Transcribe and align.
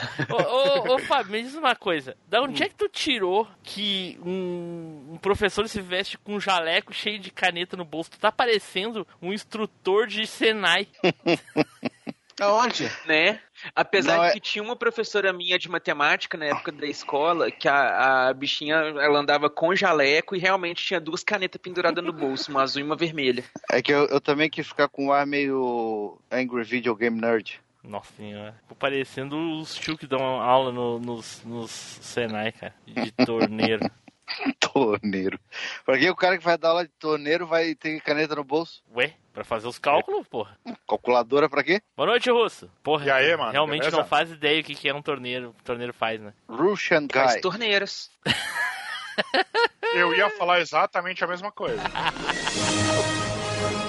ô, 0.30 0.92
ô, 0.92 0.94
ô, 0.94 0.98
Fábio, 1.00 1.32
me 1.32 1.42
diz 1.42 1.54
uma 1.54 1.74
coisa. 1.74 2.16
Da 2.28 2.42
onde 2.42 2.62
é 2.62 2.68
que 2.68 2.74
tu 2.74 2.88
tirou 2.88 3.48
que 3.62 4.18
um, 4.24 5.12
um 5.12 5.18
professor 5.18 5.68
se 5.68 5.80
veste 5.80 6.18
com 6.18 6.34
um 6.34 6.40
jaleco 6.40 6.92
cheio 6.92 7.18
de 7.18 7.30
caneta 7.30 7.76
no 7.76 7.84
bolso? 7.84 8.10
Tu 8.10 8.18
tá 8.18 8.32
parecendo 8.32 9.06
um 9.20 9.32
instrutor 9.32 10.06
de 10.06 10.26
Senai. 10.26 10.88
Aonde? 12.40 12.90
Né? 13.04 13.40
Apesar 13.74 14.16
Não, 14.16 14.24
de 14.24 14.30
é- 14.30 14.32
que 14.34 14.40
tinha 14.40 14.62
uma 14.62 14.76
professora 14.76 15.32
minha 15.32 15.58
de 15.58 15.68
matemática 15.68 16.38
na 16.38 16.46
época 16.46 16.70
da 16.70 16.86
escola, 16.86 17.50
que 17.50 17.68
a, 17.68 18.28
a 18.28 18.34
bichinha 18.34 18.76
ela 18.76 19.18
andava 19.18 19.50
com 19.50 19.74
jaleco 19.74 20.36
e 20.36 20.38
realmente 20.38 20.84
tinha 20.84 21.00
duas 21.00 21.24
canetas 21.24 21.60
penduradas 21.60 22.04
no 22.04 22.12
bolso, 22.12 22.50
uma 22.50 22.62
azul 22.62 22.80
e 22.80 22.84
uma 22.84 22.96
vermelha. 22.96 23.44
É 23.70 23.82
que 23.82 23.92
eu, 23.92 24.06
eu 24.06 24.20
também 24.20 24.48
quis 24.48 24.68
ficar 24.68 24.88
com 24.88 25.06
um 25.06 25.12
ar 25.12 25.26
meio 25.26 26.18
Angry 26.30 26.62
Video 26.62 26.94
Game 26.94 27.20
Nerd. 27.20 27.60
Nossa 27.82 28.12
senhora. 28.16 28.54
Tô 28.68 28.74
parecendo 28.74 29.36
os 29.60 29.74
tio 29.74 29.96
que 29.96 30.06
dão 30.06 30.20
aula 30.40 30.72
no- 30.72 30.98
nos, 30.98 31.42
nos 31.44 31.70
Senai, 31.70 32.52
cara. 32.52 32.74
De 32.86 33.10
torneiro. 33.12 33.88
Torneiro. 34.60 35.40
Pra 35.86 35.96
que 35.98 36.10
o 36.10 36.14
cara 36.14 36.36
que 36.36 36.44
vai 36.44 36.58
dar 36.58 36.68
aula 36.68 36.84
de 36.84 36.92
torneiro 36.98 37.46
vai 37.46 37.74
ter 37.74 37.98
caneta 38.02 38.34
no 38.34 38.44
bolso? 38.44 38.82
Ué, 38.94 39.14
pra 39.32 39.42
fazer 39.42 39.66
os 39.66 39.78
cálculos, 39.78 40.26
porra. 40.28 40.58
Calculadora 40.86 41.48
pra 41.48 41.64
quê? 41.64 41.80
Boa 41.96 42.06
noite, 42.10 42.30
Russo. 42.30 42.70
Porra, 42.82 43.06
E 43.06 43.10
aí, 43.10 43.36
mano, 43.38 43.52
realmente 43.52 43.80
beleza? 43.80 43.96
não 43.96 44.04
faz 44.04 44.30
ideia 44.30 44.60
o 44.60 44.64
que, 44.64 44.74
que 44.74 44.86
é 44.86 44.92
um 44.94 45.00
torneiro. 45.00 45.54
O 45.58 45.62
torneiro 45.64 45.94
faz, 45.94 46.20
né? 46.20 46.34
Russian 46.46 47.06
Faz 47.10 47.32
Guy. 47.34 47.40
torneiras. 47.40 48.10
Eu 49.94 50.14
ia 50.14 50.28
falar 50.30 50.60
exatamente 50.60 51.24
a 51.24 51.26
mesma 51.26 51.50
coisa. 51.50 51.80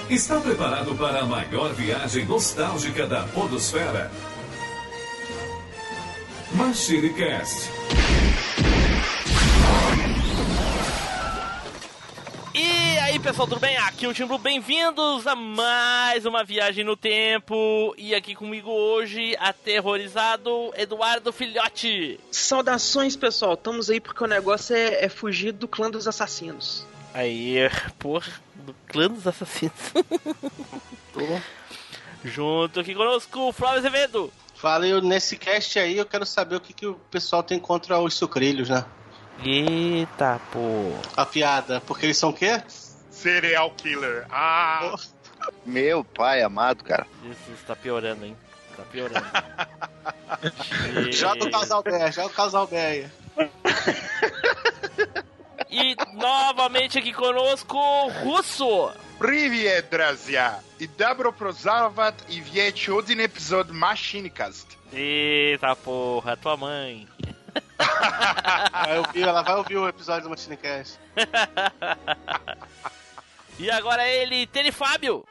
Está 0.10 0.42
preparado 0.42 0.96
para 0.96 1.20
a 1.20 1.26
maior 1.26 1.72
viagem 1.76 2.26
nostálgica 2.26 3.06
da 3.06 3.26
Podosfera? 3.26 4.10
MachineCast. 6.52 7.70
E 12.56 12.98
aí, 12.98 13.20
pessoal, 13.20 13.48
tudo 13.48 13.60
bem? 13.60 13.78
Aqui 13.78 14.08
é 14.08 14.10
o 14.10 14.14
Timbro, 14.14 14.40
bem-vindos 14.40 15.28
a 15.28 15.36
mais 15.36 16.26
uma 16.26 16.44
viagem 16.44 16.84
no 16.84 16.98
tempo. 16.98 17.94
E 17.96 18.16
aqui 18.16 18.34
comigo 18.34 18.72
hoje, 18.72 19.38
aterrorizado, 19.40 20.74
Eduardo 20.76 21.32
Filhote. 21.32 22.20
Saudações, 22.32 23.16
pessoal. 23.16 23.54
Estamos 23.54 23.92
aí 23.92 24.00
porque 24.00 24.24
o 24.24 24.28
negócio 24.28 24.76
é, 24.76 25.06
é 25.06 25.08
fugir 25.08 25.52
do 25.52 25.68
clã 25.68 25.88
dos 25.88 26.08
assassinos. 26.08 26.84
Aí, 27.14 27.58
porra, 28.00 28.49
do 28.70 28.76
clã 28.88 29.08
dos 29.08 29.26
assassinos. 29.28 29.74
Tô. 31.14 31.40
Junto 32.24 32.80
aqui 32.80 32.94
conosco, 32.94 33.40
o 33.40 33.54
Flávio 33.54 33.80
Azevedo. 33.80 34.32
Fala 34.56 34.86
eu, 34.88 35.02
nesse 35.02 35.38
cast 35.38 35.80
aí, 35.80 35.98
eu 35.98 36.06
quero 36.06 36.26
saber 36.26 36.56
o 36.56 36.60
que, 36.60 36.74
que 36.74 36.86
o 36.86 36.96
pessoal 37.10 37.42
tem 37.42 37.58
contra 37.58 37.98
os 38.00 38.14
sucrilhos, 38.14 38.70
né? 38.70 38.86
Eita, 39.44 40.40
pô. 40.52 40.92
A 41.16 41.26
piada. 41.26 41.82
Porque 41.82 42.06
eles 42.06 42.18
são 42.18 42.30
o 42.30 42.34
quê? 42.34 42.62
Serial 43.10 43.72
killer. 43.72 44.26
Ah, 44.30 44.96
Meu 45.66 46.04
pai 46.04 46.42
amado, 46.42 46.84
cara. 46.84 47.08
Isso 47.24 47.66
tá 47.66 47.76
piorando, 47.76 48.26
hein? 48.26 48.36
Tá 48.76 48.84
piorando. 48.84 49.26
Joga 51.12 51.46
o 51.46 51.52
casal 51.52 51.82
Beia, 51.84 52.12
joga 52.12 52.28
o 52.28 52.34
casal 52.34 52.68
Beia. 52.68 53.12
E 55.71 55.97
novamente 56.15 56.99
aqui 56.99 57.13
conosco, 57.13 57.79
Russo. 58.23 58.93
Привет, 59.19 59.89
друзья! 59.91 60.61
И 60.79 60.87
добро 60.89 61.31
пожаловать 61.33 62.17
и 62.29 62.41
в 62.41 62.47
еще 62.49 62.99
один 62.99 63.25
эпизод 63.25 63.71
Machinecast. 63.71 64.67
Eita 64.93 65.75
porra, 65.77 66.37
tua 66.37 66.57
mãe. 66.57 67.09
Vai 68.73 68.99
ouvir, 68.99 69.23
ela 69.23 69.43
vai 69.43 69.55
ouvir 69.57 69.77
o 69.77 69.89
episódio 69.89 70.25
do 70.25 70.31
Machinecast. 70.31 70.99
E 73.59 73.71
agora 73.71 74.07
ele, 74.09 74.47
Tele 74.49 74.73
Fábio. 74.73 75.25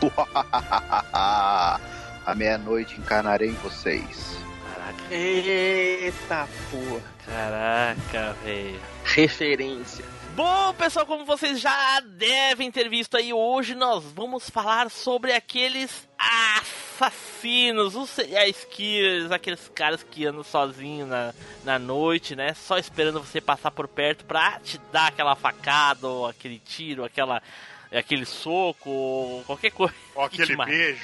À 2.25 2.33
meia-noite 2.35 2.95
encarnarei 2.99 3.49
em 3.49 3.53
vocês. 3.55 4.37
Caraca, 4.73 5.13
Eita 5.13 6.47
porra. 6.71 7.01
caraca, 7.25 8.33
velho. 8.43 8.79
Referência. 9.04 10.04
Bom, 10.34 10.74
pessoal, 10.74 11.06
como 11.06 11.24
vocês 11.24 11.60
já 11.60 12.00
devem 12.00 12.68
ter 12.68 12.88
visto 12.88 13.16
aí, 13.16 13.32
hoje 13.32 13.76
nós 13.76 14.02
vamos 14.02 14.50
falar 14.50 14.90
sobre 14.90 15.32
aqueles 15.32 16.08
assassinos, 16.18 17.94
os 17.94 18.10
serial 18.10 18.52
killers, 18.68 19.30
aqueles 19.30 19.70
caras 19.72 20.02
que 20.02 20.26
andam 20.26 20.42
sozinhos 20.42 21.08
na, 21.08 21.32
na 21.62 21.78
noite, 21.78 22.34
né? 22.34 22.52
Só 22.54 22.76
esperando 22.78 23.20
você 23.20 23.40
passar 23.40 23.70
por 23.70 23.86
perto 23.86 24.24
pra 24.24 24.58
te 24.58 24.76
dar 24.90 25.06
aquela 25.08 25.36
facada, 25.36 26.08
ou 26.08 26.26
aquele 26.26 26.58
tiro, 26.58 27.04
aquela, 27.04 27.40
aquele 27.92 28.26
soco, 28.26 28.90
ou 28.90 29.44
qualquer 29.44 29.70
coisa. 29.70 29.94
Te 29.94 30.42
aquele 30.42 30.56
beijo. 30.56 31.00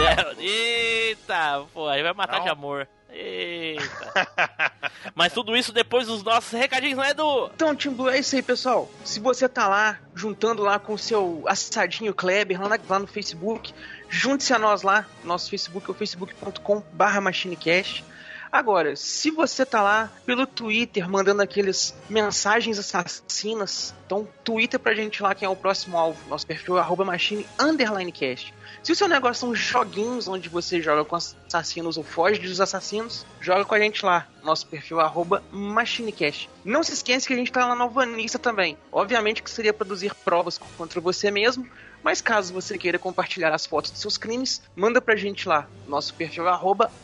É, 0.00 0.42
Eita, 0.42 1.66
pô, 1.74 1.86
aí 1.86 2.02
vai 2.02 2.14
matar 2.14 2.38
Não. 2.38 2.44
de 2.44 2.48
amor. 2.48 2.88
Eita. 3.12 4.12
Mas 5.14 5.32
tudo 5.32 5.56
isso 5.56 5.72
depois 5.72 6.06
dos 6.06 6.22
nossos 6.22 6.52
recadinhos, 6.52 6.96
não 6.96 7.04
é, 7.04 7.10
Edu? 7.10 7.50
Então, 7.54 7.74
Timbu, 7.74 8.08
é 8.08 8.18
isso 8.18 8.36
aí, 8.36 8.42
pessoal. 8.42 8.90
Se 9.04 9.18
você 9.20 9.48
tá 9.48 9.68
lá, 9.68 9.98
juntando 10.14 10.62
lá 10.62 10.78
com 10.78 10.94
o 10.94 10.98
seu 10.98 11.42
assadinho 11.46 12.14
Kleber, 12.14 12.60
lá, 12.60 12.68
na- 12.68 12.78
lá 12.88 12.98
no 12.98 13.06
Facebook, 13.06 13.74
junte-se 14.08 14.52
a 14.52 14.58
nós 14.58 14.82
lá. 14.82 15.06
Nosso 15.24 15.50
Facebook 15.50 15.88
é 15.88 15.92
o 15.92 15.94
facebook.com 15.94 16.82
barra 16.92 17.20
machinecast. 17.20 18.04
Agora, 18.52 18.96
se 18.96 19.30
você 19.30 19.64
tá 19.64 19.80
lá 19.80 20.10
pelo 20.26 20.46
Twitter 20.46 21.08
mandando 21.08 21.40
aqueles 21.40 21.94
mensagens 22.08 22.78
assassinas, 22.78 23.94
então 24.04 24.26
Twitter 24.42 24.80
pra 24.80 24.92
gente 24.92 25.22
lá 25.22 25.34
quem 25.34 25.46
é 25.46 25.48
o 25.48 25.54
próximo 25.54 25.96
alvo. 25.96 26.18
Nosso 26.28 26.46
perfil 26.46 26.76
é 26.76 26.80
arroba 26.80 27.04
machine 27.04 27.46
underline 27.58 28.10
cast. 28.10 28.52
Se 28.82 28.90
o 28.90 28.96
seu 28.96 29.06
negócio 29.06 29.40
são 29.40 29.54
joguinhos 29.54 30.26
onde 30.26 30.48
você 30.48 30.80
joga 30.80 31.04
com 31.04 31.14
assassinos 31.14 31.96
ou 31.96 32.02
foge 32.02 32.40
dos 32.40 32.60
assassinos, 32.60 33.24
joga 33.40 33.64
com 33.64 33.74
a 33.74 33.78
gente 33.78 34.04
lá. 34.04 34.26
Nosso 34.42 34.66
perfil 34.66 35.00
é 35.00 35.04
arroba 35.04 35.42
machinecast. 35.52 36.48
Não 36.64 36.82
se 36.82 36.92
esqueça 36.92 37.26
que 37.26 37.34
a 37.34 37.36
gente 37.36 37.52
tá 37.52 37.66
lá 37.66 37.74
na 37.76 37.84
Alvanista 37.84 38.38
também. 38.38 38.76
Obviamente 38.90 39.42
que 39.42 39.50
seria 39.50 39.72
produzir 39.72 40.14
provas 40.24 40.58
contra 40.58 41.00
você 41.00 41.30
mesmo, 41.30 41.68
mas 42.02 42.20
caso 42.20 42.52
você 42.52 42.78
queira 42.78 42.98
compartilhar 42.98 43.52
as 43.52 43.66
fotos 43.66 43.90
dos 43.90 44.00
seus 44.00 44.16
crimes, 44.16 44.62
manda 44.74 45.00
pra 45.00 45.16
gente 45.16 45.48
lá. 45.48 45.68
Nosso 45.86 46.14
perfil 46.14 46.48
é 46.48 46.60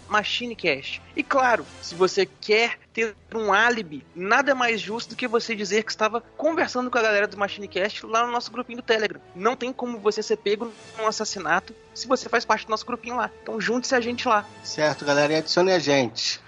machinecast. 0.09 1.03
E 1.15 1.23
claro, 1.23 1.67
se 1.83 1.95
você 1.95 2.27
quer 2.27 2.79
ter 2.93 3.15
um 3.35 3.53
álibi, 3.53 4.07
nada 4.15 4.55
mais 4.55 4.81
justo 4.81 5.11
do 5.11 5.17
que 5.17 5.29
você 5.29 5.55
dizer 5.55 5.85
que 5.85 5.91
estava 5.91 6.21
conversando 6.37 6.91
com 6.91 6.97
a 6.97 7.03
galera 7.03 7.27
do 7.27 7.37
Machinecast 7.37 8.07
lá 8.07 8.25
no 8.25 8.33
nosso 8.33 8.51
grupinho 8.51 8.79
do 8.79 8.83
Telegram. 8.83 9.21
Não 9.35 9.55
tem 9.55 9.73
como 9.73 9.99
você 9.99 10.23
ser 10.23 10.39
pego 10.39 10.73
num 10.97 11.07
assassinato 11.07 11.75
se 11.93 12.07
você 12.07 12.29
faz 12.29 12.45
parte 12.45 12.65
do 12.65 12.71
nosso 12.71 12.87
grupinho 12.87 13.17
lá. 13.17 13.31
Então 13.43 13.61
junte-se 13.61 13.95
a 13.95 14.01
gente 14.01 14.27
lá. 14.27 14.47
Certo, 14.65 15.05
galera, 15.05 15.33
e 15.33 15.37
adicione 15.37 15.73
a 15.73 15.79
gente. 15.79 16.41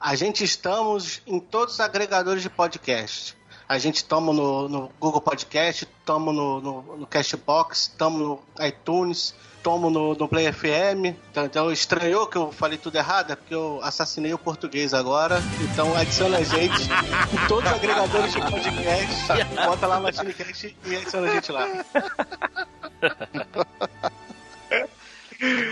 A 0.00 0.14
gente 0.14 0.44
estamos 0.44 1.22
em 1.26 1.40
todos 1.40 1.74
os 1.74 1.80
agregadores 1.80 2.42
de 2.42 2.50
podcast. 2.50 3.36
A 3.68 3.78
gente 3.78 4.04
toma 4.04 4.32
no, 4.32 4.68
no 4.68 4.92
Google 5.00 5.20
Podcast, 5.20 5.86
toma 6.04 6.32
no, 6.32 6.60
no, 6.60 6.96
no 6.98 7.06
Cashbox, 7.06 7.88
toma 7.98 8.18
no 8.18 8.40
iTunes, 8.60 9.34
toma 9.60 9.90
no, 9.90 10.14
no 10.14 10.28
Play 10.28 10.52
FM. 10.52 11.16
Então, 11.30 11.44
então 11.44 11.72
estranhou 11.72 12.28
que 12.28 12.38
eu 12.38 12.52
falei 12.52 12.78
tudo 12.78 12.96
errado, 12.96 13.32
é 13.32 13.36
porque 13.36 13.52
eu 13.52 13.80
assassinei 13.82 14.32
o 14.32 14.38
português 14.38 14.94
agora. 14.94 15.40
Então 15.60 15.96
adiciona 15.96 16.38
a 16.38 16.44
gente 16.44 16.82
em 16.84 17.48
todos 17.48 17.68
os 17.68 17.76
agregadores 17.76 18.32
de 18.32 18.40
podcast. 18.40 19.26
Bota 19.66 19.86
lá 19.88 19.98
Machinecast 19.98 20.76
e 20.84 20.96
adiciona 20.96 21.28
a 21.28 21.34
gente 21.34 21.50
lá. 21.50 21.66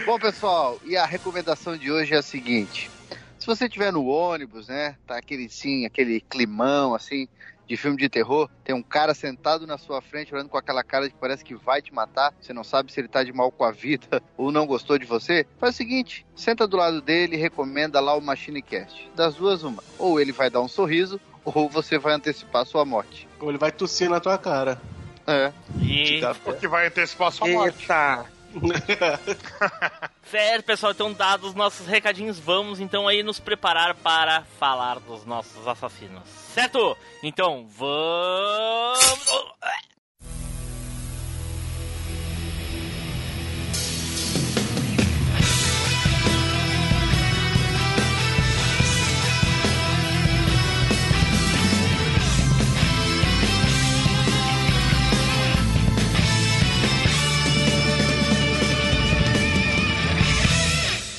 Bom, 0.04 0.18
pessoal, 0.18 0.80
e 0.84 0.96
a 0.96 1.06
recomendação 1.06 1.76
de 1.76 1.92
hoje 1.92 2.12
é 2.12 2.18
a 2.18 2.22
seguinte: 2.22 2.90
se 3.38 3.46
você 3.46 3.66
estiver 3.66 3.92
no 3.92 4.06
ônibus, 4.06 4.66
né, 4.66 4.96
tá 5.06 5.16
aquele 5.16 5.48
sim, 5.48 5.86
aquele 5.86 6.20
climão 6.20 6.96
assim 6.96 7.28
de 7.66 7.76
filme 7.76 7.96
de 7.96 8.08
terror, 8.08 8.48
tem 8.62 8.74
um 8.74 8.82
cara 8.82 9.14
sentado 9.14 9.66
na 9.66 9.78
sua 9.78 10.00
frente 10.00 10.34
olhando 10.34 10.48
com 10.48 10.58
aquela 10.58 10.82
cara 10.82 11.08
que 11.08 11.16
parece 11.16 11.44
que 11.44 11.54
vai 11.54 11.80
te 11.80 11.92
matar, 11.92 12.32
você 12.40 12.52
não 12.52 12.64
sabe 12.64 12.92
se 12.92 13.00
ele 13.00 13.08
tá 13.08 13.22
de 13.22 13.32
mal 13.32 13.50
com 13.50 13.64
a 13.64 13.70
vida 13.70 14.22
ou 14.36 14.52
não 14.52 14.66
gostou 14.66 14.98
de 14.98 15.06
você, 15.06 15.46
faz 15.58 15.74
o 15.74 15.76
seguinte, 15.76 16.26
senta 16.34 16.66
do 16.66 16.76
lado 16.76 17.00
dele 17.00 17.36
e 17.36 17.40
recomenda 17.40 18.00
lá 18.00 18.14
o 18.14 18.20
Machinecast. 18.20 19.10
Das 19.14 19.34
duas 19.34 19.62
uma, 19.62 19.82
ou 19.98 20.20
ele 20.20 20.32
vai 20.32 20.50
dar 20.50 20.60
um 20.60 20.68
sorriso 20.68 21.20
ou 21.44 21.68
você 21.68 21.98
vai 21.98 22.14
antecipar 22.14 22.62
a 22.62 22.64
sua 22.64 22.84
morte. 22.84 23.28
Ou 23.38 23.50
ele 23.50 23.58
vai 23.58 23.70
tossir 23.70 24.08
na 24.08 24.20
tua 24.20 24.38
cara. 24.38 24.80
É. 25.26 25.52
E... 25.80 26.20
Que 26.58 26.68
vai 26.68 26.86
antecipar 26.86 27.28
a 27.28 27.30
sua 27.30 27.48
morte. 27.48 27.82
Eita! 27.82 28.26
Certo, 30.30 30.64
pessoal, 30.64 30.92
então 30.92 31.12
dados 31.12 31.50
os 31.50 31.54
nossos 31.54 31.86
recadinhos, 31.86 32.38
vamos 32.38 32.80
então 32.80 33.06
aí 33.06 33.22
nos 33.22 33.38
preparar 33.38 33.94
para 33.94 34.42
falar 34.58 34.98
dos 35.00 35.24
nossos 35.24 35.66
assassinos. 35.68 36.22
Certo? 36.28 36.96
Então, 37.22 37.66
vamos... 37.68 38.98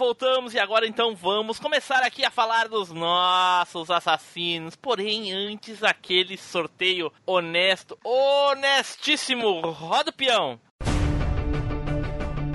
Voltamos 0.00 0.54
e 0.54 0.58
agora 0.58 0.86
então 0.86 1.14
vamos 1.14 1.58
começar 1.58 2.02
aqui 2.02 2.24
a 2.24 2.30
falar 2.30 2.68
dos 2.68 2.90
nossos 2.90 3.90
assassinos. 3.90 4.74
Porém, 4.74 5.30
antes 5.30 5.84
aquele 5.84 6.38
sorteio 6.38 7.12
honesto, 7.26 7.98
honestíssimo. 8.02 9.60
Roda 9.60 10.08
o 10.08 10.12
peão. 10.14 10.58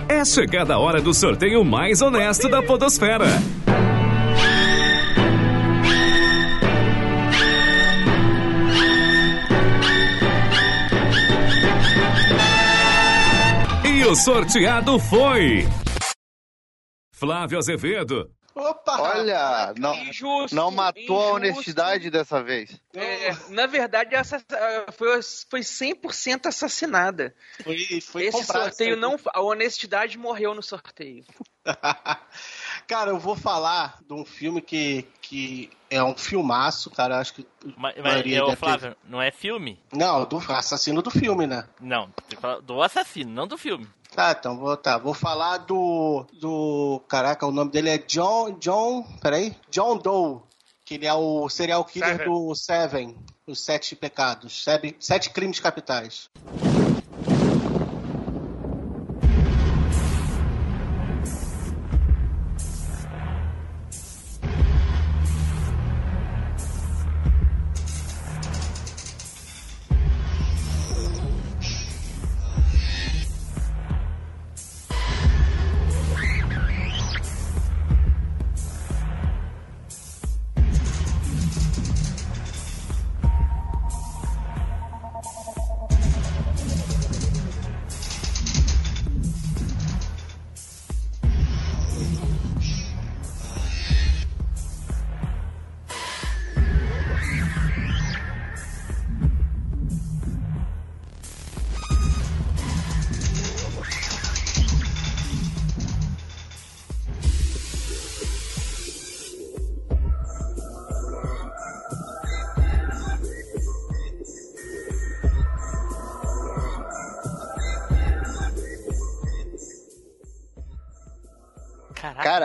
É 0.09 0.25
chegada 0.25 0.73
a 0.73 0.79
hora 0.79 0.99
do 0.99 1.13
sorteio 1.13 1.63
mais 1.63 2.01
honesto 2.01 2.49
da 2.49 2.63
Podosfera. 2.63 3.27
E 13.83 14.03
o 14.03 14.15
sorteado 14.15 14.97
foi. 14.97 15.67
Flávio 17.15 17.57
Azevedo, 17.57 18.29
Opa! 18.55 19.01
Olha, 19.01 19.73
não, 19.77 19.93
Injusto, 19.95 20.55
não 20.55 20.71
matou 20.71 20.95
a 20.95 21.01
injusto. 21.01 21.33
honestidade 21.35 22.09
dessa 22.09 22.41
vez. 22.41 22.79
É, 22.93 23.35
na 23.49 23.67
verdade, 23.67 24.15
essa 24.15 24.41
foi, 24.93 25.21
foi 25.49 25.59
100% 25.59 26.45
assassinada. 26.45 27.35
Foi, 27.61 27.77
foi 27.99 28.23
Esse 28.23 28.37
comprado 28.37 28.63
sorteio 28.69 28.95
não. 28.95 29.19
A 29.33 29.41
honestidade 29.41 30.17
morreu 30.17 30.55
no 30.55 30.63
sorteio. 30.63 31.25
cara, 32.87 33.11
eu 33.11 33.19
vou 33.19 33.35
falar 33.35 33.97
de 34.07 34.13
um 34.13 34.23
filme 34.23 34.61
que, 34.61 35.05
que 35.21 35.69
é 35.89 36.01
um 36.01 36.15
filmaço, 36.15 36.89
cara. 36.91 37.19
Acho 37.19 37.33
que. 37.33 37.47
Mas, 37.75 37.97
a 37.97 38.01
mas 38.01 38.11
maioria 38.13 38.37
é, 38.37 38.41
ô, 38.41 38.45
deve 38.45 38.55
ter- 38.57 38.65
Flávio, 38.65 38.95
não 39.03 39.21
é 39.21 39.31
filme? 39.31 39.83
Não, 39.91 40.23
do 40.23 40.37
assassino 40.37 41.01
do 41.01 41.11
filme, 41.11 41.45
né? 41.45 41.67
Não, 41.81 42.09
do 42.63 42.81
assassino, 42.81 43.31
não 43.31 43.47
do 43.47 43.57
filme. 43.57 43.85
Tá, 44.15 44.33
então 44.39 44.57
vou, 44.57 44.77
tá, 44.77 44.97
vou 44.97 45.13
falar 45.13 45.57
do. 45.57 46.25
do. 46.39 47.01
Caraca, 47.05 47.45
o 47.45 47.51
nome 47.51 47.69
dele 47.69 47.89
é 47.89 47.97
John. 47.97 48.57
John. 48.59 49.03
Peraí. 49.21 49.53
John 49.69 49.97
Doe. 49.97 50.39
Que 50.85 50.93
ele 50.93 51.05
é 51.05 51.13
o 51.13 51.49
serial 51.49 51.83
killer 51.83 52.17
Seven. 52.17 52.25
do 52.25 52.55
Seven. 52.55 53.17
Os 53.45 53.59
Sete 53.59 53.93
Pecados. 53.93 54.63
Sete, 54.63 54.95
sete 55.01 55.29
crimes 55.31 55.59
capitais. 55.59 56.29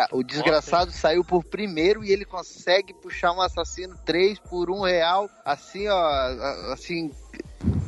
Cara, 0.01 0.09
o 0.13 0.23
desgraçado 0.23 0.91
saiu 0.93 1.23
por 1.23 1.45
primeiro 1.45 2.03
e 2.03 2.11
ele 2.11 2.25
consegue 2.25 2.95
puxar 2.95 3.33
um 3.33 3.41
assassino 3.41 3.99
3 4.07 4.39
por 4.39 4.71
um 4.71 4.81
real, 4.81 5.29
assim, 5.45 5.89
ó, 5.89 6.73
assim, 6.73 7.13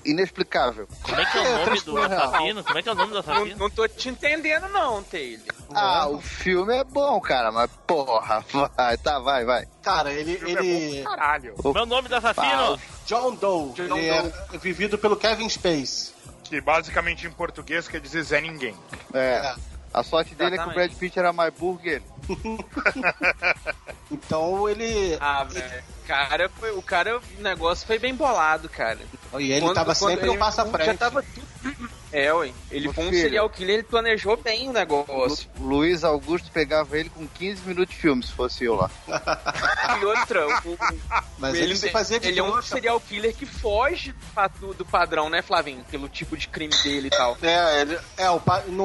inexplicável. 0.04 0.86
Como 1.02 1.18
é 1.18 1.24
que 1.24 1.38
é 1.38 1.40
o 1.40 1.44
nome 1.52 1.64
Três 1.64 1.82
do 1.84 1.98
assassino? 1.98 2.64
Como 2.64 2.78
é 2.78 2.82
que 2.82 2.88
é 2.88 2.92
o 2.92 2.94
nome 2.94 3.08
do 3.08 3.14
Não, 3.14 3.20
assassino? 3.20 3.56
não 3.56 3.70
tô 3.70 3.88
te 3.88 4.08
entendendo, 4.10 4.68
não, 4.68 5.02
Taylor. 5.02 5.46
Ah, 5.74 6.06
o 6.08 6.20
filme 6.20 6.76
é 6.76 6.84
bom, 6.84 7.18
cara, 7.20 7.50
mas 7.50 7.70
porra, 7.86 8.44
vai, 8.76 8.98
tá, 8.98 9.18
vai, 9.18 9.44
vai. 9.46 9.66
Cara, 9.82 10.12
ele. 10.12 10.34
O 10.34 10.38
filme 10.38 10.52
é 10.52 10.56
bom 10.56 10.62
ele 10.62 11.02
caralho. 11.02 11.54
É 11.64 11.68
o 11.68 11.86
nome 11.86 12.08
do 12.08 12.14
assassino? 12.16 12.78
John 13.06 13.34
Doe. 13.36 13.72
John 13.72 13.96
ele 13.96 14.08
é 14.10 14.58
vivido 14.58 14.98
pelo 14.98 15.16
Kevin 15.16 15.48
Space. 15.48 16.12
Que 16.44 16.60
basicamente 16.60 17.26
em 17.26 17.30
português 17.30 17.88
quer 17.88 18.00
dizer 18.00 18.22
Zé 18.22 18.40
Ninguém. 18.42 18.76
É. 19.14 19.54
A 19.94 20.02
sorte 20.02 20.34
dele 20.34 20.54
é 20.54 20.58
que 20.58 20.64
o 20.64 20.70
Exatamente. 20.70 20.88
Brad 20.88 20.98
Pitt 20.98 21.18
era 21.18 21.32
mais 21.32 21.52
ele. 21.54 22.02
Então 24.10 24.68
ele. 24.68 25.16
Ah, 25.20 25.44
velho. 25.44 25.82
Cara, 26.06 26.48
foi, 26.48 26.70
o 26.72 26.82
cara, 26.82 27.18
o 27.18 27.22
negócio 27.42 27.86
foi 27.86 27.98
bem 27.98 28.14
bolado, 28.14 28.68
cara. 28.68 28.98
E 29.38 29.52
ele 29.52 29.60
Quando- 29.60 29.74
tava 29.74 29.94
quando 29.94 30.10
sempre 30.10 30.28
um 30.28 30.32
ele- 30.32 30.38
passo 30.38 30.60
à 30.60 30.64
Já 30.64 30.70
frente. 30.70 30.98
tava 30.98 31.22
tudo. 31.22 31.90
É, 32.12 32.32
ué. 32.32 32.52
Ele 32.70 32.92
foi 32.92 33.04
um 33.04 33.08
filho. 33.08 33.22
serial 33.22 33.48
killer, 33.50 33.74
ele 33.76 33.82
planejou 33.84 34.36
bem 34.36 34.68
o 34.68 34.72
negócio. 34.72 35.48
Lu- 35.58 35.68
Luiz 35.68 36.04
Augusto 36.04 36.50
pegava 36.52 36.98
ele 36.98 37.08
com 37.08 37.26
15 37.26 37.62
minutos 37.66 37.94
de 37.94 38.00
filme, 38.00 38.22
se 38.22 38.32
fosse 38.32 38.64
eu 38.64 38.74
lá. 38.74 38.90
E 40.00 40.04
outra, 40.04 40.46
o, 40.46 40.70
o- 40.72 40.78
Mas 41.38 41.54
ele, 41.54 41.76
se 41.76 41.90
fazia 41.90 42.18
de 42.20 42.28
ele 42.28 42.40
é 42.40 42.42
um 42.42 42.60
serial 42.62 43.00
killer 43.00 43.34
que 43.34 43.46
foge 43.46 44.14
do 44.60 44.74
do, 44.74 44.84
padrão, 44.84 45.28
né, 45.30 45.42
Flavinho? 45.42 45.84
Pelo 45.90 46.08
tipo 46.08 46.36
de 46.36 46.48
crime 46.48 46.74
dele 46.82 47.08
e 47.08 47.10
tal. 47.10 47.36
É, 47.42 47.80
ele, 47.80 47.98
é 48.16 48.30
o, 48.30 48.40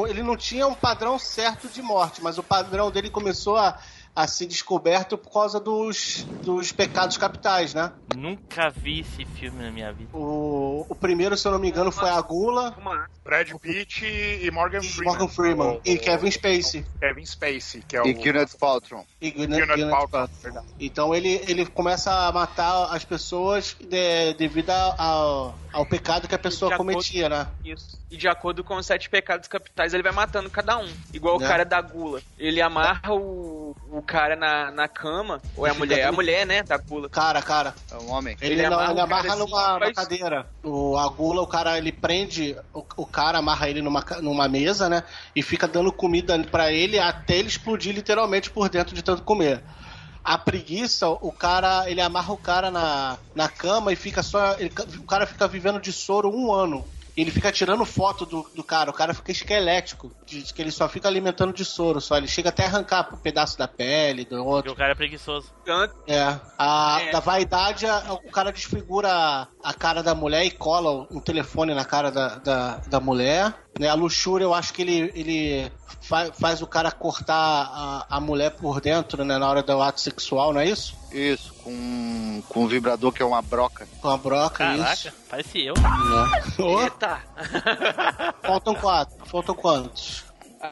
ele 0.07 0.21
não 0.23 0.35
tinha 0.37 0.67
um 0.67 0.73
padrão 0.73 1.17
certo 1.19 1.67
de 1.67 1.81
morte, 1.81 2.21
mas 2.21 2.37
o 2.37 2.43
padrão 2.43 2.89
dele 2.91 3.09
começou 3.09 3.57
a, 3.57 3.77
a 4.17 4.25
ser 4.27 4.47
descoberto 4.47 5.15
por 5.15 5.31
causa 5.31 5.59
dos, 5.59 6.23
dos 6.43 6.71
pecados 6.71 7.17
capitais, 7.17 7.75
né? 7.75 7.91
Nunca 8.15 8.71
vi 8.71 9.01
esse 9.01 9.23
filme 9.25 9.61
na 9.63 9.69
minha 9.69 9.93
vida. 9.93 10.09
O, 10.11 10.87
o 10.89 10.95
primeiro, 10.95 11.37
se 11.37 11.47
eu 11.47 11.51
não 11.51 11.59
me 11.59 11.69
engano, 11.69 11.91
foi 11.91 12.09
a 12.09 12.19
Gula 12.19 12.73
Uma- 12.79 12.95
É. 13.03 13.17
Brad 13.23 13.51
Pitt 13.61 14.05
e 14.05 14.49
Morgan 14.51 14.79
e 14.79 14.87
Freeman. 14.87 15.05
Morgan 15.13 15.27
Freeman 15.27 15.67
O- 15.75 15.81
e 15.85 15.97
Kevin 15.99 16.31
Spacey. 16.31 16.83
Kevin 16.99 17.25
Spacey, 17.25 17.83
que 17.87 17.95
é 17.95 17.99
E 18.07 18.11
o... 18.11 18.15
Gwyneth 18.15 18.57
Paltrow. 18.59 19.05
E 19.21 19.29
Gwyneth, 19.29 19.65
Gwyneth 19.67 19.89
Paltrow. 19.91 20.29
Então 20.79 21.13
ele, 21.13 21.41
ele 21.47 21.65
começa 21.67 22.11
a 22.11 22.31
matar 22.31 22.85
as 22.95 23.05
pessoas 23.05 23.75
de- 23.79 24.33
devido 24.35 24.69
ao, 24.71 25.53
ao 25.73 25.85
pecado 25.85 26.27
que 26.27 26.33
a 26.33 26.39
pessoa 26.39 26.73
acordo- 26.73 26.91
cometia, 26.93 27.29
né? 27.29 27.47
Isso. 27.63 27.99
E 28.09 28.15
de 28.15 28.27
acordo 28.29 28.63
com 28.63 28.77
os 28.77 28.85
sete 28.85 29.09
pecados 29.09 29.49
capitais, 29.49 29.93
ele 29.93 30.01
vai 30.01 30.13
matando 30.13 30.49
cada 30.49 30.77
um. 30.79 30.89
Igual 31.13 31.39
É. 31.41 31.43
o 31.45 31.47
cara 31.47 31.65
da 31.65 31.81
gula. 31.81 32.21
Ele 32.39 32.61
amarra 32.61 33.13
o, 33.13 33.75
o 33.91 34.01
cara 34.07 34.35
na, 34.35 34.71
na 34.71 34.87
cama, 34.87 35.41
ou 35.55 35.67
é 35.67 35.69
a 35.69 35.73
mulher, 35.73 35.95
fica 35.97 36.09
a 36.09 36.11
mulher, 36.11 36.45
né, 36.45 36.63
da 36.63 36.77
gula. 36.77 37.09
Cara, 37.09 37.41
cara. 37.41 37.75
É 37.91 37.95
um 37.97 38.09
homem. 38.09 38.37
Ele, 38.41 38.53
Ele 38.55 38.63
não, 38.69 38.73
amarra 38.79 38.91
ele 38.91 39.01
amarra 39.01 39.27
assim, 39.29 39.39
numa, 39.39 39.79
faz- 39.79 39.93
cadeira. 39.95 40.49
O, 40.63 40.97
a 40.97 41.07
gula, 41.09 41.41
o 41.41 41.47
cara, 41.47 41.77
ele 41.77 41.91
prende. 41.91 42.55
O, 42.73 42.85
o 42.97 43.05
cara 43.05 43.37
amarra 43.39 43.69
ele 43.69 43.81
numa, 43.81 44.03
numa 44.21 44.47
mesa, 44.47 44.87
né? 44.89 45.03
E 45.35 45.43
fica 45.43 45.67
dando 45.67 45.91
comida 45.91 46.37
pra 46.49 46.71
ele 46.71 46.97
até 46.97 47.35
ele 47.37 47.49
explodir 47.49 47.93
literalmente 47.93 48.49
por 48.49 48.69
dentro 48.69 48.95
de 48.95 49.03
tanto 49.03 49.23
comer. 49.23 49.61
A 50.23 50.37
preguiça, 50.37 51.07
o 51.07 51.31
cara, 51.31 51.89
ele 51.89 52.01
amarra 52.01 52.33
o 52.33 52.37
cara 52.37 52.69
na, 52.71 53.17
na 53.35 53.47
cama 53.47 53.93
e 53.93 53.95
fica 53.95 54.23
só. 54.23 54.53
ele- 54.59 54.71
o 54.99 55.03
cara 55.05 55.25
fica 55.25 55.47
vivendo 55.47 55.79
de 55.79 55.91
soro 55.93 56.29
um 56.29 56.51
ano. 56.53 56.85
Ele 57.17 57.31
fica 57.31 57.51
tirando 57.51 57.83
foto 57.83 58.25
do, 58.25 58.47
do 58.55 58.63
cara, 58.63 58.91
o 58.91 58.93
cara 58.93 59.11
fica 59.13 59.31
esquelético, 59.31 60.11
diz 60.25 60.51
que 60.51 60.61
ele 60.61 60.69
só 60.71 60.87
fica 60.87 61.07
alimentando 61.07 61.51
de 61.51 61.65
soro, 61.65 61.99
só. 61.99 62.15
Ele 62.15 62.27
chega 62.27 62.49
até 62.49 62.63
a 62.63 62.67
arrancar 62.67 63.09
um 63.11 63.17
pedaço 63.17 63.57
da 63.57 63.67
pele, 63.67 64.23
do 64.23 64.35
Porque 64.37 64.47
outro. 64.49 64.71
o 64.73 64.75
cara 64.75 64.91
é 64.91 64.95
preguiçoso. 64.95 65.51
É. 66.07 66.39
A, 66.57 66.99
É. 67.01 67.11
Da 67.11 67.19
vaidade, 67.19 67.85
a- 67.87 68.13
o 68.13 68.29
cara 68.31 68.51
desfigura 68.51 69.09
a, 69.11 69.47
a 69.63 69.73
cara 69.73 70.03
da 70.03 70.13
mulher 70.13 70.45
e 70.45 70.51
cola 70.51 71.07
um 71.09 71.19
telefone 71.19 71.73
na 71.73 71.83
cara 71.83 72.11
da, 72.11 72.35
da, 72.35 72.77
da 72.87 72.99
mulher. 72.99 73.53
Né? 73.79 73.87
A 73.89 73.93
luxúria, 73.93 74.43
eu 74.45 74.53
acho 74.53 74.73
que 74.73 74.81
ele, 74.81 75.11
ele 75.15 75.71
fa- 76.01 76.31
faz 76.31 76.61
o 76.61 76.67
cara 76.67 76.91
cortar 76.91 77.35
a, 77.35 78.05
a 78.09 78.19
mulher 78.19 78.51
por 78.51 78.81
dentro, 78.81 79.23
né? 79.23 79.37
Na 79.37 79.49
hora 79.49 79.61
do 79.63 79.81
ato 79.81 79.99
sexual, 80.01 80.53
não 80.53 80.61
é 80.61 80.65
isso? 80.67 80.95
Isso, 81.11 81.53
com, 81.63 82.43
com 82.49 82.63
um 82.63 82.67
vibrador 82.67 83.11
que 83.11 83.21
é 83.21 83.25
uma 83.25 83.41
broca. 83.41 83.87
Com 84.01 84.09
a 84.09 84.17
broca, 84.17 84.57
Caraca, 84.65 84.93
isso. 84.93 85.11
parece 85.29 85.65
eu. 85.65 85.73
Né? 85.75 86.43
Ô, 86.59 86.81
eita. 86.81 87.19
faltam 88.43 88.75
quatro. 88.75 89.15
Faltam 89.25 89.55
quantos? 89.55 90.25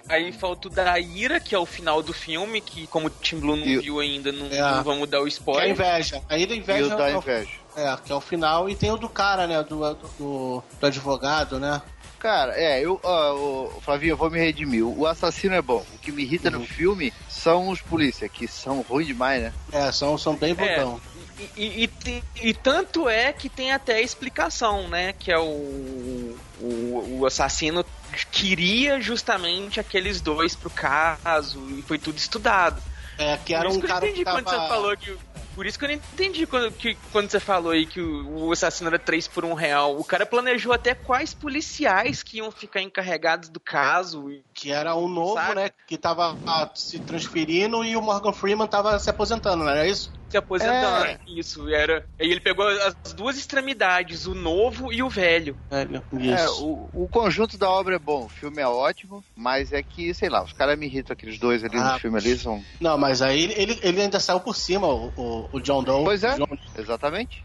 Aí 0.09 0.31
falta 0.33 0.67
o 0.67 0.71
da 0.71 0.99
Ira, 0.99 1.39
que 1.39 1.53
é 1.53 1.59
o 1.59 1.65
final 1.65 2.01
do 2.01 2.11
filme, 2.11 2.59
que 2.59 2.87
como 2.87 3.05
o 3.05 3.09
Tim 3.09 3.39
Blue 3.39 3.55
não 3.55 3.65
E- 3.65 3.77
viu 3.77 3.99
ainda, 3.99 4.31
não, 4.31 4.47
É. 4.47 4.59
não 4.59 4.83
vamos 4.83 5.07
dar 5.07 5.19
o 5.19 5.25
Que 5.25 5.29
é 5.29 5.31
a 5.31 5.37
spoiler. 5.37 5.69
inveja. 5.69 6.21
Aí 6.27 6.45
da 6.47 6.55
E 6.55 6.57
inveja. 6.57 6.95
o 6.95 6.97
da 6.97 7.09
é 7.09 7.15
o- 7.15 7.19
inveja. 7.19 7.51
É, 7.77 7.95
que 8.03 8.11
é 8.11 8.15
o 8.15 8.21
final. 8.21 8.67
E 8.69 8.75
tem 8.75 8.89
o 8.91 8.97
do 8.97 9.07
cara, 9.07 9.45
né? 9.45 9.61
Do, 9.61 9.93
do, 10.17 10.63
do 10.79 10.85
advogado, 10.85 11.59
né? 11.59 11.81
Cara, 12.25 12.59
é, 12.59 12.81
eu, 12.83 12.99
ó, 13.03 13.33
ô, 13.35 13.81
Flavinho, 13.81 14.13
eu 14.13 14.17
vou 14.17 14.31
me 14.31 14.39
redimir. 14.39 14.83
O 14.83 15.05
assassino 15.05 15.53
é 15.53 15.61
bom. 15.61 15.85
O 15.93 15.99
que 15.99 16.11
me 16.11 16.23
irrita 16.23 16.49
Uhum. 16.49 16.57
no 16.57 16.65
filme 16.65 17.13
são 17.29 17.69
os 17.69 17.81
polícia, 17.81 18.27
que 18.27 18.47
são 18.47 18.81
ruins 18.81 19.05
demais, 19.05 19.43
né? 19.43 19.53
É, 19.71 19.91
são, 19.91 20.17
são 20.17 20.35
bem 20.35 20.55
É. 20.57 20.79
bobão. 20.79 20.99
E, 21.37 21.49
e- 21.55 21.83
e 21.83 21.87
te- 21.87 22.23
e 22.41 22.51
tanto 22.51 23.07
é 23.07 23.31
que 23.31 23.47
tem 23.47 23.71
até 23.71 24.01
explicação, 24.01 24.87
né? 24.87 25.13
Que 25.13 25.31
é 25.31 25.37
o, 25.37 26.35
o, 26.59 27.17
o 27.19 27.25
assassino 27.27 27.85
queria 28.31 28.99
justamente 28.99 29.79
aqueles 29.79 30.19
dois 30.19 30.55
pro 30.55 30.71
caso 30.71 31.63
e 31.77 31.83
foi 31.83 31.99
tudo 31.99 32.17
estudado. 32.17 32.81
É, 33.19 33.37
que 33.37 33.53
era 33.53 33.69
um 33.69 33.79
cara 33.79 33.99
não 34.01 34.07
entendi 34.07 34.25
que 34.25 34.31
quando 34.31 34.45
tava... 34.45 34.61
você 34.63 34.67
falou 34.67 34.97
que. 34.97 35.15
Por 35.55 35.65
isso 35.65 35.79
que 35.79 35.85
eu 35.85 35.89
não 35.89 35.95
entendi 35.95 36.45
quando, 36.45 36.69
que, 36.71 36.97
quando 37.13 37.31
você 37.31 37.39
falou 37.39 37.71
aí 37.71 37.85
que 37.85 38.01
o, 38.01 38.47
o 38.47 38.51
assassino 38.51 38.89
era 38.89 38.99
3 38.99 39.25
por 39.29 39.45
1 39.45 39.53
real. 39.53 39.97
O 39.97 40.03
cara 40.03 40.25
planejou 40.25 40.73
até 40.73 40.93
quais 40.93 41.33
policiais 41.33 42.21
que 42.21 42.37
iam 42.37 42.51
ficar 42.51 42.81
encarregados 42.81 43.47
do 43.47 43.59
caso. 43.59 44.29
e- 44.29 44.43
Que 44.53 44.71
era 44.71 44.93
um 44.95 45.07
novo, 45.07 45.35
Sabe? 45.35 45.55
né? 45.55 45.71
Que 45.87 45.97
tava 45.97 46.37
ah, 46.45 46.69
se 46.75 46.99
transferindo 46.99 47.83
e 47.85 47.95
o 47.95 48.01
Morgan 48.01 48.33
Freeman 48.33 48.67
tava 48.67 48.99
se 48.99 49.09
aposentando, 49.09 49.63
não 49.63 49.71
era 49.71 49.87
isso? 49.87 50.11
Se 50.29 50.37
aposentando. 50.37 51.05
É. 51.05 51.19
Isso, 51.27 51.67
era. 51.69 52.03
Aí 52.19 52.29
ele 52.31 52.39
pegou 52.39 52.67
as 52.67 53.13
duas 53.13 53.37
extremidades, 53.37 54.25
o 54.25 54.33
novo 54.33 54.91
e 54.91 55.03
o 55.03 55.09
velho. 55.09 55.55
É, 55.69 55.81
É, 55.83 56.49
o, 56.59 56.89
o 56.91 57.07
conjunto 57.09 57.57
da 57.57 57.69
obra 57.69 57.95
é 57.95 57.99
bom, 57.99 58.25
o 58.25 58.29
filme 58.29 58.61
é 58.61 58.67
ótimo, 58.67 59.23
mas 59.35 59.71
é 59.71 59.83
que, 59.83 60.13
sei 60.13 60.29
lá, 60.29 60.43
os 60.43 60.51
caras 60.53 60.77
me 60.77 60.85
irritam 60.87 61.13
aqueles 61.13 61.37
dois 61.37 61.63
ali 61.63 61.77
Ah, 61.77 61.93
no 61.93 61.99
filme 61.99 62.17
ali, 62.17 62.37
são. 62.37 62.61
Não, 62.81 62.97
mas 62.97 63.21
aí 63.21 63.43
ele, 63.55 63.79
ele 63.83 64.01
ainda 64.01 64.19
saiu 64.19 64.39
por 64.39 64.55
cima, 64.55 64.87
o, 64.87 65.11
o, 65.15 65.49
o 65.53 65.59
John 65.61 65.83
Doe. 65.83 66.03
Pois 66.03 66.23
é. 66.23 66.35
John- 66.35 66.45
Exatamente. 66.77 67.43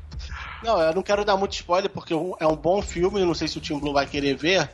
Não, 0.62 0.80
eu 0.80 0.94
não 0.94 1.02
quero 1.02 1.24
dar 1.24 1.36
muito 1.36 1.52
spoiler, 1.52 1.90
porque 1.90 2.12
é 2.12 2.46
um 2.46 2.56
bom 2.56 2.82
filme, 2.82 3.24
não 3.24 3.34
sei 3.34 3.48
se 3.48 3.56
o 3.58 3.60
Tim 3.60 3.78
Blue 3.78 3.92
vai 3.94 4.06
querer 4.06 4.36
ver, 4.36 4.70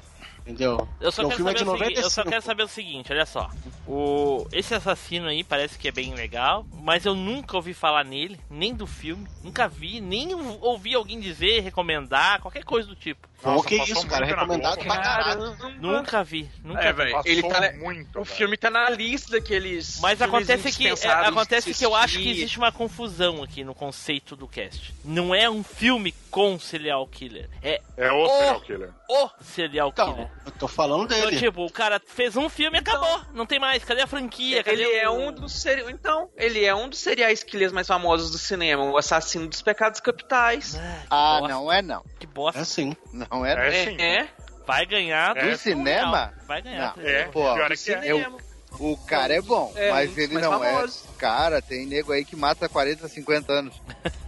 entendeu? 0.46 0.88
Eu 1.00 1.10
só, 1.10 1.28
quero 1.28 1.48
é 1.48 1.52
de 1.52 1.58
saber 1.58 1.72
o 1.72 1.78
seguinte, 1.78 2.00
eu 2.00 2.10
só 2.10 2.24
95. 2.24 2.30
quero 2.30 2.42
saber 2.42 2.62
o 2.62 2.68
seguinte, 2.68 3.12
olha 3.12 3.26
só. 3.26 3.50
O, 3.86 4.46
esse 4.52 4.74
assassino 4.74 5.26
aí 5.26 5.42
parece 5.42 5.76
que 5.76 5.88
é 5.88 5.92
bem 5.92 6.14
legal, 6.14 6.64
mas 6.72 7.04
eu 7.04 7.14
nunca 7.14 7.56
ouvi 7.56 7.74
falar 7.74 8.04
nele, 8.04 8.38
nem 8.48 8.72
do 8.72 8.86
filme, 8.86 9.26
nunca 9.42 9.68
vi, 9.68 10.00
nem 10.00 10.32
ouvi 10.34 10.94
alguém 10.94 11.18
dizer, 11.18 11.60
recomendar, 11.60 12.40
qualquer 12.40 12.64
coisa 12.64 12.88
do 12.88 12.94
tipo. 12.94 13.28
Pô, 13.42 13.50
Nossa, 13.52 13.68
que 13.68 13.76
passou 13.78 13.96
isso, 13.96 14.06
cara, 14.06 14.24
recomendado 14.26 14.78
pra 14.78 14.96
caralho. 14.98 15.56
Nunca 15.78 16.24
vi, 16.24 16.50
nunca 16.64 16.80
É, 16.80 16.92
vi. 16.92 16.96
velho. 16.98 17.20
Ele 17.24 17.42
tá 17.42 17.60
na- 17.60 17.72
muito, 17.74 18.20
O 18.20 18.24
filme 18.24 18.56
tá 18.56 18.70
na 18.70 18.88
lista 18.90 19.32
daqueles. 19.32 20.00
Mas 20.00 20.20
acontece 20.22 20.72
que, 20.72 20.88
é, 20.88 21.08
acontece 21.10 21.74
que 21.74 21.84
eu 21.84 21.94
acho 21.94 22.18
que 22.18 22.30
existe 22.30 22.56
uma 22.58 22.72
confusão 22.72 23.42
aqui 23.42 23.62
no 23.62 23.74
conceito 23.74 24.34
do 24.34 24.48
cast. 24.48 24.94
Não 25.04 25.34
é 25.34 25.48
um 25.50 25.62
filme 25.62 26.14
com 26.30 26.58
serial 26.58 27.06
killer, 27.06 27.48
é 27.62 27.80
É 27.96 28.10
o 28.12 28.24
Oh! 28.24 28.28
serial 28.28 28.60
killer. 28.60 28.90
o 29.08 29.30
serial 29.42 29.88
Então, 29.92 30.12
killer. 30.14 30.30
eu 30.46 30.52
tô 30.52 30.68
falando 30.68 31.04
Então, 31.04 31.20
dele. 31.30 31.38
tipo, 31.38 31.64
o 31.64 31.70
cara 31.70 32.00
fez 32.06 32.36
um 32.36 32.48
filme 32.48 32.78
e 32.78 32.80
acabou. 32.80 33.20
Não 33.32 33.46
tem 33.46 33.58
mais. 33.58 33.84
Cadê 33.84 34.02
a 34.02 34.06
franquia? 34.06 34.62
Cadê 34.64 34.82
Ele 34.82 34.96
é 34.96 35.08
o- 35.08 35.28
um 35.28 35.32
dos 35.32 35.52
seri... 35.60 35.84
então, 35.90 36.28
ele 36.36 36.64
é 36.64 36.74
um 36.74 36.88
dos 36.88 36.98
serial 36.98 37.30
killers 37.46 37.72
mais 37.72 37.86
famosos 37.86 38.30
do 38.30 38.38
cinema, 38.38 38.82
o 38.84 38.96
assassino 38.96 39.46
dos 39.46 39.62
pecados 39.62 40.00
capitais. 40.00 40.76
Ah, 41.10 41.38
que 41.38 41.44
Ah, 41.46 41.48
não 41.48 41.72
é 41.72 41.80
não. 41.82 42.04
Que 42.18 42.26
bosta. 42.26 42.60
É 42.60 42.64
sim. 42.64 42.94
Não 43.12 43.25
é, 43.44 43.54
não. 43.54 43.62
É 43.62 43.84
sim. 43.84 43.96
é. 44.00 44.28
Vai 44.66 44.84
ganhar 44.84 45.36
É. 45.36 45.50
Do 45.50 45.56
cinema? 45.56 46.32
Vai 46.46 46.60
ganhar. 46.60 46.96
Não. 46.96 47.04
É, 47.04 47.24
Pô, 47.24 47.54
pior 47.54 47.70
é 47.70 47.74
é. 47.74 47.76
cinema. 47.76 48.38
O 48.78 48.96
cara 48.96 49.34
é 49.34 49.40
bom, 49.40 49.72
É, 49.74 49.90
mas 49.90 50.18
ele 50.18 50.38
não 50.38 50.62
é. 50.62 50.84
Cara, 51.16 51.60
tem 51.62 51.86
nego 51.86 52.12
aí 52.12 52.24
que 52.24 52.36
mata 52.36 52.68
40, 52.68 53.08
50 53.08 53.52
anos. 53.52 53.74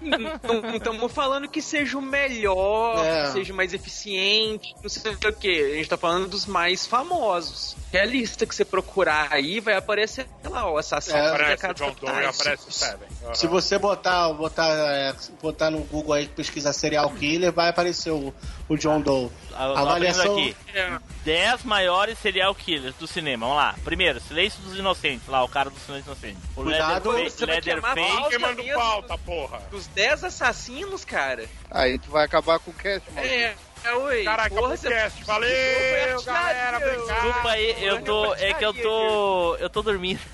Não 0.01 0.77
estamos 0.77 1.13
falando 1.13 1.49
que 1.49 1.61
seja 1.61 1.99
o 1.99 2.03
melhor, 2.03 3.05
É. 3.05 3.23
que 3.27 3.33
seja 3.33 3.53
o 3.53 3.57
mais 3.57 3.73
eficiente, 3.75 4.75
não 4.83 4.89
sei 4.89 5.13
o 5.13 5.33
que. 5.33 5.73
A 5.73 5.75
gente 5.77 5.89
tá 5.89 5.97
falando 5.97 6.29
dos 6.29 6.47
mais 6.47 6.87
famosos. 6.87 7.77
Que 7.91 7.97
a 7.99 8.05
lista 8.05 8.45
que 8.47 8.55
você 8.55 8.65
procurar 8.65 9.29
aí 9.33 9.61
vai 9.61 9.75
aparecer 9.75 10.27
lá, 10.45 10.71
o 10.71 10.77
assassino 10.77 11.17
É, 11.17 11.29
Aparece 11.29 11.67
o 11.67 11.75
John 11.75 11.95
Doe 12.01 12.11
aparece 12.27 12.69
o 12.69 12.73
Seven. 12.73 13.09
Aham. 13.25 13.35
Se 13.35 13.47
você 13.47 13.79
botar, 13.79 14.31
botar, 14.33 14.69
é, 14.69 15.15
botar 15.43 15.71
no 15.71 15.79
Google 15.81 16.15
aí, 16.15 16.29
pesquisar 16.29 16.73
serial 16.73 17.11
killer, 17.11 17.51
vai 17.53 17.69
aparecer 17.69 18.11
o, 18.11 18.33
o 18.69 18.77
John 18.77 19.01
Doe. 19.01 19.31
Ah, 19.55 19.67
eu 19.69 19.75
tô 19.75 19.79
Avaliação- 19.81 20.39
aqui. 20.39 20.57
É. 20.75 20.99
10 21.25 21.65
maiores 21.65 22.19
serial 22.19 22.55
killers 22.55 22.95
do 22.97 23.07
cinema. 23.07 23.47
Vamos 23.47 23.61
lá. 23.63 23.75
Primeiro, 23.85 24.21
Silêncio 24.21 24.61
dos 24.63 24.79
Inocentes. 24.79 25.27
Lá, 25.27 25.43
o 25.43 25.49
cara 25.49 25.71
do 25.71 25.79
Silêncio 25.81 26.13
dos 26.13 26.23
Inocentes. 26.23 26.51
O 26.57 26.63
Cuidado, 26.79 27.11
Leatherface. 27.11 28.39
você 28.39 28.39
mesmo. 28.39 28.75
pauta, 28.75 29.19
porra. 29.19 29.61
Dos 29.71 29.87
10 29.89 30.25
assassinos, 30.25 31.05
cara. 31.05 31.47
Aí 31.71 31.99
tu 31.99 32.11
vai 32.11 32.25
acabar 32.25 32.59
com 32.59 32.71
o 32.71 32.75
cast, 32.75 33.11
mano. 33.11 33.27
É, 33.27 33.55
é 33.85 33.95
oi. 33.95 34.25
Caraca, 34.25 34.51
porra, 34.51 34.75
o 34.75 34.79
podcast. 34.79 35.25
Valeu, 35.25 36.15
Foi 36.21 36.25
galera. 36.25 36.77
Obrigado. 36.77 37.07
Desculpa 37.07 37.51
aí, 37.51 37.85
eu 37.85 38.03
tô. 38.03 38.35
É 38.35 38.55
que 38.55 38.65
eu 38.65 38.75
tô. 38.75 39.57
Eu 39.57 39.71
tô 39.71 39.83
dormindo. 39.83 40.21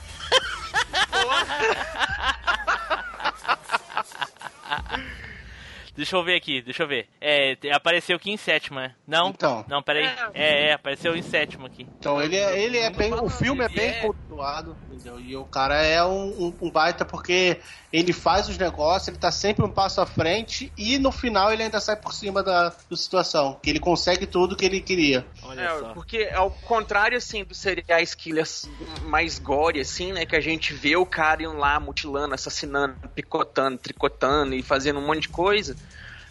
Deixa 5.96 6.16
eu 6.16 6.24
ver 6.24 6.34
aqui, 6.34 6.60
deixa 6.60 6.82
eu 6.82 6.88
ver. 6.88 7.06
É, 7.20 7.56
apareceu 7.72 8.16
aqui 8.16 8.28
em 8.32 8.36
sétimo, 8.36 8.80
né? 8.80 8.96
Não? 9.06 9.28
Então. 9.28 9.64
Não, 9.68 9.80
peraí. 9.80 10.04
É, 10.34 10.70
é, 10.70 10.72
apareceu 10.72 11.14
em 11.14 11.22
sétimo 11.22 11.66
aqui. 11.66 11.86
Então 12.00 12.20
ele 12.20 12.36
é, 12.36 12.60
ele 12.60 12.78
é 12.78 12.90
bem. 12.90 13.14
O 13.14 13.30
filme 13.30 13.64
é 13.64 13.68
bem 13.68 13.90
é- 13.90 14.00
cultuado, 14.00 14.76
entendeu? 14.94 15.20
E 15.20 15.36
o 15.36 15.44
cara 15.44 15.82
é 15.82 16.02
um, 16.04 16.28
um, 16.46 16.54
um 16.62 16.70
baita 16.70 17.04
porque 17.04 17.58
ele 17.92 18.12
faz 18.12 18.48
os 18.48 18.58
negócios, 18.58 19.08
ele 19.08 19.18
tá 19.18 19.30
sempre 19.30 19.64
um 19.64 19.70
passo 19.70 20.00
à 20.00 20.06
frente 20.06 20.72
e 20.76 20.98
no 20.98 21.12
final 21.12 21.52
ele 21.52 21.62
ainda 21.62 21.80
sai 21.80 21.96
por 21.96 22.12
cima 22.12 22.42
da, 22.42 22.70
da 22.90 22.96
situação. 22.96 23.58
Que 23.62 23.70
ele 23.70 23.80
consegue 23.80 24.26
tudo 24.26 24.56
que 24.56 24.64
ele 24.64 24.80
queria. 24.80 25.26
Olha 25.42 25.60
É, 25.62 25.78
só. 25.78 25.92
porque 25.92 26.30
ao 26.34 26.50
contrário, 26.50 27.16
assim, 27.16 27.44
dos 27.44 27.58
serial 27.58 28.00
killers 28.16 28.68
mais 29.02 29.38
gore, 29.38 29.80
assim, 29.80 30.12
né, 30.12 30.24
que 30.26 30.36
a 30.36 30.40
gente 30.40 30.72
vê 30.72 30.96
o 30.96 31.06
cara 31.06 31.42
indo 31.42 31.56
lá 31.56 31.78
mutilando, 31.78 32.34
assassinando, 32.34 32.96
picotando, 33.14 33.78
tricotando 33.78 34.54
e 34.54 34.62
fazendo 34.62 34.98
um 34.98 35.06
monte 35.06 35.22
de 35.22 35.28
coisa, 35.28 35.76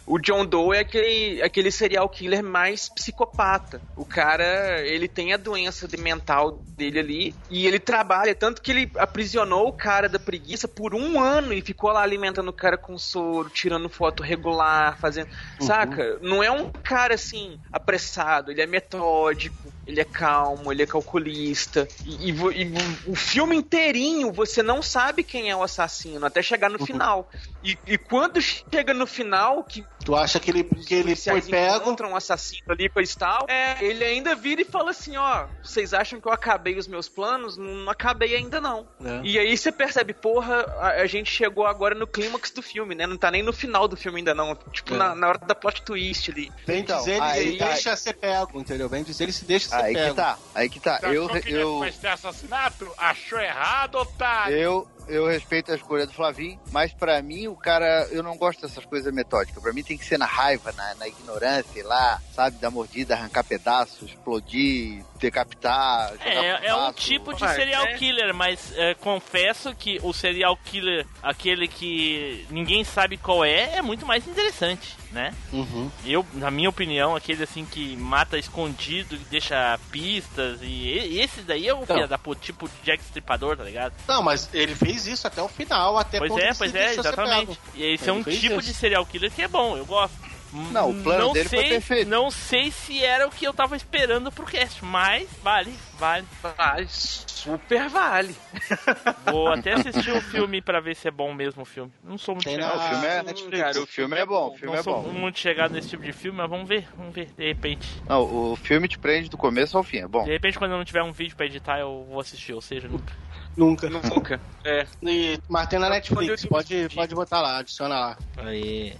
o 0.06 0.18
John 0.18 0.44
Doe 0.44 0.76
é 0.76 0.80
aquele, 0.80 1.42
aquele 1.42 1.70
serial 1.70 2.08
killer 2.08 2.42
mais 2.42 2.88
psicopata. 2.88 3.80
O 3.96 4.04
cara, 4.04 4.80
ele 4.82 5.08
tem 5.08 5.32
a 5.32 5.36
doença 5.36 5.88
de 5.88 5.96
mental 5.96 6.60
dele 6.76 6.98
ali 6.98 7.34
e 7.50 7.66
ele 7.66 7.78
trabalha, 7.78 8.34
tanto 8.34 8.60
que 8.60 8.70
ele 8.70 8.90
aprisionou 8.96 9.68
o 9.68 9.72
cara 9.72 10.08
da 10.08 10.18
preguiça 10.18 10.68
por 10.68 10.94
um 10.94 11.20
ano 11.20 11.52
e 11.52 11.62
ficou 11.62 11.90
lá 11.90 12.02
alimentando 12.02 12.48
o 12.48 12.52
cara 12.52 12.76
com 12.76 12.98
soro, 12.98 13.48
tirando 13.48 13.88
foto 13.88 14.22
regular, 14.22 14.98
fazendo... 14.98 15.28
Saca? 15.60 16.18
Não 16.20 16.42
é 16.42 16.50
um 16.50 16.70
cara, 16.70 17.14
assim, 17.14 17.58
apressado, 17.72 18.50
ele 18.50 18.60
é 18.60 18.66
metódico, 18.66 19.72
ele 19.86 20.00
é 20.00 20.04
calmo, 20.04 20.70
ele 20.70 20.82
é 20.82 20.86
calculista. 20.86 21.88
E, 22.04 22.30
e 22.30 22.34
e 22.52 23.10
o 23.10 23.14
filme 23.14 23.56
inteirinho 23.56 24.32
você 24.32 24.62
não 24.62 24.82
sabe 24.82 25.22
quem 25.22 25.50
é 25.50 25.56
o 25.56 25.62
assassino, 25.62 26.26
até 26.26 26.42
chegar 26.42 26.68
no 26.68 26.84
final. 26.84 27.30
E, 27.62 27.78
e 27.86 27.96
quando 27.96 28.40
chega 28.40 28.92
no 28.92 29.06
final, 29.06 29.62
que 29.64 29.84
Tu 30.04 30.14
acha 30.14 30.38
que 30.38 30.50
ele, 30.50 30.64
que 30.64 30.94
ele 30.94 31.16
foi 31.16 31.40
pego? 31.40 31.76
encontram 31.76 32.10
um 32.10 32.16
assassino 32.16 32.62
ali, 32.68 32.88
coisa 32.88 33.12
e 33.12 33.16
tal. 33.16 33.46
É, 33.48 33.82
ele 33.84 34.04
ainda 34.04 34.34
vira 34.34 34.60
e 34.60 34.64
fala 34.64 34.90
assim, 34.90 35.16
ó, 35.16 35.46
vocês 35.62 35.94
acham 35.94 36.20
que 36.20 36.28
eu 36.28 36.32
acabei 36.32 36.76
os 36.76 36.86
meus 36.86 37.08
planos? 37.08 37.56
Não, 37.56 37.64
não 37.66 37.90
acabei 37.90 38.34
ainda 38.36 38.60
não. 38.60 38.86
É. 39.04 39.20
E 39.24 39.38
aí 39.38 39.56
você 39.56 39.72
percebe, 39.72 40.12
porra, 40.12 40.60
a, 40.78 40.88
a 41.02 41.06
gente 41.06 41.30
chegou 41.30 41.66
agora 41.66 41.94
no 41.94 42.06
clímax 42.06 42.50
do 42.50 42.60
filme, 42.62 42.94
né? 42.94 43.06
Não 43.06 43.16
tá 43.16 43.30
nem 43.30 43.42
no 43.42 43.52
final 43.52 43.88
do 43.88 43.96
filme 43.96 44.18
ainda 44.18 44.34
não. 44.34 44.54
Tipo, 44.72 44.94
É. 44.94 44.98
na, 44.98 45.14
na 45.14 45.28
hora 45.28 45.38
da 45.38 45.54
plot 45.54 45.82
twist 45.82 46.30
ali. 46.30 46.52
Bem 46.66 46.80
Então, 46.80 46.98
dizer, 46.98 47.12
ele, 47.12 47.20
aí 47.22 47.48
ele 47.48 47.58
tá- 47.58 47.68
deixa 47.68 47.96
ser 47.96 48.12
pego, 48.14 48.60
entendeu? 48.60 48.88
Bem 48.88 49.02
dizer, 49.02 49.24
ele 49.24 49.32
se 49.32 49.44
deixa 49.44 49.68
ser 49.70 49.74
Aí 49.76 49.94
pego. 49.94 50.10
que 50.10 50.16
tá, 50.16 50.38
aí 50.54 50.68
que 50.68 50.80
tá. 50.80 50.98
Você 51.00 51.06
Eu, 51.16 51.24
achou 51.26 51.40
que 51.40 51.52
eu, 51.52 51.80
ter 52.00 52.08
assassinato? 52.08 52.92
Achou 52.98 53.38
errado, 53.40 53.94
otário? 53.96 54.54
eu, 54.56 54.88
eu 55.08 55.26
respeito 55.26 55.72
a 55.72 55.74
escolha 55.74 56.06
do 56.06 56.12
Flavinho, 56.12 56.58
mas 56.70 56.92
pra 56.92 57.20
mim 57.22 57.46
o 57.48 57.56
cara, 57.56 58.08
eu 58.10 58.22
não 58.22 58.36
gosto 58.36 58.62
dessas 58.62 58.84
coisas 58.84 59.12
metódicas. 59.12 59.62
Pra 59.62 59.72
mim 59.72 59.82
tem 59.82 59.98
que 59.98 60.04
ser 60.04 60.18
na 60.18 60.26
raiva, 60.26 60.72
na, 60.72 60.94
na 60.94 61.08
ignorância, 61.08 61.72
sei 61.72 61.82
lá, 61.82 62.20
sabe, 62.32 62.58
dar 62.58 62.70
mordida, 62.70 63.14
arrancar 63.14 63.44
pedaços, 63.44 64.10
explodir, 64.10 65.04
decapitar. 65.18 66.14
É, 66.20 66.68
é 66.68 66.74
um 66.74 66.92
tipo 66.92 67.32
de 67.34 67.48
serial 67.54 67.84
é. 67.84 67.94
killer, 67.94 68.34
mas 68.34 68.72
é, 68.76 68.94
confesso 68.94 69.74
que 69.74 69.98
o 70.02 70.12
serial 70.12 70.56
killer, 70.64 71.06
aquele 71.22 71.68
que 71.68 72.46
ninguém 72.50 72.84
sabe 72.84 73.16
qual 73.16 73.44
é, 73.44 73.76
é 73.76 73.82
muito 73.82 74.06
mais 74.06 74.26
interessante, 74.26 74.96
né? 75.14 75.32
Uhum. 75.52 75.90
Eu, 76.04 76.26
na 76.34 76.50
minha 76.50 76.68
opinião, 76.68 77.14
aquele 77.16 77.44
assim 77.44 77.64
que 77.64 77.96
mata 77.96 78.36
escondido 78.36 79.14
e 79.14 79.18
deixa 79.18 79.78
pistas, 79.90 80.58
e, 80.60 81.18
esse 81.20 81.40
daí 81.42 81.68
é 81.68 81.74
o 81.74 81.82
Então. 81.84 82.06
da 82.06 82.18
tipo 82.34 82.68
Jack 82.82 83.02
Stripador, 83.04 83.56
tá 83.56 83.64
ligado? 83.64 83.94
Não, 84.08 84.22
mas 84.22 84.50
ele 84.52 84.74
fez 84.74 85.06
isso 85.06 85.26
até 85.26 85.40
o 85.40 85.48
final, 85.48 85.96
até 85.96 86.18
Pois 86.18 86.36
é, 86.36 86.52
pois 86.52 86.74
é, 86.74 86.94
exatamente. 86.94 87.58
E 87.74 87.84
esse 87.84 88.08
é 88.08 88.12
Ele 88.12 88.20
um 88.20 88.24
fez 88.24 88.40
tipo 88.40 88.58
isso. 88.58 88.68
de 88.68 88.74
serial 88.74 89.06
killer 89.06 89.30
que 89.30 89.42
é 89.42 89.48
bom, 89.48 89.76
eu 89.76 89.86
gosto. 89.86 90.33
Não, 90.70 90.90
o 90.90 91.02
plano 91.02 91.24
não 91.26 91.32
dele 91.32 91.48
foi 91.48 91.58
sei, 91.58 91.68
perfeito. 91.70 92.08
Não 92.08 92.30
sei 92.30 92.70
se 92.70 93.02
era 93.04 93.26
o 93.26 93.30
que 93.30 93.44
eu 93.44 93.52
tava 93.52 93.74
esperando 93.76 94.30
pro 94.30 94.46
cast, 94.46 94.84
mas 94.84 95.28
vale, 95.42 95.74
vale. 95.98 96.24
Vale, 96.56 96.86
super 96.88 97.88
vale. 97.88 98.34
Vou 99.30 99.48
até 99.48 99.72
assistir 99.72 100.12
o 100.12 100.20
filme 100.20 100.62
pra 100.62 100.80
ver 100.80 100.94
se 100.94 101.08
é 101.08 101.10
bom 101.10 101.34
mesmo 101.34 101.62
o 101.62 101.64
filme. 101.64 101.92
Não 102.04 102.16
sou 102.16 102.34
muito 102.34 102.44
Tem 102.44 102.54
chegado. 102.54 102.76
na 102.78 102.84
o 102.84 102.88
filme 102.88 103.06
é- 103.06 103.22
Netflix. 103.22 103.58
cara, 103.62 103.80
O 103.82 103.86
filme 103.86 104.16
é 104.16 104.26
bom, 104.26 104.48
o 104.48 104.54
filme 104.56 104.72
Não 104.72 104.80
é 104.80 104.82
sou 104.82 105.02
bom. 105.02 105.08
muito 105.12 105.38
chegado 105.38 105.72
nesse 105.72 105.88
tipo 105.88 106.02
de 106.04 106.12
filme, 106.12 106.38
mas 106.38 106.48
vamos 106.48 106.68
ver, 106.68 106.86
vamos 106.96 107.14
ver, 107.14 107.30
de 107.36 107.46
repente. 107.46 107.88
Não, 108.08 108.52
o 108.52 108.56
filme 108.56 108.86
te 108.86 108.98
prende 108.98 109.28
do 109.28 109.36
começo 109.36 109.76
ao 109.76 109.82
fim, 109.82 109.98
é 109.98 110.06
bom. 110.08 110.24
De 110.24 110.30
repente, 110.30 110.58
quando 110.58 110.70
eu 110.72 110.78
não 110.78 110.84
tiver 110.84 111.02
um 111.02 111.12
vídeo 111.12 111.36
pra 111.36 111.46
editar, 111.46 111.78
eu 111.80 112.06
vou 112.08 112.20
assistir, 112.20 112.52
ou 112.52 112.60
seja, 112.60 112.86
nunca. 112.88 113.12
Nunca. 113.56 113.88
Nunca. 113.90 114.40
É. 114.64 114.86
E, 115.02 115.38
mas 115.48 115.66
tem 115.68 115.78
na 115.78 115.88
Netflix, 115.88 116.44
pode, 116.46 116.88
pode 116.94 117.14
botar 117.14 117.40
lá, 117.40 117.58
adiciona 117.58 117.94
lá. 117.98 118.18
Aí. 118.38 118.94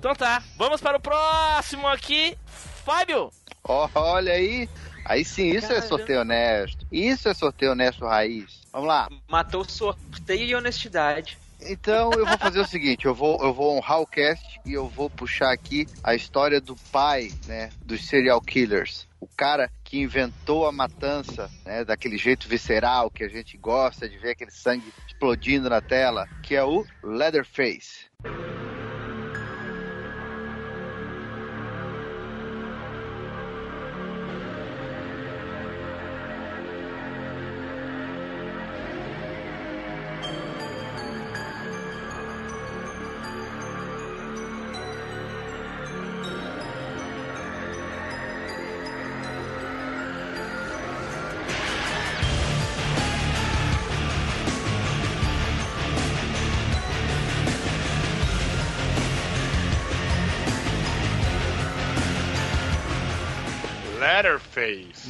Então 0.00 0.14
tá, 0.14 0.42
vamos 0.56 0.80
para 0.80 0.96
o 0.96 1.00
próximo 1.00 1.86
aqui, 1.86 2.34
Fábio. 2.86 3.30
Olha 3.62 4.32
aí. 4.32 4.66
Aí 5.04 5.22
sim, 5.22 5.50
isso 5.50 5.66
é 5.66 5.74
Caramba. 5.74 5.86
sorteio 5.86 6.20
honesto. 6.22 6.86
Isso 6.90 7.28
é 7.28 7.34
sorteio 7.34 7.72
honesto 7.72 8.06
raiz. 8.06 8.62
Vamos 8.72 8.88
lá. 8.88 9.10
Matou 9.28 9.62
sorteio 9.62 10.46
e 10.46 10.54
honestidade. 10.54 11.36
Então 11.60 12.10
eu 12.14 12.24
vou 12.24 12.38
fazer 12.38 12.60
o 12.60 12.64
seguinte, 12.66 13.04
eu 13.04 13.14
vou, 13.14 13.44
eu 13.44 13.52
vou 13.52 13.76
honrar 13.76 14.00
o 14.00 14.06
cast 14.06 14.58
e 14.64 14.72
eu 14.72 14.88
vou 14.88 15.10
puxar 15.10 15.52
aqui 15.52 15.86
a 16.02 16.14
história 16.14 16.62
do 16.62 16.74
pai, 16.90 17.30
né, 17.46 17.68
dos 17.84 18.06
serial 18.06 18.40
killers. 18.40 19.06
O 19.20 19.26
cara 19.26 19.70
que 19.84 20.00
inventou 20.00 20.66
a 20.66 20.72
matança, 20.72 21.50
né, 21.62 21.84
daquele 21.84 22.16
jeito 22.16 22.48
visceral 22.48 23.10
que 23.10 23.22
a 23.22 23.28
gente 23.28 23.58
gosta 23.58 24.08
de 24.08 24.16
ver 24.16 24.30
aquele 24.30 24.50
sangue 24.50 24.90
explodindo 25.06 25.68
na 25.68 25.82
tela, 25.82 26.26
que 26.42 26.56
é 26.56 26.64
o 26.64 26.86
Leatherface. 27.04 28.08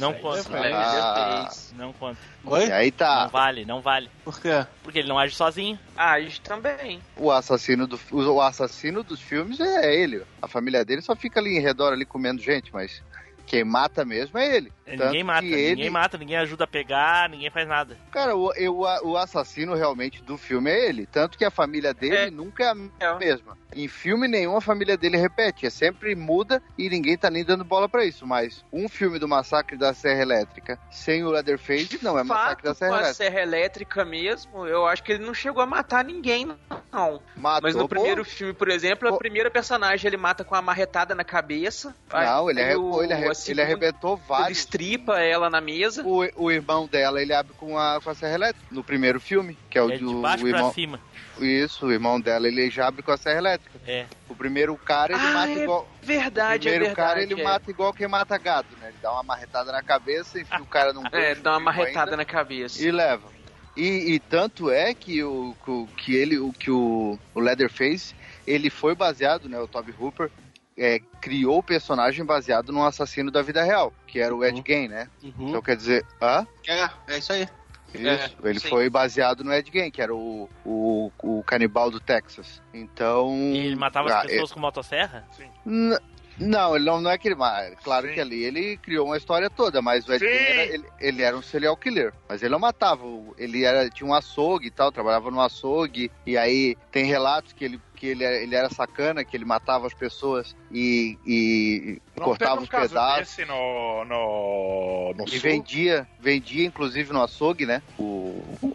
Não 0.01 0.13
conta. 0.13 0.49
Ah. 0.73 1.49
Não 1.75 1.93
conta. 1.93 2.17
Oi? 2.43 2.67
E 2.67 2.71
aí 2.71 2.91
Não 2.91 2.97
tá, 2.97 3.27
vale, 3.27 3.65
não 3.65 3.81
vale. 3.81 4.09
Por 4.23 4.39
quê? 4.41 4.65
Porque 4.83 4.99
ele 4.99 5.07
não 5.07 5.19
age 5.19 5.35
sozinho. 5.35 5.77
Ah, 5.95 6.19
isso 6.19 6.41
também. 6.41 6.99
o 7.15 7.31
assassino, 7.31 7.85
do, 7.85 7.99
o 8.11 8.41
assassino 8.41 9.03
dos 9.03 9.21
filmes 9.21 9.59
é 9.59 9.95
ele. 9.95 10.23
A 10.41 10.47
família 10.47 10.83
dele 10.83 11.01
só 11.01 11.15
fica 11.15 11.39
ali 11.39 11.55
em 11.57 11.61
redor 11.61 11.93
ali 11.93 12.05
comendo 12.05 12.41
gente, 12.41 12.73
mas 12.73 13.01
quem 13.45 13.63
mata 13.63 14.03
mesmo 14.03 14.37
é 14.37 14.55
ele. 14.55 14.71
Tanto 14.97 15.05
ninguém 15.05 15.23
mata, 15.23 15.45
ele, 15.45 15.69
ninguém 15.75 15.89
mata, 15.89 16.17
ninguém 16.17 16.37
ajuda 16.37 16.63
a 16.63 16.67
pegar, 16.67 17.29
ninguém 17.29 17.49
faz 17.49 17.67
nada. 17.67 17.97
Cara, 18.11 18.35
o, 18.35 18.53
eu- 18.53 18.79
o 19.03 19.17
assassino 19.17 19.75
realmente 19.75 20.21
do 20.23 20.37
filme 20.37 20.69
é 20.71 20.87
ele. 20.89 21.05
Tanto 21.05 21.37
que 21.37 21.45
a 21.45 21.51
família 21.51 21.93
dele 21.93 22.15
É. 22.15 22.29
nunca 22.31 22.63
é 22.99 23.05
a 23.05 23.11
É. 23.11 23.17
mesma. 23.17 23.57
Em 23.73 23.87
filme 23.87 24.27
nenhum 24.27 24.55
a 24.57 24.61
família 24.61 24.97
dele 24.97 25.17
repete. 25.17 25.65
É 25.65 25.69
sempre 25.69 26.15
muda 26.15 26.61
e 26.77 26.89
ninguém 26.89 27.17
tá 27.17 27.29
nem 27.29 27.43
dando 27.43 27.63
bola 27.63 27.87
pra 27.87 28.03
isso. 28.05 28.25
Mas 28.27 28.65
um 28.71 28.89
filme 28.89 29.17
do 29.17 29.27
Massacre 29.27 29.77
da 29.77 29.93
Serra 29.93 30.21
Elétrica 30.21 30.77
sem 30.91 31.23
o 31.23 31.29
Leatherface 31.31 31.99
não 32.01 32.17
é 32.19 32.23
Massacre 32.23 32.63
da 32.63 32.69
Fato, 32.73 32.77
Serra 32.79 32.89
com 32.91 32.95
a 32.95 32.99
Elétrica. 32.99 33.13
serra 33.23 33.41
elétrica 33.41 34.05
mesmo, 34.05 34.65
eu 34.67 34.85
acho 34.87 35.03
que 35.03 35.13
ele 35.13 35.25
não 35.25 35.33
chegou 35.33 35.61
a 35.61 35.65
matar 35.65 36.03
ninguém, 36.03 36.45
não. 36.91 37.21
Matou, 37.35 37.61
Mas 37.63 37.75
no 37.75 37.83
pô. 37.83 37.87
primeiro 37.89 38.23
filme, 38.25 38.53
por 38.53 38.69
exemplo, 38.69 39.07
Pô. 39.09 39.15
a 39.15 39.17
primeira 39.17 39.49
personagem 39.49 40.07
ele 40.07 40.17
mata 40.17 40.43
com 40.43 40.53
uma 40.55 40.61
marretada 40.61 41.15
na 41.15 41.23
cabeça. 41.23 41.95
Não, 42.11 42.49
ele, 42.49 42.75
o- 42.75 43.01
ele, 43.03 43.13
arre- 43.13 43.29
ele 43.47 43.61
arrebentou 43.61 44.15
Ele 44.15 44.21
vários. 44.27 44.57
Estripa 44.81 45.19
ela 45.19 45.49
na 45.49 45.61
mesa. 45.61 46.03
O, 46.05 46.27
o 46.35 46.51
irmão 46.51 46.87
dela, 46.87 47.21
ele 47.21 47.33
abre 47.33 47.53
com 47.53 47.77
a, 47.77 47.99
com 48.01 48.09
a 48.09 48.15
Serra 48.15 48.33
Elétrica. 48.35 48.65
No 48.71 48.83
primeiro 48.83 49.19
filme, 49.19 49.57
que 49.69 49.77
é 49.77 49.83
o, 49.83 49.91
É 49.91 49.97
de 49.97 50.03
do- 50.03 50.21
baixo 50.21 50.45
o 50.45 50.49
pra 50.49 50.57
irmão. 50.57 50.73
cima. 50.73 50.99
Isso, 51.39 51.85
o 51.87 51.91
irmão 51.91 52.19
dela, 52.19 52.47
ele 52.47 52.69
já 52.69 52.87
abre 52.87 53.01
com 53.01 53.11
a 53.11 53.17
Serra 53.17 53.37
Elétrica. 53.37 53.79
É. 53.87 54.05
O 54.29 54.35
primeiro 54.35 54.75
cara, 54.77 55.13
ele 55.13 55.21
Ah, 55.25 55.31
mata 55.33 55.49
é 55.51 55.63
igual. 55.63 55.87
O 56.01 56.05
Verdade, 56.05 56.67
é 56.67 56.71
primeiro 56.71 56.85
verdade. 56.85 57.07
cara, 57.09 57.23
ele 57.23 57.39
é. 57.39 57.43
mata 57.43 57.71
igual 57.71 57.93
quem 57.93 58.07
mata 58.07 58.37
gado, 58.37 58.67
né? 58.79 58.89
Ele 58.89 58.97
dá 59.01 59.11
uma 59.13 59.23
marretada 59.23 59.71
na 59.71 59.81
cabeça, 59.81 60.39
enfia 60.39 60.61
o 60.61 60.65
cara 60.65 60.93
num 60.93 61.03
É, 61.11 61.35
dá 61.35 61.51
uma 61.53 61.59
marretada 61.59 62.11
ainda 62.11 62.17
na 62.17 62.25
cabeça. 62.25 62.83
E 62.83 62.91
leva. 62.91 63.27
E, 63.75 64.13
e 64.15 64.19
tanto 64.19 64.69
é 64.69 64.93
que 64.93 65.23
o 65.23 65.55
que- 65.65 65.87
que 66.03 66.15
ele, 66.15 66.37
o 66.37 66.51
que 66.51 66.69
o, 66.69 67.17
o 67.33 67.39
Leatherface, 67.39 68.13
ele 68.45 68.69
foi 68.69 68.93
baseado, 68.93 69.47
né? 69.47 69.57
O 69.59 69.67
Toby 69.67 69.93
Hooper 69.97 70.29
é, 70.77 70.99
criou 71.19 71.59
o 71.59 71.63
personagem 71.63 72.23
baseado 72.25 72.71
num 72.71 72.83
assassino 72.83 73.31
da 73.31 73.41
vida 73.41 73.63
real, 73.63 73.93
que 74.07 74.19
era 74.19 74.35
o 74.35 74.43
Ed 74.43 74.57
Uhum. 74.57 74.63
Gein, 74.65 74.87
né? 74.87 75.07
Uhum. 75.23 75.49
Então 75.49 75.61
quer 75.61 75.75
dizer, 75.75 76.05
hã? 76.21 76.45
É, 76.67 76.89
é 77.13 77.17
isso 77.17 77.33
aí. 77.33 77.47
Isso, 77.93 78.35
ele 78.43 78.59
sim. 78.59 78.69
foi 78.69 78.89
baseado 78.89 79.43
no 79.43 79.53
Ed 79.53 79.69
Gein, 79.71 79.91
que 79.91 80.01
era 80.01 80.15
o, 80.15 80.49
o, 80.65 81.11
o 81.21 81.43
canibal 81.43 81.91
do 81.91 81.99
Texas. 81.99 82.61
Então. 82.73 83.35
E 83.51 83.57
ele 83.57 83.75
matava 83.75 84.09
ah, 84.09 84.21
as 84.21 84.27
pessoas 84.27 84.51
com 84.53 84.59
motosserra? 84.61 85.27
N- 85.65 85.99
Não, 86.39 86.75
ele 86.75 86.85
não, 86.85 87.01
não 87.01 87.11
é 87.11 87.17
que 87.17 87.27
ele 87.27 87.35
mata. 87.35 87.75
Claro 87.83 88.07
Sim. 88.07 88.13
que 88.13 88.19
ali 88.19 88.43
ele 88.43 88.77
criou 88.77 89.05
uma 89.07 89.17
história 89.17 89.49
toda, 89.49 89.81
mas 89.81 90.07
o 90.07 90.13
Ed 90.13 90.25
era, 90.25 90.63
ele, 90.63 90.85
ele 90.99 91.21
era 91.21 91.37
um 91.37 91.41
serial 91.41 91.75
killer. 91.77 92.13
Mas 92.27 92.41
ele 92.41 92.51
não 92.51 92.59
matava. 92.59 93.05
o- 93.05 93.35
Ele 93.37 93.63
era, 93.63 93.89
tinha 93.89 94.07
um 94.09 94.13
açougue 94.13 94.67
e 94.67 94.71
tal, 94.71 94.91
trabalhava 94.91 95.29
no 95.29 95.41
açougue. 95.41 96.11
E 96.25 96.37
aí 96.37 96.75
tem 96.91 97.05
relatos 97.05 97.53
que 97.53 97.65
ele, 97.65 97.79
que 97.95 98.07
ele, 98.07 98.23
era- 98.23 98.37
ele 98.37 98.55
era 98.55 98.69
sacana, 98.69 99.23
que 99.23 99.35
ele 99.37 99.45
matava 99.45 99.85
as 99.87 99.93
pessoas 99.93 100.55
e, 100.71 101.17
e 101.25 102.01
Não 102.17 102.25
cortava 102.25 102.61
os 102.61 102.69
pedaços. 102.69 103.37
no, 103.47 104.05
no, 104.05 105.13
no 105.17 105.25
E 105.25 105.29
sul? 105.31 105.39
vendia, 105.41 106.07
vendia 106.19 106.65
inclusive 106.65 107.11
no 107.13 107.21
açougue, 107.21 107.65
né? 107.65 107.81
O, 107.99 108.70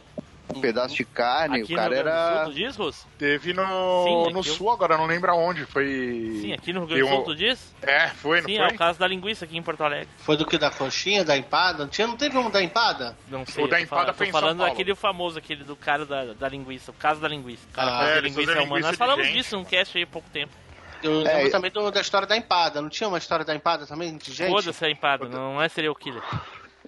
um 0.57 0.61
pedaço 0.61 0.95
de 0.95 1.05
carne. 1.05 1.63
Aqui 1.63 1.73
o 1.73 1.77
cara 1.77 1.89
no 1.91 1.95
era. 1.95 2.37
Sul, 2.37 2.45
tu 2.53 2.55
diz, 2.55 2.77
Russo? 2.77 3.07
Teve 3.19 3.53
no, 3.53 4.05
Sim, 4.05 4.33
no 4.33 4.39
eu- 4.41 4.43
sul, 4.43 4.71
agora 4.71 4.97
não 4.97 5.07
lembro 5.07 5.31
aonde. 5.31 5.65
Foi. 5.67 5.85
Sim, 6.41 6.53
aqui 6.53 6.73
no 6.73 6.81
Rio 6.81 6.89
Grande 6.89 7.03
do 7.03 7.09
Sul, 7.09 7.25
tu 7.25 7.35
diz? 7.35 7.75
É, 7.83 8.09
foi, 8.09 8.41
não 8.41 8.49
Sim, 8.49 8.57
é 8.59 8.67
foi? 8.67 8.75
o 8.75 8.79
caso 8.79 8.99
da 8.99 9.07
linguiça 9.07 9.45
aqui 9.45 9.57
em 9.57 9.63
Porto 9.63 9.83
Alegre. 9.85 10.09
Foi 10.19 10.37
do 10.37 10.45
que 10.47 10.59
da 10.59 10.71
coxinha, 10.71 11.25
da 11.25 11.37
empada? 11.37 11.85
Não, 11.85 11.89
tinha, 11.89 12.07
não 12.07 12.17
teve 12.17 12.37
um 12.39 12.51
da 12.51 12.63
empada? 12.63 13.17
Não 13.29 13.45
sei. 13.47 13.65
O 13.65 13.69
da 13.69 13.81
empada 13.81 14.03
falando- 14.03 14.17
foi 14.17 14.27
em 14.27 14.31
São 14.33 14.41
falando 14.41 14.59
Paulo. 14.59 14.73
daquele 14.73 14.95
famoso, 14.95 15.39
aquele 15.39 15.65
do 15.65 15.77
cara 15.77 16.05
da, 16.07 16.33
da 16.35 16.49
linguiça, 16.49 16.91
o 16.91 16.95
caso 16.95 17.21
da 17.21 17.29
linguiça. 17.29 17.67
O 17.71 17.73
cara 17.73 17.99
Ah, 17.99 18.05
é, 18.05 18.15
a 18.15 18.17
eles 18.19 18.23
linguiça 18.33 18.53
fazem 18.53 18.67
humana. 18.67 18.75
linguiça 18.81 18.89
Nós 18.89 18.97
falamos 18.97 19.27
gente. 19.27 19.37
disso 19.37 19.57
num 19.57 19.65
cast 19.65 19.97
aí 19.97 20.05
há 20.05 20.07
pouco 20.07 20.29
tempo. 20.31 20.53
Eu 21.03 21.21
É, 21.27 21.35
lembro 21.37 21.51
também 21.51 21.71
do- 21.71 21.91
da 21.91 22.01
história 22.01 22.27
da 22.27 22.37
empada. 22.37 22.81
Não 22.81 22.89
tinha 22.89 23.07
uma 23.07 23.19
história 23.19 23.45
da 23.45 23.55
empada 23.55 23.87
também? 23.87 24.17
De 24.17 24.33
gente? 24.33 24.49
Foda-se 24.51 24.85
a 24.85 24.91
empada, 24.91 25.29
não 25.29 25.61
é 25.61 25.69
serial 25.69 25.95
killer. 25.95 26.23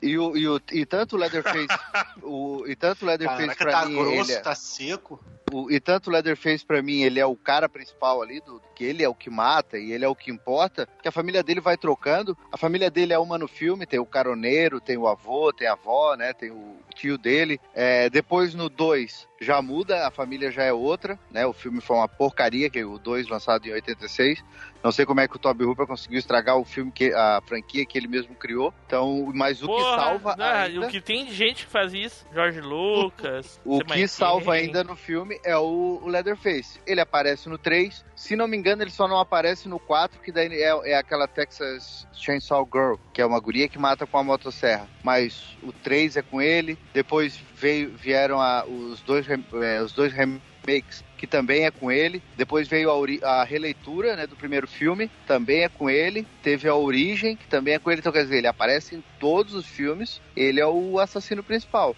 E, 0.02 0.18
o, 0.18 0.36
e, 0.36 0.48
o, 0.48 0.60
e 0.72 0.86
tanto 0.86 1.16
o 1.16 1.18
Leatherface. 1.18 1.66
o, 2.22 2.64
e 2.66 2.76
tanto 2.76 3.04
o 3.04 3.06
Leatherface 3.06 3.56
Caraca, 3.56 3.64
pra 3.64 3.80
tá 3.80 3.86
mim. 3.86 3.96
grosso, 3.96 4.30
ele 4.30 4.32
é, 4.32 4.40
tá 4.40 4.54
seco. 4.54 5.22
O- 5.52 5.70
e 5.70 5.80
tanto 5.80 6.08
o 6.08 6.12
Leatherface 6.12 6.64
pra 6.64 6.82
mim, 6.82 7.02
ele 7.02 7.20
é 7.20 7.26
o 7.26 7.36
cara 7.36 7.68
principal 7.68 8.22
ali, 8.22 8.40
do, 8.40 8.60
que 8.74 8.84
ele 8.84 9.02
é 9.02 9.08
o 9.08 9.14
que 9.14 9.30
mata 9.30 9.78
e 9.78 9.92
ele 9.92 10.04
é 10.04 10.08
o 10.08 10.14
que 10.14 10.30
importa, 10.30 10.88
que 11.02 11.08
a 11.08 11.12
família 11.12 11.42
dele 11.42 11.60
vai 11.60 11.76
trocando. 11.76 12.36
A 12.52 12.56
família 12.56 12.90
dele 12.90 13.12
é 13.12 13.18
uma 13.18 13.38
no 13.38 13.48
filme, 13.48 13.86
tem 13.86 13.98
o 13.98 14.06
caroneiro, 14.06 14.80
tem 14.80 14.96
o 14.96 15.08
avô, 15.08 15.52
tem 15.52 15.66
a 15.66 15.72
avó, 15.72 16.14
né? 16.16 16.32
Tem 16.32 16.50
o 16.50 16.76
tio 16.94 17.16
dele. 17.18 17.60
É, 17.74 18.08
depois 18.10 18.54
no 18.54 18.68
2 18.68 19.28
já 19.40 19.62
muda, 19.62 20.06
a 20.06 20.10
família 20.10 20.50
já 20.50 20.64
é 20.64 20.72
outra, 20.72 21.18
né? 21.30 21.46
O 21.46 21.52
filme 21.52 21.80
foi 21.80 21.96
uma 21.96 22.08
porcaria, 22.08 22.68
que 22.68 22.78
é 22.78 22.84
o 22.84 22.98
2 22.98 23.28
lançado 23.28 23.66
em 23.66 23.72
86. 23.72 24.42
Não 24.82 24.92
sei 24.92 25.04
como 25.04 25.20
é 25.20 25.28
que 25.28 25.36
o 25.36 25.38
Toby 25.38 25.64
Hooper 25.64 25.86
conseguiu 25.86 26.18
estragar 26.18 26.56
o 26.56 26.64
filme, 26.64 26.90
que 26.92 27.12
a 27.12 27.40
franquia 27.44 27.84
que 27.84 27.98
ele 27.98 28.06
mesmo 28.06 28.34
criou. 28.34 28.72
Então, 28.86 29.30
mas 29.34 29.62
o 29.62 29.66
que 29.66 29.72
Porra, 29.72 29.96
salva 29.96 30.36
ah, 30.38 30.62
ainda... 30.62 30.86
O 30.86 30.90
que 30.90 31.00
tem 31.00 31.24
de 31.24 31.32
gente 31.32 31.66
que 31.66 31.70
faz 31.70 31.92
isso? 31.92 32.26
Jorge 32.32 32.60
Lucas. 32.60 33.60
O 33.64 33.80
que 33.84 34.06
salva 34.06 34.54
ainda 34.54 34.84
no 34.84 34.94
filme 34.96 35.37
é 35.44 35.56
o, 35.56 36.02
Leatherface. 36.06 36.80
Ele 36.86 37.00
aparece 37.00 37.48
no 37.48 37.58
3. 37.58 38.04
Se 38.16 38.34
não 38.36 38.48
me 38.48 38.56
engano, 38.56 38.82
ele 38.82 38.90
só 38.90 39.06
não 39.06 39.18
aparece 39.18 39.68
no 39.68 39.78
4, 39.78 40.20
que 40.20 40.32
daí 40.32 40.52
é, 40.62 40.90
é 40.92 40.96
aquela 40.96 41.26
Texas 41.28 42.06
Chainsaw 42.12 42.68
Girl, 42.72 42.94
que 43.12 43.20
é 43.20 43.26
uma 43.26 43.40
guria 43.40 43.68
que 43.68 43.78
mata 43.78 44.06
com 44.06 44.18
a 44.18 44.24
motosserra. 44.24 44.88
Mas 45.02 45.56
o 45.62 45.72
3 45.72 46.16
é 46.16 46.22
com 46.22 46.40
ele. 46.42 46.78
Depois 46.92 47.38
veio, 47.54 47.90
vieram 47.96 48.40
a- 48.40 48.64
os, 48.66 49.00
dois, 49.02 49.26
é, 49.28 49.82
os 49.82 49.92
dois 49.92 50.12
remakes, 50.12 51.04
que 51.16 51.26
também 51.26 51.64
é 51.64 51.70
com 51.70 51.90
ele. 51.90 52.22
Depois 52.36 52.68
veio 52.68 52.90
a, 52.90 53.40
a 53.40 53.44
releitura 53.44 54.14
né, 54.16 54.26
do 54.26 54.36
primeiro 54.36 54.68
filme, 54.68 55.10
também 55.26 55.62
é 55.64 55.68
com 55.68 55.88
ele. 55.90 56.26
Teve 56.42 56.68
a 56.68 56.74
origem, 56.74 57.36
que 57.36 57.46
também 57.48 57.74
é 57.74 57.78
com 57.78 57.90
ele. 57.90 58.00
Então, 58.00 58.12
quer 58.12 58.22
dizer, 58.22 58.38
ele 58.38 58.46
aparece 58.46 58.94
em 58.94 59.02
todos 59.18 59.54
os 59.54 59.66
filmes. 59.66 60.20
Ele 60.36 60.60
é 60.60 60.66
o 60.66 60.98
assassino 60.98 61.42
principal. 61.42 61.96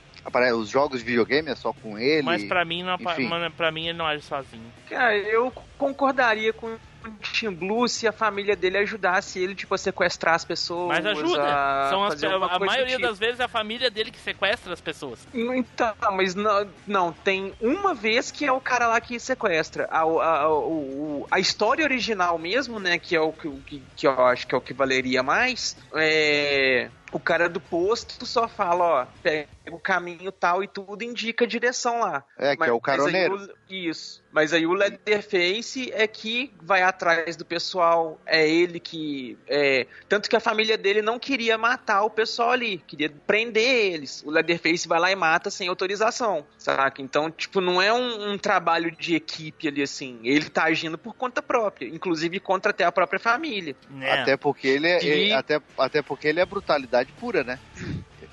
Os 0.56 0.68
jogos 0.68 1.00
de 1.00 1.04
videogame 1.04 1.50
é 1.50 1.54
só 1.54 1.72
com 1.72 1.98
ele. 1.98 2.22
Mas 2.22 2.44
pra 2.44 2.64
mim, 2.64 2.82
não, 2.82 2.98
pra 3.50 3.70
mim 3.70 3.88
ele 3.88 3.98
não 3.98 4.06
age 4.06 4.22
sozinho. 4.22 4.70
Cara, 4.88 5.16
eu 5.16 5.52
concordaria 5.78 6.52
com 6.52 6.76
o 7.04 7.10
Tim 7.32 7.50
Blue 7.50 7.88
se 7.88 8.06
a 8.06 8.12
família 8.12 8.54
dele 8.54 8.78
ajudasse 8.78 9.38
ele, 9.38 9.54
tipo, 9.54 9.74
a 9.74 9.78
sequestrar 9.78 10.34
as 10.34 10.44
pessoas. 10.44 10.88
Mas 10.88 11.06
ajuda. 11.06 11.42
a 11.42 11.88
São 11.88 12.04
as, 12.04 12.22
a, 12.22 12.58
maioria 12.58 12.96
tipo. 12.96 13.08
das 13.08 13.18
vezes 13.18 13.40
é 13.40 13.44
a 13.44 13.48
família 13.48 13.90
dele 13.90 14.10
que 14.10 14.18
sequestra 14.18 14.72
as 14.72 14.80
pessoas. 14.80 15.26
Então, 15.32 15.94
mas 16.12 16.34
não, 16.34 16.68
não, 16.86 17.12
tem 17.12 17.54
uma 17.60 17.94
vez 17.94 18.30
que 18.30 18.44
é 18.44 18.52
o 18.52 18.60
cara 18.60 18.86
lá 18.86 19.00
que 19.00 19.18
sequestra. 19.18 19.88
A, 19.90 20.02
a, 20.02 20.46
a 21.30 21.40
história 21.40 21.84
original 21.84 22.38
mesmo, 22.38 22.78
né, 22.78 22.98
que 22.98 23.16
é 23.16 23.20
o 23.20 23.32
que, 23.32 23.48
que, 23.66 23.82
que 23.96 24.06
eu 24.06 24.26
acho 24.26 24.46
que 24.46 24.54
é 24.54 24.58
o 24.58 24.60
que 24.60 24.74
valeria 24.74 25.22
mais, 25.22 25.76
é. 25.94 26.90
O 27.12 27.18
cara 27.18 27.48
do 27.48 27.60
posto 27.60 28.24
só 28.24 28.46
fala, 28.46 28.84
ó, 28.84 29.06
pega 29.22 29.48
o 29.72 29.80
caminho 29.80 30.30
tal 30.30 30.62
e 30.62 30.68
tudo, 30.68 31.02
indica 31.02 31.44
a 31.44 31.48
direção 31.48 32.00
lá. 32.00 32.24
É, 32.38 32.56
que 32.56 32.62
é 32.62 32.72
o 32.72 32.80
Mas 32.80 32.90
aí 32.90 32.98
caroneiro. 32.98 33.36
o- 33.36 33.54
isso. 33.68 34.19
Mas 34.32 34.52
aí 34.52 34.64
o 34.66 34.72
Leatherface 34.72 35.90
é 35.92 36.06
que 36.06 36.52
vai 36.62 36.82
atrás 36.82 37.34
do 37.36 37.44
pessoal, 37.44 38.20
é 38.24 38.48
ele 38.48 38.78
que. 38.78 39.36
É, 39.48 39.86
tanto 40.08 40.30
que 40.30 40.36
a 40.36 40.40
família 40.40 40.78
dele 40.78 41.02
não 41.02 41.18
queria 41.18 41.58
matar 41.58 42.02
o 42.04 42.10
pessoal 42.10 42.50
ali, 42.52 42.78
queria 42.86 43.10
prender 43.26 43.62
eles. 43.92 44.22
O 44.24 44.30
Leatherface 44.30 44.86
vai 44.86 45.00
lá 45.00 45.10
e 45.10 45.16
mata 45.16 45.50
sem 45.50 45.68
autorização, 45.68 46.46
saca? 46.56 47.02
Então, 47.02 47.30
tipo, 47.30 47.60
não 47.60 47.82
é 47.82 47.92
um, 47.92 48.32
um 48.32 48.38
trabalho 48.38 48.90
de 48.92 49.14
equipe 49.16 49.66
ali 49.66 49.82
assim. 49.82 50.20
Ele 50.22 50.48
tá 50.48 50.64
agindo 50.64 50.96
por 50.96 51.14
conta 51.14 51.42
própria, 51.42 51.88
inclusive 51.88 52.38
contra 52.38 52.70
até 52.70 52.84
a 52.84 52.92
própria 52.92 53.18
família. 53.18 53.74
Né? 53.88 54.10
Até 54.12 54.36
porque 54.36 54.68
ele 54.68 54.86
é, 54.86 55.02
E- 55.02 55.08
ele- 55.08 55.32
até, 55.32 55.60
até 55.76 56.02
porque 56.02 56.28
ele 56.28 56.38
é 56.40 56.46
brutalidade 56.46 57.12
pura, 57.18 57.42
né? 57.42 57.58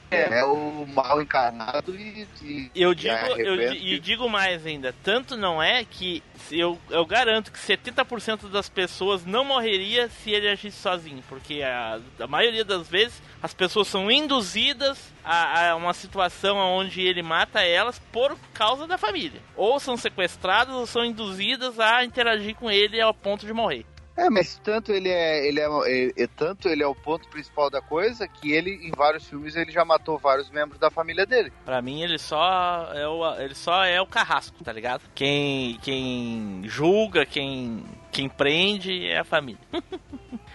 É, 0.10 0.44
o 0.46 0.86
mal 0.88 1.22
encarnado 1.22 1.94
e, 1.96 2.26
e- 2.42 2.72
Eu 2.76 2.94
digo, 2.94 3.14
eu, 3.38 3.74
e 3.74 4.00
digo 4.00 4.30
mais 4.30 4.66
ainda, 4.66 4.94
tanto 5.04 5.36
não 5.36 5.62
é 5.62 5.84
que 5.84 6.24
eu, 6.52 6.80
eu 6.90 7.06
garanto 7.06 7.52
que 7.52 7.60
70% 7.60 8.50
das 8.50 8.70
pessoas 8.70 9.26
não 9.26 9.44
morreria 9.44 10.08
se 10.10 10.32
ele 10.32 10.48
agisse 10.48 10.78
sozinho, 10.78 11.22
porque 11.28 11.62
a, 11.62 12.00
a 12.20 12.28
maioria 12.28 12.64
das 12.64 12.88
vezes 12.88 13.22
as 13.44 13.54
pessoas 13.54 13.88
são 13.88 14.10
induzidas 14.10 15.14
a, 15.24 15.72
a 15.72 15.76
uma 15.76 15.94
situação 15.94 16.58
onde 16.58 17.02
ele 17.02 17.22
mata 17.22 17.62
elas 17.62 18.00
por 18.12 18.38
causa 18.54 18.88
da 18.88 18.98
família. 18.98 19.42
Ou 19.56 19.80
são 19.80 19.98
sequestradas 19.98 20.74
ou 20.74 20.88
são 20.88 21.04
induzidas 21.04 21.80
a 21.80 22.04
interagir 22.04 22.56
com 22.56 22.72
ele 22.72 23.02
ao 23.02 23.14
ponto 23.14 23.46
de 23.46 23.52
morrer. 23.54 23.86
É, 24.18 24.32
mas 24.32 24.60
tanto 24.64 24.92
ele 24.92 25.10
é, 25.10 25.48
ele 25.48 25.60
é, 25.60 25.68
é- 25.86 26.24
é- 26.24 26.28
tanto 26.36 26.68
ele 26.68 26.82
é 26.82 26.88
o 26.88 26.96
ponto 26.96 27.28
principal 27.30 27.70
da 27.70 27.80
coisa 27.80 28.28
que 28.28 28.52
ele 28.52 28.72
em 28.72 28.90
vários 28.90 29.28
filmes 29.28 29.56
ele 29.56 29.72
já 29.72 29.86
matou 29.86 30.18
vários 30.18 30.50
membros 30.50 30.80
da 30.80 30.90
família 30.90 31.24
dele. 31.24 31.54
Pra 31.64 31.84
mim 31.84 32.02
ele 32.02 32.18
só 32.18 32.92
é 32.96 33.08
o 33.08 33.40
ele 33.40 33.54
só 33.54 33.86
é 33.86 34.02
o 34.02 34.08
carrasco, 34.08 34.64
tá 34.64 34.74
ligado? 34.74 35.04
Quem 35.14 35.78
quem 35.84 36.62
julga, 36.66 37.28
quem 37.28 37.84
quem 38.12 38.28
prende 38.28 39.06
é 39.06 39.20
a 39.20 39.24
família. 39.24 39.62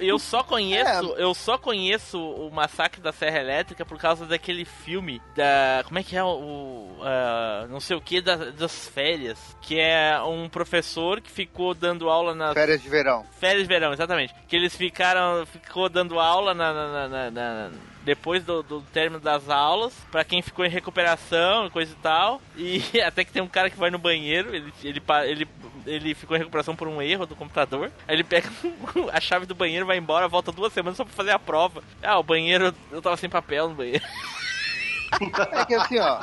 Eu- 0.00 0.18
só 0.18 0.42
conheço, 0.42 1.14
eu 1.18 1.34
só 1.34 1.58
conheço 1.58 2.18
o 2.18 2.50
massacre 2.50 3.00
da 3.00 3.12
Serra 3.12 3.40
Elétrica 3.40 3.84
por 3.84 3.98
causa 3.98 4.24
daquele 4.26 4.64
filme 4.64 5.20
da 5.34 5.82
como 5.86 5.98
é 5.98 6.02
que 6.02 6.16
é 6.16 6.24
o, 6.24 6.88
ah, 7.02 7.66
não 7.68 7.78
sei 7.80 7.96
o 7.96 8.00
que 8.00 8.20
da- 8.20 8.36
das 8.50 8.88
férias, 8.88 9.38
que 9.60 9.78
é 9.78 10.18
um 10.22 10.48
professor 10.48 11.20
que 11.20 11.30
ficou 11.30 11.74
dando 11.74 12.08
aula 12.08 12.34
nas 12.34 12.54
Férias 12.54 12.80
de 12.82 12.88
verão. 12.88 13.24
Férias 13.38 13.62
de 13.62 13.68
verão, 13.68 13.92
exatamente. 13.92 14.34
Que 14.48 14.56
eles 14.56 14.74
ficaram. 14.76 15.44
Ficou 15.46 15.88
dando 15.88 16.18
aula 16.18 16.54
na- 16.54 16.72
na- 16.72 17.08
na- 17.08 17.30
na- 17.30 17.70
depois 18.06 18.44
do, 18.44 18.62
do 18.62 18.80
término 18.82 19.18
das 19.20 19.50
aulas, 19.50 19.92
pra 20.12 20.24
quem 20.24 20.40
ficou 20.40 20.64
em 20.64 20.68
recuperação, 20.68 21.68
coisa 21.70 21.92
e 21.92 21.96
tal. 21.96 22.40
E 22.56 22.80
até 23.04 23.24
que 23.24 23.32
tem 23.32 23.42
um 23.42 23.48
cara 23.48 23.68
que 23.68 23.76
vai 23.76 23.90
no 23.90 23.98
banheiro, 23.98 24.54
ele, 24.54 24.72
ele, 24.84 25.02
ele, 25.24 25.48
ele 25.84 26.14
ficou 26.14 26.36
em 26.36 26.38
recuperação 26.38 26.76
por 26.76 26.86
um 26.86 27.02
erro 27.02 27.26
do 27.26 27.34
computador. 27.34 27.90
Aí 28.06 28.14
ele 28.14 28.22
pega 28.22 28.48
a 29.12 29.20
chave 29.20 29.44
do 29.44 29.56
banheiro, 29.56 29.84
vai 29.84 29.98
embora, 29.98 30.28
volta 30.28 30.52
duas 30.52 30.72
semanas 30.72 30.96
só 30.96 31.04
pra 31.04 31.12
fazer 31.12 31.32
a 31.32 31.38
prova. 31.38 31.82
Ah, 32.00 32.16
o 32.16 32.22
banheiro, 32.22 32.72
eu 32.92 33.02
tava 33.02 33.16
sem 33.16 33.28
papel 33.28 33.68
no 33.70 33.74
banheiro. 33.74 34.04
É 35.52 35.64
que 35.64 35.74
assim, 35.74 35.98
ó. 35.98 36.20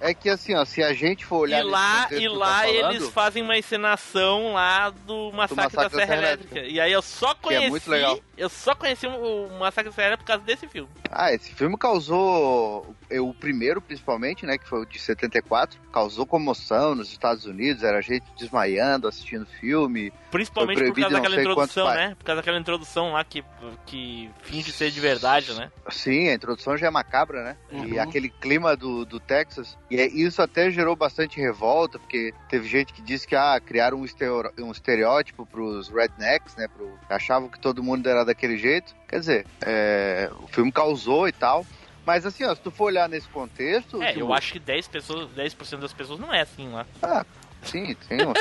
É 0.00 0.14
que 0.14 0.30
assim, 0.30 0.54
ó, 0.54 0.64
se 0.64 0.82
a 0.82 0.92
gente 0.94 1.26
for 1.26 1.40
olhar 1.40 1.60
E 1.60 1.62
lá, 1.64 2.08
e 2.10 2.28
lá 2.28 2.62
falando, 2.62 2.90
eles 2.92 3.08
fazem 3.10 3.42
uma 3.42 3.58
encenação 3.58 4.54
lá 4.54 4.90
do 4.90 5.32
Massacre, 5.32 5.64
Massacre 5.64 5.76
da 5.76 5.82
da 5.82 5.90
Serra 5.90 6.06
Serra 6.06 6.18
Elétrica. 6.28 6.60
E 6.60 6.80
aí 6.80 6.92
eu 6.92 7.02
só 7.02 7.34
Que 7.34 7.40
é 7.40 7.56
conheci. 7.56 7.70
muito 7.70 7.90
legal. 7.90 8.18
Eu 8.38 8.48
só 8.48 8.72
conheci 8.74 9.04
o 9.06 9.48
Massacre 9.58 9.92
Serra 9.92 10.16
por 10.16 10.24
causa 10.24 10.44
desse 10.44 10.68
filme. 10.68 10.88
Ah, 11.10 11.32
esse 11.32 11.52
filme 11.52 11.76
causou. 11.76 12.94
eh, 13.10 13.20
O 13.20 13.34
primeiro, 13.34 13.80
principalmente, 13.82 14.46
né? 14.46 14.56
Que 14.56 14.68
foi 14.68 14.82
o 14.82 14.86
de 14.86 14.98
74, 14.98 15.78
causou 15.92 16.24
comoção 16.24 16.94
nos 16.94 17.10
Estados 17.10 17.44
Unidos, 17.46 17.82
era 17.82 18.00
gente 18.00 18.24
desmaiando, 18.38 19.08
assistindo 19.08 19.44
filme. 19.44 20.12
Principalmente 20.30 20.84
por 20.84 20.94
causa 21.00 21.16
daquela 21.16 21.40
introdução, 21.40 21.88
né? 21.94 22.14
Por 22.16 22.24
causa 22.24 22.40
daquela 22.40 22.58
introdução 22.58 23.12
lá 23.12 23.24
que, 23.24 23.42
que 23.86 24.30
finge 24.42 24.70
ser 24.72 24.90
de 24.90 25.00
verdade, 25.00 25.52
né? 25.54 25.70
Sim, 25.90 26.28
a 26.28 26.34
introdução 26.34 26.76
já 26.76 26.86
é 26.86 26.90
macabra, 26.90 27.42
né? 27.42 27.56
E 27.72 27.94
Uhum. 27.94 28.02
aquele 28.02 28.28
clima 28.28 28.76
do, 28.76 29.04
do 29.04 29.18
Texas. 29.18 29.76
E 29.90 29.96
é- 29.98 30.06
isso 30.06 30.40
até 30.40 30.70
gerou 30.70 30.94
bastante 30.94 31.40
revolta, 31.40 31.98
porque 31.98 32.32
teve 32.48 32.68
gente 32.68 32.92
que 32.92 33.02
disse 33.02 33.26
que 33.26 33.34
ah, 33.34 33.58
criaram 33.64 33.98
um, 33.98 34.04
esteo- 34.04 34.52
um 34.60 34.70
estereótipo 34.70 35.44
pros 35.46 35.88
rednecks, 35.88 36.54
né? 36.56 36.68
Pro, 36.68 36.96
achavam 37.08 37.48
que 37.48 37.58
todo 37.58 37.82
mundo 37.82 38.06
era 38.08 38.24
daquele 38.28 38.56
jeito. 38.56 38.94
Quer 39.08 39.18
dizer, 39.20 39.46
é, 39.60 40.30
o 40.40 40.46
filme 40.46 40.70
causou 40.70 41.26
e 41.28 41.32
tal. 41.32 41.66
Mas 42.06 42.24
assim, 42.24 42.44
ó, 42.44 42.54
se 42.54 42.60
tu 42.62 42.70
for 42.70 42.84
olhar 42.84 43.08
nesse 43.08 43.28
contexto. 43.28 44.02
É, 44.02 44.08
tipo, 44.08 44.20
eu 44.20 44.32
acho 44.32 44.52
que 44.52 44.58
10 44.58 44.88
pessoas, 44.88 45.28
10% 45.36 45.78
das 45.80 45.92
pessoas 45.92 46.18
não 46.18 46.32
é 46.32 46.40
assim 46.40 46.68
lá. 46.70 46.86
Ah, 47.02 47.26
sim, 47.62 47.94
tem. 48.08 48.18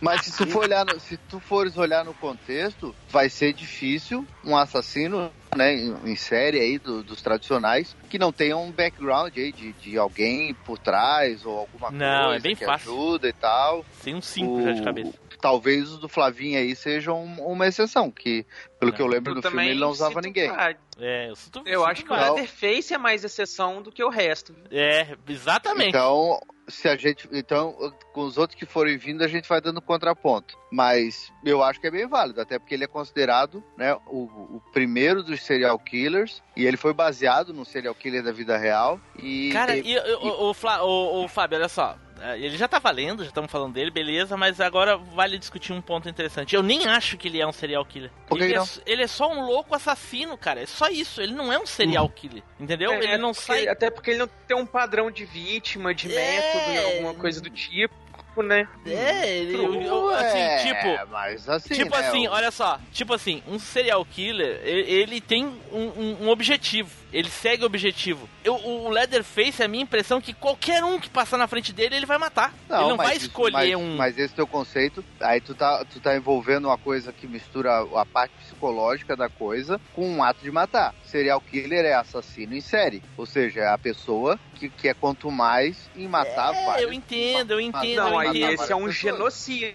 Mas 0.00 0.22
se 0.22 0.36
tu 0.36 0.46
for 0.48 0.64
olhar, 0.64 0.84
no- 0.84 0.98
se 0.98 1.16
tu 1.16 1.38
fores 1.38 1.76
olhar 1.78 2.04
no 2.04 2.12
contexto, 2.14 2.94
vai 3.08 3.28
ser 3.30 3.52
difícil 3.52 4.26
um 4.44 4.56
assassino, 4.56 5.30
né, 5.56 5.74
em, 5.74 6.16
série 6.16 6.58
aí 6.60 6.78
do- 6.78 7.02
dos 7.04 7.22
tradicionais, 7.22 7.96
que 8.10 8.18
não 8.18 8.32
tenha 8.32 8.56
um 8.56 8.70
background 8.72 9.32
aí 9.36 9.52
de, 9.52 9.72
de 9.74 9.96
alguém 9.96 10.52
por 10.52 10.76
trás 10.76 11.46
ou 11.46 11.56
alguma 11.56 11.90
Não, 11.92 12.24
coisa 12.24 12.36
é 12.36 12.40
bem 12.40 12.56
que 12.56 12.64
fácil. 12.64 12.92
ajuda 12.92 13.28
e 13.28 13.32
tal. 13.32 13.86
Tem 14.02 14.14
um 14.14 14.20
5 14.20 14.62
já 14.62 14.72
de 14.72 14.80
O- 14.80 14.84
cabeça. 14.84 15.14
Talvez 15.40 15.90
os 15.90 15.98
do 15.98 16.08
Flavinho 16.08 16.58
aí 16.58 16.74
sejam 16.74 17.22
uma 17.24 17.66
exceção, 17.66 18.10
que 18.10 18.44
pelo 18.80 18.92
que 18.92 19.00
eu 19.02 19.06
lembro 19.06 19.34
do 19.34 19.42
filme 19.42 19.68
ele 19.70 19.80
não 19.80 19.90
usava 19.90 20.20
ninguém. 20.20 20.50
É, 20.98 21.28
eu 21.30 21.36
sinto 21.36 21.58
Eu 21.66 21.80
sinto 21.80 21.90
acho 21.90 22.04
que 22.04 22.12
o. 22.12 22.16
Leatherface 22.16 22.94
é 22.94 22.98
mais 22.98 23.22
exceção 23.22 23.82
do 23.82 23.92
que 23.92 24.02
o 24.02 24.08
resto. 24.08 24.54
É, 24.70 25.16
exatamente. 25.28 25.90
Então, 25.90 26.40
se 26.68 26.88
a 26.88 26.96
gente. 26.96 27.28
Então, 27.32 27.92
com 28.14 28.22
os 28.22 28.38
outros 28.38 28.58
que 28.58 28.64
forem 28.64 28.96
vindo, 28.96 29.22
a 29.22 29.28
gente 29.28 29.46
vai 29.48 29.60
dando 29.60 29.80
contraponto. 29.82 30.56
Mas 30.72 31.30
eu 31.44 31.62
acho 31.62 31.80
que 31.80 31.86
é 31.86 31.90
bem 31.90 32.06
válido, 32.06 32.40
até 32.40 32.58
porque 32.58 32.74
ele 32.74 32.84
é 32.84 32.88
considerado 32.88 33.62
né, 33.76 33.94
o, 34.06 34.24
o 34.56 34.62
primeiro 34.72 35.22
dos 35.22 35.42
serial 35.42 35.78
killers. 35.78 36.42
E 36.56 36.64
ele 36.64 36.76
foi 36.78 36.92
baseado 36.94 37.52
no 37.52 37.64
serial 37.64 37.94
killer 37.94 38.22
da 38.22 38.32
vida 38.32 38.56
real. 38.56 38.98
E, 39.18 39.50
Cara, 39.52 39.76
e- 39.76 39.92
e, 39.92 39.98
o, 39.98 40.48
o, 40.50 40.54
Fla- 40.54 40.82
o- 40.82 41.24
o 41.24 41.28
Fábio, 41.28 41.58
olha 41.58 41.68
só. 41.68 41.96
É, 42.20 42.38
ele 42.38 42.56
já 42.56 42.66
tá 42.68 42.78
valendo, 42.78 43.22
já 43.22 43.28
estamos 43.28 43.50
falando 43.50 43.72
dele, 43.74 43.90
beleza, 43.90 44.36
mas 44.36 44.60
agora 44.60 44.96
vale 44.96 45.38
discutir 45.38 45.72
um 45.72 45.80
ponto 45.80 46.08
interessante. 46.08 46.54
Eu 46.54 46.62
nem 46.62 46.86
acho 46.86 47.16
que 47.16 47.28
ele 47.28 47.40
é 47.40 47.46
um 47.46 47.52
serial 47.52 47.84
killer. 47.84 48.10
Por 48.28 48.38
que 48.38 48.44
ele, 48.44 48.54
é, 48.56 48.62
ele 48.86 49.02
é 49.02 49.06
só 49.06 49.30
um 49.30 49.44
louco 49.46 49.74
assassino, 49.74 50.36
cara. 50.36 50.60
É 50.62 50.66
só 50.66 50.88
isso. 50.88 51.20
Ele 51.20 51.32
não 51.34 51.52
é 51.52 51.58
um 51.58 51.66
serial 51.66 52.08
killer. 52.08 52.42
Entendeu? 52.58 52.92
É, 52.92 52.98
ele 53.04 53.16
não 53.18 53.32
porque- 53.32 53.46
sai. 53.46 53.68
Até 53.68 53.90
porque 53.90 54.10
ele 54.10 54.18
não 54.20 54.28
tem 54.46 54.56
um 54.56 54.66
padrão 54.66 55.10
de 55.10 55.24
vítima, 55.24 55.94
de 55.94 56.12
É. 56.12 56.14
método, 56.14 56.86
alguma 56.94 57.14
coisa 57.14 57.40
do 57.40 57.50
tipo, 57.50 57.94
né? 58.42 58.68
É, 58.84 59.38
ele. 59.38 59.54
eu- 59.54 59.80
eu- 59.82 60.08
assim, 60.10 60.38
É, 60.38 60.58
tipo. 60.66 61.10
mas 61.10 61.48
assim, 61.48 61.74
Tipo 61.74 61.96
né, 61.96 62.06
assim, 62.06 62.28
o- 62.28 62.30
olha 62.32 62.50
só, 62.50 62.78
tipo 62.92 63.14
assim, 63.14 63.42
um 63.48 63.58
serial 63.58 64.04
killer, 64.04 64.60
ele, 64.62 64.90
ele 64.92 65.20
tem 65.22 65.46
um, 65.72 65.78
um- 65.96 66.16
um 66.24 66.28
objetivo, 66.28 66.90
ele 67.12 67.30
segue 67.30 67.62
o 67.62 67.66
objetivo. 67.66 68.28
Eu, 68.44 68.54
o 68.56 68.88
Leatherface, 68.88 69.62
a 69.62 69.68
minha 69.68 69.82
impressão 69.82 70.18
é 70.18 70.20
que 70.20 70.32
qualquer 70.32 70.82
um 70.84 70.98
que 70.98 71.08
passar 71.08 71.36
na 71.36 71.46
frente 71.46 71.72
dele, 71.72 71.96
ele 71.96 72.06
vai 72.06 72.18
matar. 72.18 72.52
ele 72.68 72.80
não 72.80 72.96
mas 72.96 73.06
vai 73.06 73.16
isso- 73.16 73.26
escolher 73.26 73.52
mas, 73.52 73.74
um... 73.74 73.96
Mas 73.96 74.18
esse 74.18 74.34
teu 74.34 74.46
conceito, 74.46 75.04
aí 75.20 75.40
tu 75.40 75.54
tá, 75.54 75.84
tu 75.84 76.00
tá 76.00 76.16
envolvendo 76.16 76.66
uma 76.66 76.78
coisa 76.78 77.12
que 77.12 77.26
mistura 77.26 77.86
a 77.94 78.04
parte 78.04 78.32
psicológica 78.42 79.16
da 79.16 79.28
coisa 79.28 79.80
com 79.94 80.08
um 80.08 80.22
ato 80.22 80.42
de 80.42 80.50
matar. 80.50 80.94
Serial 81.04 81.40
killer 81.40 81.84
é 81.84 81.94
assassino 81.94 82.54
em 82.54 82.60
série. 82.60 83.02
Ou 83.16 83.26
seja, 83.26 83.60
é 83.60 83.68
a 83.68 83.78
pessoa 83.78 84.38
que 84.54 84.68
quer 84.68 84.94
quanto 84.94 85.30
mais 85.30 85.90
em 85.96 86.08
matar 86.08 86.54
É, 86.54 86.64
vários. 86.66 86.82
eu 86.82 86.92
entendo, 86.92 87.52
eu 87.52 87.60
entendo, 87.60 87.96
Não, 87.96 88.18
aí 88.18 88.42
esse 88.42 88.72
é 88.72 88.76
um 88.76 88.80
várias 88.80 88.96
genocida. 88.96 89.74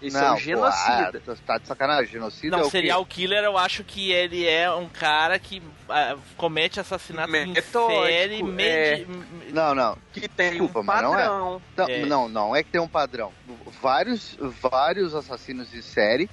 Esse 0.00 0.16
é 0.16 0.20
Não, 0.20 0.30
um 0.32 0.34
pô, 0.34 0.40
genocida. 0.40 1.22
ah, 1.26 1.34
tá 1.46 1.58
de 1.58 1.66
sacanagem. 1.66 2.12
Genocida 2.12 2.56
é 2.56 2.58
Não, 2.58 2.66
o 2.66 2.70
quê? 2.70 2.70
serial 2.70 3.04
killer 3.06 3.44
eu 3.44 3.56
acho 3.58 3.82
que 3.84 4.12
ele 4.12 4.46
é 4.46 4.70
um 4.70 4.88
cara 4.88 5.38
que 5.38 5.62
ah, 5.88 6.16
comete 6.36 6.69
assassinatos 6.78 7.34
em 7.34 7.46
Metódico, 7.52 8.00
série, 8.00 8.62
é. 8.62 9.06
Não, 9.52 9.74
não. 9.74 9.98
Que 10.12 10.28
tem 10.28 10.50
Desculpa, 10.50 10.80
um 10.80 10.82
mas 10.82 11.02
não 11.02 11.18
é. 11.18 11.22
padrão. 11.22 11.62
Não, 11.76 11.88
É. 11.88 12.06
não, 12.06 12.28
não 12.28 12.56
é 12.56 12.62
que 12.62 12.70
tem 12.70 12.80
um 12.80 12.88
padrão. 12.88 13.32
Vários, 13.80 14.36
vários 14.60 15.14
assassinos 15.14 15.70
de 15.70 15.82
série 15.82 16.28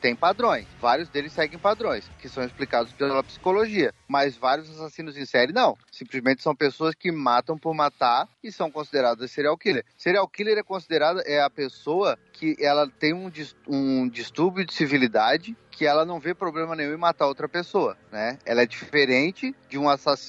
têm 0.00 0.14
padrões. 0.14 0.66
Vários 0.80 1.08
deles 1.08 1.32
seguem 1.32 1.58
padrões, 1.58 2.04
que 2.18 2.28
são 2.28 2.44
explicados 2.44 2.92
pela 2.92 3.22
psicologia. 3.22 3.94
Mas 4.08 4.36
vários 4.36 4.70
assassinos 4.70 5.16
em 5.16 5.26
série 5.26 5.52
não. 5.52 5.76
Simplesmente 5.92 6.42
são 6.42 6.56
pessoas 6.56 6.94
que 6.94 7.12
matam 7.12 7.58
por 7.58 7.74
matar 7.74 8.26
e 8.42 8.50
são 8.50 8.70
consideradas 8.70 9.30
serial 9.30 9.56
killer. 9.58 9.84
Serial 9.96 10.26
killer 10.26 10.56
é 10.58 10.62
considerada 10.62 11.20
é 11.26 11.42
a 11.42 11.50
pessoa 11.50 12.18
que 12.32 12.56
ela 12.60 12.88
tem 12.88 13.12
um, 13.12 13.30
um 13.66 14.08
distúrbio 14.08 14.64
de 14.64 14.72
civilidade 14.72 15.56
que 15.78 15.86
ela 15.86 16.04
não 16.04 16.18
vê 16.18 16.34
problema 16.34 16.74
nenhum 16.74 16.92
em 16.94 16.96
matar 16.96 17.28
outra 17.28 17.48
pessoa, 17.48 17.96
né? 18.10 18.36
Ela 18.44 18.62
é 18.62 18.66
diferente 18.66 19.54
de 19.68 19.78
um 19.78 19.84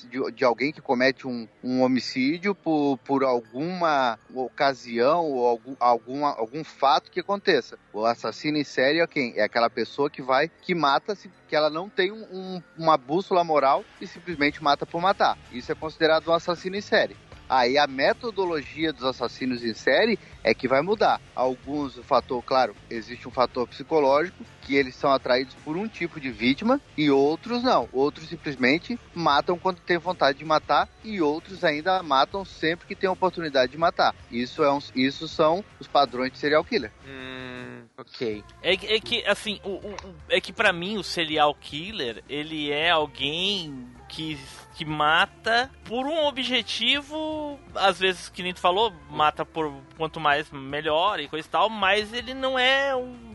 de, 0.08 0.32
de 0.32 0.46
alguém 0.46 0.72
que 0.72 0.80
comete 0.80 1.28
um, 1.28 1.48
um 1.63 1.82
homicídio 1.82 2.54
por, 2.54 3.00
por 3.00 3.24
alguma 3.24 4.20
ocasião 4.32 5.26
ou 5.26 5.48
algum, 5.48 5.76
alguma, 5.80 6.30
algum 6.36 6.63
fato 6.63 7.10
que 7.10 7.20
aconteça. 7.22 7.80
O 7.92 8.06
assassino 8.06 8.60
em 8.60 8.63
série 8.63 9.00
é 9.00 9.08
quem? 9.08 9.34
É 9.38 9.42
aquela 9.42 9.72
pessoa 9.72 10.08
que 10.08 10.22
vai, 10.22 10.50
que 10.62 10.76
mata, 10.76 11.18
que 11.48 11.56
ela 11.56 11.72
não 11.72 11.89
tem 11.89 12.12
um- 12.12 12.62
uma 12.78 12.96
bússola 12.96 13.44
moral 13.44 13.69
e 14.02 14.08
simplesmente 14.08 14.64
mata 14.64 14.86
por 14.86 15.02
matar. 15.02 15.38
Isso 15.52 15.72
é 15.72 15.76
considerado 15.76 16.28
um 16.30 16.34
assassino 16.34 16.76
em 16.76 16.82
série. 16.82 17.16
Aí 17.50 17.78
a 17.80 17.88
metodologia 17.88 18.94
dos 18.94 19.04
assassinos 19.04 19.64
em 19.66 19.74
série 19.74 20.20
é 20.44 20.54
que 20.54 20.68
vai 20.68 20.82
mudar. 20.84 21.20
Alguns, 21.36 21.98
o 21.98 22.04
fator, 22.04 22.44
claro, 22.44 22.76
existe 22.90 23.28
um 23.28 23.32
fator 23.32 23.68
psicológico, 23.68 24.46
que 24.62 24.76
eles 24.76 24.96
são 24.96 25.12
atraídos 25.12 25.56
por 25.66 25.76
um 25.76 25.88
tipo 25.88 26.20
de 26.20 26.30
vítima, 26.30 26.80
e 26.96 27.10
outros 27.10 27.64
não. 27.64 27.90
Outros 27.92 28.30
simplesmente 28.30 29.00
matam 29.16 29.58
quando 29.58 29.80
tem 29.80 29.98
vontade 29.98 30.38
de 30.38 30.46
matar, 30.46 30.88
e 31.04 31.20
outros 31.22 31.64
ainda 31.64 32.04
matam 32.04 32.46
sempre 32.46 32.86
que 32.86 32.96
tem 32.96 33.10
a 33.10 33.14
oportunidade 33.14 33.72
de 33.72 33.78
matar. 33.80 34.14
Isso, 34.32 34.64
é 34.64 34.72
um, 34.72 34.80
isso 34.96 35.28
são 35.28 35.66
os 35.80 35.88
padrões 35.88 36.32
de 36.32 36.38
serial 36.38 36.64
killer. 36.64 36.92
Hum, 37.08 37.82
ok. 37.98 38.44
É, 38.62 38.78
que- 38.78 38.86
é 38.88 39.00
que, 39.00 39.26
assim, 39.26 39.60
o, 39.64 39.70
o- 39.72 39.96
é 40.30 40.40
que 40.40 40.54
pra 40.54 40.72
mim 40.72 40.98
o 40.98 41.04
serial 41.04 41.56
killer, 41.56 42.24
ele 42.30 42.70
é 42.72 42.92
alguém 42.92 43.88
que, 44.10 44.38
que 44.76 44.84
mata 44.84 45.72
por 45.86 46.06
um 46.06 46.26
objetivo, 46.26 47.58
às 47.76 48.00
vezes, 48.00 48.28
que 48.28 48.43
nem 48.43 48.54
tu 48.54 48.60
falou, 48.60 48.91
mata 49.10 49.45
por 49.45 49.72
quanto 49.95 50.19
mais 50.19 50.52
melhor 50.52 51.19
e 51.19 51.30
coisa 51.30 51.48
e 51.48 51.52
tal, 51.52 51.69
mas 51.69 52.12
ele 52.12 52.34
não 52.34 52.60
é 52.60 52.93
um... 52.95 53.29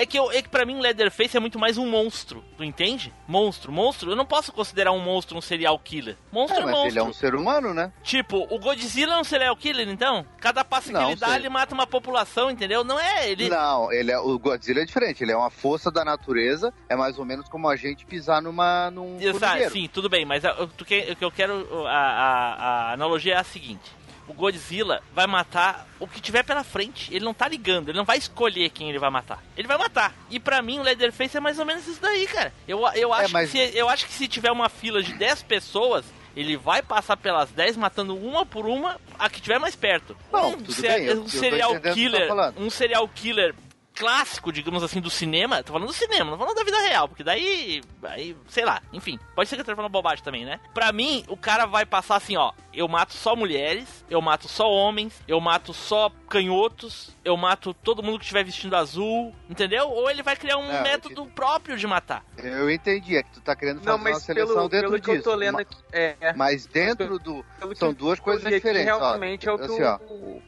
É 0.00 0.06
que, 0.06 0.18
eu, 0.18 0.32
é 0.32 0.40
que 0.40 0.48
pra 0.48 0.64
mim 0.64 0.80
Leatherface 0.80 1.36
é 1.36 1.40
muito 1.40 1.58
mais 1.58 1.76
um 1.76 1.86
monstro, 1.86 2.42
tu 2.56 2.64
entende? 2.64 3.12
Monstro, 3.28 3.70
monstro, 3.70 4.10
eu 4.10 4.16
não 4.16 4.24
posso 4.24 4.50
considerar 4.50 4.92
um 4.92 4.98
monstro 4.98 5.36
um 5.36 5.42
serial 5.42 5.78
killer. 5.78 6.16
Monstro 6.32 6.56
É, 6.58 6.62
é, 6.62 6.64
mas 6.64 6.72
monstro. 6.74 6.88
ele 6.90 6.98
é 6.98 7.02
um 7.02 7.12
ser 7.12 7.34
humano, 7.34 7.74
né? 7.74 7.92
Tipo, 8.02 8.46
o 8.50 8.58
Godzilla 8.58 9.16
é 9.16 9.18
um 9.18 9.24
serial 9.24 9.54
killer, 9.56 9.86
então? 9.90 10.24
Cada 10.38 10.64
passo 10.64 10.90
Não, 10.90 11.00
que 11.00 11.06
ele 11.12 11.16
dá, 11.16 11.36
ele 11.36 11.50
mata 11.50 11.74
uma 11.74 11.86
população, 11.86 12.50
entendeu? 12.50 12.82
Não 12.82 12.98
é 12.98 13.28
ele. 13.30 13.50
Não, 13.50 13.92
ele 13.92 14.10
é, 14.10 14.18
o 14.18 14.38
Godzilla 14.38 14.80
é 14.80 14.84
diferente. 14.86 15.22
Ele 15.22 15.32
é 15.32 15.36
uma 15.36 15.50
força 15.50 15.90
da 15.90 16.02
natureza. 16.02 16.72
É 16.88 16.96
mais 16.96 17.18
ou 17.18 17.26
menos 17.26 17.46
como 17.50 17.68
a 17.68 17.76
gente 17.76 18.06
pisar 18.06 18.40
numa, 18.40 18.90
num 18.90 19.20
Exato, 19.20 19.68
sim, 19.70 19.86
tudo 19.92 20.08
bem, 20.08 20.24
mas 20.24 20.42
o 20.44 20.66
que 20.84 21.16
eu 21.20 21.30
quero. 21.30 21.86
A, 21.86 21.90
a- 21.90 22.54
a 22.54 22.92
analogia 22.94 23.34
é 23.34 23.38
a 23.38 23.44
seguinte: 23.44 23.82
o 24.30 24.34
Godzilla 24.34 25.02
vai 25.14 25.26
matar 25.26 25.86
o 25.98 26.06
que 26.06 26.20
tiver 26.20 26.42
pela 26.42 26.62
frente. 26.64 27.12
Ele 27.14 27.24
não 27.24 27.34
tá 27.34 27.48
ligando, 27.48 27.88
ele 27.88 27.98
não 27.98 28.04
vai 28.04 28.16
escolher 28.18 28.70
quem 28.70 28.88
ele 28.88 28.98
vai 28.98 29.10
matar. 29.10 29.42
Ele 29.56 29.66
vai 29.68 29.76
matar. 29.76 30.14
E 30.30 30.38
pra 30.38 30.62
mim, 30.62 30.78
o 30.78 30.82
Leatherface 30.82 31.36
é 31.36 31.40
mais 31.40 31.58
ou 31.58 31.64
menos 31.66 31.86
isso 31.86 32.00
daí, 32.00 32.26
cara. 32.26 32.52
Eu, 32.66 32.80
eu, 32.94 33.12
acho, 33.12 33.32
mas- 33.32 33.50
que 33.50 33.70
se, 33.70 33.76
eu 33.78 33.88
acho 33.88 34.06
que 34.06 34.12
se 34.12 34.28
tiver 34.28 34.50
uma 34.50 34.68
fila 34.68 35.02
de 35.02 35.12
10 35.14 35.42
pessoas. 35.42 36.04
Ele 36.36 36.56
vai 36.56 36.80
passar 36.80 37.16
pelas 37.16 37.50
10 37.50 37.76
matando 37.76 38.16
uma 38.16 38.46
por 38.46 38.64
uma 38.64 39.00
a 39.18 39.28
que 39.28 39.40
tiver 39.40 39.58
mais 39.58 39.74
perto. 39.74 40.16
Não, 40.32 40.50
um, 40.50 40.56
tudo 40.58 40.72
se- 40.72 40.82
bem, 40.82 41.08
um 41.10 41.22
eu 41.24 41.28
serial 41.28 41.80
tá 41.80 41.92
killer, 41.92 42.28
falando. 42.28 42.60
um 42.60 42.70
serial 42.70 43.08
killer 43.08 43.52
clássico, 44.00 44.50
digamos 44.50 44.82
assim, 44.82 44.98
do 44.98 45.10
cinema. 45.10 45.62
Tô 45.62 45.74
falando 45.74 45.88
do 45.88 45.92
cinema, 45.92 46.30
não 46.30 46.38
falando 46.38 46.56
da 46.56 46.64
vida 46.64 46.80
real, 46.80 47.06
porque 47.06 47.22
daí, 47.22 47.82
aí, 48.04 48.34
sei 48.48 48.64
lá, 48.64 48.80
enfim, 48.94 49.18
pode 49.34 49.46
ser 49.46 49.56
que 49.56 49.60
eu 49.60 49.62
esteja 49.62 49.76
falando 49.76 49.92
bobagem 49.92 50.24
também, 50.24 50.42
né? 50.42 50.58
Pra 50.72 50.90
mim, 50.90 51.22
o 51.28 51.36
cara 51.36 51.66
vai 51.66 51.84
passar 51.84 52.16
assim, 52.16 52.34
ó, 52.34 52.52
eu 52.72 52.88
mato 52.88 53.12
só 53.12 53.36
mulheres, 53.36 54.02
eu 54.08 54.22
mato 54.22 54.48
só 54.48 54.70
homens, 54.70 55.22
eu 55.28 55.38
mato 55.38 55.74
só 55.74 56.10
canhotos, 56.30 57.14
eu 57.24 57.36
mato 57.36 57.74
todo 57.74 58.02
mundo 58.02 58.18
que 58.18 58.24
estiver 58.24 58.44
vestindo 58.44 58.74
azul, 58.76 59.34
entendeu? 59.48 59.88
Ou 59.88 60.08
ele 60.08 60.22
vai 60.22 60.36
criar 60.36 60.56
um 60.58 60.66
Não, 60.68 60.74
eu 60.76 60.82
método 60.82 61.26
próprio 61.26 61.76
de 61.76 61.86
matar. 61.86 62.24
Eu 62.38 62.70
entendi, 62.70 63.16
é 63.16 63.22
que 63.22 63.32
tu 63.32 63.40
tá 63.40 63.56
querendo 63.56 63.78
fazer 63.78 63.90
Não, 63.90 63.96
uma 63.96 64.10
mas 64.10 64.22
seleção 64.22 64.54
pelo, 64.54 64.68
dentro 64.68 64.90
pelo 64.90 65.02
que 65.02 65.10
disso. 65.10 65.28
eu 65.28 65.32
tô 65.32 65.34
lendo 65.34 65.58
aqui. 65.58 65.76
É, 65.92 66.16
é. 66.20 66.32
Mas 66.34 66.66
dentro 66.66 67.18
do. 67.18 67.44
São 67.74 67.92
duas 67.92 68.20
coisas 68.20 68.44
diferentes. 68.48 68.92
ó. 68.92 68.98
Realmente 68.98 69.48
é 69.48 69.52
o 69.52 69.58
que 69.58 69.64
Assim, 69.64 69.82
ó, 69.82 69.98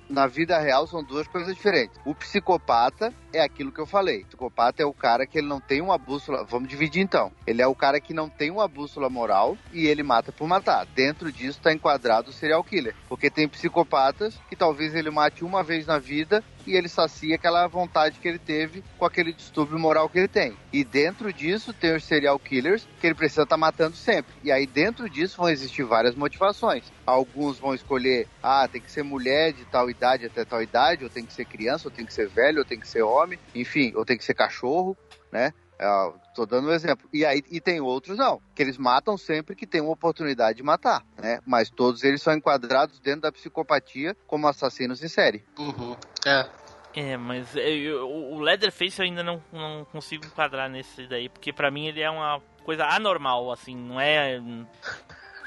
na 0.09 0.27
vida 0.27 0.59
real 0.59 0.87
são 0.87 1.03
duas 1.03 1.27
coisas 1.27 1.55
diferentes. 1.55 1.99
O 2.05 2.15
psicopata 2.15 3.13
é 3.33 3.41
aquilo 3.43 3.73
que 3.73 3.81
eu 3.81 3.87
falei. 3.87 4.23
O 4.23 4.27
psicopata 4.27 4.83
é 4.83 4.87
o 4.87 4.93
cara 4.93 5.27
que 5.27 5.39
ele 5.39 5.47
não 5.49 5.61
tem 5.61 5.81
uma 5.81 5.99
bússola. 5.99 6.45
Vamos 6.45 6.69
dividir 6.69 7.03
então. 7.03 7.33
Ele 7.47 7.61
é 7.63 7.67
o 7.67 7.75
cara 7.75 8.01
que 8.01 8.15
não 8.15 8.29
tem 8.29 8.51
uma 8.51 8.69
bússola 8.69 9.09
moral 9.11 9.57
e 9.73 9.87
ele 9.87 10.03
mata 10.03 10.31
por 10.31 10.47
matar. 10.47 10.87
Dentro 10.87 11.33
disso 11.33 11.59
está 11.59 11.73
enquadrado 11.73 12.31
o 12.31 12.33
serial 12.33 12.63
killer. 12.63 12.95
Porque 13.09 13.31
tem 13.31 13.49
psicopatas 13.49 14.39
que 14.49 14.57
talvez 14.57 14.95
ele 14.95 15.11
mate 15.11 15.45
uma 15.45 15.63
vez 15.63 15.72
na 15.87 15.99
vida 15.99 16.43
e 16.67 16.77
ele 16.77 16.89
sacia 16.89 17.35
aquela 17.35 17.67
vontade 17.67 18.19
que 18.21 18.29
ele 18.29 18.39
teve 18.39 18.85
com 18.99 19.05
aquele 19.05 19.33
distúrbio 19.33 19.79
moral 19.79 20.09
que 20.09 20.19
ele 20.19 20.29
tem. 20.29 20.57
E 20.73 20.85
dentro 20.85 21.33
disso 21.33 21.73
tem 21.73 21.95
os 21.95 22.05
serial 22.05 22.39
killers 22.39 22.87
que 23.01 23.07
ele 23.07 23.15
precisa 23.15 23.43
estar 23.43 23.57
matando 23.57 23.97
sempre. 23.97 24.33
E 24.45 24.53
aí 24.53 24.67
dentro 24.67 25.09
disso 25.09 25.39
vão 25.39 25.49
existir 25.49 25.83
várias 25.83 26.15
motivações. 26.15 26.85
Alguns 27.05 27.59
vão 27.59 27.75
escolher, 27.75 28.29
ah, 28.43 28.69
tem 28.69 28.81
que 28.81 28.91
ser 28.91 29.03
mulher 29.03 29.53
de 29.53 29.65
tal 29.65 29.91
idade 29.91 30.27
até 30.27 30.45
tal 30.45 30.63
idade, 30.63 31.05
ou 31.05 31.11
tem 31.11 31.25
que 31.25 31.33
ser 31.33 31.45
criança, 31.45 31.89
ou 31.89 31.91
tem 31.91 32.07
que 32.07 32.15
ser 32.15 32.29
velho, 32.29 32.59
ou 32.59 32.65
tem 32.65 32.79
que 32.79 32.89
ser 32.89 33.03
homem, 33.03 33.39
enfim, 33.55 33.93
ou 33.97 34.05
tem 34.05 34.17
que 34.17 34.25
ser 34.25 34.35
cachorro, 34.35 34.97
né? 35.33 35.53
Ah, 35.83 36.13
tô 36.35 36.47
dando 36.47 36.69
um 36.69 36.73
exemplo. 36.73 37.09
E 37.13 37.25
aí 37.27 37.43
e 37.51 37.61
tem 37.61 37.81
outros 37.81 38.17
não, 38.17 38.41
que 38.55 38.63
eles 38.63 38.79
matam 38.79 39.17
sempre 39.19 39.57
que 39.57 39.67
tem 39.67 39.81
uma 39.81 39.93
oportunidade 39.93 40.57
de 40.57 40.63
matar, 40.63 41.03
né? 41.21 41.41
Mas 41.47 41.69
todos 41.71 42.05
eles 42.05 42.23
são 42.23 42.33
enquadrados 42.35 42.99
dentro 43.01 43.23
da 43.23 43.33
psicopatia 43.33 44.17
como 44.27 44.47
assassinos 44.47 45.03
em 45.03 45.09
série. 45.09 45.45
Uhum. 45.59 45.97
É. 46.27 46.47
É, 46.95 47.17
mas 47.17 47.57
é, 47.57 47.71
eu- 47.71 48.07
o 48.09 48.39
Leatherface 48.41 48.99
eu 49.01 49.05
ainda 49.07 49.23
não, 49.23 49.43
não 49.51 49.85
consigo 49.87 50.27
enquadrar 50.27 50.69
nesse 50.69 51.07
daí, 51.07 51.29
porque 51.29 51.53
pra 51.53 51.71
mim 51.71 51.87
ele 51.87 52.01
é 52.03 52.11
uma 52.11 52.41
coisa 52.65 52.85
anormal, 52.87 53.51
assim, 53.51 53.75
não 53.75 53.99
é. 54.01 54.39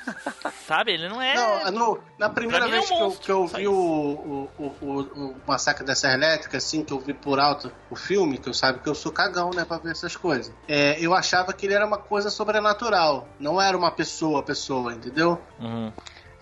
Sabe? 0.67 0.91
Ele 0.93 1.07
não 1.09 1.21
é. 1.21 1.33
Não, 1.35 1.71
no- 1.71 1.99
na 2.17 2.29
primeira 2.29 2.65
mim 2.65 2.71
é 2.71 2.75
um 2.75 2.79
vez 2.79 2.89
que, 2.89 3.01
eu, 3.01 3.11
que 3.11 3.31
eu 3.31 3.47
vi 3.47 3.67
o, 3.67 3.73
o, 3.73 4.49
o, 4.81 5.01
o 5.01 5.35
Massacre 5.47 5.83
da 5.85 5.95
Serra 5.95 6.13
Elétrica, 6.15 6.57
assim, 6.57 6.83
que 6.83 6.93
eu 6.93 6.99
vi 6.99 7.13
por 7.13 7.39
alto 7.39 7.71
o 7.89 7.95
filme, 7.95 8.37
que 8.37 8.49
eu 8.49 8.53
sabe 8.53 8.79
que 8.79 8.89
eu 8.89 8.95
sou 8.95 9.11
cagão, 9.11 9.51
né, 9.53 9.65
pra 9.65 9.77
ver 9.77 9.91
essas 9.91 10.15
coisas. 10.15 10.53
É, 10.67 10.97
eu 10.99 11.13
achava 11.13 11.53
que 11.53 11.65
ele 11.65 11.73
era 11.73 11.85
uma 11.85 11.97
coisa 11.97 12.29
sobrenatural, 12.29 13.27
não 13.39 13.61
era 13.61 13.77
uma 13.77 13.91
pessoa, 13.91 14.41
pessoa, 14.43 14.93
entendeu? 14.93 15.41
Uhum. 15.59 15.91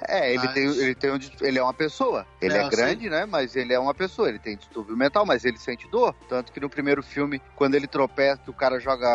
É, 0.07 0.29
ele, 0.33 0.43
Mas- 0.43 0.53
tem, 0.53 0.63
ele 0.65 0.95
tem 0.95 1.11
um 1.11 1.19
ele 1.41 1.59
é 1.59 1.63
uma 1.63 1.73
pessoa. 1.73 2.25
Ele 2.41 2.53
É, 2.57 2.63
é, 2.63 2.69
grande, 2.69 3.09
né? 3.09 3.25
Mas 3.25 3.55
ele 3.55 3.73
é 3.73 3.79
uma 3.79 3.93
pessoa. 3.93 4.29
Ele 4.29 4.39
tem 4.39 4.57
distúrbio 4.57 4.95
mental, 4.97 5.25
mas 5.25 5.45
ele 5.45 5.57
sente 5.57 5.87
dor. 5.89 6.13
Tanto 6.27 6.51
que 6.51 6.59
no 6.59 6.69
primeiro 6.69 7.01
filme, 7.01 7.41
quando 7.55 7.75
ele 7.75 7.87
tropeça, 7.87 8.41
que 8.43 8.49
o 8.49 8.53
cara 8.53 8.79
joga. 8.79 9.07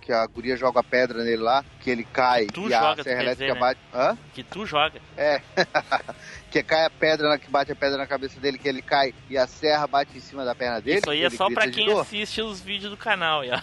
que 0.00 0.12
a 0.12 0.26
guria 0.26 0.56
joga 0.56 0.82
pedra 0.82 1.22
nele 1.24 1.42
lá, 1.42 1.64
que 1.80 1.90
ele 1.90 2.04
cai 2.04 2.46
Tu 2.46 2.66
e 2.68 2.70
joga, 2.70 3.00
a 3.00 3.04
serra 3.04 3.22
elétrica 3.22 3.52
dizer, 3.52 3.54
né? 3.54 3.60
bate. 3.60 3.80
Hã? 3.92 4.18
Que 4.34 4.42
tu 4.42 4.66
joga. 4.66 5.00
É. 5.16 5.40
que 6.52 6.62
cai 6.62 6.84
a 6.84 6.90
pedra, 6.90 7.28
na- 7.30 7.38
que 7.38 7.50
bate 7.50 7.72
a 7.72 7.74
pedra 7.74 7.96
na 7.96 8.06
cabeça 8.06 8.38
dele, 8.38 8.58
que 8.58 8.68
ele 8.68 8.82
cai 8.82 9.14
e 9.30 9.38
a 9.38 9.46
serra 9.46 9.86
bate 9.86 10.16
em 10.16 10.20
cima 10.20 10.44
da 10.44 10.54
perna 10.54 10.80
dele. 10.82 10.98
Isso 10.98 11.10
aí 11.10 11.24
é 11.24 11.30
só 11.30 11.48
pra 11.50 11.68
quem 11.70 11.90
assiste 11.98 12.42
os 12.42 12.60
vídeos 12.60 12.90
do 12.90 12.96
canal. 12.96 13.40
aí, 13.40 13.50
ó. 13.50 13.56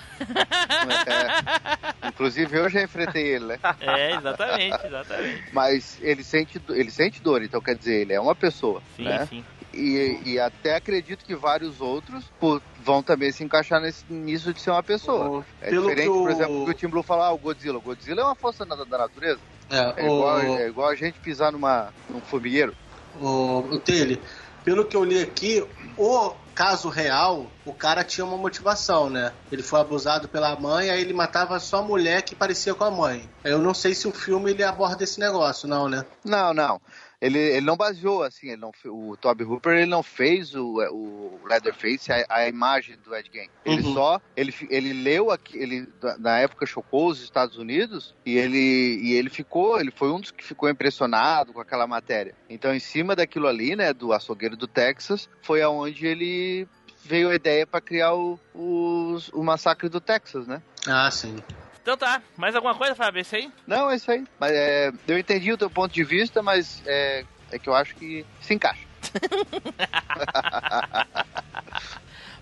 É. 2.04 2.08
Inclusive 2.10 2.58
eu 2.58 2.70
já 2.70 2.82
enfrentei 2.82 3.24
ele, 3.28 3.46
né? 3.46 3.60
É, 3.80 4.16
exatamente, 4.16 4.86
exatamente. 4.88 5.44
Mas 5.54 5.98
ele 6.02 6.24
sente, 6.24 6.58
do- 6.60 6.76
ele 6.76 6.90
sente 6.90 7.22
dor, 7.22 7.44
então 7.44 7.62
quer 7.62 7.76
dizer, 7.76 8.02
ele 8.02 8.14
é 8.14 8.20
uma 8.20 8.36
pessoa. 8.36 8.82
Sim, 8.96 9.04
né? 9.04 9.26
sim. 9.28 9.46
E, 9.72 10.20
e 10.26 10.40
até 10.40 10.76
acredito 10.76 11.24
que 11.24 11.36
vários 11.36 11.80
outros 11.80 12.26
pô, 12.40 12.60
vão 12.84 13.04
também 13.04 13.32
se 13.32 13.44
encaixar 13.44 13.80
nesse, 13.80 14.04
nisso 14.12 14.52
de 14.52 14.60
ser 14.60 14.72
uma 14.72 14.82
pessoa. 14.82 15.30
O- 15.30 15.46
É 15.62 15.70
pelo 15.70 15.84
diferente, 15.90 16.06
que 16.06 16.10
o- 16.10 16.22
por 16.24 16.32
exemplo, 16.32 16.66
que 16.66 16.72
o 16.72 16.74
Tim 16.74 16.88
Blue 16.88 17.04
falou, 17.04 17.24
ah, 17.24 17.32
o 17.32 17.38
Godzilla. 17.38 17.78
O 17.78 17.82
Godzilla 17.82 18.22
é 18.22 18.24
uma 18.24 18.34
força 18.36 18.66
da, 18.66 18.76
da 18.84 18.98
natureza. 18.98 19.40
É, 19.70 20.04
É 20.04 20.06
igual, 20.06 20.38
o, 20.38 20.58
é 20.58 20.68
igual 20.68 20.90
a 20.90 20.96
gente 20.96 21.20
pisar 21.20 21.52
numa, 21.52 21.94
num 22.10 22.22
formigueiro. 22.22 22.76
o, 23.22 23.60
o 23.60 23.80
Tele, 23.80 24.22
pelo 24.64 24.86
que 24.86 24.96
eu 24.96 25.04
li 25.04 25.22
aqui, 25.22 25.66
o 25.98 26.34
caso 26.56 26.90
real, 26.90 27.48
o 27.66 27.74
cara 27.74 28.04
tinha 28.04 28.26
uma 28.26 28.36
motivação, 28.38 29.10
né? 29.10 29.32
Ele 29.50 29.64
foi 29.64 29.80
abusado 29.80 30.28
pela 30.28 30.60
mãe, 30.60 30.90
aí 30.90 31.00
ele 31.00 31.14
matava 31.14 31.58
só 31.60 31.78
a 31.78 31.82
mulher 31.82 32.22
que 32.22 32.36
parecia 32.36 32.76
com 32.76 32.84
a 32.84 32.92
mãe. 32.92 33.30
Eu 33.44 33.60
não 33.60 33.74
sei 33.74 33.94
se 33.94 34.08
o 34.08 34.12
filme 34.12 34.52
ele 34.52 34.64
aborda 34.64 35.04
esse 35.04 35.20
negócio, 35.20 35.68
não, 35.68 35.88
né? 35.88 36.06
Não, 36.26 36.54
não. 36.54 36.82
Ele, 37.22 37.38
ele 37.38 37.66
não 37.66 37.76
baseou, 37.76 38.24
assim, 38.24 38.48
ele 38.48 38.62
não, 38.62 38.72
o 38.86 39.18
Toby 39.18 39.44
Hooper 39.44 39.74
ele 39.74 39.86
não 39.86 40.02
fez 40.02 40.56
o, 40.56 40.78
o 40.92 41.46
Leatherface, 41.48 42.12
a, 42.12 42.26
a 42.30 42.48
imagem 42.48 42.98
do 42.98 43.14
Ed 43.16 43.30
Gein. 43.32 43.50
Ele 43.66 43.84
Uhum. 43.84 43.94
só, 43.94 44.20
ele, 44.36 44.54
ele 44.70 44.94
leu, 44.94 45.30
aqui, 45.30 45.58
ele 45.58 45.86
na 46.20 46.40
época 46.40 46.66
chocou 46.66 47.10
os 47.10 47.22
Estados 47.22 47.58
Unidos 47.58 48.16
e 48.26 48.38
ele, 48.38 48.58
e 49.04 49.14
ele 49.14 49.30
ficou, 49.30 49.80
ele 49.80 49.92
foi 49.92 50.12
um 50.12 50.20
dos 50.22 50.32
que 50.32 50.44
ficou 50.46 50.70
impressionado 50.70 51.52
com 51.54 51.60
aquela 51.60 51.86
matéria. 51.88 52.34
Então, 52.50 52.74
em 52.74 52.80
cima 52.80 53.16
daquilo 53.16 53.48
ali, 53.48 53.76
né, 53.76 53.94
do 53.94 54.14
açougueiro 54.14 54.56
do 54.56 54.68
Texas, 54.68 55.28
foi 55.44 55.62
aonde 55.62 56.06
ele 56.08 56.68
veio 57.04 57.30
a 57.30 57.36
ideia 57.36 57.66
para 57.68 57.82
criar 57.82 58.14
o, 58.14 58.40
os- 58.54 59.30
o 59.34 59.44
massacre 59.44 59.90
do 59.90 60.00
Texas, 60.02 60.48
né? 60.48 60.62
Ah, 60.88 61.12
sim. 61.12 61.36
Então 61.82 61.98
tá, 61.98 62.22
mais 62.38 62.56
alguma 62.56 62.76
coisa, 62.76 62.96
Fábio? 62.96 63.20
É 63.20 63.22
isso 63.22 63.36
aí? 63.36 63.52
Não, 63.66 63.90
é 63.90 63.96
isso 63.96 64.12
aí. 64.12 64.24
Mas, 64.40 64.52
é, 64.52 64.92
eu 65.08 65.18
entendi 65.18 65.52
o 65.52 65.58
teu 65.58 65.70
ponto 65.70 65.94
de 65.94 66.04
vista, 66.04 66.42
mas 66.44 66.82
é, 66.86 67.26
é 67.52 67.60
que 67.60 67.70
eu 67.70 67.76
acho 67.76 67.96
que 67.96 68.26
se 68.42 68.54
encaixa. 68.54 68.88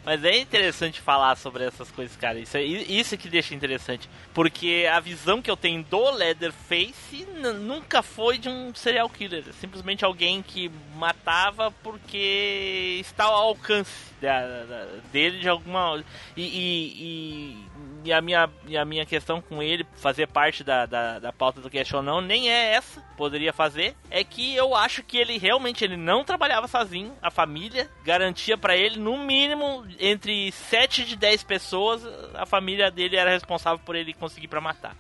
Mas 0.03 0.23
é 0.23 0.37
interessante 0.39 1.01
falar 1.01 1.35
sobre 1.35 1.65
essas 1.65 1.91
coisas, 1.91 2.15
cara. 2.15 2.39
Isso, 2.39 2.55
é, 2.55 2.63
isso 2.63 3.17
que 3.17 3.27
deixa 3.27 3.53
interessante. 3.53 4.09
Porque 4.33 4.87
a 4.89 5.01
visão 5.01 5.41
que 5.41 5.51
eu 5.51 5.57
tenho 5.57 5.83
do 5.83 6.11
Leatherface 6.11 7.27
nunca 7.59 8.01
foi 8.01 8.37
de 8.37 8.47
um 8.47 8.73
serial 8.73 9.09
killer. 9.09 9.43
É 9.49 9.51
Simplesmente 9.51 10.05
alguém 10.05 10.41
que 10.41 10.71
matava 10.95 11.71
porque 11.83 12.99
está 13.01 13.25
ao 13.25 13.49
alcance 13.49 13.91
da- 14.21 14.63
da- 14.63 14.87
dele 15.11 15.39
de 15.39 15.49
alguma. 15.49 16.01
E, 16.37 16.41
e- 16.41 16.93
e- 17.03 17.65
e 18.03 18.13
a, 18.13 18.21
minha, 18.21 18.49
e 18.65 18.77
a 18.77 18.85
minha 18.85 19.05
questão 19.05 19.41
com 19.41 19.61
ele 19.61 19.85
fazer 19.95 20.27
parte 20.27 20.63
da, 20.63 20.85
da, 20.85 21.19
da 21.19 21.33
pauta 21.33 21.61
do 21.61 21.69
cast 21.69 21.95
ou 21.95 22.01
não, 22.01 22.21
nem 22.21 22.49
é 22.49 22.73
essa. 22.73 23.03
Poderia 23.17 23.51
fazer. 23.51 23.95
É 24.11 24.23
que 24.23 24.55
eu 24.55 24.75
acho 24.75 25.01
que 25.03 25.17
ele 25.17 25.37
realmente 25.37 25.83
ele 25.83 25.97
não 25.97 26.23
trabalhava 26.23 26.67
sozinho. 26.67 27.13
A 27.21 27.31
família 27.31 27.89
garantia 28.05 28.57
pra 28.57 28.77
ele, 28.77 28.99
no 28.99 29.17
mínimo, 29.17 29.85
entre 29.99 30.51
7 30.51 31.03
de 31.03 31.15
10 31.15 31.43
pessoas, 31.43 32.03
a 32.35 32.45
família 32.45 32.91
dele 32.91 33.15
era 33.17 33.31
responsável 33.31 33.79
por 33.83 33.95
ele 33.95 34.13
conseguir 34.13 34.47
pra 34.47 34.61
matar. 34.61 34.95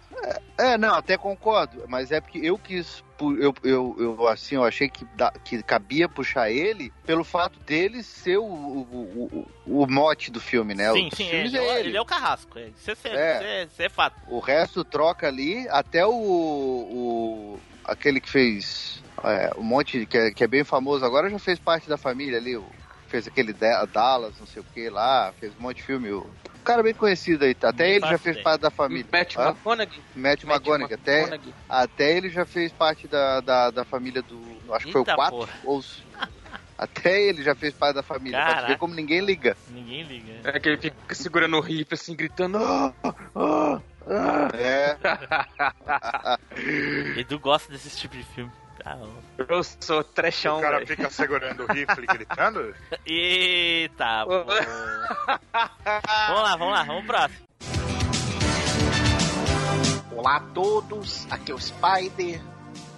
É, 0.57 0.77
não, 0.77 0.95
até 0.95 1.15
concordo, 1.15 1.83
mas 1.87 2.11
é 2.11 2.19
porque 2.19 2.39
eu 2.39 2.57
quis, 2.57 3.03
eu, 3.39 3.53
eu, 3.63 3.95
eu 3.99 4.27
assim, 4.27 4.55
eu 4.55 4.63
achei 4.63 4.89
que, 4.89 5.05
da- 5.15 5.31
que 5.31 5.61
cabia 5.61 6.09
puxar 6.09 6.49
ele 6.49 6.91
pelo 7.05 7.23
fato 7.23 7.59
dele 7.59 8.01
ser 8.01 8.37
o, 8.37 8.43
o, 8.43 9.47
o, 9.67 9.83
o 9.83 9.87
mote 9.87 10.31
do 10.31 10.41
filme, 10.41 10.73
né? 10.73 10.91
sim, 10.91 11.09
sim, 11.13 11.27
ele, 11.29 11.55
é 11.57 11.79
ele 11.81 11.95
é 11.97 12.01
o 12.01 12.05
carrasco. 12.05 12.57
é, 12.57 12.69
Isso 12.69 12.89
é, 12.89 12.95
É. 13.05 13.67
É, 13.79 13.85
é 13.85 13.89
fato. 13.89 14.15
O 14.27 14.39
resto 14.39 14.83
troca 14.83 15.27
ali, 15.27 15.67
até 15.69 16.03
o, 16.05 16.11
o 16.11 17.59
aquele 17.87 18.19
que 18.19 18.29
fez 18.29 19.01
é, 19.23 19.51
um 19.57 19.63
monte, 19.63 20.05
que 20.05 20.17
é, 20.17 20.31
que 20.31 20.43
é 20.43 20.47
bem 20.47 20.63
famoso 20.63 21.03
agora, 21.05 21.29
já 21.29 21.39
fez 21.39 21.57
parte 21.59 21.87
da 21.89 21.97
família 21.97 22.37
ali, 22.37 22.55
o, 22.57 22.69
fez 23.07 23.27
aquele 23.27 23.53
Da- 23.53 23.85
Dallas, 23.85 24.37
não 24.39 24.45
sei 24.45 24.61
o 24.61 24.65
que 24.65 24.89
lá, 24.89 25.33
fez 25.39 25.55
um 25.55 25.61
monte 25.61 25.77
de 25.77 25.83
filme, 25.83 26.11
o, 26.11 26.19
um 26.55 26.63
cara 26.63 26.83
bem 26.83 26.93
conhecido 26.93 27.45
aí, 27.45 27.55
até 27.63 27.89
ele 27.95 28.05
já 28.05 28.17
fez 28.17 28.41
parte 28.41 28.61
da 28.61 28.69
família. 28.69 29.07
Matt 29.11 29.35
Hã? 29.37 29.49
McConaughey. 29.49 30.03
Matt 30.13 30.43
McConaughey, 30.43 30.93
até, 30.95 31.19
McConaughey. 31.21 31.55
até 31.69 32.17
ele 32.17 32.29
já 32.29 32.45
fez 32.45 32.71
parte 32.73 33.07
da, 33.07 33.39
da, 33.41 33.71
da 33.71 33.85
família 33.85 34.21
do. 34.21 34.61
Acho 34.73 34.85
que 34.87 34.91
foi 34.91 35.01
Eita 35.01 35.13
o 35.13 35.15
4 35.15 35.35
porra. 35.37 35.53
ou. 35.63 35.77
os- 35.77 36.05
Até 36.77 37.21
ele 37.23 37.41
já 37.41 37.55
fez 37.55 37.73
parte 37.73 37.95
da 37.95 38.03
família. 38.03 38.37
Pra 38.37 38.47
Caraca. 38.49 38.67
ver 38.67 38.77
como 38.77 38.93
ninguém 38.93 39.19
liga. 39.19 39.55
Ninguém 39.67 40.03
liga. 40.03 40.41
É 40.47 40.59
que 40.59 40.69
ele 40.69 40.77
fica 40.77 41.15
segurando 41.15 41.57
o 41.57 41.59
rifle 41.61 41.95
assim, 41.95 42.15
gritando. 42.15 42.57
"Ah, 42.59 42.93
ah, 43.03 43.13
ah". 43.35 43.81
É. 44.53 44.97
Edu 47.19 47.39
gosta 47.39 47.71
desse 47.71 47.95
tipo 47.97 48.15
de 48.15 48.23
filme. 48.23 48.51
Bom. 48.85 49.11
Eu 49.37 49.63
sou 49.63 50.03
trechão, 50.03 50.59
o 50.59 50.61
cara 50.61 50.77
velho. 50.77 50.87
fica 50.87 51.09
segurando 51.09 51.63
o 51.63 51.67
rifle 51.67 52.05
gritando. 52.05 52.73
Eita, 53.05 54.23
pô. 54.25 54.45
vamos 54.45 56.43
lá, 56.43 56.55
vamos 56.55 56.73
lá, 56.73 56.83
vamos 56.83 57.05
pro 57.05 57.15
próximo. 57.15 57.47
Olá 60.15 60.37
a 60.37 60.39
todos, 60.53 61.27
aqui 61.29 61.51
é 61.51 61.55
o 61.55 61.59
Spider. 61.59 62.41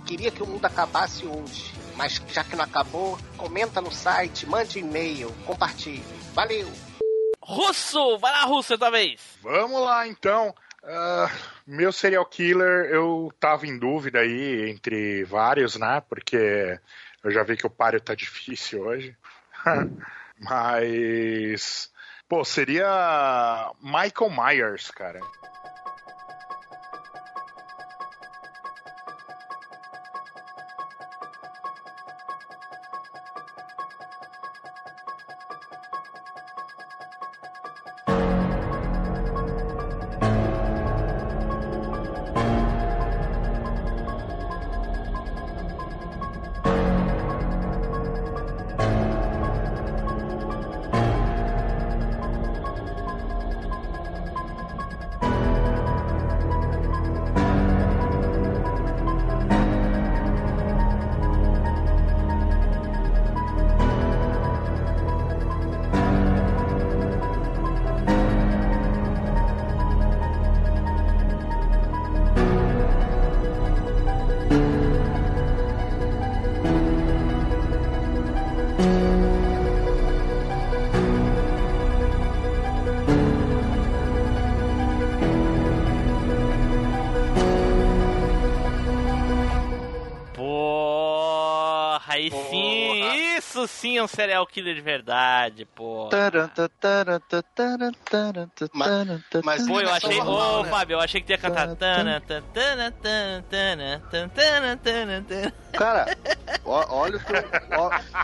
Queria 0.06 0.32
que 0.32 0.44
o 0.44 0.48
mundo 0.48 0.66
acabasse 0.66 1.26
hoje, 1.26 1.74
mas 1.96 2.22
já 2.30 2.44
que 2.44 2.56
não 2.56 2.64
acabou, 2.64 3.18
comenta 3.38 3.82
no 3.82 3.92
site, 3.92 4.46
mande 4.46 4.80
e-mail, 4.80 5.32
compartilhe. 5.46 6.04
Valeu! 6.34 6.72
Russo! 7.42 8.18
Vai 8.20 8.32
lá, 8.32 8.44
Russo, 8.44 8.74
outra 8.74 8.92
vez! 8.92 9.20
Vamos 9.42 9.82
lá 9.82 10.08
então. 10.08 10.54
Ah, 10.84 11.30
meu 11.68 11.92
serial 11.92 12.26
killer, 12.26 12.86
eu 12.90 13.34
tava 13.40 13.68
em 13.68 13.78
dúvida 13.78 14.20
aí 14.20 14.70
entre 14.70 15.24
vários, 15.26 15.76
né? 15.76 16.02
Porque 16.08 16.80
eu 17.24 17.32
já 17.32 17.44
vi 17.44 17.58
que 17.58 17.68
o 17.68 17.70
páreo 17.70 18.00
tá 18.00 18.16
difícil 18.16 18.82
hoje. 18.82 19.16
Mas. 20.40 21.92
Pô, 22.28 22.46
seria 22.46 23.72
Michael 23.82 24.30
Myers, 24.30 24.92
cara. 24.92 25.20
Serial 94.20 94.46
killer 94.46 94.76
de 94.76 94.82
verdade, 94.82 95.66
pô. 95.66 96.10
Mas- 98.74 98.90
mas- 99.46 99.66
Pô, 99.68 99.80
eu 99.80 99.88
Só 99.88 99.94
achei. 99.96 100.20
Ô, 100.22 100.64
né? 100.64 100.70
Fábio, 100.70 100.96
eu 100.96 101.00
achei 101.00 101.22
que 101.22 101.32
ia 101.32 101.38
cantar. 101.38 101.68
Cara, 105.72 106.18
olha 106.66 107.16
o 107.16 107.20
teu. 107.20 107.44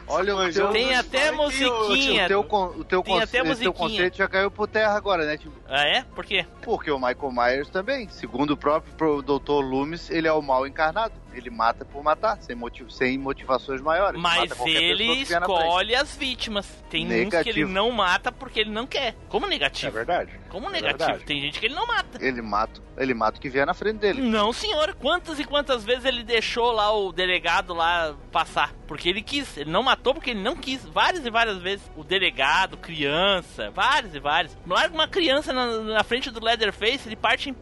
Olha 0.08 0.36
o 0.36 0.52
teu. 0.52 0.68
Tem 0.72 0.96
até 0.96 1.32
o 1.32 1.36
musiquinha. 1.38 2.28
teu, 2.28 2.42
o 2.42 2.84
teu, 2.84 3.02
Tem 3.02 3.14
conce- 3.14 3.24
até 3.24 3.50
esse 3.50 3.62
teu 3.62 3.74
conceito 3.74 4.18
já 4.18 4.28
caiu 4.28 4.52
por 4.52 4.68
terra 4.68 4.96
agora, 4.96 5.26
né? 5.26 5.38
Tipo, 5.38 5.54
Ah, 5.70 5.86
é? 5.86 6.04
Por 6.04 6.26
quê? 6.26 6.46
porque 6.62 6.92
o 6.92 6.98
Michael 7.00 7.32
Myers 7.32 7.70
também, 7.70 8.10
segundo 8.10 8.52
o 8.52 8.58
próprio 8.58 9.22
Dr. 9.22 9.62
Loomis, 9.64 10.10
ele 10.10 10.28
é 10.28 10.34
o 10.34 10.42
mal 10.42 10.68
encarnado. 10.68 11.14
Ele 11.36 11.50
mata 11.50 11.84
por 11.84 12.02
matar, 12.04 12.42
sem, 12.42 12.56
motiv 12.56 12.90
sem 12.90 13.18
motivações 13.18 13.82
maiores. 13.82 14.20
Mas 14.20 14.52
ele 14.66 15.22
escolhe 15.22 15.94
as 15.96 16.16
vítimas. 16.16 16.66
Tem 16.90 17.04
uns 17.06 17.10
que 17.10 17.14
ele 17.14 17.26
Negativo. 17.26 17.72
não 17.72 17.92
mata 17.92 18.32
porque 18.32 18.62
ele 18.62 18.70
não 18.70 18.88
quer. 18.88 19.16
Como 19.28 19.46
É 19.46 19.50
negativo? 19.50 19.92
verdade. 19.92 20.32
Como 20.50 20.68
é 20.70 20.72
negativo? 20.72 20.98
verdade. 21.10 21.26
Tem 21.26 21.42
gente 21.42 21.60
que 21.60 21.66
ele 21.66 21.76
não 21.76 21.86
mata. 21.86 22.24
Ele 22.24 22.42
mata, 22.42 22.82
ele 22.98 23.14
mata 23.14 23.38
o 23.38 23.42
que 23.42 23.50
vier 23.50 23.66
na 23.66 23.74
frente 23.74 23.98
dele. 23.98 24.22
Não, 24.22 24.54
senhor. 24.54 24.96
Quantas 24.96 25.40
e 25.40 25.44
quantas 25.44 25.84
vezes 25.84 26.06
ele 26.06 26.24
deixou 26.24 26.72
lá 26.72 26.92
o 26.96 27.12
delegado 27.12 27.74
lá 27.74 28.16
passar? 28.32 28.74
Porque 28.88 29.10
ele 29.10 29.22
quis. 29.22 29.58
Ele 29.58 29.70
não 29.72 29.84
matou 29.84 30.14
porque 30.14 30.30
ele 30.32 30.42
não 30.42 30.56
quis. 30.56 30.86
Várias 30.86 31.26
e 31.26 31.30
várias 31.30 31.58
vezes. 31.58 31.90
O 31.98 32.04
delegado, 32.04 32.78
criança, 32.78 33.70
várias 33.72 34.16
e 34.16 34.20
várias. 34.20 34.58
Larga 34.66 34.94
uma 34.94 35.08
criança 35.08 35.52
na, 35.52 35.66
na 35.82 36.04
frente 36.04 36.32
do 36.32 36.44
Leatherface, 36.44 37.08
ele 37.10 37.16
parte 37.16 37.50
em 37.50 37.56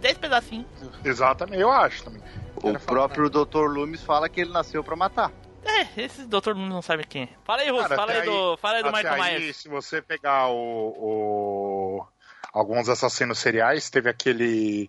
10 0.00 0.18
pedacinhos. 0.18 0.66
Exatamente, 1.04 1.60
eu 1.60 1.70
acho 1.70 2.04
também. 2.04 2.20
O 2.62 2.78
próprio 2.78 3.28
Dr. 3.30 3.66
Loomis 3.68 4.02
fala 4.02 4.28
que 4.28 4.40
ele 4.40 4.50
nasceu 4.52 4.82
pra 4.82 4.96
matar. 4.96 5.32
É, 5.64 6.00
esses 6.00 6.26
doutor 6.26 6.54
não 6.54 6.80
sabe 6.80 7.04
quem 7.04 7.24
é. 7.24 7.28
Fala 7.44 7.62
aí, 7.62 7.70
Russo. 7.70 7.82
Cara, 7.82 7.96
Fala 7.96 8.12
aí, 8.12 8.18
até 8.18 8.26
do, 8.30 8.56
fala 8.56 8.76
aí 8.78 8.82
do 8.82 8.92
Michael 8.92 9.22
aí, 9.22 9.38
Myers. 9.40 9.56
se 9.56 9.68
você 9.68 10.00
pegar 10.00 10.48
o, 10.48 10.94
o- 10.96 12.06
alguns 12.52 12.88
assassinos 12.88 13.38
seriais, 13.38 13.90
teve 13.90 14.08
aquele 14.08 14.88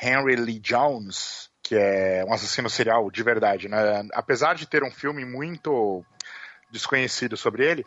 Henry 0.00 0.36
Lee 0.36 0.58
Jones, 0.60 1.50
que 1.62 1.74
é 1.74 2.24
um 2.26 2.32
assassino 2.32 2.68
serial 2.70 3.10
de 3.10 3.22
verdade, 3.22 3.68
né? 3.68 4.06
Apesar 4.12 4.54
de 4.54 4.66
ter 4.66 4.84
um 4.84 4.90
filme 4.90 5.24
muito 5.24 6.04
desconhecido 6.70 7.36
sobre 7.36 7.66
ele, 7.66 7.86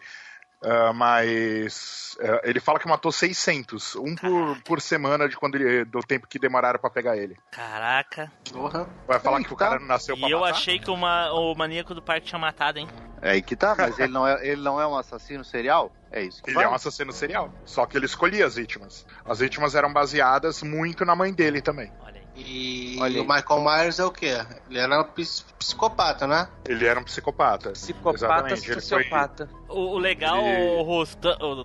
ah, 0.64 0.93
mas 0.93 2.18
ah, 2.22 2.41
ele 2.43 2.59
fala 2.59 2.80
que 2.80 2.88
matou 2.88 3.12
600, 3.12 3.95
um 3.95 4.16
por, 4.16 4.62
por 4.64 4.82
semana 4.82 5.28
de 5.28 5.36
quando 5.36 5.55
ele, 5.55 5.84
do 5.86 5.99
tempo 6.01 6.28
que 6.28 6.38
demoraram 6.39 6.80
pra 6.80 6.89
pegar 6.89 7.18
ele. 7.18 7.38
Caraca. 7.51 8.32
Porra. 8.51 8.88
Vai 9.07 9.20
falar 9.20 9.38
Aí 9.38 9.45
que 9.45 9.53
o 9.53 9.57
tá. 9.57 9.66
cara 9.68 9.80
não 9.80 9.88
nasceu 9.88 10.18
pra 10.18 10.28
E 10.28 10.32
eu 10.32 10.39
matar? 10.41 10.51
achei 10.55 10.80
que 10.80 10.89
uma, 10.91 11.32
o 11.34 11.55
maníaco 11.55 11.93
do 11.93 12.01
parque 12.01 12.28
tinha 12.28 12.39
matado, 12.39 12.80
hein? 12.80 12.88
É 13.22 13.32
aí 13.32 13.41
que 13.41 13.55
tá, 13.55 13.76
mas 13.78 13.99
ele 13.99 14.12
não 14.12 14.28
é, 14.28 14.47
ele 14.47 14.62
não 14.62 14.82
é 14.82 14.88
um 14.88 14.95
assassino 14.97 15.43
serial? 15.43 15.91
É 16.12 16.22
isso 16.24 16.41
que 16.43 16.49
Ele 16.49 16.55
vai. 16.55 16.66
é 16.66 16.68
um 16.68 16.74
assassino 16.74 17.12
serial. 17.12 17.53
Só 17.66 17.86
que 17.86 17.95
ele 17.97 18.05
escolhia 18.05 18.45
as 18.45 18.55
vítimas. 18.55 19.05
As 19.24 19.39
vítimas 19.39 19.76
eram 19.76 19.93
baseadas 19.93 20.62
muito 20.64 21.05
na 21.05 21.16
mãe 21.16 21.32
dele 21.32 21.62
também. 21.62 21.91
Olha 22.01 22.20
E 22.36 22.97
Olha 22.99 23.21
o. 23.21 23.27
Michael 23.27 23.61
Myers 23.61 23.99
é 23.99 24.05
o 24.05 24.11
quê? 24.11 24.38
Ele 24.69 24.79
era 24.79 25.01
um 25.01 25.03
ps- 25.03 25.45
psicopata, 25.59 26.25
né? 26.25 26.47
Ele 26.67 26.86
era 26.86 26.99
um 26.99 27.03
psicopata. 27.03 27.71
Psicopata, 27.71 28.17
Exatamente, 28.17 28.53
ele 28.71 28.73
foi- 28.73 28.82
sociopata. 28.82 29.49
O, 29.67 29.79
o 29.95 29.97
legal, 29.97 30.41
Ele- 30.41 30.82
Russo, 30.84 31.17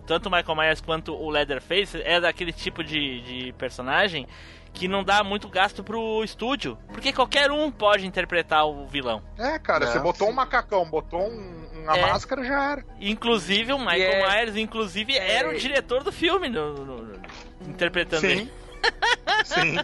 tanto 0.07 0.29
o 0.29 0.33
Michael 0.33 0.57
Myers 0.57 0.81
quanto 0.81 1.15
o 1.15 1.31
Leatherface 1.31 2.01
é 2.03 2.21
daquele 2.21 2.53
tipo 2.53 2.83
de, 2.83 3.21
de 3.23 3.53
personagem 3.53 4.27
que 4.75 4.89
não 4.89 5.03
dá 5.03 5.25
muito 5.25 5.49
gasto 5.49 5.83
pro 5.83 6.23
estúdio. 6.23 6.77
Porque 6.89 7.13
qualquer 7.13 7.51
um 7.51 7.71
pode 7.71 8.07
interpretar 8.07 8.67
o 8.67 8.87
vilão. 8.87 9.23
É, 9.39 9.59
cara, 9.59 9.87
Não, 9.87 9.93
você 9.93 9.99
botou 10.01 10.27
sim. 10.27 10.33
um 10.33 10.37
macacão, 10.37 10.85
botou 10.85 11.21
um- 11.31 11.67
uma 11.83 11.97
É. 11.97 12.03
máscara, 12.11 12.45
já 12.45 12.73
era. 12.73 12.85
Inclusive, 13.01 13.73
o 13.73 13.79
Michael 13.79 14.13
é- 14.27 14.29
Myers, 14.29 14.57
inclusive, 14.57 15.17
era 15.17 15.49
o 15.49 15.57
diretor 15.57 16.03
do 16.05 16.13
filme, 16.13 16.49
no- 16.51 16.75
no- 16.75 17.03
no- 17.03 17.21
interpretando 17.67 18.21
Sim. 18.21 18.27
ele. 18.27 18.53
Sim. 19.45 19.77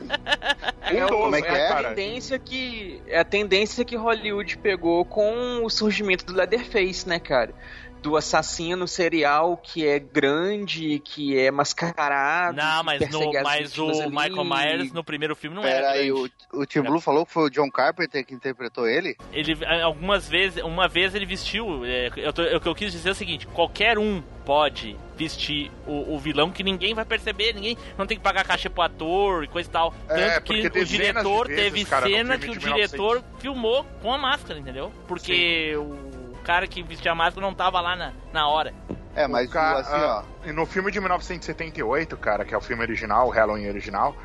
É, 0.83 1.07
como 1.07 1.35
é 1.35 1.43
que 1.43 1.49
é 1.49 1.67
a 1.67 1.69
cara? 1.69 1.89
tendência 1.89 2.39
que 2.39 3.03
é 3.07 3.19
a 3.19 3.25
tendência 3.25 3.85
que 3.85 3.97
Hollywood 3.97 4.59
pegou 4.59 5.05
com 5.05 5.65
o 5.65 5.71
surgimento 5.71 6.25
do 6.25 6.35
Leatherface, 6.35 7.09
né, 7.09 7.19
cara? 7.19 7.55
Do 8.03 8.17
assassino 8.17 8.87
serial 8.89 9.57
que 9.57 9.87
é 9.87 9.99
grande, 9.99 10.99
que 10.99 11.39
é 11.39 11.51
mascarado. 11.51 12.57
Não, 12.57 12.83
mas, 12.83 13.09
no, 13.11 13.33
mas 13.43 13.79
o 13.79 13.89
ali. 13.91 14.11
Michael 14.11 14.45
Myers 14.45 14.93
no 14.93 15.05
primeiro 15.05 15.37
filme 15.37 15.55
não 15.55 15.63
Pera 15.63 15.77
era 15.77 15.91
aí, 15.93 16.11
grande. 16.11 16.33
o, 16.53 16.61
o 16.61 16.67
Tim 16.67 16.81
Blue 16.83 17.01
falou 17.01 17.25
que 17.25 17.33
foi 17.33 17.45
o 17.45 17.51
John 17.51 17.71
Carpenter 17.71 18.25
que 18.27 18.35
interpretou 18.35 18.89
ele? 18.89 19.17
Ele, 19.33 19.57
algumas 19.83 20.29
vezes, 20.29 20.63
uma 20.65 20.89
vez 20.89 21.15
ele 21.15 21.25
vestiu. 21.27 21.85
É, 21.85 22.11
eu 22.17 22.33
tô- 22.33 22.43
o 22.43 22.61
que 22.61 22.69
eu 22.69 22.75
quis 22.75 22.91
dizer 22.93 23.11
é 23.11 23.13
o 23.13 23.15
seguinte: 23.15 23.47
qualquer 23.47 23.99
um 23.99 24.21
pode 24.45 24.97
vestir 25.17 25.71
o, 25.87 26.15
o 26.15 26.19
vilão 26.19 26.51
que 26.51 26.65
ninguém 26.65 26.95
vai 26.95 27.05
perceber, 27.05 27.53
ninguém 27.55 27.77
não 27.97 28.07
tem 28.07 28.17
que 28.17 28.23
pagar 28.25 28.45
caixa 28.45 28.69
pro 28.69 28.83
ator 28.83 29.45
e 29.45 29.47
coisa 29.49 29.69
e 29.69 29.73
tal. 29.73 29.95
É, 30.09 30.41
Tanto 30.41 30.43
que 30.53 30.67
o 30.81 30.85
diretor 30.85 31.47
vezes, 31.47 31.63
teve 31.63 31.85
cara, 31.85 32.07
cena 32.07 32.37
filme 32.39 32.59
que 32.59 32.67
o 32.67 32.75
diretor 32.75 33.23
filmou 33.39 33.85
com 34.03 34.13
a 34.13 34.19
máscara, 34.19 34.59
entendeu? 34.59 34.93
Porque 35.07 35.75
o 35.77 36.12
cara 36.43 36.67
que 36.67 36.83
vestia 36.83 37.15
máscara 37.15 37.45
não 37.47 37.55
tava 37.55 37.81
lá 37.81 37.97
na, 37.97 38.13
na 38.33 38.49
hora. 38.49 38.75
É, 39.15 39.27
mas 39.29 39.49
O 39.49 39.53
ca- 39.53 39.75
o, 39.75 39.79
assim, 39.79 39.93
ó. 39.95 40.23
ah, 40.49 40.53
no 40.53 40.67
filme 40.67 40.91
de 40.91 40.99
1978, 41.01 42.17
cara, 42.17 42.45
que 42.45 42.55
é 42.55 42.57
o 42.57 42.61
filme 42.61 42.83
original, 42.83 43.29
o 43.29 43.31
Halloween 43.31 43.69
original, 43.69 44.17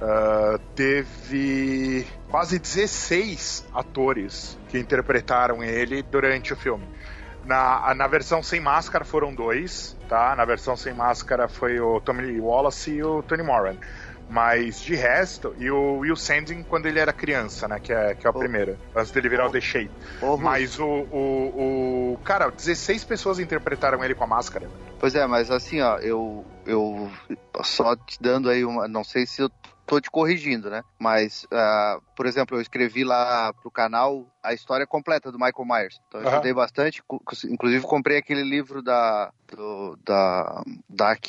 ah, 0.00 0.58
teve 0.74 2.06
quase 2.30 2.58
16 2.58 3.66
atores 3.74 4.58
que 4.68 4.78
interpretaram 4.78 5.62
ele 5.62 6.02
durante 6.02 6.52
o 6.52 6.56
filme. 6.56 6.86
Na, 7.44 7.94
na 7.94 8.06
versão 8.08 8.42
sem 8.42 8.60
máscara 8.60 9.04
foram 9.04 9.32
dois, 9.32 9.96
tá? 10.08 10.34
Na 10.34 10.44
versão 10.44 10.76
sem 10.76 10.92
máscara 10.92 11.46
foi 11.48 11.78
o 11.78 12.00
Tommy 12.00 12.22
Lee 12.22 12.40
Wallace 12.40 12.90
e 12.90 13.02
o 13.04 13.22
Tony 13.22 13.44
Moran. 13.44 13.76
Mas 14.28 14.80
de 14.80 14.94
resto, 14.94 15.54
e 15.58 15.70
o 15.70 15.98
Will 15.98 16.16
Sanding 16.16 16.62
quando 16.64 16.86
ele 16.86 16.98
era 16.98 17.12
criança, 17.12 17.68
né? 17.68 17.78
Que 17.78 17.92
é, 17.92 18.14
que 18.14 18.26
é 18.26 18.30
o 18.30 18.32
Oh. 18.34 18.38
primeiro, 18.38 18.76
antes 18.94 19.12
dele 19.12 19.28
virar 19.28 19.46
Oh. 19.46 19.48
o 19.48 19.52
The 19.52 19.60
Shape. 19.60 19.90
Russo, 20.20 20.42
Mas 20.42 20.78
o, 20.78 20.84
o, 20.84 22.12
o. 22.14 22.18
Cara, 22.24 22.50
16 22.50 23.04
pessoas 23.04 23.38
interpretaram 23.38 24.02
ele 24.04 24.14
com 24.14 24.24
a 24.24 24.26
máscara. 24.26 24.68
Pois 24.98 25.14
é, 25.14 25.26
mas 25.26 25.50
assim, 25.50 25.80
ó, 25.80 25.98
eu, 25.98 26.44
eu 26.66 27.10
só 27.62 27.94
te 27.96 28.18
dando 28.20 28.50
aí 28.50 28.64
uma. 28.64 28.88
Não 28.88 29.04
sei 29.04 29.26
se 29.26 29.42
eu 29.42 29.50
tô 29.86 30.00
te 30.00 30.10
corrigindo, 30.10 30.68
né? 30.68 30.82
Mas, 30.98 31.46
ah, 31.52 32.00
por 32.16 32.26
exemplo, 32.26 32.56
eu 32.56 32.60
escrevi 32.60 33.04
lá 33.04 33.52
pro 33.52 33.70
canal 33.70 34.26
a 34.42 34.52
história 34.52 34.84
completa 34.86 35.30
do 35.30 35.38
Michael 35.38 35.64
Myers. 35.64 36.00
Então 36.08 36.20
eu 36.20 36.28
estudei 36.28 36.52
bastante, 36.52 37.00
inclusive 37.48 37.84
comprei 37.84 38.18
aquele 38.18 38.42
livro 38.42 38.82
da. 38.82 39.30
Do, 39.46 39.96
da. 40.04 40.64
Dark. 40.88 41.26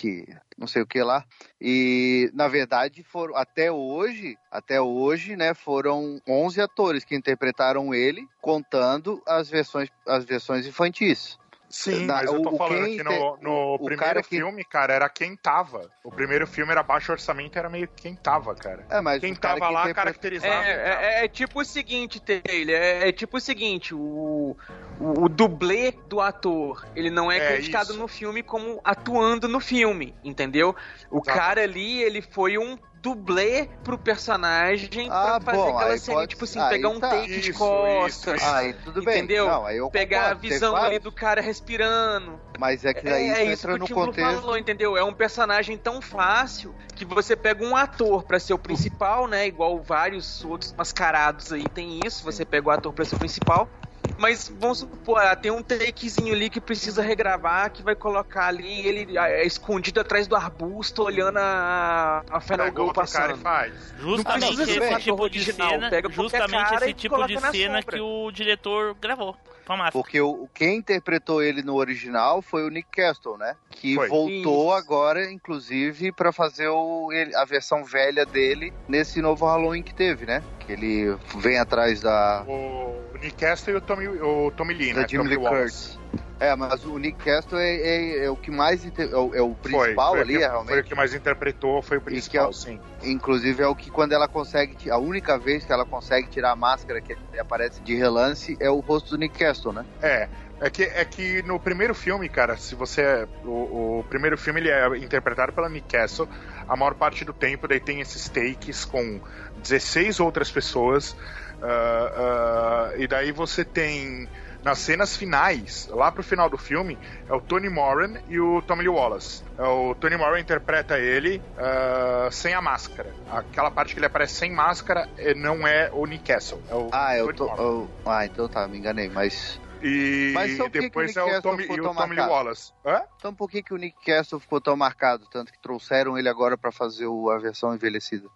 Não 0.58 0.68
sei 0.68 0.82
o 0.82 0.88
que 0.88 1.02
lá. 1.02 1.24
E, 1.62 2.32
na 2.34 2.48
verdade, 2.48 3.04
foram 3.04 3.36
até 3.36 3.72
hoje, 3.72 4.36
até 4.52 4.82
hoje, 4.82 5.36
né, 5.36 5.54
foram 5.54 6.20
11 6.28 6.60
atores 6.62 7.06
que 7.06 7.16
interpretaram 7.16 7.94
ele, 7.94 8.28
contando 8.42 9.22
as 9.26 9.50
versões, 9.50 9.90
as 10.06 10.26
versões 10.26 10.66
infantis. 10.66 11.38
Sim, 11.70 12.06
Na- 12.06 12.16
mas 12.16 12.32
eu 12.32 12.42
tô 12.42 12.52
o- 12.52 12.58
falando 12.58 12.86
que 12.86 13.04
no, 13.04 13.38
no 13.42 13.74
o 13.76 13.78
primeiro 13.80 14.02
cara 14.04 14.24
que- 14.24 14.30
filme, 14.30 14.64
cara, 14.64 14.94
era 14.94 15.10
quem 15.10 15.36
tava. 15.36 15.92
O 16.04 16.10
primeiro 16.10 16.48
filme 16.48 16.72
era 16.72 16.82
baixo 16.82 17.12
orçamento, 17.12 17.60
era 17.60 17.70
meio 17.70 17.88
quem 17.90 18.16
tava, 18.16 18.56
cara. 18.56 18.86
É, 18.90 19.02
mas 19.02 19.20
Quem 19.20 19.34
o 19.34 19.40
cara 19.40 19.60
tava 19.60 19.68
que 19.70 19.74
lá 19.74 19.82
interpre- 19.82 20.04
caracterizava. 20.04 20.54
É, 20.66 20.78
tava. 20.94 21.06
é, 21.06 21.26
é 21.26 21.28
tipo 21.28 21.60
o 21.60 21.66
seguinte, 21.66 22.22
Taylor, 22.22 22.74
é, 22.76 23.10
é 23.10 23.12
tipo 23.12 23.36
o 23.36 23.42
seguinte, 23.42 23.94
o, 23.94 24.56
o, 25.00 25.24
o 25.26 25.30
dublê 25.30 25.92
do 26.08 26.22
ator, 26.22 26.86
ele 26.96 27.10
não 27.10 27.30
é, 27.30 27.38
É, 27.38 27.54
criticado 27.56 27.92
isso. 27.92 28.00
no 28.00 28.08
filme 28.08 28.42
como 28.42 28.80
atuando 28.84 29.50
no 29.50 29.60
filme, 29.60 30.16
entendeu? 30.24 30.74
O 31.12 31.18
Exato. 31.18 31.38
cara 31.38 31.62
ali, 31.64 32.02
ele 32.02 32.22
foi 32.22 32.58
um 32.58 32.78
dublê 33.02 33.70
pro 33.84 33.98
personagem 33.98 35.08
Ah, 35.10 35.40
pra 35.40 35.54
fazer 35.54 35.58
bom, 35.72 35.78
aquela 35.78 35.98
cena, 35.98 36.18
pode- 36.18 36.30
tipo 36.30 36.44
assim, 36.44 36.60
aí 36.60 36.70
pegar 36.70 36.90
um 36.90 37.00
tá. 37.00 37.10
take 37.10 37.40
de 37.40 37.54
costas, 37.54 38.42
isso, 38.42 38.54
Aí 38.54 38.74
tudo 38.74 39.04
bem. 39.04 39.18
Entendeu? 39.20 39.48
Não, 39.48 39.66
aí 39.66 39.78
eu 39.78 39.90
pegar 39.90 40.18
concordo, 40.20 40.38
a 40.38 40.42
tem 40.42 40.50
visão 40.50 40.72
vários, 40.72 40.90
ali 40.90 41.00
do 41.00 41.12
cara 41.12 41.42
respirando. 41.42 42.40
Mas 42.60 42.84
é 42.86 42.94
que 42.94 43.08
É, 43.08 43.14
aí 43.14 43.30
é 43.30 43.32
isso 43.32 43.34
isso 43.34 43.46
que 43.46 43.52
entra 43.54 43.76
o 43.76 43.78
no 43.78 43.88
contexto. 43.96 44.40
falou, 44.42 44.58
entendeu? 44.58 44.98
É 44.98 45.04
um 45.04 45.14
personagem 45.14 45.78
tão 45.78 46.02
fácil 46.02 46.76
que 46.96 47.06
você 47.06 47.36
pega 47.36 47.64
um 47.66 47.76
ator 47.76 48.24
pra 48.24 48.40
ser 48.40 48.54
o 48.54 48.58
principal, 48.60 49.28
né? 49.28 49.46
Igual 49.48 49.82
vários 49.82 50.44
outros 50.44 50.74
mascarados 50.74 51.52
aí 51.54 51.64
tem 51.74 52.00
isso. 52.06 52.24
Você 52.24 52.44
pega 52.44 52.68
o 52.68 52.72
ator 52.72 52.92
pra 52.94 53.06
ser 53.06 53.16
o 53.16 53.20
principal. 53.20 53.70
Mas 54.18 54.52
vamos 54.60 54.80
supor, 54.80 55.20
ah, 55.20 55.36
tem 55.36 55.52
um 55.52 55.62
takezinho 55.62 56.34
ali 56.34 56.50
que 56.50 56.60
precisa 56.62 57.02
regravar, 57.02 57.72
que 57.72 57.82
vai 57.84 57.96
colocar 57.96 58.48
ali 58.48 58.86
ele 58.88 59.18
ah, 59.18 59.30
é, 59.30 59.46
escondido 59.46 60.00
atrás 60.00 60.28
do 60.28 60.36
arbusto, 60.36 61.04
olhando 61.04 61.38
a, 61.38 62.24
a 62.30 62.40
Final 62.40 62.68
Girl 62.68 62.82
outro 62.88 63.06
cara 63.08 63.34
e 63.34 63.38
passando. 63.38 63.42
faz. 63.42 63.94
Justamente 64.00 64.56
ser 64.66 64.82
um 64.82 64.86
esse 64.86 65.00
tipo 65.02 65.30
de 65.30 65.40
original, 65.40 65.70
cena, 65.70 65.90
pega 65.90 66.10
justamente 66.12 66.70
cara 66.70 66.86
esse 66.86 66.94
tipo 66.94 67.28
de 67.28 67.36
na 67.36 67.52
cena 67.52 67.82
sombra. 67.82 67.98
que 67.98 68.02
o 68.02 68.32
diretor 68.32 68.96
gravou 68.96 69.30
a. 69.32 69.92
Porque 69.92 70.22
o, 70.22 70.48
quem 70.54 70.78
interpretou 70.78 71.44
ele 71.44 71.62
no 71.62 71.76
original 71.76 72.42
foi 72.42 72.66
o 72.66 72.70
Nick 72.70 72.88
Castle, 72.90 73.38
né? 73.38 73.54
Que 73.70 73.96
Foi. 73.96 74.08
voltou 74.08 74.70
Isso. 74.70 74.72
agora, 74.78 75.30
inclusive, 75.30 76.12
pra 76.14 76.32
fazer 76.32 76.70
o, 76.70 77.12
ele- 77.12 77.36
a 77.36 77.44
versão 77.44 77.84
velha 77.84 78.26
dele 78.26 78.74
nesse 78.88 79.22
novo 79.22 79.46
Halloween 79.46 79.84
que 79.84 79.94
teve, 79.94 80.26
né? 80.26 80.42
Que 80.62 80.72
ele 80.72 81.18
vem 81.36 81.60
atrás 81.60 82.00
da, 82.02 82.46
O 82.48 83.07
Nick 83.22 83.36
Castle 83.36 83.74
e 83.74 83.78
o 83.78 83.82
Tommy, 83.82 84.08
o 84.08 84.52
Tommy 84.56 84.74
Lee, 84.74 84.94
né? 84.94 85.06
Jimmy 85.08 85.24
Tommy 85.30 85.36
Lee. 85.36 85.50
Curtis. 85.60 86.00
É, 86.40 86.56
mas 86.56 86.86
o 86.86 86.98
Nick 87.00 87.18
Castle 87.24 87.58
é, 87.58 87.76
é- 87.76 88.26
é 88.26 88.30
o 88.30 88.36
que 88.36 88.52
mais 88.52 88.86
é 88.86 89.16
o, 89.16 89.34
é 89.34 89.42
o 89.42 89.56
principal 89.56 90.12
foi, 90.12 90.22
ali, 90.22 90.34
foi, 90.34 90.38
o 90.38 90.46
que- 90.46 90.48
realmente. 90.52 90.70
Foi 90.70 90.80
o 90.82 90.84
que 90.84 90.96
mais 90.96 91.14
interpretou, 91.16 91.82
foi 91.82 91.98
o 91.98 92.02
principal, 92.02 92.46
é 92.46 92.50
o- 92.50 92.54
sim. 92.54 92.80
Inclusive 93.04 93.64
é 93.64 93.68
o 93.68 93.76
que 93.76 93.90
quando 93.90 94.14
ela 94.14 94.28
consegue, 94.28 94.90
a 94.92 94.98
única 95.00 95.38
vez 95.40 95.66
que 95.66 95.72
ela 95.74 95.84
consegue 95.84 96.28
tirar 96.28 96.52
a 96.52 96.56
máscara 96.56 97.02
que 97.02 97.16
aparece 97.40 97.82
de 97.82 97.96
relance 97.96 98.56
é 98.60 98.70
o 98.70 98.80
rosto 98.80 99.10
do 99.12 99.18
Nick 99.18 99.40
Castle, 99.40 99.74
né? 99.74 99.84
É, 100.00 100.30
é 100.62 100.70
que, 100.70 100.84
é 100.84 101.04
que 101.06 101.42
no 101.42 101.60
primeiro 101.60 101.96
filme, 101.96 102.30
cara, 102.30 102.56
se 102.56 102.76
você. 102.76 103.28
O, 103.44 104.00
o 104.00 104.06
primeiro 104.08 104.38
filme 104.38 104.60
ele 104.60 104.70
é 104.70 104.88
interpretado 104.98 105.54
pela 105.54 105.68
Nick 105.70 105.88
Castle. 105.88 106.30
A 106.68 106.76
maior 106.76 106.94
parte 106.94 107.26
do 107.26 107.34
tempo 107.34 107.68
daí 107.68 107.80
tem 107.80 108.00
esses 108.02 108.30
takes 108.30 108.86
com 108.86 109.20
16 109.58 110.20
outras 110.20 110.52
pessoas. 110.52 111.16
Ah, 111.62 112.92
ah, 112.92 112.94
e 112.98 113.08
daí 113.08 113.32
você 113.32 113.64
tem. 113.66 114.30
Nas 114.64 114.80
cenas 114.80 115.16
finais, 115.16 115.88
lá 115.92 116.12
pro 116.12 116.24
final 116.24 116.50
do 116.50 116.58
filme, 116.58 116.98
é 117.30 117.34
o 117.34 117.40
Tony 117.40 117.70
Moran 117.70 118.16
e 118.28 118.38
o 118.40 118.62
Tommy 118.64 118.82
Lee 118.82 118.90
Wallace. 118.90 119.44
É, 119.58 119.64
O 119.64 119.96
Tony 119.96 120.18
Moran 120.18 120.40
interpreta 120.40 121.00
ele 121.00 121.42
ah, 121.58 122.28
sem 122.32 122.54
a 122.54 122.62
máscara. 122.62 123.14
Aquela 123.30 123.72
parte 123.72 123.94
que 123.94 124.00
ele 124.00 124.08
aparece 124.08 124.34
sem 124.34 124.52
máscara 124.52 125.08
eh, 125.18 125.34
não 125.36 125.66
é 125.66 125.90
o 125.94 126.06
Nick 126.06 126.24
Castle. 126.34 126.62
É 126.68 126.76
o 126.76 126.90
Ah, 126.92 127.14
é 127.14 127.20
Tony 127.22 127.34
to- 127.38 127.46
Moran. 127.46 127.62
o- 127.64 127.90
Ah, 128.06 128.26
então 128.26 128.50
tá, 128.50 128.68
me 128.68 128.78
enganei, 128.78 129.08
mas. 129.10 129.60
E 129.80 130.34
por 130.34 130.42
que 130.44 130.56
que 130.56 130.80
o 130.80 130.82
depois 130.82 131.16
é 131.16 131.24
o 131.24 131.42
Tommy, 131.42 131.64
e 131.66 131.80
o 131.80 131.94
Tommy 131.94 132.16
Lee? 132.16 132.26
Wallace. 132.28 132.74
Hã? 132.84 133.04
Então 133.16 133.34
por 133.34 133.48
que, 133.50 133.62
que 133.62 133.74
o 133.76 133.78
Nick 133.78 133.96
Castle 134.04 134.40
ficou 134.40 134.60
tão 134.60 134.76
marcado? 134.76 135.28
Tanto 135.32 135.54
que 135.54 135.60
trouxeram 135.60 136.18
ele 136.18 136.28
agora 136.28 136.58
pra 136.58 136.72
fazer 136.72 137.06
o- 137.06 137.30
a 137.30 137.38
versão 137.38 137.76
envelhecida. 137.76 138.28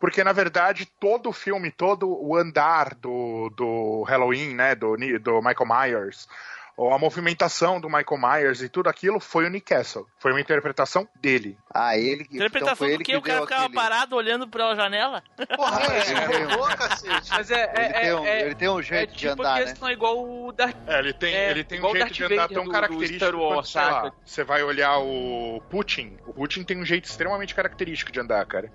Porque, 0.00 0.24
na 0.24 0.32
verdade, 0.32 0.86
todo 0.98 1.28
o 1.28 1.32
filme, 1.32 1.70
todo 1.70 2.08
o 2.08 2.34
andar 2.34 2.94
do, 2.94 3.50
do 3.54 4.02
Halloween, 4.04 4.54
né, 4.54 4.74
do, 4.74 4.96
do 4.96 5.42
Michael 5.42 5.66
Myers, 5.68 6.26
ou 6.74 6.94
a 6.94 6.98
movimentação 6.98 7.78
do 7.78 7.88
Michael 7.90 8.18
Myers 8.18 8.62
e 8.62 8.68
tudo 8.70 8.88
aquilo 8.88 9.20
foi 9.20 9.44
o 9.44 9.50
Nick 9.50 9.66
Castle. 9.74 10.06
Foi 10.18 10.32
uma 10.32 10.40
interpretação 10.40 11.06
dele. 11.16 11.58
Ah, 11.74 11.98
ele 11.98 12.24
que. 12.24 12.36
Interpretação 12.36 12.72
então 12.72 12.76
foi 12.76 12.88
do 12.88 12.94
ele 12.94 13.04
que? 13.04 13.12
que 13.12 13.18
O 13.18 13.20
cara 13.20 13.42
ficava 13.42 13.64
aquele... 13.64 13.74
parado 13.76 14.16
olhando 14.16 14.48
pela 14.48 14.74
janela? 14.74 15.22
Porra, 15.54 15.82
É, 15.82 15.98
é, 15.98 16.12
é, 16.12 16.44
robô, 16.44 16.64
cacete. 16.74 17.28
Mas 17.28 17.50
é, 17.50 17.64
Ele, 17.64 17.82
é, 17.84 18.00
tem 18.00 18.14
um, 18.14 18.24
é, 18.24 18.40
ele 18.40 18.54
tem 18.54 18.68
um 18.70 18.80
é 18.80 18.82
jeito 18.82 19.10
de 19.12 19.18
tipo 19.18 19.32
andar, 19.32 19.50
a 19.50 19.58
né? 19.58 19.64
questão 19.66 19.90
igual 19.90 20.18
o 20.26 20.52
Darth 20.52 20.76
É, 20.86 20.98
ele 21.00 21.12
tem, 21.12 21.34
É, 21.34 21.50
ele 21.50 21.64
tem 21.64 21.78
um 21.80 21.82
jeito 21.90 21.98
Darth 21.98 22.12
de 22.12 22.24
andar 22.24 22.36
Vader 22.36 22.54
tão 22.54 22.64
do- 22.64 22.68
do 22.70 22.72
característico 22.72 23.18
Star 23.26 23.34
Wars, 23.34 23.54
quanto, 23.54 23.68
sei 23.68 23.82
lá, 23.82 24.12
você 24.24 24.44
vai 24.44 24.62
olhar 24.62 24.98
o 25.00 25.60
Putin. 25.68 26.16
O 26.26 26.32
Putin 26.32 26.64
tem 26.64 26.78
um 26.78 26.84
jeito 26.86 27.04
extremamente 27.04 27.54
característico 27.54 28.10
de 28.10 28.20
andar, 28.20 28.46
cara. 28.46 28.72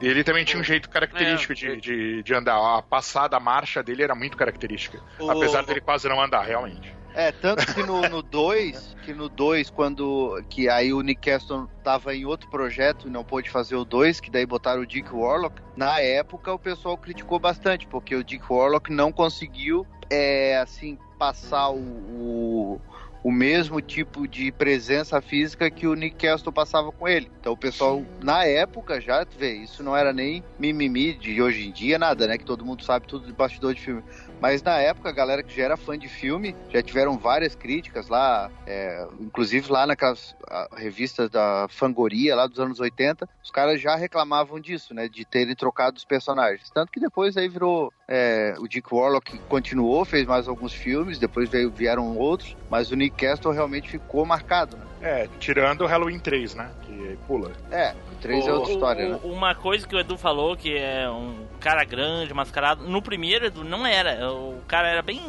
Ele 0.00 0.22
também 0.22 0.44
tinha 0.44 0.60
um 0.60 0.64
jeito 0.64 0.90
característico 0.90 1.52
É, 1.52 1.56
de, 1.56 1.80
de, 1.80 2.22
de 2.22 2.34
andar. 2.34 2.56
A 2.78 2.82
passada, 2.82 3.36
a 3.36 3.40
marcha 3.40 3.82
dele 3.82 4.02
era 4.02 4.14
muito 4.14 4.36
característica. 4.36 5.00
O- 5.18 5.30
Apesar 5.30 5.64
dele 5.64 5.80
quase 5.80 6.08
não 6.08 6.20
andar, 6.20 6.42
realmente. 6.42 6.94
É, 7.14 7.32
tanto 7.32 7.64
que 7.72 7.82
no 7.82 8.20
2, 8.22 8.94
que 9.02 9.14
no 9.14 9.30
2, 9.30 9.70
quando. 9.70 10.38
Que 10.50 10.68
aí 10.68 10.92
o 10.92 11.00
Nick 11.00 11.30
Castle 11.30 11.66
tava 11.82 12.14
em 12.14 12.26
outro 12.26 12.46
projeto 12.50 13.08
e 13.08 13.10
não 13.10 13.24
pôde 13.24 13.48
fazer 13.48 13.74
o 13.74 13.86
2, 13.86 14.20
que 14.20 14.30
daí 14.30 14.44
botaram 14.44 14.82
o 14.82 14.86
Dick 14.86 15.08
Warlock. 15.14 15.62
Na 15.74 15.98
época 15.98 16.52
o 16.52 16.58
pessoal 16.58 16.98
criticou 16.98 17.38
bastante, 17.38 17.86
porque 17.86 18.14
o 18.14 18.22
Dick 18.22 18.44
Warlock 18.50 18.92
não 18.92 19.10
conseguiu, 19.10 19.86
é, 20.10 20.58
assim, 20.58 20.98
passar 21.18 21.70
o. 21.70 21.78
o 21.78 22.80
o 23.26 23.32
mesmo 23.32 23.80
tipo 23.80 24.28
de 24.28 24.52
presença 24.52 25.20
física 25.20 25.68
que 25.68 25.84
o 25.84 25.94
Nick 25.94 26.14
Castle 26.14 26.52
passava 26.52 26.92
com 26.92 27.08
ele. 27.08 27.28
Então 27.40 27.54
o 27.54 27.56
pessoal, 27.56 28.04
na 28.22 28.44
época, 28.44 29.00
já 29.00 29.26
vê, 29.36 29.52
isso 29.52 29.82
não 29.82 29.96
era 29.96 30.12
nem 30.12 30.44
mimimi 30.60 31.12
de 31.12 31.42
hoje 31.42 31.66
em 31.66 31.72
dia, 31.72 31.98
nada, 31.98 32.28
né? 32.28 32.38
Que 32.38 32.44
todo 32.44 32.64
mundo 32.64 32.84
sabe 32.84 33.08
tudo 33.08 33.26
de 33.26 33.32
bastidor 33.32 33.74
de 33.74 33.80
filme. 33.80 34.04
Mas 34.40 34.62
na 34.62 34.78
época, 34.78 35.08
a 35.08 35.12
galera 35.12 35.42
que 35.42 35.54
já 35.54 35.64
era 35.64 35.76
fã 35.76 35.98
de 35.98 36.08
filme, 36.08 36.54
já 36.72 36.82
tiveram 36.82 37.18
várias 37.18 37.54
críticas 37.54 38.08
lá, 38.08 38.50
é, 38.66 39.06
inclusive 39.20 39.70
lá 39.70 39.86
naquelas 39.86 40.34
revistas 40.76 41.30
da 41.30 41.66
Fangoria, 41.68 42.36
lá 42.36 42.46
dos 42.46 42.60
anos 42.60 42.80
80, 42.80 43.28
os 43.42 43.50
caras 43.50 43.80
já 43.80 43.96
reclamavam 43.96 44.60
disso, 44.60 44.94
né? 44.94 45.08
De 45.08 45.24
terem 45.24 45.54
trocado 45.54 45.96
os 45.96 46.04
personagens. 46.04 46.70
Tanto 46.70 46.92
que 46.92 47.00
depois 47.00 47.36
aí 47.36 47.48
virou. 47.48 47.92
é, 48.08 48.54
o 48.58 48.68
Dick 48.68 48.92
Warlock 48.92 49.38
continuou, 49.48 50.04
fez 50.04 50.24
mais 50.26 50.46
alguns 50.46 50.72
filmes, 50.72 51.18
depois 51.18 51.48
veio, 51.48 51.70
vieram 51.70 52.16
outros, 52.16 52.56
mas 52.70 52.90
o 52.90 52.96
Nick 52.96 53.16
Castle 53.16 53.52
realmente 53.52 53.88
ficou 53.90 54.24
marcado, 54.24 54.76
né? 54.76 54.84
É, 55.06 55.28
tirando 55.38 55.82
o 55.82 55.86
Halloween 55.86 56.18
3, 56.18 56.54
né? 56.56 56.68
Que 56.82 57.16
pula. 57.28 57.52
É, 57.70 57.94
o 58.12 58.16
3 58.20 58.44
é 58.46 58.52
outra 58.52 58.72
história, 58.72 59.08
né? 59.10 59.20
O- 59.22 59.28
Uma 59.30 59.54
coisa 59.54 59.86
que 59.86 59.94
o 59.94 60.00
Edu 60.00 60.18
falou, 60.18 60.56
que 60.56 60.76
é 60.76 61.08
um 61.08 61.46
cara 61.60 61.84
grande, 61.84 62.34
mascarado. 62.34 62.82
No 62.88 63.00
primeiro, 63.00 63.46
Edu, 63.46 63.62
não 63.62 63.86
era. 63.86 64.28
O 64.32 64.60
cara 64.66 64.88
era 64.88 65.02
bem 65.02 65.20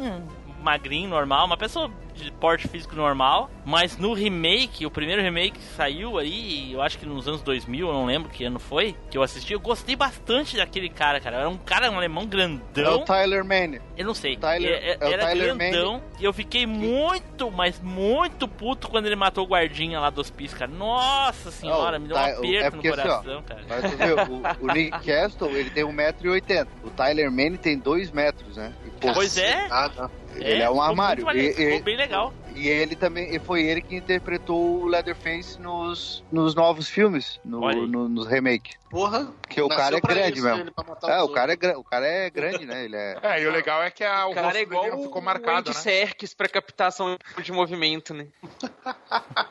magrinho, 0.62 1.08
normal, 1.08 1.46
uma 1.46 1.56
pessoa 1.56 1.90
de 2.14 2.32
porte 2.32 2.66
físico 2.66 2.96
normal. 2.96 3.48
Mas 3.64 3.96
no 3.96 4.12
remake, 4.12 4.84
o 4.84 4.90
primeiro 4.90 5.22
remake 5.22 5.58
que 5.58 5.64
saiu 5.76 6.18
aí, 6.18 6.72
eu 6.72 6.82
acho 6.82 6.98
que 6.98 7.06
nos 7.06 7.28
anos 7.28 7.42
2000, 7.42 7.86
eu 7.86 7.92
não 7.92 8.06
lembro 8.06 8.28
que 8.28 8.44
ano 8.44 8.58
foi, 8.58 8.96
que 9.10 9.16
eu 9.16 9.22
assisti, 9.22 9.52
eu 9.52 9.60
gostei 9.60 9.94
bastante 9.94 10.56
daquele 10.56 10.88
cara, 10.88 11.20
cara. 11.20 11.36
Era 11.36 11.48
um 11.48 11.56
cara, 11.56 11.90
um 11.90 11.96
alemão 11.96 12.24
É 12.24 12.26
grandão. 12.26 12.96
o 13.02 13.04
Tyler 13.04 13.44
Mane. 13.44 13.80
Eu 13.96 14.04
não 14.06 14.14
sei. 14.14 14.36
Tyler- 14.36 14.70
É- 14.72 14.90
é- 14.90 14.98
é 15.00 15.12
era 15.12 15.26
Tyler 15.26 15.56
grandão. 15.56 16.02
E 16.18 16.24
eu 16.24 16.32
fiquei 16.32 16.66
muito, 16.66 17.50
mas 17.52 17.80
muito 17.80 18.48
puto 18.48 18.88
quando 18.88 19.06
ele 19.06 19.14
matou 19.16 19.44
o 19.44 19.48
guardinha 19.48 20.00
lá 20.00 20.10
do 20.10 20.20
hospício, 20.20 20.56
cara. 20.58 20.70
Nossa 20.70 21.50
senhora, 21.52 21.98
Não, 21.98 22.00
me 22.00 22.08
deu 22.08 22.16
um 22.16 22.20
aperto 22.20 22.46
é 22.56 22.64
no 22.64 22.70
porque 22.72 22.88
assim, 22.88 23.00
ó, 23.00 23.02
coração, 23.02 23.42
cara. 23.42 23.60
Mas 23.68 23.90
tu 23.90 23.96
vê, 23.96 24.12
o, 24.12 24.66
o 24.66 24.66
Nick 24.74 25.04
Castle, 25.06 25.56
ele 25.56 25.70
tem 25.70 25.84
1,80m. 25.84 26.66
O 26.82 26.90
Tyler 26.90 27.30
Mane 27.30 27.58
tem 27.58 27.78
2 27.78 28.10
metros, 28.10 28.56
né? 28.56 28.72
E, 28.84 28.90
pô, 28.90 29.12
Pois 29.12 29.36
é. 29.36 29.68
Nada. 29.68 30.10
Ele 30.40 30.62
é, 30.62 30.68
um 30.68 30.74
ficou 30.74 30.82
armário. 30.82 31.24
muito 31.24 31.36
maneiro, 31.36 31.52
E- 31.60 31.64
ficou 31.64 31.78
e- 31.78 31.82
bem 31.82 31.96
legal. 31.96 32.32
E 32.54 32.68
ele 32.68 32.96
também, 32.96 33.34
e 33.34 33.38
foi 33.38 33.62
ele 33.62 33.80
que 33.82 33.94
interpretou 33.96 34.82
o 34.82 34.86
Leatherface 34.86 35.60
nos, 35.60 36.24
nos 36.30 36.54
novos 36.54 36.88
filmes, 36.88 37.38
no, 37.44 37.60
no- 37.86 38.08
nos 38.08 38.26
remake. 38.26 38.72
Porra. 38.90 39.26
Porque 39.42 39.60
o 39.60 39.68
cara 39.68 39.96
é 39.96 40.00
grande 40.00 40.38
isso, 40.38 40.46
mesmo. 40.46 40.70
É, 41.04 41.22
o 41.22 41.28
cara 41.28 41.52
é, 41.54 41.76
o 41.76 41.84
cara 41.84 42.06
é 42.06 42.30
grande, 42.30 42.64
né? 42.64 42.84
Ele 42.84 42.96
é. 42.96 43.18
É, 43.22 43.42
e 43.42 43.46
o 43.46 43.50
legal 43.52 43.82
é 43.82 43.90
que 43.90 44.02
a, 44.02 44.26
o 44.26 44.30
O 44.30 44.34
cara 44.34 44.58
é 44.58 44.62
igual 44.62 44.84
ficou 44.84 45.20
o 45.20 45.24
marcado, 45.24 45.58
Andy 45.70 45.70
né? 45.70 45.74
Serkis 45.82 46.32
pra 46.34 46.48
captação 46.48 47.16
de 47.42 47.52
movimento, 47.52 48.14
né? 48.14 48.26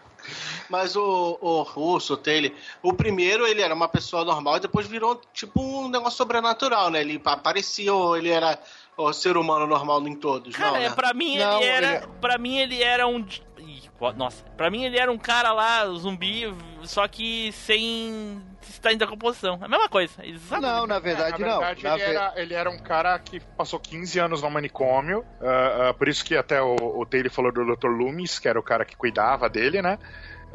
Mas 0.70 0.96
o, 0.96 1.38
o 1.40 1.62
Russo, 1.62 2.16
o 2.16 2.18
Taylor, 2.18 2.52
o 2.84 2.92
primeiro 2.94 3.46
ele 3.48 3.62
era 3.62 3.74
uma 3.74 3.88
pessoa 3.88 4.26
normal 4.26 4.58
e 4.58 4.62
depois 4.62 4.86
virou 4.88 5.16
tipo 5.34 5.62
um 5.62 5.88
negócio 5.88 6.18
sobrenatural, 6.18 6.90
né? 6.90 7.00
Ele 7.02 7.22
aparecia 7.24 7.94
ou 7.94 8.18
ele 8.18 8.30
era 8.30 8.60
o 8.98 9.14
ser 9.14 9.38
humano 9.38 9.68
normal 9.68 10.06
em 10.08 10.16
todos, 10.16 10.56
Cara, 10.56 10.72
não, 10.72 10.78
é, 10.78 10.90
né? 10.90 10.96
pra 10.96 11.14
mim 11.14 11.38
Não, 11.38 11.58
ele 11.62 11.66
era. 11.70 11.96
ele- 11.98 12.08
Pra 12.20 12.38
mim 12.38 12.58
ele 12.58 12.82
era 12.82 13.08
um. 13.08 13.26
Ih, 13.60 13.84
Nossa, 14.16 14.44
pra 14.56 14.70
mim 14.70 14.84
ele 14.86 14.98
era 15.00 15.12
um 15.12 15.18
cara 15.18 15.52
lá, 15.54 15.86
zumbi, 15.88 16.54
só 16.84 17.08
que 17.08 17.52
sem 17.52 18.42
estar 18.62 18.92
em 18.94 18.98
decomposição. 18.98 19.58
É 19.62 19.66
a 19.66 19.68
mesma 19.68 19.90
coisa. 19.90 20.14
Exatamente. 20.26 20.72
Não, 20.72 20.88
na 20.88 20.96
É, 20.96 21.00
verdade, 21.00 21.42
na 21.42 21.48
não. 21.48 21.60
verdade, 21.60 21.84
Na 21.84 21.94
ele, 21.96 22.04
ve- 22.04 22.10
era, 22.12 22.34
ele 22.36 22.54
era 22.54 22.70
um 22.70 22.80
cara 22.80 23.18
que 23.20 23.40
passou 23.40 23.80
15 23.80 24.20
anos 24.20 24.42
no 24.42 24.50
manicômio, 24.50 25.24
ah, 25.42 25.90
ah, 25.90 25.94
por 25.94 26.08
isso 26.08 26.24
que 26.26 26.36
até 26.36 26.62
o, 26.62 26.76
o 26.76 27.06
Taylor 27.06 27.32
falou 27.32 27.52
do 27.52 27.76
Dr. 27.76 27.88
Loomis, 27.88 28.40
que 28.40 28.48
era 28.48 28.60
o 28.60 28.64
cara 28.64 28.86
que 28.86 28.96
cuidava 28.96 29.50
dele, 29.50 29.82
né? 29.82 29.98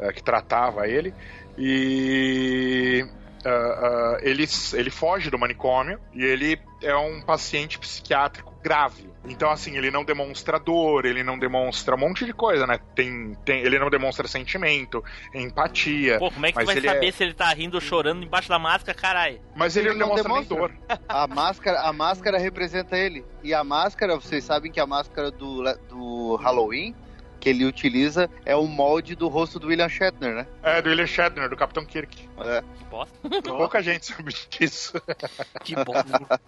ah, 0.01 0.11
que 0.11 0.23
tratava 0.23 0.87
ele. 0.87 1.13
E 1.57 3.05
ah, 3.45 3.49
ah, 3.49 4.17
ele, 4.21 4.45
ele 4.73 4.89
foge 4.89 5.29
do 5.29 5.37
manicômio 5.37 5.99
e 6.13 6.23
ele 6.23 6.59
é 6.81 6.95
um 6.95 7.21
paciente 7.21 7.79
psiquiátrico 7.79 8.53
grave. 8.61 9.09
Então, 9.25 9.49
assim, 9.49 9.77
ele 9.77 9.89
não 9.91 10.03
demonstra 10.03 10.59
dor, 10.59 11.05
ele 11.05 11.23
não 11.23 11.37
demonstra 11.39 11.95
um 11.95 11.97
monte 11.97 12.25
de 12.25 12.33
coisa, 12.33 12.67
né? 12.67 12.79
Tem, 12.95 13.35
tem, 13.45 13.61
ele 13.61 13.79
não 13.79 13.89
demonstra 13.89 14.27
sentimento, 14.27 15.03
empatia. 15.33 16.19
Pô, 16.19 16.29
como 16.31 16.45
é 16.45 16.51
que 16.51 16.55
Mas 16.57 16.65
tu 16.65 16.67
vai 16.67 16.77
ele 16.77 16.87
saber 16.87 17.07
é- 17.07 17.11
se 17.11 17.23
ele 17.23 17.33
tá 17.33 17.53
rindo 17.53 17.75
ou 17.75 17.81
chorando 17.81 18.23
embaixo 18.23 18.49
da 18.49 18.59
máscara, 18.59 18.97
caralho? 18.97 19.39
Mas 19.55 19.77
ele, 19.77 19.89
Ele 19.89 19.99
não 19.99 20.09
não 20.09 20.15
demonstra, 20.15 20.57
dor. 20.57 20.71
A 21.07 21.27
máscara, 21.27 21.81
a 21.81 21.93
máscara 21.93 22.37
representa 22.37 22.97
ele. 22.97 23.23
E 23.43 23.53
a 23.53 23.63
máscara, 23.63 24.15
vocês 24.15 24.43
sabem 24.43 24.71
que 24.71 24.79
a 24.79 24.87
máscara 24.87 25.31
do, 25.31 25.63
do 25.89 26.35
Halloween 26.37 26.95
que 27.43 27.49
ele 27.49 27.65
utiliza 27.65 28.29
é 28.45 28.55
o 28.55 28.65
molde 28.65 29.15
do 29.15 29.27
rosto 29.27 29.59
do 29.59 29.67
William 29.67 29.89
Shatner, 29.89 30.33
né? 30.33 30.47
É, 30.63 30.81
do 30.81 30.87
William 30.89 31.05
Shatner, 31.05 31.49
do 31.49 31.57
Capitão 31.57 31.85
Kirk. 31.85 32.29
É. 32.39 32.61
Que 32.77 32.85
bosta. 32.85 33.19
Pouca 33.43 33.81
gente 33.83 34.05
sabe 34.05 34.33
disso. 34.49 34.93
Que 35.61 35.75
bosta. 35.75 36.39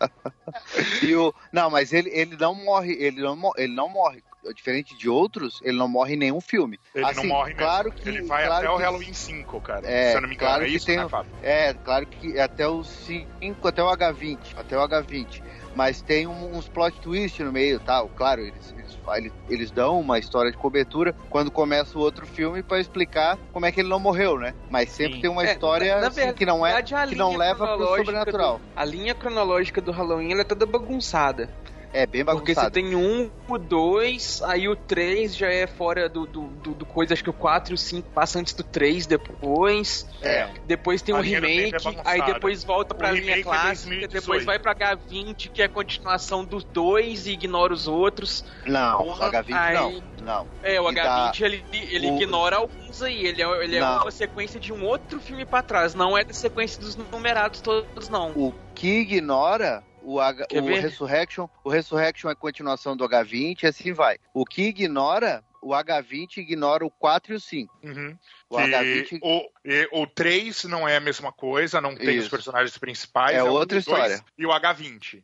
E 1.03 1.13
o, 1.15 1.33
não, 1.51 1.69
mas 1.69 1.91
ele, 1.91 2.09
ele 2.13 2.37
não 2.37 2.55
morre, 2.55 2.93
ele 2.93 3.21
não, 3.21 3.37
ele 3.57 3.73
não 3.73 3.89
morre. 3.89 4.23
Diferente 4.53 4.95
de 4.95 5.09
outros, 5.09 5.59
ele 5.63 5.75
não 5.75 5.87
morre 5.87 6.13
em 6.13 6.17
nenhum 6.17 6.39
filme. 6.39 6.79
Ele 6.93 7.03
Assim, 7.03 7.21
não 7.21 7.25
morre 7.35 7.49
mesmo. 7.53 7.63
claro 7.65 7.91
que- 7.91 8.07
ele 8.07 8.21
vai 8.21 8.45
claro 8.45 8.67
até 8.67 8.69
o 8.73 8.77
Halloween 8.77 9.13
5, 9.13 9.59
cara. 9.59 9.81
É, 9.89 10.11
Se 10.11 10.17
eu 10.17 10.21
não 10.21 10.29
me 10.29 10.35
engano, 10.35 10.49
claro 10.51 10.63
é 10.63 10.67
que 10.67 10.75
isso, 10.75 10.85
tem 10.85 10.97
né, 10.97 11.09
Fábio? 11.09 11.31
É, 11.41 11.73
claro 11.73 12.05
que 12.05 12.39
até 12.39 12.67
o 12.67 12.83
5, 12.83 13.67
até 13.67 13.83
o 13.83 13.87
H20, 13.87 14.37
até 14.55 14.77
o 14.77 14.87
H20. 14.87 15.41
Mas 15.76 16.01
tem 16.01 16.26
um- 16.26 16.55
uns 16.57 16.69
plot 16.69 16.99
twist 17.01 17.43
no 17.43 17.51
meio, 17.51 17.80
tal. 17.82 18.07
Claro, 18.07 18.39
eles, 18.41 18.73
eles, 18.78 18.97
eles, 19.17 19.34
eles 19.49 19.71
dão 19.71 19.99
uma 19.99 20.17
história 20.17 20.49
de 20.49 20.57
cobertura 20.57 21.13
quando 21.30 21.51
começa 21.51 21.97
o 21.97 22.01
outro 22.01 22.26
filme 22.26 22.63
pra 22.63 22.80
explicar 22.80 23.38
como 23.51 23.65
é 23.65 23.71
que 23.71 23.82
ele 23.82 23.89
não 23.89 23.99
morreu, 23.99 24.39
né? 24.39 24.55
Mas 24.69 24.89
sempre 24.91 25.15
Sim. 25.15 25.21
tem 25.21 25.30
uma 25.30 25.45
É, 25.45 25.51
história 25.51 25.95
na- 25.95 26.01
na 26.01 26.07
assim, 26.07 26.34
que 26.34 26.45
não 26.45 26.65
é 26.65 26.73
verdade, 26.82 27.09
que 27.09 27.15
não 27.15 27.36
leva 27.36 27.76
pro 27.76 27.97
sobrenatural. 27.97 28.57
do- 28.59 28.61
a 28.76 28.86
linha 28.86 29.13
cronológica 29.13 29.82
do 29.82 29.91
Halloween 29.91 30.32
ela 30.32 30.41
é 30.41 30.45
toda 30.45 30.65
bagunçada. 30.65 31.49
É 31.97 32.05
bem 32.05 32.25
Porque 32.25 32.53
você 32.53 32.55
bagunçado. 32.55 32.71
tem 32.71 32.93
um, 32.93 33.31
o 33.47 33.57
dois, 33.57 34.41
aí 34.43 34.67
o 34.67 34.75
três 34.75 35.33
já 35.35 35.47
é 35.47 35.65
fora 35.65 36.09
do, 36.09 36.25
do, 36.25 36.41
do, 36.47 36.73
do 36.73 36.85
coisa, 36.85 37.13
acho 37.13 37.23
que 37.23 37.29
o 37.29 37.33
4 37.33 37.71
e 37.71 37.75
o 37.75 37.77
5 37.77 38.09
passa 38.09 38.37
antes 38.37 38.53
do 38.53 38.63
3 38.63 39.05
depois. 39.07 40.05
É. 40.21 40.49
Depois 40.67 41.01
tem 41.01 41.15
A 41.15 41.19
um 41.19 41.21
é 41.21 41.23
remake, 41.23 41.71
bagunçada. 41.71 42.09
aí 42.09 42.21
depois 42.25 42.63
volta 42.65 42.93
pra 42.93 43.11
O 43.11 43.15
linha 43.15 43.37
é 43.37 43.41
clássica, 43.43 43.89
2018. 43.91 44.11
depois 44.21 44.43
vai 44.45 44.59
pra 44.59 44.75
H20, 44.75 45.49
que 45.51 45.61
é 45.61 45.65
a 45.65 45.69
continuação 45.69 46.43
dos 46.43 46.65
dois 46.65 47.27
e 47.27 47.31
ignora 47.31 47.71
os 47.73 47.87
outros. 47.87 48.43
Não, 48.65 48.97
Porra, 48.97 49.27
o 49.27 49.31
H20 49.31 49.53
aí- 49.55 49.73
não. 49.75 50.03
Não. 50.25 50.47
É, 50.63 50.81
o 50.81 50.89
E 50.91 50.95
H20 50.95 51.41
ele, 51.43 51.63
ele 51.71 52.11
o- 52.11 52.15
ignora 52.15 52.57
alguns 52.57 53.01
aí, 53.01 53.25
ele 53.25 53.41
é, 53.41 53.63
ele 53.63 53.75
é 53.77 53.79
Não. 53.79 54.01
uma 54.01 54.11
sequência 54.11 54.59
de 54.59 54.73
um 54.73 54.83
outro 54.83 55.19
filme 55.21 55.45
pra 55.45 55.61
trás, 55.61 55.93
não 55.95 56.17
é 56.17 56.23
da 56.25 56.33
sequência 56.33 56.81
dos 56.81 56.95
numerados 56.95 57.61
todos, 57.61 58.09
não. 58.09 58.31
O 58.31 58.53
que 58.73 59.01
ignora 59.01 59.81
o, 60.06 60.20
H, 60.20 60.45
Quer 60.47 60.62
o 60.62 60.66
ver? 60.66 60.80
Resurrection, 60.82 61.47
o 61.64 61.70
Resurrection 61.70 62.30
é 62.30 62.36
continuação 62.36 62.95
do 62.95 63.08
H20 63.08 63.64
e 63.64 63.68
assim 63.68 63.91
vai. 63.93 64.18
O 64.34 64.45
que 64.45 64.64
ignora, 64.64 65.43
o 65.62 65.70
H20 65.70 66.38
ignora 66.38 66.86
o 66.86 66.91
4 66.91 67.34
e 67.34 67.36
o 67.36 67.39
5. 67.39 67.80
Uhum. 67.84 68.18
O 68.49 68.58
Que 68.58 68.64
H20 68.64 69.20
o, 69.22 69.49
e- 69.66 69.89
o 69.91 70.06
3 70.08 70.66
não 70.66 70.88
é 70.88 70.97
a 70.97 70.99
mesma 71.01 71.32
coisa, 71.32 71.82
não 71.82 71.95
tem 71.95 72.18
os 72.18 72.24
Isso. 72.26 72.30
personagens 72.30 72.78
principais. 72.78 73.36
É 73.36 73.43
o 73.43 73.47
outra 73.47 73.80
2 73.80 73.84
história. 73.88 74.24
E 74.38 74.45
o 74.45 74.49
H20. 74.49 75.24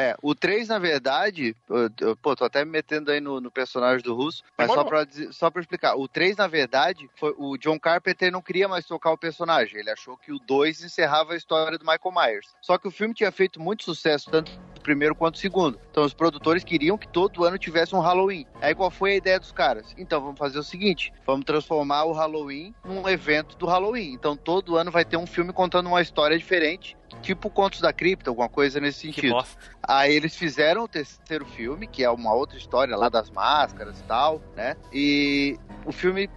É, 0.00 0.16
o 0.22 0.34
3, 0.34 0.68
na 0.68 0.78
verdade, 0.78 1.54
eu- 1.68 1.90
eu- 2.00 2.16
pô, 2.16 2.34
tô 2.34 2.44
até 2.46 2.64
me 2.64 2.70
metendo 2.70 3.10
aí 3.10 3.20
no, 3.20 3.38
no 3.40 3.50
personagem 3.50 4.02
do 4.02 4.14
Russo, 4.14 4.42
mas 4.56 4.68
só 4.72 4.82
pra, 4.84 5.04
dizer- 5.04 5.32
só 5.32 5.50
pra 5.50 5.60
explicar. 5.60 5.94
O 5.96 6.08
3, 6.08 6.36
na 6.36 6.46
verdade, 6.46 7.10
foi, 7.16 7.34
o 7.36 7.58
John 7.58 7.78
Carpenter 7.78 8.32
não 8.32 8.40
queria 8.40 8.66
mais 8.66 8.86
tocar 8.86 9.10
o 9.12 9.18
personagem. 9.18 9.78
Ele 9.78 9.90
achou 9.90 10.16
que 10.16 10.32
o 10.32 10.38
2 10.38 10.82
encerrava 10.82 11.34
a 11.34 11.36
história 11.36 11.76
do 11.76 11.84
Michael 11.84 12.14
Myers. 12.14 12.48
Só 12.62 12.78
que 12.78 12.88
o 12.88 12.90
filme 12.90 13.12
tinha 13.12 13.30
feito 13.30 13.60
muito 13.60 13.84
sucesso, 13.84 14.30
tanto 14.30 14.50
o 14.80 14.82
primeiro 14.82 15.14
quanto 15.14 15.36
o 15.36 15.38
segundo. 15.38 15.78
Então 15.90 16.04
os 16.04 16.14
produtores 16.14 16.64
queriam 16.64 16.98
que 16.98 17.06
todo 17.06 17.44
ano 17.44 17.58
tivesse 17.58 17.94
um 17.94 18.00
Halloween. 18.00 18.46
Aí 18.60 18.74
qual 18.74 18.90
foi 18.90 19.12
a 19.12 19.16
ideia 19.16 19.38
dos 19.38 19.52
caras? 19.52 19.94
Então 19.96 20.20
vamos 20.20 20.38
fazer 20.38 20.58
o 20.58 20.62
seguinte: 20.62 21.12
vamos 21.26 21.44
transformar 21.44 22.04
o 22.04 22.12
Halloween 22.12 22.74
num 22.84 23.08
evento 23.08 23.56
do 23.56 23.66
Halloween. 23.66 24.12
Então 24.12 24.36
todo 24.36 24.76
ano 24.76 24.90
vai 24.90 25.04
ter 25.04 25.16
um 25.16 25.26
filme 25.26 25.52
contando 25.52 25.86
uma 25.86 26.02
história 26.02 26.36
diferente. 26.36 26.96
Tipo 27.22 27.50
Contos 27.50 27.80
da 27.80 27.92
Cripta, 27.92 28.30
alguma 28.30 28.48
coisa 28.48 28.80
nesse 28.80 29.00
sentido. 29.00 29.44
Aí 29.82 30.14
eles 30.14 30.36
fizeram 30.36 30.84
o 30.84 30.88
terceiro 30.88 31.44
filme, 31.44 31.86
que 31.86 32.04
é 32.04 32.10
uma 32.10 32.32
outra 32.32 32.56
história 32.56 32.96
lá 32.96 33.08
das 33.08 33.30
máscaras 33.30 33.98
e 33.98 34.02
tal, 34.04 34.40
né? 34.56 34.76
E 34.92 35.58
o 35.84 35.92
filme, 35.92 36.30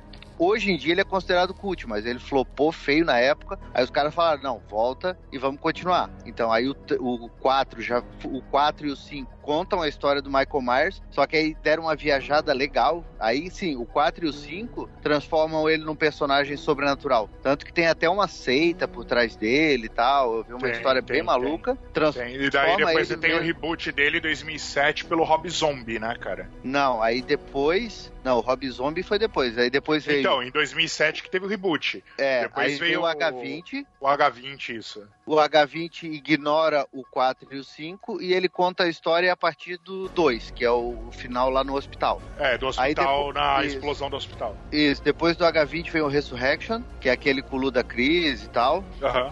hoje 0.46 0.72
em 0.72 0.78
dia, 0.78 0.94
ele 0.94 1.02
é 1.02 1.06
considerado 1.06 1.54
cult, 1.54 1.88
mas 1.88 2.06
ele 2.06 2.20
flopou 2.20 2.72
feio 2.72 3.06
na 3.06 3.18
época. 3.20 3.60
Aí 3.74 3.84
os 3.84 3.89
caras 3.89 4.14
falaram, 4.14 4.41
não, 4.41 4.62
volta 4.70 5.18
e 5.32 5.38
vamos 5.38 5.60
continuar. 5.60 6.10
Então 6.26 6.52
aí 6.52 6.70
o, 6.70 6.76
o 7.00 7.30
4 7.30 7.82
já. 7.82 8.04
O 8.24 8.41
4 8.41 8.88
e 8.88 8.91
o 8.91 8.96
5 8.96 9.32
contam 9.44 9.82
a 9.82 9.88
história 9.88 10.22
do 10.22 10.30
Michael 10.30 10.62
Myers, 10.62 11.02
só 11.12 11.28
que 11.28 11.36
aí 11.36 11.56
deram 11.62 11.84
uma 11.84 11.96
viajada 11.96 12.52
legal. 12.54 13.04
Aí 13.20 13.52
sim, 13.52 13.76
o 13.76 13.86
4 13.86 14.26
e 14.26 14.30
o 14.30 14.34
5 14.34 14.89
transformam 15.02 15.70
ele 15.70 15.84
num 15.84 15.96
personagem 15.96 16.58
sobrenatural. 16.58 17.30
Tanto 17.44 17.66
que 17.66 17.72
tem 17.74 17.88
até 17.88 18.10
uma 18.10 18.28
seita 18.28 18.88
por 18.88 19.06
trás 19.06 19.36
dele 19.36 19.86
e 19.86 19.89
tal. 19.89 20.38
Eu 20.38 20.44
vi 20.44 20.54
uma 20.54 20.60
Tem, 20.62 20.72
história 20.72 21.02
tem, 21.04 21.18
bem 21.18 21.24
maluca. 21.24 21.78
Trans- 21.94 22.16
Tem. 22.16 22.34
E 22.36 22.38
daí 22.39 22.50
Transforma 22.50 22.86
depois 22.88 23.08
você 23.08 23.18
tem 23.18 23.36
o 23.36 23.41
reboot 23.41 23.91
dele 23.91 24.18
em 24.18 24.22
2007 24.22 25.06
pelo 25.06 25.24
Rob 25.24 25.50
Zombie, 25.50 26.00
né, 26.00 26.16
cara? 26.20 26.50
Não, 26.64 27.02
aí 27.02 27.22
depois. 27.22 28.12
Não, 28.24 28.38
o 28.38 28.39
Rob 28.39 28.70
Zombie 28.70 29.04
foi 29.04 29.20
depois. 29.20 29.58
Aí 29.58 29.70
depois 29.70 30.06
veio. 30.06 30.22
Então, 30.22 30.41
em 30.41 30.50
2007 30.50 31.22
que 31.24 31.30
teve 31.30 31.46
o 31.46 31.50
reboot. 31.50 32.02
é, 32.18 32.44
depois 32.44 32.68
aí 32.74 32.76
veio 32.80 33.02
o 33.02 33.04
o- 33.04 33.08
H20. 33.08 33.86
O 34.00 34.06
H20, 34.08 34.70
isso. 34.78 35.06
O 35.26 35.36
H20 35.36 36.04
ignora 36.04 36.88
o 36.91 37.04
4 37.04 37.48
e 37.54 37.58
o 37.58 37.64
5 37.64 38.22
e 38.22 38.34
ele 38.34 38.48
conta 38.48 38.84
a 38.84 38.88
história 38.89 39.32
a 39.34 39.38
partir 39.38 39.77
do 39.77 40.07
2, 40.09 40.51
que 40.51 40.63
é 40.63 40.69
o 40.71 41.09
final 41.11 41.49
lá 41.49 41.63
no 41.63 41.75
hospital. 41.75 42.21
É, 42.38 42.57
do 42.57 42.67
Aí 42.67 42.69
hospital, 42.69 43.17
depois- 43.27 43.36
na 43.36 43.63
isso. 43.65 43.75
explosão 43.77 44.09
do 44.09 44.15
hospital. 44.15 44.55
Isso, 44.71 45.03
depois 45.03 45.36
do 45.36 45.43
H20 45.43 45.89
veio 45.91 46.05
o 46.05 46.07
Resurrection, 46.07 46.81
que 47.01 47.09
é 47.09 47.11
aquele 47.11 47.41
com 47.41 47.57
o 47.57 47.59
Luda 47.59 47.84
Cris 47.84 48.43
e 48.43 48.49
tal. 48.49 48.84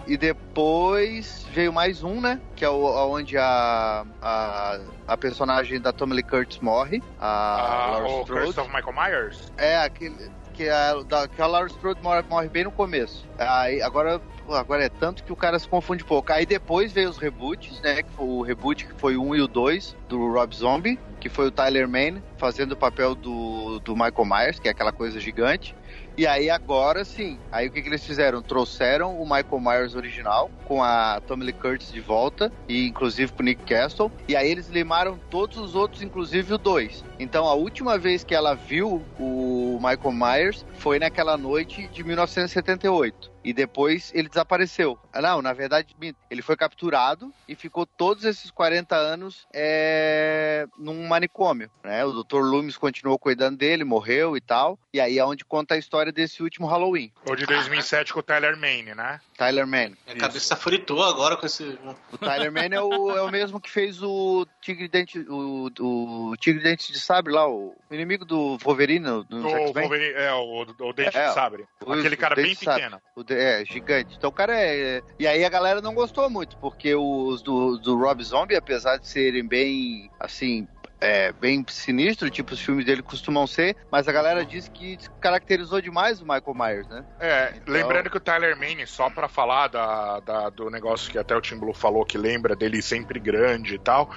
E 0.06 0.16
depois 0.16 1.46
veio 1.52 1.72
mais 1.72 2.02
um, 2.02 2.20
né? 2.20 2.40
Que 2.56 2.64
é 2.64 2.68
o 2.68 2.82
onde 3.10 3.36
a, 3.38 4.04
a, 4.20 4.78
a 5.08 5.16
personagem 5.16 5.80
da 5.80 5.92
Tommy 5.92 6.14
Lee 6.14 6.22
Curtis 6.22 6.58
morre. 6.58 7.02
A 7.20 7.96
Ah, 7.96 8.04
o. 8.06 8.26
Curse 8.26 8.58
of 8.60 8.70
Michael 8.74 8.92
Myers? 8.94 9.52
É, 9.56 9.76
aquele. 9.78 10.16
Que 10.52 10.68
a, 10.68 10.94
da, 11.08 11.26
que 11.26 11.40
a 11.40 11.46
Laura 11.46 11.66
Strode 11.68 12.02
morre, 12.02 12.22
morre 12.28 12.46
bem 12.48 12.64
no 12.64 12.70
começo. 12.70 13.26
Aí, 13.38 13.80
agora, 13.80 14.20
pô, 14.46 14.54
agora 14.54 14.84
é 14.84 14.88
tanto 14.88 15.24
que 15.24 15.32
o 15.32 15.36
cara 15.36 15.58
se 15.58 15.68
confunde 15.68 16.04
pouco. 16.04 16.32
Aí 16.32 16.46
depois 16.46 16.92
veio 16.92 17.08
os 17.08 17.18
reboots, 17.18 17.80
né? 17.80 18.02
O 18.18 18.42
reboot 18.42 18.86
que 18.86 18.94
foi 18.94 19.16
o 19.16 19.22
1 19.22 19.36
e 19.36 19.40
o 19.42 19.48
2 19.48 19.96
do 20.08 20.32
Rob 20.32 20.54
Zombie, 20.54 20.98
que 21.20 21.28
foi 21.28 21.46
o 21.46 21.50
Tyler 21.50 21.88
Mane 21.88 22.22
fazendo 22.36 22.72
o 22.72 22.76
papel 22.76 23.14
do, 23.14 23.78
do 23.80 23.94
Michael 23.94 24.24
Myers, 24.24 24.58
que 24.58 24.68
é 24.68 24.70
aquela 24.70 24.92
coisa 24.92 25.20
gigante. 25.20 25.74
E 26.16 26.26
aí 26.26 26.50
agora 26.50 27.04
sim, 27.04 27.38
aí 27.50 27.68
o 27.68 27.70
que, 27.70 27.80
que 27.80 27.88
eles 27.88 28.04
fizeram? 28.04 28.42
Trouxeram 28.42 29.16
o 29.18 29.24
Michael 29.24 29.60
Myers 29.60 29.94
original 29.94 30.50
com 30.66 30.82
a 30.82 31.22
Tommy 31.26 31.44
Lee 31.44 31.54
Curtis 31.54 31.90
de 31.90 32.00
volta 32.00 32.52
e 32.68 32.86
inclusive 32.86 33.32
com 33.32 33.42
o 33.42 33.44
Nick 33.44 33.64
Castle. 33.64 34.12
E 34.28 34.36
aí 34.36 34.50
eles 34.50 34.68
limaram 34.68 35.18
todos 35.30 35.56
os 35.56 35.74
outros, 35.74 36.02
inclusive 36.02 36.52
o 36.52 36.58
2. 36.58 37.02
Então 37.22 37.46
a 37.46 37.54
última 37.54 37.96
vez 37.96 38.24
que 38.24 38.34
ela 38.34 38.54
viu 38.54 39.02
o 39.18 39.78
Michael 39.80 40.12
Myers 40.12 40.66
foi 40.74 40.98
naquela 40.98 41.36
noite 41.36 41.86
de 41.88 42.02
1978. 42.02 43.32
E 43.44 43.52
depois 43.52 44.12
ele 44.14 44.28
desapareceu. 44.28 44.98
Ah, 45.12 45.20
Não, 45.20 45.42
na 45.42 45.52
verdade, 45.52 45.94
ele 46.30 46.42
foi 46.42 46.56
capturado 46.56 47.32
e 47.48 47.54
ficou 47.54 47.84
todos 47.84 48.24
esses 48.24 48.50
40 48.50 48.94
anos 48.94 49.46
é, 49.52 50.66
num 50.78 51.06
manicômio. 51.06 51.70
Né? 51.82 52.04
O 52.04 52.22
Dr. 52.22 52.38
Loomis 52.38 52.76
continuou 52.76 53.18
cuidando 53.18 53.56
dele, 53.56 53.84
morreu 53.84 54.36
e 54.36 54.40
tal. 54.40 54.78
E 54.92 55.00
aí 55.00 55.18
é 55.18 55.24
onde 55.24 55.44
conta 55.44 55.74
a 55.74 55.78
história 55.78 56.12
desse 56.12 56.42
último 56.42 56.66
Halloween. 56.66 57.12
Ou 57.26 57.34
de 57.34 57.46
2007 57.46 58.12
com 58.12 58.20
o 58.20 58.22
Tyler 58.22 58.56
Mane, 58.56 58.94
né? 58.94 59.20
Tyler 59.36 59.66
Mane. 59.66 59.96
Minha 60.06 60.18
cabeça 60.18 60.54
fritou 60.54 61.02
agora 61.02 61.36
com 61.36 61.46
esse. 61.46 61.78
O 62.12 62.18
Tyler 62.18 62.52
Mane 62.52 62.76
é 62.76 62.80
o, 62.80 63.10
é 63.10 63.22
o 63.22 63.30
mesmo 63.30 63.60
que 63.60 63.70
fez 63.70 64.02
o 64.02 64.46
Tigre 64.60 64.86
Dente, 64.88 65.18
o, 65.28 65.70
o 65.80 66.36
Tigre 66.36 66.62
Dente 66.62 66.92
de 66.92 67.00
Sabre 67.14 67.32
lá, 67.32 67.48
o 67.48 67.74
inimigo 67.90 68.24
do 68.24 68.56
Wolverine 68.58 69.06
no 69.06 69.26
O. 69.30 69.72
Wolverine, 69.72 70.14
é, 70.14 70.32
o, 70.32 70.62
o 70.62 70.92
Dente 70.92 71.16
É, 71.16 71.28
de 71.28 71.34
Sabre. 71.34 71.64
o- 71.84 71.92
Aquele 71.92 72.16
cara 72.16 72.34
bem 72.34 72.54
pequeno. 72.56 73.00
O 73.14 73.22
de- 73.22 73.34
É, 73.34 73.64
gigante. 73.64 74.14
Então 74.16 74.30
o 74.30 74.32
cara 74.32 74.54
é. 74.58 75.02
E 75.18 75.26
aí 75.26 75.44
a 75.44 75.48
galera 75.48 75.80
não 75.82 75.94
gostou 75.94 76.30
muito, 76.30 76.56
porque 76.56 76.94
os 76.94 77.42
do, 77.42 77.76
do 77.78 77.98
Rob 77.98 78.22
Zombie, 78.24 78.56
apesar 78.56 78.96
de 78.96 79.06
serem 79.06 79.46
bem, 79.46 80.10
assim, 80.18 80.66
é, 81.00 81.32
bem 81.32 81.64
sinistro, 81.68 82.30
tipo 82.30 82.54
os 82.54 82.60
filmes 82.60 82.86
dele 82.86 83.02
costumam 83.02 83.44
ser, 83.46 83.76
mas 83.90 84.06
a 84.08 84.12
galera 84.12 84.44
disse 84.44 84.70
que 84.70 84.96
caracterizou 85.20 85.80
demais 85.80 86.20
o 86.20 86.24
Michael 86.24 86.54
Myers, 86.54 86.88
né? 86.88 87.04
É, 87.20 87.52
Então- 87.56 87.74
lembrando 87.74 88.08
que 88.08 88.16
o 88.16 88.20
Tyler 88.20 88.56
Mane, 88.56 88.86
só 88.86 89.10
pra 89.10 89.28
falar 89.28 89.66
da, 89.68 90.20
da- 90.20 90.48
do 90.50 90.70
negócio 90.70 91.10
que 91.10 91.18
até 91.18 91.36
o 91.36 91.40
Tim 91.40 91.56
Blue 91.58 91.74
falou, 91.74 92.04
que 92.06 92.16
lembra 92.16 92.54
dele 92.56 92.80
sempre 92.80 93.18
grande 93.18 93.74
e 93.74 93.78
tal, 93.78 94.08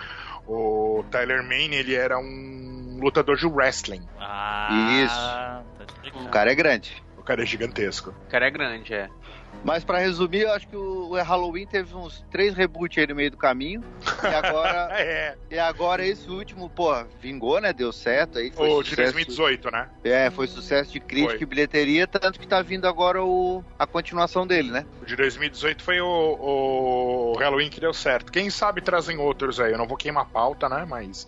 o 0.47 1.03
Tyler 1.09 1.43
Mane, 1.43 1.75
ele 1.75 1.95
era 1.95 2.17
um 2.17 2.97
lutador 2.99 3.37
de 3.37 3.45
wrestling. 3.45 4.07
Ah, 4.19 5.03
Isso. 5.03 5.15
tá 5.15 6.21
O 6.21 6.29
cara 6.29 6.51
é 6.51 6.55
grande. 6.55 7.03
O 7.17 7.23
cara 7.23 7.43
é 7.43 7.45
gigantesco. 7.45 8.13
O 8.27 8.29
cara 8.29 8.47
é 8.47 8.51
grande, 8.51 8.93
é. 8.93 9.09
Mas 9.65 9.83
pra 9.83 9.97
resumir, 9.97 10.41
eu 10.41 10.51
acho 10.51 10.67
que 10.67 10.75
o 10.75 11.15
Halloween 11.15 11.65
teve 11.65 11.95
uns 11.95 12.23
três 12.29 12.53
reboots 12.53 12.99
aí 12.99 13.07
no 13.07 13.15
meio 13.15 13.31
do 13.31 13.37
caminho. 13.37 13.83
E 14.21 14.27
agora, 14.27 14.89
é, 15.01 15.35
e 15.49 15.57
agora 15.57 16.05
esse 16.05 16.29
último, 16.29 16.69
pô, 16.69 16.93
vingou, 17.19 17.59
né? 17.59 17.73
Deu 17.73 17.91
certo 17.91 18.37
aí. 18.37 18.51
Foi 18.51 18.69
o 18.69 18.83
de 18.83 18.89
sucesso, 18.89 19.13
2018, 19.13 19.71
né? 19.71 19.89
É, 20.03 20.29
foi 20.29 20.45
sucesso 20.45 20.93
de 20.93 20.99
crítica 20.99 21.33
Foi. 21.33 21.41
e 21.41 21.45
bilheteria, 21.47 22.05
tanto 22.05 22.39
que 22.39 22.47
tá 22.47 22.61
vindo 22.61 22.87
agora 22.87 23.23
o, 23.23 23.65
a 23.79 23.87
continuação 23.87 24.45
dele, 24.45 24.69
né? 24.69 24.85
O 25.01 25.05
de 25.05 25.15
2018 25.15 25.81
foi 25.81 25.99
o, 25.99 27.33
o 27.33 27.37
Halloween 27.39 27.71
que 27.71 27.79
deu 27.79 27.91
certo. 27.91 28.31
Quem 28.31 28.51
sabe 28.51 28.81
trazem 28.81 29.17
outros 29.17 29.59
aí. 29.59 29.71
Eu 29.71 29.79
não 29.79 29.87
vou 29.87 29.97
queimar 29.97 30.27
pauta, 30.27 30.69
né? 30.69 30.85
Mas 30.87 31.25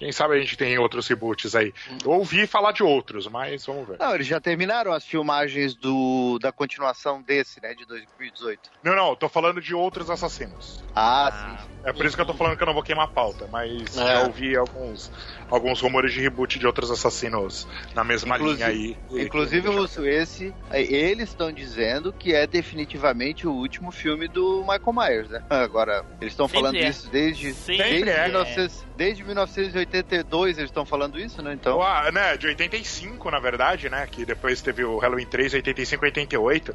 quem 0.00 0.10
sabe 0.12 0.34
a 0.34 0.40
gente 0.40 0.56
tem 0.56 0.78
outros 0.78 1.06
reboots 1.06 1.54
aí. 1.54 1.74
Eu 2.02 2.12
ouvi 2.12 2.46
falar 2.46 2.72
de 2.72 2.82
outros, 2.82 3.26
mas 3.26 3.66
vamos 3.66 3.86
ver. 3.86 3.98
Não, 4.00 4.14
eles 4.14 4.26
já 4.26 4.40
terminaram 4.40 4.94
as 4.94 5.04
filmagens 5.04 5.74
do, 5.74 6.38
da 6.38 6.50
continuação 6.50 7.20
desse, 7.20 7.60
né? 7.60 7.74
De 7.74 7.84
2018. 7.84 8.70
Não, 8.82 8.96
não, 8.96 9.10
eu 9.10 9.16
tô 9.16 9.28
falando 9.28 9.60
de 9.60 9.74
outros 9.74 10.08
assassinos. 10.08 10.82
Ah, 10.96 11.30
sim. 11.30 11.70
É 11.84 11.92
por 11.92 12.06
isso 12.06 12.16
que 12.16 12.22
eu 12.22 12.26
tô 12.26 12.32
falando 12.32 12.56
que 12.56 12.62
eu 12.62 12.66
não 12.66 12.72
vou 12.72 12.82
queimar 12.82 13.04
a 13.04 13.08
pauta, 13.08 13.46
mas 13.48 13.94
É. 13.94 14.06
já 14.06 14.22
ouvi 14.22 14.56
alguns, 14.56 15.12
alguns 15.50 15.80
rumores 15.80 16.12
de 16.12 16.20
reboot 16.20 16.58
de 16.58 16.66
outros 16.66 16.90
assassinos 16.90 17.66
na 17.94 18.04
mesma 18.04 18.36
Inclusive- 18.36 18.72
linha 18.72 18.96
aí. 19.10 19.24
Inclusive, 19.24 19.68
Russo, 19.68 20.06
esse, 20.06 20.54
eles 20.72 21.28
estão 21.30 21.52
dizendo 21.52 22.12
que 22.12 22.34
é 22.34 22.46
definitivamente 22.46 23.46
o 23.46 23.52
último 23.52 23.90
filme 23.90 24.28
do 24.28 24.60
Michael 24.60 24.92
Myers, 24.92 25.28
né? 25.28 25.42
Agora, 25.50 26.04
eles 26.20 26.32
estão 26.32 26.48
falando 26.48 26.76
é. 26.76 26.88
isso 26.88 27.10
desde, 27.10 27.52
Sempre 27.54 27.84
desde, 28.04 28.10
é. 28.10 28.26
1900 28.26 28.90
desde 28.96 29.24
1982, 29.24 30.58
eles 30.58 30.70
estão 30.70 30.84
falando 30.84 31.18
isso, 31.18 31.40
né? 31.40 31.54
Então, 31.54 31.80
Ah, 31.82 32.10
né, 32.12 32.36
de 32.36 32.46
85, 32.48 33.30
na 33.30 33.38
verdade, 33.38 33.88
né? 33.88 34.06
Que 34.10 34.24
depois 34.26 34.60
teve 34.60 34.84
o 34.84 34.98
Halloween 34.98 35.24
3, 35.26 35.54
85 35.54 36.04
88. 36.04 36.74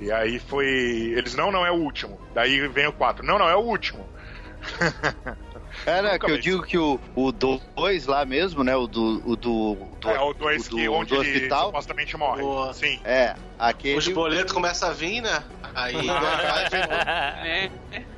E 0.00 0.12
aí 0.12 0.38
foi. 0.38 0.66
Eles, 0.66 1.34
não, 1.34 1.50
não 1.50 1.64
é 1.64 1.70
o 1.70 1.76
último. 1.76 2.20
Daí 2.34 2.68
vem 2.68 2.86
o 2.86 2.92
4. 2.92 3.24
Não, 3.24 3.38
não, 3.38 3.48
é 3.48 3.56
o 3.56 3.60
último. 3.60 4.06
É, 5.86 6.02
né, 6.02 6.18
que 6.18 6.30
eu 6.30 6.38
digo 6.38 6.62
que 6.62 6.76
o 6.78 6.98
2 7.32 8.06
lá 8.06 8.24
mesmo, 8.24 8.62
né? 8.62 8.76
O 8.76 8.86
do. 8.86 9.22
O 9.24 9.36
do, 9.36 9.74
do 10.00 10.10
É 10.10 10.20
o 10.20 10.32
2 10.34 10.68
do- 10.68 10.76
que 10.76 10.88
onde 10.88 11.14
do 11.14 11.22
ele 11.22 11.34
hospital. 11.36 11.66
supostamente 11.66 12.16
morre. 12.16 12.42
Boa. 12.42 12.72
Sim. 12.74 13.00
É, 13.04 13.34
aquele. 13.58 13.98
Os 13.98 14.08
boletos 14.08 14.52
começam 14.52 14.90
a 14.90 14.92
vir, 14.92 15.20
né? 15.20 15.42
Aí. 15.74 15.96
É, 17.44 17.70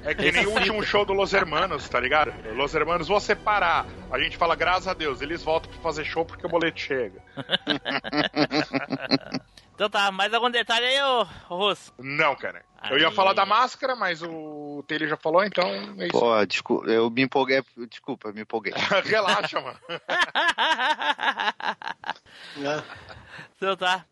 É 0.04 0.14
que 0.14 0.32
nem 0.32 0.46
o 0.46 0.50
último 0.52 0.82
show 0.82 1.04
do 1.04 1.12
Los 1.12 1.32
Hermanos, 1.32 1.88
tá 1.88 1.98
ligado? 2.00 2.32
Los 2.54 2.74
Hermanos, 2.74 3.08
você 3.08 3.34
parar. 3.34 3.86
A 4.10 4.18
gente 4.18 4.36
fala, 4.36 4.54
graças 4.54 4.86
a 4.88 4.94
Deus, 4.94 5.20
eles 5.22 5.42
voltam 5.42 5.70
pra 5.70 5.80
fazer 5.80 6.04
show 6.04 6.24
porque 6.24 6.46
o 6.46 6.48
boleto 6.48 6.78
chega. 6.80 7.20
Então 9.74 9.90
tá, 9.90 10.12
mais 10.12 10.32
algum 10.32 10.50
detalhe 10.50 10.86
aí, 10.86 11.02
ô 11.02 11.24
Russo? 11.48 11.92
Não, 11.98 12.36
cara. 12.36 12.62
Eu 12.90 12.98
ia 12.98 13.08
Aí. 13.08 13.14
falar 13.14 13.32
da 13.32 13.44
máscara, 13.44 13.96
mas 13.96 14.22
o 14.22 14.84
Taylor 14.86 15.08
já 15.08 15.16
falou, 15.16 15.42
então 15.42 15.66
é 15.66 16.06
isso. 16.06 16.10
Pô, 16.10 16.46
desculpa, 16.46 16.86
eu 16.86 17.10
me 17.10 17.22
empolguei. 17.22 17.60
Desculpa, 17.88 18.30
me 18.30 18.42
empolguei. 18.42 18.72
Relaxa, 19.04 19.60
mano. 19.60 19.78
então 23.56 23.76
tá. 23.76 24.04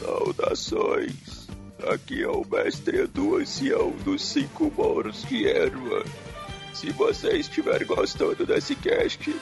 Saudações! 0.00 1.48
Aqui 1.92 2.22
é 2.22 2.28
o 2.28 2.44
mestre 2.44 3.00
Edu 3.00 3.36
Ancião 3.36 3.90
dos 4.04 4.24
Cinco 4.24 4.72
Moros 4.76 5.24
de 5.24 5.46
Erwa. 5.46 6.04
Se 6.74 6.90
você 6.90 7.38
estiver 7.38 7.84
gostando 7.84 8.44
desse 8.44 8.74
cast, 8.76 9.34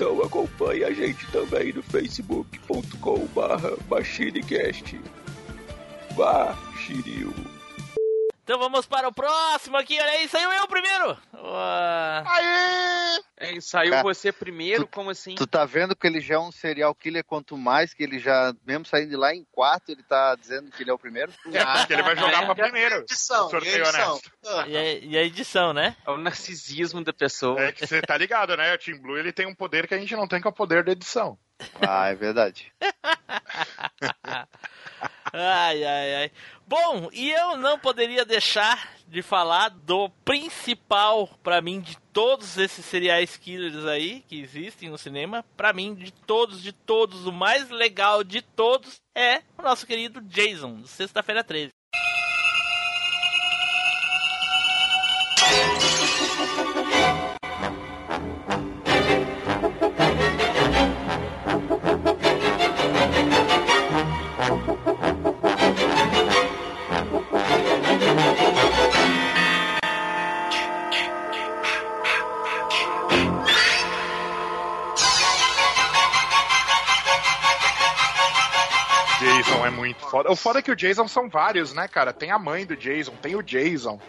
então 0.00 0.22
acompanhe 0.22 0.82
a 0.82 0.94
gente 0.94 1.30
também 1.30 1.74
no 1.74 1.82
facebook.com 1.82 3.26
barra 3.34 3.76
machinecast. 3.86 4.98
Vá, 6.12 6.56
Shiryu! 6.78 7.34
Então 8.42 8.58
vamos 8.58 8.86
para 8.86 9.08
o 9.08 9.12
próximo 9.12 9.76
aqui, 9.76 10.00
olha 10.00 10.12
aí, 10.12 10.26
saiu 10.26 10.50
eu 10.52 10.66
primeiro! 10.66 11.18
Uá. 11.34 12.24
Aê! 12.26 13.29
É, 13.40 13.58
saiu 13.58 13.90
Cara, 13.90 14.02
você 14.02 14.30
primeiro, 14.30 14.86
como 14.86 15.08
assim? 15.08 15.34
Tu 15.34 15.46
tá 15.46 15.64
vendo 15.64 15.96
que 15.96 16.06
ele 16.06 16.20
já 16.20 16.34
é 16.34 16.38
um 16.38 16.52
serial 16.52 16.94
killer, 16.94 17.24
quanto 17.24 17.56
mais 17.56 17.94
que 17.94 18.02
ele 18.02 18.18
já, 18.18 18.54
mesmo 18.66 18.84
saindo 18.84 19.08
de 19.08 19.16
lá 19.16 19.34
em 19.34 19.44
quarto, 19.50 19.90
ele 19.90 20.02
tá 20.02 20.36
dizendo 20.36 20.70
que 20.70 20.82
ele 20.82 20.90
é 20.90 20.92
o 20.92 20.98
primeiro? 20.98 21.32
É 21.52 21.64
porque 21.78 21.92
ele 21.94 22.02
vai 22.02 22.16
jogar 22.16 22.44
pra 22.44 22.54
primeiro. 22.54 22.96
Edição, 22.96 23.46
e 23.46 23.50
Sorteio 23.50 23.82
edição. 23.82 24.10
honesto. 24.12 24.30
Ah, 24.46 24.68
E, 24.68 24.76
a, 24.76 24.92
e 24.98 25.18
a 25.18 25.22
edição, 25.22 25.72
né? 25.72 25.96
É 26.06 26.10
o 26.10 26.18
narcisismo 26.18 27.02
da 27.02 27.12
pessoa. 27.12 27.60
É 27.60 27.72
que 27.72 27.86
você 27.86 28.00
tá 28.02 28.16
ligado, 28.16 28.56
né? 28.56 28.74
O 28.74 28.78
Team 28.78 29.00
Blue 29.00 29.18
ele 29.18 29.32
tem 29.32 29.46
um 29.46 29.54
poder 29.54 29.88
que 29.88 29.94
a 29.94 29.98
gente 29.98 30.14
não 30.14 30.28
tem, 30.28 30.40
que 30.40 30.46
é 30.46 30.50
o 30.50 30.54
poder 30.54 30.84
da 30.84 30.92
edição. 30.92 31.38
Ah, 31.80 32.08
é 32.08 32.14
verdade. 32.14 32.72
Ai, 35.32 35.84
ai, 35.84 36.14
ai. 36.14 36.30
Bom, 36.66 37.08
e 37.12 37.30
eu 37.30 37.56
não 37.56 37.78
poderia 37.78 38.24
deixar 38.24 38.92
de 39.06 39.22
falar 39.22 39.70
do 39.70 40.08
principal, 40.24 41.28
pra 41.42 41.60
mim, 41.60 41.80
de 41.80 41.96
todos 42.12 42.56
esses 42.56 42.84
serial 42.84 43.20
killers 43.40 43.84
aí 43.86 44.24
que 44.28 44.40
existem 44.40 44.88
no 44.88 44.98
cinema. 44.98 45.44
Pra 45.56 45.72
mim, 45.72 45.94
de 45.94 46.12
todos, 46.12 46.62
de 46.62 46.72
todos, 46.72 47.26
o 47.26 47.32
mais 47.32 47.68
legal 47.70 48.22
de 48.22 48.42
todos 48.42 49.00
é 49.14 49.42
o 49.58 49.62
nosso 49.62 49.86
querido 49.86 50.20
Jason, 50.20 50.84
Sexta-feira 50.84 51.42
13. 51.42 51.70
Foda. 80.10 80.30
O 80.30 80.36
foda 80.36 80.58
é 80.58 80.62
que 80.62 80.70
o 80.70 80.76
Jason 80.76 81.06
são 81.08 81.28
vários, 81.28 81.72
né, 81.72 81.86
cara? 81.88 82.12
Tem 82.12 82.30
a 82.30 82.38
mãe 82.38 82.66
do 82.66 82.76
Jason, 82.76 83.12
tem 83.22 83.34
o 83.36 83.42
Jason. 83.42 84.00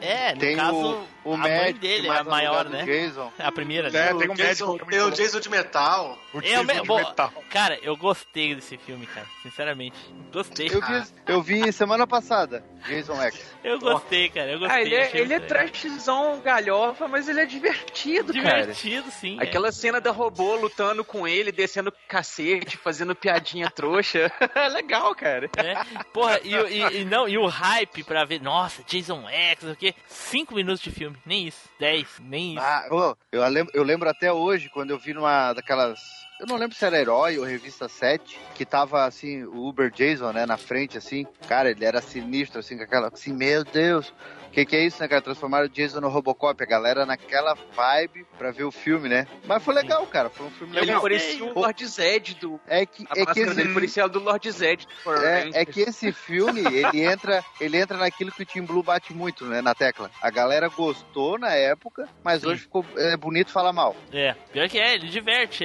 É, 0.00 0.34
no 0.34 0.40
Tem 0.40 0.56
caso, 0.56 1.06
o, 1.24 1.30
o 1.30 1.34
a 1.34 1.36
mãe 1.36 1.50
médico 1.52 1.78
dele 1.78 2.08
é 2.08 2.10
a 2.18 2.24
maior, 2.24 2.68
né? 2.68 2.82
Jason. 2.82 3.32
A 3.38 3.52
primeira, 3.52 3.88
né? 3.88 4.08
É, 4.08 4.14
tem, 4.14 4.28
o 4.28 4.32
um 4.32 4.34
Jason, 4.34 4.74
é 4.76 4.84
tem 4.90 5.00
o. 5.00 5.10
Jason 5.12 5.38
de 5.38 5.48
metal. 5.48 6.18
O 6.34 6.38
Eu, 6.38 6.42
Jason 6.42 6.64
me- 6.64 6.80
de 6.80 6.86
bom, 6.88 6.96
metal. 6.96 7.32
cara, 7.48 7.78
eu 7.82 7.96
gostei 7.96 8.52
desse 8.56 8.76
filme, 8.76 9.06
cara. 9.06 9.28
Sinceramente, 9.44 9.96
gostei. 10.32 10.66
Eu 10.72 10.80
vi, 10.80 11.04
eu 11.28 11.40
vi 11.40 11.72
semana 11.72 12.04
passada, 12.04 12.64
Jason 12.86 13.20
X. 13.22 13.52
Eu 13.64 13.78
gostei, 13.78 14.28
cara. 14.28 14.50
Eu 14.52 14.58
gostei. 14.58 14.76
Ah, 14.78 14.82
ele 14.82 14.94
é, 14.94 15.10
ele 15.16 15.34
é 15.34 15.40
trashzão 15.40 16.40
galhofa, 16.40 17.06
mas 17.08 17.28
ele 17.28 17.40
é 17.40 17.46
divertido, 17.46 18.32
cara. 18.34 18.60
divertido, 18.62 19.10
sim. 19.10 19.38
é. 19.40 19.44
Aquela 19.44 19.70
cena 19.72 20.00
da 20.00 20.10
robô 20.10 20.56
lutando 20.56 21.04
com 21.04 21.26
ele, 21.26 21.52
descendo 21.52 21.92
cacete, 22.08 22.76
fazendo 22.76 23.14
piadinha 23.14 23.70
trouxa. 23.70 24.30
É 24.54 24.68
legal, 24.68 25.14
cara. 25.14 25.48
né? 25.56 25.84
Porra, 26.12 26.38
e, 26.44 26.54
o- 26.54 26.68
e- 26.68 27.00
e 27.00 27.04
não, 27.04 27.28
e 27.28 27.36
o 27.38 27.46
hype 27.46 28.04
pra 28.04 28.24
ver, 28.24 28.40
nossa, 28.40 28.82
Jason 28.84 29.28
X, 29.28 29.62
o 29.64 29.76
quê? 29.76 29.94
Cinco 30.06 30.54
minutos 30.54 30.80
de 30.82 30.90
filme, 30.90 31.16
nem 31.24 31.46
isso. 31.48 31.68
Dez, 31.80 32.06
nem 32.20 32.54
isso. 32.54 32.62
Ah, 32.64 32.86
ô, 32.90 33.16
eu, 33.32 33.46
lembro, 33.48 33.72
eu 33.74 33.82
lembro 33.82 34.08
até 34.08 34.32
hoje, 34.32 34.68
quando 34.68 34.90
eu 34.90 34.98
vi 34.98 35.14
numa 35.14 35.52
daquelas. 35.52 36.00
Eu 36.40 36.46
não 36.46 36.56
lembro 36.56 36.76
se 36.76 36.84
era 36.84 36.98
Herói 36.98 37.38
ou 37.38 37.44
Revista 37.44 37.88
7, 37.88 38.38
que 38.54 38.64
tava 38.64 39.04
assim, 39.04 39.44
o 39.44 39.68
Uber 39.68 39.90
Jason, 39.90 40.32
né, 40.32 40.44
na 40.44 40.56
frente, 40.56 40.98
assim. 40.98 41.26
Cara, 41.46 41.70
ele 41.70 41.84
era 41.84 42.00
sinistro, 42.00 42.58
assim, 42.58 42.76
com 42.76 42.82
aquela. 42.82 43.08
Assim, 43.12 43.32
meu 43.32 43.62
Deus, 43.64 44.12
que, 44.52 44.64
que 44.66 44.76
é 44.76 44.84
isso, 44.84 45.00
né, 45.02 45.08
cara? 45.08 45.20
Transformaram 45.22 45.66
o 45.66 45.68
Jason 45.68 46.00
no 46.00 46.08
Robocop, 46.08 46.62
a 46.62 46.66
galera 46.66 47.06
naquela 47.06 47.54
vibe 47.74 48.26
pra 48.38 48.50
ver 48.50 48.64
o 48.64 48.70
filme, 48.70 49.08
né? 49.08 49.26
Mas 49.46 49.62
foi 49.62 49.74
legal, 49.74 50.06
cara, 50.06 50.28
foi 50.30 50.46
um 50.46 50.50
filme 50.50 50.76
Ele 50.76 50.86
legal. 50.86 51.00
parecia 51.02 51.44
o 51.44 51.52
Lord 51.58 51.86
Zed 51.86 52.34
do. 52.34 52.60
É 52.66 52.84
que, 52.86 53.04
A 53.10 53.18
é 53.20 53.26
que 53.26 53.40
esse, 53.40 53.54
dele 53.54 53.74
parecia 53.74 54.06
do 54.08 54.18
Lord 54.20 54.50
Zed 54.50 54.86
é, 55.22 55.62
é 55.62 55.64
que 55.64 55.80
esse 55.80 56.12
filme, 56.12 56.60
ele 56.60 57.02
entra, 57.02 57.42
ele 57.60 57.76
entra 57.78 57.96
naquilo 57.98 58.30
que 58.30 58.42
o 58.42 58.46
Team 58.46 58.64
Blue 58.66 58.82
bate 58.82 59.12
muito, 59.12 59.44
né, 59.46 59.60
na 59.62 59.74
tecla. 59.74 60.10
A 60.20 60.30
galera 60.30 60.68
gostou 60.68 61.38
na 61.38 61.52
época, 61.54 62.08
mas 62.22 62.42
Sim. 62.42 62.48
hoje 62.48 62.60
ficou 62.62 62.84
é, 62.96 63.16
bonito 63.16 63.50
falar 63.50 63.72
mal. 63.72 63.96
É, 64.12 64.34
pior 64.52 64.68
que 64.68 64.78
é, 64.78 64.94
ele 64.94 65.08
diverte, 65.08 65.64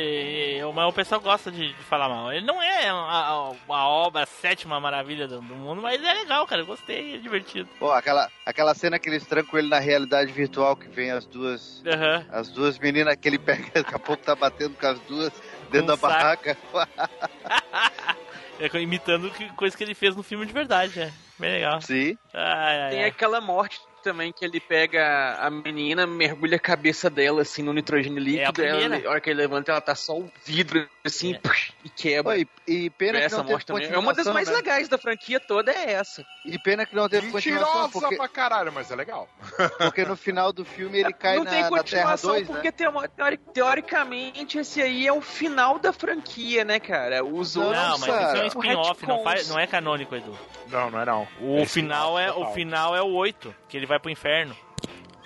mas 0.73 0.89
o 0.89 0.93
pessoal 0.93 1.21
gosta 1.21 1.51
de, 1.51 1.67
de 1.73 1.83
falar 1.83 2.07
mal. 2.09 2.31
Ele 2.31 2.45
não 2.45 2.61
é 2.61 2.89
a, 2.89 2.93
a- 2.93 3.51
a 3.69 3.87
obra, 3.87 4.23
a 4.23 4.25
sétima 4.25 4.79
maravilha 4.79 5.27
do, 5.27 5.37
do 5.41 5.55
mundo, 5.55 5.81
mas 5.81 6.01
é 6.03 6.13
legal, 6.13 6.45
cara, 6.47 6.61
eu 6.61 6.65
gostei, 6.65 7.15
é 7.15 7.17
divertido. 7.17 7.67
Pô, 7.79 7.91
aquela, 7.91 8.29
aquela 8.45 8.73
cena 8.77 8.97
que 8.99 9.09
eles 9.09 9.25
trancam 9.25 9.59
ele 9.59 9.67
na 9.69 9.79
realidade 9.79 10.31
virtual, 10.31 10.75
que 10.75 10.87
vem 10.87 11.11
as 11.11 11.25
duas. 11.25 11.83
Aham. 11.85 12.25
As 12.29 12.49
duas 12.49 12.79
meninas 12.79 13.15
que 13.15 13.27
ele 13.27 13.37
pega, 13.39 13.65
daqui 13.73 13.95
a 13.95 13.99
pouco 13.99 14.23
tá 14.23 14.35
batendo 14.35 14.75
com 14.75 14.87
as 14.87 14.99
duas 15.01 15.33
dentro 15.71 15.81
Com 15.81 15.85
da 15.87 15.93
um 15.93 15.97
saco. 15.97 16.13
barraca. 16.13 16.57
É, 18.59 18.75
imitando 18.79 19.29
que, 19.29 19.47
coisa 19.53 19.77
que 19.77 19.83
ele 19.83 19.93
fez 19.93 20.15
no 20.15 20.23
filme 20.23 20.43
de 20.43 20.51
verdade, 20.51 20.99
é. 20.99 21.11
Bem 21.37 21.51
legal. 21.51 21.79
Sim. 21.79 22.17
Ai, 22.33 22.81
ai, 22.81 22.89
Tem 22.89 23.03
ai. 23.03 23.09
aquela 23.09 23.39
morte 23.39 23.79
também 24.03 24.31
que 24.33 24.43
ele 24.43 24.59
pega 24.59 25.37
a 25.39 25.49
menina, 25.51 26.07
mergulha 26.07 26.55
a 26.55 26.59
cabeça 26.59 27.07
dela 27.09 27.43
assim 27.43 27.61
no 27.61 27.71
nitrogênio 27.71 28.17
líquido. 28.19 28.63
É 28.63 28.71
a 28.71 28.79
ela, 28.81 28.95
a 28.97 29.09
hora 29.11 29.21
que 29.21 29.29
ele 29.29 29.41
levanta, 29.41 29.71
ela 29.71 29.81
tá 29.81 29.93
só 29.93 30.17
o 30.17 30.31
vidro 30.43 30.89
assim 31.07 31.33
É. 31.35 31.39
e 31.83 31.89
quebra. 31.89 32.33
Pô, 32.35 32.39
e, 32.39 32.47
e 32.85 32.89
pena 32.91 33.19
que 33.19 33.25
essa 33.25 33.37
não 33.37 33.43
teve 33.43 33.53
morte 33.53 33.65
também. 33.65 33.83
É 33.85 33.97
uma 33.97 34.13
das 34.13 34.25
continuação, 34.27 34.33
mais 34.33 34.47
né? 34.49 34.55
legais 34.55 34.87
da 34.87 34.97
franquia 34.97 35.39
toda, 35.39 35.71
é 35.71 35.91
essa. 35.93 36.25
E 36.45 36.57
pena 36.59 36.85
que 36.85 36.95
não 36.95 37.09
teve 37.09 37.31
continuação, 37.31 37.67
Mentirosa 37.83 37.91
porque, 37.99 38.15
pra 38.15 38.27
caralho, 38.27 38.71
mas 38.71 38.91
é 38.91 38.95
legal. 38.95 39.27
porque 39.79 40.05
no 40.05 40.15
final 40.15 40.53
do 40.53 40.63
filme 40.63 40.99
ele 40.99 41.13
cai 41.13 41.37
não 41.37 41.43
na, 41.43 41.49
tem 41.51 41.61
na 41.61 41.69
Terra 41.69 41.81
continuação 41.81 42.29
2, 42.31 42.47
porque 42.47 42.67
né? 42.67 42.71
teori- 42.71 43.07
teori- 43.09 43.37
teoricamente 43.53 44.57
esse 44.57 44.81
aí 44.81 45.07
é 45.07 45.13
o 45.13 45.21
final 45.21 45.79
da 45.79 45.91
franquia, 45.93 46.63
né, 46.63 46.79
cara? 46.79 47.23
Os 47.23 47.55
Não, 47.55 47.63
outros. 47.67 47.81
Não, 47.83 47.97
mas 47.99 48.07
Nossa, 48.07 48.27
isso 48.27 48.35
é 48.35 48.39
um 48.39 48.43
o 48.43 48.47
spin-off, 48.47 49.07
não, 49.07 49.23
faz- 49.23 49.49
não 49.49 49.59
é 49.59 49.67
canônico, 49.67 50.15
Edu. 50.15 50.37
Não, 50.67 50.91
não 50.91 51.01
é 51.01 51.05
não. 51.05 51.27
O 51.41 51.59
É 51.59 51.65
final 51.65 52.19
é 52.19 52.31
o 52.31 52.53
final 52.53 52.95
é 52.95 53.01
o 53.01 53.07
8, 53.13 53.53
que 53.69 53.77
ele 53.77 53.85
vai 53.85 53.99
pro 53.99 54.09
inferno. 54.11 54.55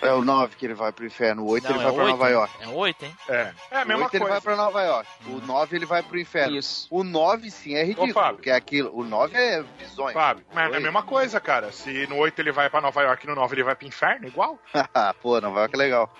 É 0.01 0.11
o 0.13 0.23
9 0.23 0.55
que 0.55 0.65
ele 0.65 0.73
vai 0.73 0.91
pro 0.91 1.05
inferno, 1.05 1.43
o 1.43 1.49
8 1.51 1.63
Não, 1.63 1.71
ele 1.75 1.79
é 1.79 1.83
vai 1.83 1.91
o 1.91 1.95
pra 1.95 2.03
8, 2.05 2.11
Nova? 2.17 2.29
York. 2.29 2.53
É 2.63 2.67
o 2.67 2.73
8, 2.75 3.05
hein? 3.05 3.15
É, 3.29 3.53
é 3.71 3.77
a 3.79 3.83
O 3.83 3.87
mesma 3.87 4.03
8 4.05 4.13
ele 4.15 4.19
coisa. 4.25 4.33
vai 4.33 4.41
pra 4.41 4.55
Nova 4.55 4.81
York. 4.83 5.09
O 5.27 5.41
9 5.45 5.75
ele 5.75 5.85
vai 5.85 6.01
pro 6.03 6.19
inferno. 6.19 6.57
Isso. 6.57 6.87
O 6.89 7.03
9 7.03 7.51
sim 7.51 7.75
é 7.75 7.83
ridículo, 7.83 8.13
Fábio. 8.13 8.35
porque 8.35 8.49
é 8.49 8.55
aquilo. 8.55 8.91
O 8.97 9.03
9 9.03 9.37
é 9.37 9.63
bizonho. 9.77 10.13
Fábio, 10.13 10.43
mas 10.53 10.73
é 10.73 10.77
a 10.77 10.79
mesma 10.79 11.03
coisa, 11.03 11.39
cara. 11.39 11.71
Se 11.71 12.07
no 12.07 12.17
8 12.17 12.39
ele 12.39 12.51
vai 12.51 12.69
pra 12.69 12.81
Nova 12.81 13.01
York 13.01 13.25
e 13.25 13.29
no 13.29 13.35
9 13.35 13.55
ele 13.55 13.63
vai 13.63 13.75
pro 13.75 13.87
inferno, 13.87 14.27
igual. 14.27 14.57
Pô, 15.21 15.39
Nova 15.39 15.59
York 15.59 15.75
é 15.75 15.77
legal. 15.77 16.13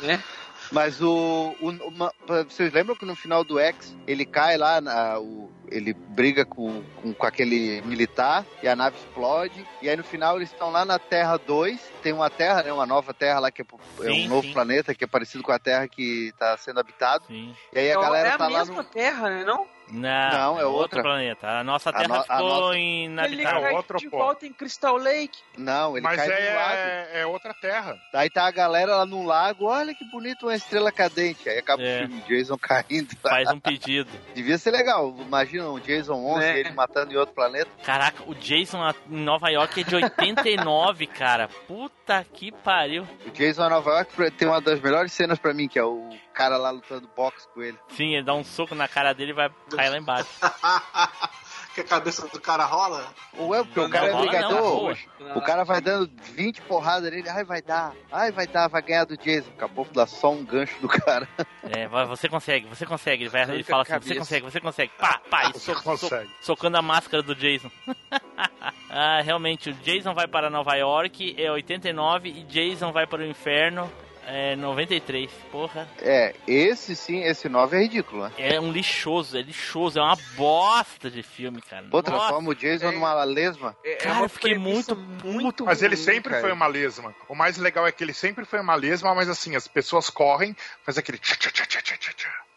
Né? 0.00 0.22
Mas 0.70 1.00
o, 1.00 1.56
o- 1.60 1.70
uma- 1.88 2.12
Vocês 2.46 2.70
lembram 2.74 2.94
que 2.94 3.06
no 3.06 3.16
final 3.16 3.42
do 3.42 3.58
X 3.58 3.96
ele 4.06 4.26
cai 4.26 4.58
lá, 4.58 4.80
na, 4.82 5.18
o- 5.18 5.50
ele 5.70 5.92
briga 5.92 6.44
com, 6.44 6.82
com, 7.02 7.12
com 7.12 7.26
aquele 7.26 7.80
militar 7.82 8.44
e 8.62 8.68
a 8.68 8.74
nave 8.76 8.96
explode. 8.96 9.66
E 9.82 9.88
aí 9.88 9.96
no 9.96 10.04
final 10.04 10.36
eles 10.36 10.50
estão 10.50 10.70
lá 10.70 10.84
na 10.84 10.98
Terra 10.98 11.36
2. 11.36 11.80
Tem 12.02 12.12
uma 12.12 12.30
Terra, 12.30 12.62
né? 12.62 12.72
Uma 12.72 12.86
nova 12.86 13.12
Terra 13.14 13.40
lá 13.40 13.50
que 13.50 13.62
é, 13.62 13.64
é 13.64 14.04
Sim, 14.04 14.26
um 14.26 14.28
novo 14.28 14.46
sim. 14.46 14.52
planeta 14.52 14.94
que 14.94 15.04
é 15.04 15.06
parecido 15.06 15.42
com 15.44 15.52
a 15.52 15.58
Terra 15.58 15.86
que 15.88 16.32
tá 16.38 16.56
sendo 16.56 16.80
habitado. 16.80 17.24
Sim. 17.26 17.54
E 17.72 17.78
aí 17.78 17.88
a 17.90 17.94
É 17.94 18.00
galera 18.00 18.34
a 18.34 18.38
tá 18.38 18.48
lá 18.48 18.58
mesma 18.60 18.82
no. 18.82 18.84
terra, 18.84 19.28
né? 19.30 19.44
Não? 19.44 19.66
Não, 19.90 20.30
Não, 20.32 20.60
é 20.60 20.64
outro 20.66 20.68
outra. 20.98 21.02
planeta. 21.02 21.48
A 21.48 21.64
nossa 21.64 21.90
A 21.90 21.92
Terra 21.92 22.08
no- 22.08 22.14
a 22.16 22.22
ficou 22.22 22.38
nossa- 22.48 22.74
Ele 22.76 23.04
inabitável. 23.04 23.60
cai 23.62 23.72
outro 23.74 23.98
de 23.98 24.10
pô. 24.10 24.18
volta 24.18 24.46
em 24.46 24.52
Crystal 24.52 24.96
Lake. 24.96 25.38
Não, 25.56 25.96
ele 25.96 26.02
Mas 26.04 26.16
cai 26.16 26.28
num 26.28 26.54
lago. 26.56 26.72
é, 26.74 27.08
é 27.20 27.26
outra 27.26 27.54
terra. 27.54 27.96
Daí 28.12 28.28
tá 28.30 28.46
a 28.46 28.50
galera 28.50 28.96
lá 28.96 29.06
num 29.06 29.24
lago, 29.26 29.66
olha 29.66 29.94
que 29.94 30.04
bonito, 30.10 30.46
uma 30.46 30.54
estrela 30.54 30.92
cadente. 30.92 31.48
Aí 31.48 31.58
acaba 31.58 31.82
É. 31.82 32.04
o 32.04 32.08
filme, 32.08 32.22
Jason 32.28 32.58
caindo. 32.60 33.16
Faz 33.22 33.50
um 33.50 33.60
pedido. 33.60 34.10
Devia 34.34 34.58
ser 34.58 34.70
legal. 34.72 35.14
Imagina 35.18 35.68
um 35.70 35.78
Jason 35.80 36.14
11 36.14 36.44
É. 36.44 36.58
ele 36.58 36.70
matando 36.72 37.12
em 37.12 37.16
outro 37.16 37.34
planeta. 37.34 37.70
Caraca, 37.84 38.22
o 38.26 38.34
Jason 38.34 38.78
em 39.10 39.16
Nova 39.24 39.48
York 39.50 39.80
é 39.80 39.84
de 39.84 39.96
89, 39.96 41.06
cara. 41.06 41.48
Puta 41.66 42.24
que 42.32 42.52
pariu. 42.52 43.06
O 43.26 43.30
Jason 43.30 43.66
em 43.66 43.70
Nova 43.70 43.90
York 43.90 44.30
tem 44.32 44.48
uma 44.48 44.60
das 44.60 44.80
melhores 44.80 45.12
cenas 45.12 45.38
pra 45.38 45.52
mim, 45.54 45.68
que 45.68 45.78
é 45.78 45.84
o 45.84 46.08
cara 46.38 46.56
lá 46.56 46.70
lutando 46.70 47.10
boxe 47.16 47.48
com 47.52 47.60
ele. 47.60 47.76
Sim, 47.88 48.14
ele 48.14 48.22
dá 48.24 48.32
um 48.32 48.44
soco 48.44 48.72
na 48.76 48.86
cara 48.86 49.12
dele 49.12 49.32
e 49.32 49.34
vai 49.34 49.50
cair 49.74 49.88
lá 49.90 49.98
embaixo. 49.98 50.28
que 51.74 51.80
a 51.80 51.84
cabeça 51.84 52.26
do 52.28 52.40
cara 52.40 52.64
rola? 52.64 53.12
Ou 53.36 53.54
é 53.54 53.62
porque 53.64 53.80
o 53.80 53.82
Não, 53.84 53.90
cara 53.90 54.06
é 54.06 54.12
não, 54.12 54.20
brigador. 54.20 54.60
boa. 54.60 54.96
O 55.34 55.40
cara 55.40 55.64
vai 55.64 55.80
dando 55.80 56.08
20 56.34 56.62
porradas 56.62 57.10
nele, 57.10 57.28
ai 57.28 57.44
vai 57.44 57.60
dar, 57.60 57.92
ai 58.12 58.30
vai 58.30 58.46
dar, 58.46 58.68
vai 58.68 58.80
ganhar 58.82 59.04
do 59.04 59.16
Jason. 59.16 59.50
Acabou 59.50 59.84
de 59.84 59.92
dar 59.92 60.06
só 60.06 60.30
um 60.32 60.44
gancho 60.44 60.80
do 60.80 60.88
cara. 60.88 61.28
É, 61.70 61.86
você 62.06 62.30
consegue, 62.30 62.66
você 62.66 62.86
consegue. 62.86 63.24
Ele, 63.24 63.28
vai, 63.28 63.42
ele 63.42 63.62
fala 63.62 63.82
assim, 63.82 63.98
você 64.00 64.14
consegue, 64.14 64.44
você 64.46 64.58
consegue. 64.60 64.92
Pá, 64.96 65.20
pá, 65.28 65.50
e 65.50 65.52
Você 65.52 65.74
so- 65.74 65.74
so- 65.74 65.82
consegue. 65.82 66.30
socando 66.40 66.78
a 66.78 66.82
máscara 66.82 67.22
do 67.22 67.34
Jason. 67.34 67.70
ah, 68.88 69.20
realmente, 69.22 69.68
o 69.68 69.74
Jason 69.74 70.14
vai 70.14 70.26
para 70.26 70.48
Nova 70.48 70.74
York, 70.76 71.34
é 71.36 71.50
89, 71.50 72.30
e 72.30 72.42
Jason 72.44 72.90
vai 72.90 73.06
para 73.06 73.20
o 73.20 73.26
inferno, 73.26 73.92
é 74.28 74.54
93. 74.56 75.30
Porra, 75.50 75.88
É, 76.00 76.34
esse 76.46 76.94
sim, 76.94 77.22
esse 77.22 77.48
9 77.48 77.76
é 77.76 77.80
ridículo, 77.80 78.24
né? 78.24 78.32
é 78.36 78.60
um 78.60 78.70
lixoso, 78.70 79.38
é 79.38 79.42
lixoso, 79.42 79.98
é 79.98 80.02
uma 80.02 80.16
bosta 80.36 81.10
de 81.10 81.22
filme, 81.22 81.62
cara. 81.62 81.86
Pô, 81.90 82.02
transforma 82.02 82.50
o 82.50 82.54
Jason 82.54 82.88
é. 82.88 82.92
numa 82.92 83.24
lesma. 83.24 83.76
É, 83.82 83.92
é 83.92 83.96
Cara, 83.96 84.24
eu 84.24 84.28
fiquei 84.28 84.56
muito 84.56 84.94
muito 85.24 85.64
Mas 85.64 85.82
ele 85.82 85.96
sempre 85.96 86.30
cara. 86.30 86.42
foi 86.42 86.52
uma 86.52 86.66
lesma. 86.66 87.14
O 87.28 87.34
mais 87.34 87.56
legal 87.56 87.86
é 87.86 87.92
que 87.92 88.04
ele 88.04 88.12
sempre 88.12 88.44
foi 88.44 88.60
uma 88.60 88.74
lesma, 88.74 89.14
mas 89.14 89.28
assim, 89.28 89.56
as 89.56 89.66
pessoas 89.66 90.10
correm, 90.10 90.54
faz 90.84 90.98
aquele 90.98 91.18
tchá, 91.18 91.34
tchá, 91.36 91.50
tchá, 91.50 91.66
tchá, 91.66 91.96
tchá, 91.96 92.12
tchá. 92.12 92.47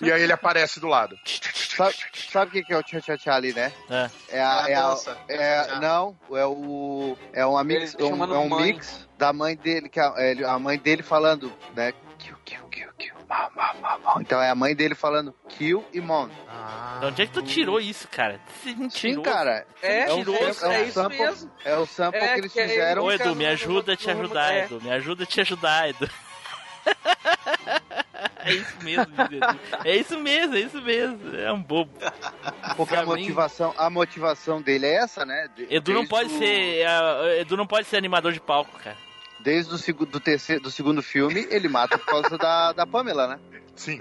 E 0.00 0.12
aí 0.12 0.22
ele 0.22 0.32
aparece 0.32 0.78
do 0.80 0.86
lado. 0.86 1.16
Sabe, 1.76 1.94
sabe 2.30 2.48
o 2.50 2.52
que 2.52 2.62
que 2.62 2.72
é 2.72 2.76
o 2.78 2.82
tchá 2.82 3.00
tchá 3.00 3.16
tchá 3.16 3.34
ali, 3.34 3.52
né? 3.52 3.72
É. 3.88 4.10
É 4.38 4.40
a, 4.42 4.64
É 4.68 4.72
é 4.72 4.76
a 4.76 4.96
é- 5.28 5.64
Tchá. 5.64 5.80
não, 5.80 6.16
é 6.32 6.44
o 6.46 7.16
é 7.32 7.46
um 7.46 7.64
mix, 7.64 7.94
é 7.98 8.04
um, 8.04 8.24
é 8.34 8.38
um 8.38 8.48
mãe. 8.48 8.64
mix 8.72 9.08
da 9.18 9.32
mãe 9.32 9.56
dele 9.56 9.88
que 9.88 9.98
a, 9.98 10.12
é, 10.16 10.44
a 10.44 10.58
mãe 10.58 10.78
dele 10.78 11.02
falando, 11.02 11.52
né? 11.74 11.92
Kill, 12.18 12.36
kill, 12.44 12.68
kill, 12.70 12.92
kill. 12.98 13.14
Então 14.20 14.42
é 14.42 14.50
a 14.50 14.54
mãe 14.54 14.74
dele 14.74 14.94
falando 14.94 15.34
kill 15.48 15.84
e 15.92 16.00
mon. 16.00 16.28
De 17.00 17.06
onde 17.06 17.22
é 17.22 17.26
que 17.26 17.32
tu 17.32 17.42
tirou 17.42 17.80
isso, 17.80 18.06
cara? 18.08 18.38
Você 18.62 18.70
Sim, 18.70 18.76
mentirou. 18.76 19.22
cara. 19.22 19.66
É, 19.80 20.00
É 20.02 20.12
um- 20.14 20.18
é, 20.34 20.50
isso- 20.50 20.66
é 20.66 20.74
é 20.74 20.82
isso 20.84 20.92
sample. 20.94 21.18
mesmo. 21.18 21.50
É 21.64 21.76
o 21.76 21.86
sample 21.86 22.20
É, 22.20 22.34
que 22.34 22.40
eles 22.40 22.52
que 22.52 22.60
é 22.60 22.68
fizeram. 22.68 23.04
Ô, 23.04 23.12
Edu, 23.12 23.34
me 23.34 23.46
ajuda 23.46 23.92
a 23.94 23.96
te 23.96 24.10
ajudar, 24.10 24.52
é. 24.52 24.64
Edu. 24.64 24.80
Me 24.82 24.90
ajuda 24.92 25.22
a 25.24 25.26
te 25.26 25.40
ajudar, 25.40 25.88
Edu. 25.88 26.10
É 28.44 28.52
isso 28.54 28.76
mesmo. 28.82 29.12
É 29.84 29.96
isso 29.96 30.18
mesmo, 30.18 30.54
é 30.56 30.60
isso 30.60 30.82
mesmo. 30.82 31.36
É 31.36 31.52
um 31.52 31.62
bobo. 31.62 31.90
Porque 32.76 32.94
a 32.94 33.00
mim- 33.02 33.06
motivação, 33.06 33.74
a 33.76 33.90
motivação 33.90 34.62
dele 34.62 34.86
é 34.86 34.94
essa, 34.94 35.24
né? 35.26 35.48
De- 35.54 35.66
Edu 35.74 35.92
não 35.92 36.06
pode 36.06 36.32
o- 36.34 36.38
ser. 36.38 36.86
ah, 36.86 37.36
Edu 37.38 37.56
não 37.56 37.66
pode 37.66 37.86
ser 37.86 37.96
animador 37.96 38.32
de 38.32 38.40
palco, 38.40 38.78
cara. 38.78 38.96
Desde 39.40 39.74
o 39.74 40.06
do, 40.06 40.20
terceiro, 40.20 40.62
do 40.62 40.70
segundo 40.70 41.02
filme, 41.02 41.46
ele 41.50 41.68
mata 41.68 41.98
por 41.98 42.06
causa 42.06 42.36
da, 42.36 42.72
da 42.72 42.86
Pamela, 42.86 43.26
né? 43.26 43.38
Sim, 43.74 43.98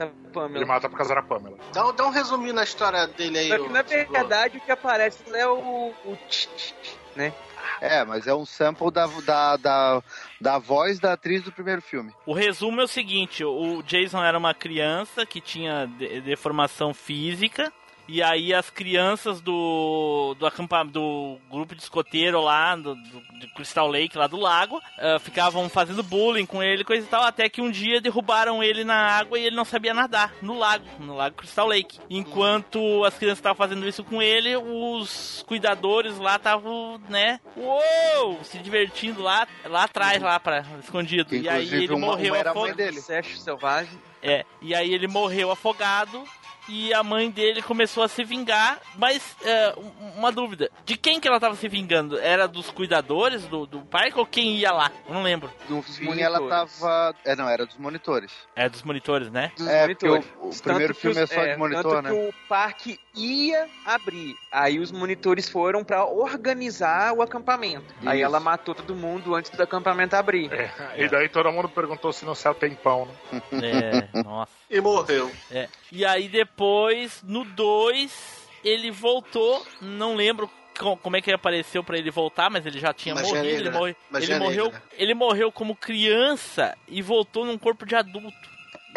ele 0.53 0.65
mata 0.65 0.89
por 0.89 0.97
causa 0.97 1.15
da 1.15 1.21
Pamela. 1.21 1.57
Dá, 1.71 1.89
dá 1.91 2.05
um 2.05 2.09
resuminho 2.09 2.53
na 2.53 2.63
história 2.63 3.07
dele 3.07 3.39
aí. 3.39 3.47
Só 3.47 3.59
que 3.59 3.69
na 3.69 3.81
verdade 3.81 4.57
o 4.57 4.61
que 4.61 4.71
aparece 4.71 5.23
é 5.33 5.47
o, 5.47 5.93
o 6.05 6.17
tch, 6.29 6.47
tch, 6.47 6.73
tch, 6.81 6.93
né? 7.15 7.33
É, 7.81 8.03
mas 8.05 8.27
é 8.27 8.33
um 8.33 8.45
sample 8.45 8.91
da, 8.91 9.07
da, 9.25 9.57
da, 9.57 10.03
da 10.39 10.57
voz 10.57 10.99
da 10.99 11.13
atriz 11.13 11.43
do 11.43 11.51
primeiro 11.51 11.81
filme. 11.81 12.13
O 12.25 12.33
resumo 12.33 12.81
é 12.81 12.83
o 12.83 12.87
seguinte: 12.87 13.43
o 13.43 13.81
Jason 13.83 14.23
era 14.23 14.37
uma 14.37 14.53
criança 14.53 15.25
que 15.25 15.39
tinha 15.41 15.85
de- 15.85 16.21
deformação 16.21 16.93
física. 16.93 17.71
E 18.11 18.23
aí 18.23 18.53
as 18.53 18.69
crianças 18.69 19.39
do 19.39 20.35
do, 20.39 20.45
acampa, 20.47 20.83
do 20.83 21.37
grupo 21.49 21.75
de 21.75 21.81
escoteiro 21.81 22.41
lá, 22.41 22.75
do, 22.75 22.95
do- 22.95 23.39
de 23.39 23.47
Crystal 23.53 23.87
Lake, 23.87 24.17
lá 24.17 24.25
do 24.27 24.37
lago, 24.37 24.81
ah, 24.97 25.19
ficavam 25.19 25.69
fazendo 25.69 26.01
bullying 26.03 26.45
com 26.45 26.61
ele, 26.61 26.83
coisa 26.83 27.05
e 27.05 27.09
tal, 27.09 27.23
até 27.23 27.47
que 27.47 27.61
um 27.61 27.69
dia 27.71 28.01
derrubaram 28.01 28.63
ele 28.63 28.83
na 28.83 28.95
água 28.95 29.37
e 29.39 29.45
ele 29.45 29.55
não 29.55 29.63
sabia 29.63 29.93
nadar, 29.93 30.33
no 30.41 30.57
lago, 30.57 30.85
no 30.99 31.15
lago 31.15 31.35
Crystal 31.37 31.67
Lake. 31.67 31.99
Enquanto 32.09 33.03
as 33.05 33.15
crianças 33.17 33.37
estavam 33.39 33.55
fazendo 33.57 33.87
isso 33.87 34.03
com 34.03 34.21
ele, 34.21 34.55
os 34.57 35.43
cuidadores 35.47 36.17
lá 36.17 36.35
estavam, 36.37 36.99
né, 37.09 37.39
uou, 37.55 38.39
se 38.43 38.57
divertindo 38.59 39.21
lá, 39.21 39.47
lá 39.65 39.83
atrás, 39.83 40.21
lá 40.21 40.39
para 40.39 40.65
escondido. 40.83 41.35
e 41.35 41.47
aí 41.47 41.65
Inclusive, 41.65 41.83
ele 41.83 41.93
uma- 41.93 42.07
morreu 42.07 42.33
uma 42.33 42.37
era 42.39 42.51
afogado. 42.51 42.75
dele. 42.75 43.01
Sérgio 43.01 43.37
Selvagem. 43.37 43.99
É, 44.21 44.43
e 44.61 44.75
aí 44.75 44.93
ele 44.93 45.07
morreu 45.07 45.49
afogado 45.49 46.23
e 46.69 46.93
a 46.93 47.03
mãe 47.03 47.29
dele 47.31 47.61
começou 47.61 48.03
a 48.03 48.07
se 48.07 48.23
vingar, 48.23 48.79
mas 48.95 49.35
é, 49.43 49.73
um- 49.77 50.19
uma 50.19 50.31
dúvida, 50.31 50.69
de 50.85 50.95
quem 50.95 51.19
que 51.19 51.27
ela 51.27 51.39
tava 51.39 51.55
se 51.55 51.67
vingando? 51.67 52.17
Era 52.19 52.47
dos 52.47 52.69
cuidadores 52.69 53.43
do, 53.47 53.65
do 53.65 53.79
parque 53.81 54.17
ou 54.19 54.25
quem 54.25 54.55
ia 54.57 54.71
lá? 54.71 54.91
Eu 55.07 55.13
não 55.13 55.23
lembro. 55.23 55.51
No 55.67 55.81
Dos 55.81 55.97
fim, 55.97 56.19
ela 56.19 56.39
tava. 56.47 57.15
É, 57.25 57.35
não, 57.35 57.49
era 57.49 57.65
dos 57.65 57.77
monitores. 57.77 58.31
É 58.55 58.69
dos 58.69 58.83
monitores, 58.83 59.29
né? 59.31 59.51
Dos 59.57 59.67
É, 59.67 59.87
porque 59.87 60.07
monitores. 60.07 60.33
o- 60.41 60.49
o 60.49 60.61
primeiro 60.63 60.93
que 60.93 61.01
filme 61.01 61.21
os- 61.23 61.31
é 61.31 61.35
só 61.35 61.45
de 61.45 61.57
monitor, 61.57 61.83
tanto 61.83 62.01
né? 62.03 62.09
que 62.09 62.15
o 62.29 62.33
parque 62.47 62.99
ia 63.15 63.67
abrir. 63.85 64.35
Aí 64.51 64.79
os 64.79 64.91
monitores 64.91 65.49
foram 65.49 65.83
pra 65.83 66.05
organizar 66.05 67.13
o 67.13 67.21
acampamento. 67.21 67.93
Aí 68.05 68.19
Isso. 68.19 68.25
ela 68.25 68.39
matou 68.39 68.75
todo 68.75 68.95
mundo 68.95 69.35
antes 69.35 69.51
do 69.51 69.61
acampamento 69.63 70.15
abrir. 70.15 70.51
É, 70.53 70.69
E 70.97 71.07
daí 71.07 71.29
todo 71.29 71.51
mundo 71.51 71.69
perguntou 71.69 72.11
se 72.13 72.25
no 72.25 72.35
céu 72.35 72.53
tem 72.53 72.73
pão, 72.75 73.07
né? 73.51 74.07
É, 74.13 74.23
nossa. 74.23 74.58
E 74.69 74.79
morreu. 74.81 75.31
É. 75.51 75.67
E 75.91 76.05
aí 76.05 76.27
depois, 76.27 77.21
no 77.23 77.43
2, 77.43 78.47
ele 78.63 78.91
voltou, 78.91 79.65
não 79.81 80.15
lembro 80.15 80.49
co- 80.77 80.95
como 80.97 81.17
é 81.17 81.21
que 81.21 81.29
ele 81.29 81.35
apareceu 81.35 81.83
pra 81.83 81.97
ele 81.97 82.11
voltar, 82.11 82.49
mas 82.49 82.65
ele 82.65 82.79
já 82.79 82.93
tinha 82.93 83.15
Magia 83.15 83.29
morrido. 83.35 83.45
negra. 83.47 83.67
Ele, 83.69 83.77
morre- 83.77 83.95
ele 84.21 84.39
morreu, 84.39 84.73
ele 84.93 85.13
morreu 85.13 85.51
como 85.51 85.75
criança 85.75 86.77
e 86.87 87.01
voltou 87.01 87.45
num 87.45 87.57
corpo 87.57 87.85
de 87.85 87.95
adulto. 87.95 88.49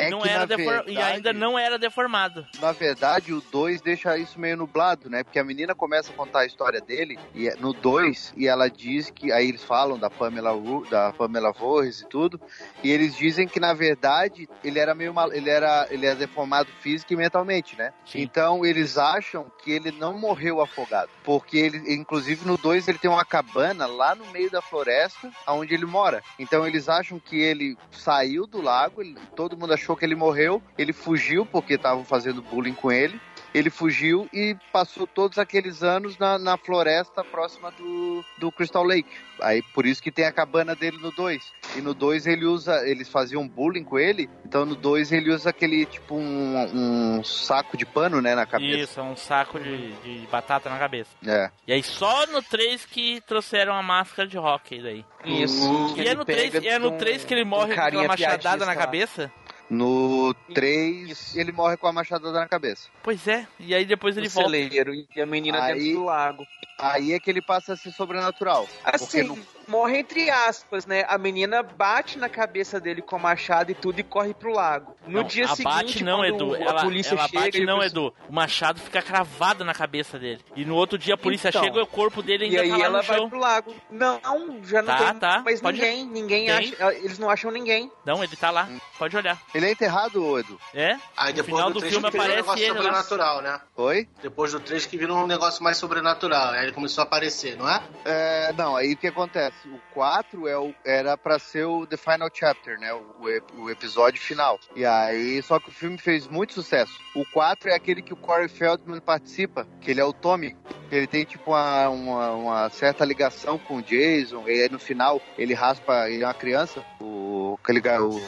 É 0.07 0.11
não 0.11 0.25
era 0.25 0.47
defor- 0.47 0.83
E 0.87 0.95
verdade- 0.95 1.01
ainda 1.03 1.33
não 1.33 1.59
era 1.59 1.79
deformado. 1.79 2.47
Na 2.61 2.73
verdade, 2.73 3.33
o 3.33 3.41
2 3.41 3.81
deixa 3.81 4.17
isso 4.19 4.39
meio 4.39 4.57
nublado, 4.57 5.09
né? 5.11 5.23
Porque 5.23 5.39
a 5.39 5.45
menina 5.45 5.75
começa 5.75 6.11
a 6.13 6.15
contar 6.15 6.41
a 6.41 6.47
história 6.47 6.81
dele 6.81 7.19
e 7.35 7.49
é- 7.49 7.57
no 7.57 7.73
2 7.73 8.33
e 8.37 8.47
ela 8.47 8.69
diz 8.69 9.11
que 9.11 9.31
aí 9.33 9.49
eles 9.49 9.63
falam 9.65 9.99
da 9.99 10.09
Pamela 10.11 10.53
da 10.91 11.13
Pamela 11.13 11.53
Voorhees 11.53 12.01
e 12.01 12.07
tudo, 12.09 12.41
e 12.83 12.91
eles 12.91 13.17
dizem 13.17 13.47
que 13.49 13.59
na 13.61 13.73
verdade 13.73 14.49
ele 14.63 14.79
era 14.79 14.95
meio 14.95 15.13
mal, 15.15 15.33
ele 15.33 15.49
era 15.51 15.87
ele 15.91 16.07
é 16.07 16.15
deformado 16.15 16.69
física 16.81 17.13
e 17.13 17.17
mentalmente, 17.17 17.77
né? 17.77 17.93
Sim. 18.07 18.21
Então 18.23 18.65
eles 18.65 18.97
acham 18.99 19.51
que 19.63 19.71
ele 19.71 19.91
não 19.93 20.19
morreu 20.19 20.61
afogado, 20.61 21.11
porque 21.25 21.57
ele 21.59 21.95
inclusive 21.95 22.47
no 22.47 22.57
2 22.57 22.87
ele 22.89 22.99
tem 22.99 23.11
uma 23.11 23.25
cabana 23.25 23.87
lá 23.87 24.15
no 24.15 24.27
meio 24.27 24.51
da 24.51 24.61
floresta 24.63 25.31
onde 25.49 25.75
ele 25.75 25.87
mora. 25.87 26.23
Então 26.39 26.67
eles 26.67 26.89
acham 26.89 27.19
que 27.19 27.41
ele 27.41 27.77
saiu 27.91 28.47
do 28.47 28.61
lago, 28.61 29.01
ele- 29.03 29.17
todo 29.35 29.57
mundo 29.57 29.73
achou 29.75 29.92
que 29.97 30.05
ele 30.05 30.15
morreu, 30.15 30.63
ele 30.77 30.93
fugiu 30.93 31.45
porque 31.47 31.75
estavam 31.75 32.05
fazendo 32.05 32.43
bullying 32.43 32.75
com 32.75 32.91
ele. 32.91 33.21
Ele 33.55 33.69
fugiu 33.69 34.27
e 34.33 34.57
passou 34.73 35.07
todos 35.07 35.37
aqueles 35.39 35.83
anos 35.83 36.17
na, 36.17 36.39
na 36.39 36.57
floresta 36.57 37.23
próxima 37.23 37.71
do, 37.73 38.25
do 38.39 38.51
Crystal 38.51 38.83
Lake. 38.83 39.11
Aí 39.43 39.61
por 39.75 39.85
isso 39.85 40.03
que 40.03 40.11
tem 40.11 40.25
a 40.25 40.33
cabana 40.33 40.75
dele 40.75 40.97
no 40.97 41.11
2. 41.11 41.53
E 41.77 41.83
no 41.83 41.93
2 41.93 42.27
ele 42.27 42.47
usa. 42.47 42.89
Eles 42.89 43.11
faziam 43.11 43.47
bullying 43.47 43.85
com 43.85 43.99
ele. 43.99 44.31
Então 44.47 44.65
no 44.65 44.75
2 44.75 45.13
ele 45.13 45.31
usa 45.31 45.51
aquele 45.51 45.85
tipo 45.85 46.15
um, 46.15 47.19
um 47.19 47.25
saco 47.25 47.77
de 47.77 47.85
pano, 47.85 48.23
né, 48.23 48.35
na 48.35 48.47
cabeça. 48.47 48.79
Isso, 48.79 49.01
é 49.01 49.03
um 49.03 49.17
saco 49.17 49.61
de, 49.61 49.93
de 49.97 50.27
batata 50.29 50.71
na 50.71 50.79
cabeça. 50.79 51.11
É. 51.27 51.51
E 51.67 51.75
aí 51.75 51.83
só 51.83 52.27
no 52.29 52.43
3 52.43 52.87
que 52.87 53.21
trouxeram 53.27 53.75
a 53.75 53.83
máscara 53.83 54.27
de 54.27 54.39
rock 54.39 54.81
daí. 54.81 55.05
Isso. 55.27 55.95
E 55.97 56.01
é 56.01 56.05
ele 56.05 56.15
no 56.15 56.25
3, 56.25 56.51
pega 56.53 56.69
é 56.69 56.79
no 56.79 56.93
com- 56.93 56.99
3 56.99 57.25
que 57.25 57.35
ele 57.35 57.43
com 57.43 57.51
morre 57.51 57.71
com 57.71 57.77
carinha 57.77 58.03
uma 58.03 58.09
machadada 58.09 58.39
piadista 58.43 58.67
na 58.67 58.77
cabeça? 58.77 59.33
No 59.73 60.35
3 60.55 61.09
Isso. 61.11 61.39
ele 61.41 61.51
morre 61.51 61.77
com 61.79 61.87
a 61.87 61.93
machadada 61.93 62.39
na 62.39 62.47
cabeça. 62.47 62.89
Pois 63.03 63.27
é, 63.27 63.47
e 63.59 63.75
aí 63.75 63.85
depois 63.87 64.17
ele 64.17 64.27
no 64.27 64.33
volta. 64.33 64.51
celeiro 64.51 64.93
e 64.95 65.21
a 65.21 65.25
menina 65.25 65.63
Aí- 65.65 65.79
dentro 65.79 66.01
do 66.01 66.05
lago. 66.05 66.47
Aí 66.79 67.13
é 67.13 67.19
que 67.21 67.31
ele 67.31 67.41
passa 67.41 67.73
a 67.73 67.77
ser 67.77 67.91
sobrenatural. 67.93 68.69
Porque 68.83 68.97
Assim, 68.97 69.23
no 69.23 69.39
morre 69.69 69.99
entre 69.99 70.31
aspas, 70.31 70.87
né? 70.87 71.05
A 71.09 71.17
menina 71.19 71.63
bate 71.63 72.19
na 72.19 72.29
cabeça 72.29 72.81
dele 72.81 73.03
com 73.03 73.17
a 73.17 73.19
machado 73.19 73.71
e 73.71 73.75
tudo 73.75 73.99
e 74.01 74.03
corre 74.03 74.35
pro 74.35 74.53
lago. 74.53 74.97
No 75.07 75.21
Não, 75.21 75.25
dia 75.25 75.45
a 75.45 75.49
seguinte, 75.57 75.65
bate 75.75 76.05
não, 76.05 76.19
quando 76.19 76.35
Edu. 76.35 76.55
a 76.55 76.59
Ela, 76.59 76.83
polícia 76.83 77.15
ela 77.15 77.29
chega... 77.29 77.41
bate 77.41 77.63
e 77.63 77.67
não, 77.67 77.79
o 77.79 77.83
Edu. 77.83 78.15
O 78.29 78.33
machado 78.33 78.81
fica 78.81 79.03
cravado 79.03 79.65
na 79.65 79.75
cabeça 79.75 80.19
dele. 80.19 80.41
E 80.55 80.65
no 80.65 80.75
outro 80.77 80.97
dia 80.99 81.15
a 81.15 81.19
polícia 81.19 81.49
Então. 81.49 81.63
chega 81.63 81.79
e 81.79 81.83
o 81.83 81.87
corpo 81.87 82.23
dele 82.23 82.45
E 82.47 82.49
ainda 82.59 82.63
aí 82.63 82.71
tá 82.71 82.77
lá 82.77 82.85
ela 82.85 82.99
no 82.99 83.05
vai 83.05 83.19
chão. 83.19 83.29
pro 83.29 83.39
lago. 83.39 83.75
Não, 83.91 84.21
já 84.65 84.81
não 84.83 84.95
Tá, 84.97 85.11
tem 85.11 85.19
tá, 85.19 85.43
mais 85.45 85.61
pode- 85.61 85.79
ninguém. 85.81 86.07
Ninguém 86.07 86.47
Tem. 86.47 86.55
acha. 86.57 86.95
Eles 86.97 87.19
não 87.19 87.29
acham 87.31 87.51
ninguém. 87.51 87.91
Não, 88.05 88.23
ele 88.23 88.37
tá 88.37 88.51
lá. 88.51 88.69
Pode 88.99 89.17
olhar. 89.17 89.39
Ele 89.55 89.67
é 89.67 89.73
enterrado, 89.73 90.39
Edu? 90.39 90.59
É? 90.75 90.97
Aí 91.17 91.31
No 91.31 91.37
depois 91.43 91.47
final 91.47 91.71
do, 91.71 91.81
do 91.81 91.87
filme 91.87 92.05
um 92.05 92.09
aparece 92.09 92.33
ele 92.61 92.73
lá. 92.73 92.75
sobrenatural, 92.77 93.43
né? 93.43 93.61
Oi? 93.77 94.09
Depois 94.23 94.53
do 94.53 94.61
3 94.61 94.87
que 94.87 94.97
vira 94.97 95.13
um 95.13 95.27
negócio 95.27 95.63
mais 95.63 95.77
sobrenatural. 95.77 96.51
Aí 96.53 96.65
ele 96.65 96.73
começou 96.73 97.03
a 97.03 97.05
aparecer, 97.05 97.57
não 97.57 97.69
é? 97.69 97.83
É, 98.05 98.53
não, 98.57 98.77
aí 98.77 98.93
o 98.93 98.97
que 98.97 99.09
acontece? 99.09 99.62
O 99.67 99.79
4 99.95 100.49
é 100.49 100.59
o, 100.59 100.75
era 100.85 101.17
pra 101.17 101.39
ser 101.39 101.65
o 101.65 101.87
The 101.87 101.97
Final 101.97 102.29
Chapter, 102.33 102.79
né? 102.79 102.93
O, 102.93 103.63
o 103.63 103.71
episódio 103.71 104.21
final. 104.21 104.59
E 104.75 104.85
aí, 104.85 105.43
só 105.43 105.59
que 105.59 105.69
o 105.69 105.73
filme 105.73 105.99
fez 105.99 106.27
muito 106.27 106.55
sucesso. 106.55 106.93
O 107.15 107.25
4 107.27 107.71
é 107.71 107.75
aquele 107.75 108.03
que 108.03 108.13
o 108.13 108.17
Corey 108.17 108.49
Feldman 108.49 109.01
participa, 109.01 109.67
que 109.81 109.91
ele 109.91 110.01
é 110.01 110.05
o 110.05 110.13
Tommy. 110.13 110.57
Ele 110.91 111.07
tem, 111.07 111.25
tipo, 111.25 111.53
uma, 111.53 111.89
uma, 111.89 112.33
uma 112.33 112.71
certa 112.71 113.05
ligação 113.05 113.59
com 113.59 113.77
o 113.77 113.83
Jason. 113.83 114.47
E 114.47 114.63
aí, 114.63 114.69
no 114.69 114.79
final, 114.79 115.21
ele 115.39 115.55
raspa, 115.55 116.09
ele 116.11 116.23
é 116.23 116.27
uma 116.27 116.35
criança. 116.35 116.85
O, 117.01 117.59
aquele, 117.63 117.81
o 117.99 118.21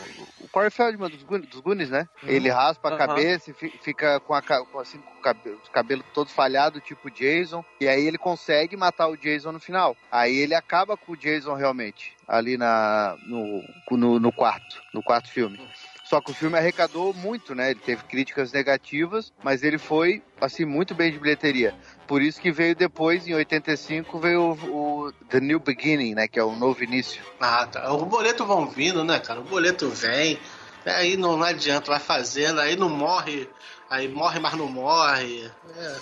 Corey 0.55 0.70
Feldman 0.70 1.11
dos, 1.11 1.24
dos 1.48 1.61
Goonies, 1.61 1.90
né? 1.90 2.07
Ele 2.22 2.48
raspa 2.48 2.88
a 2.94 2.96
cabeça 3.09 3.50
e 3.50 3.55
fi- 3.55 3.72
fica 3.82 4.20
com, 4.20 4.32
a, 4.32 4.38
assim, 4.80 4.98
com 5.00 5.18
o 5.18 5.20
cabelo, 5.20 5.59
os 5.61 5.68
cabelos 5.68 6.05
todos 6.14 6.32
falhados, 6.32 6.80
tipo 6.84 7.11
Jason. 7.11 7.64
E 7.80 7.88
aí 7.88 8.07
ele 8.07 8.16
consegue 8.16 8.76
matar 8.76 9.09
o 9.09 9.16
Jason 9.16 9.50
no 9.50 9.59
final. 9.59 9.96
Aí 10.12 10.32
ele 10.36 10.55
acaba 10.55 10.96
com 10.96 11.11
o 11.12 11.16
Jason 11.16 11.55
realmente, 11.55 12.16
ali 12.28 12.57
na, 12.57 13.16
no, 13.26 13.64
no, 13.90 14.20
no 14.20 14.30
quarto, 14.32 14.80
no 14.92 15.02
quarto 15.02 15.28
filme. 15.28 15.59
Só 16.05 16.20
que 16.20 16.30
o 16.30 16.34
filme 16.34 16.57
arrecadou 16.57 17.12
muito, 17.14 17.55
né? 17.55 17.70
Ele 17.72 17.80
teve 17.80 18.05
críticas 18.05 18.52
negativas, 18.52 19.32
mas 19.42 19.64
ele 19.64 19.78
foi, 19.78 20.22
assim, 20.40 20.64
muito 20.64 20.94
bem 20.94 21.11
de 21.11 21.18
bilheteria. 21.18 21.74
Por 22.07 22.22
isso 22.22 22.40
que 22.40 22.52
veio 22.52 22.74
depois, 22.74 23.26
em 23.26 23.34
85, 23.34 24.18
veio 24.18 24.40
o, 24.40 25.07
o 25.07 25.12
The 25.30 25.40
New 25.40 25.59
Beginning, 25.59 26.14
né? 26.14 26.28
Que 26.28 26.38
é 26.38 26.44
o 26.44 26.55
novo 26.55 26.82
início. 26.82 27.22
Ah, 27.40 27.66
tá. 27.66 27.92
O 27.92 28.05
boleto 28.05 28.44
vão 28.44 28.66
vindo, 28.66 29.05
né, 29.05 29.18
cara? 29.18 29.40
O 29.40 29.44
boleto 29.44 29.88
vem. 29.88 30.38
Aí 30.84 31.16
não, 31.16 31.36
não 31.36 31.46
adianta, 31.46 31.90
vai 31.90 32.00
fazendo, 32.00 32.61
aí 32.61 32.76
não 32.76 32.90
morre. 32.90 33.48
Aí 33.88 34.09
morre, 34.09 34.38
mas 34.38 34.55
não 34.55 34.68
morre. 34.68 35.50
É. 35.76 35.96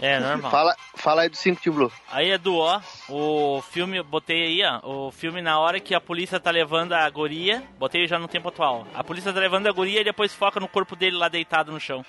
É, 0.00 0.18
normal. 0.18 0.50
Fala, 0.50 0.76
fala 0.94 1.22
aí 1.22 1.28
do 1.28 1.36
5 1.36 1.62
de 1.62 1.70
Blue. 1.70 1.92
Aí, 2.10 2.30
Edu, 2.32 2.56
ó, 2.56 2.80
o 3.08 3.62
filme, 3.62 4.02
botei 4.02 4.42
aí, 4.42 4.62
ó, 4.64 5.06
o 5.06 5.10
filme 5.12 5.40
na 5.42 5.58
hora 5.60 5.78
que 5.78 5.94
a 5.94 6.00
polícia 6.00 6.40
tá 6.40 6.50
levando 6.50 6.92
a 6.92 7.08
guria, 7.10 7.62
botei 7.78 8.06
já 8.06 8.18
no 8.18 8.26
tempo 8.28 8.48
atual. 8.48 8.86
A 8.94 9.04
polícia 9.04 9.32
tá 9.32 9.38
levando 9.40 9.66
a 9.68 9.72
guria 9.72 10.00
e 10.00 10.04
depois 10.04 10.34
foca 10.34 10.58
no 10.58 10.66
corpo 10.68 10.96
dele 10.96 11.16
lá 11.16 11.28
deitado 11.28 11.70
no 11.70 11.78
chão. 11.80 12.04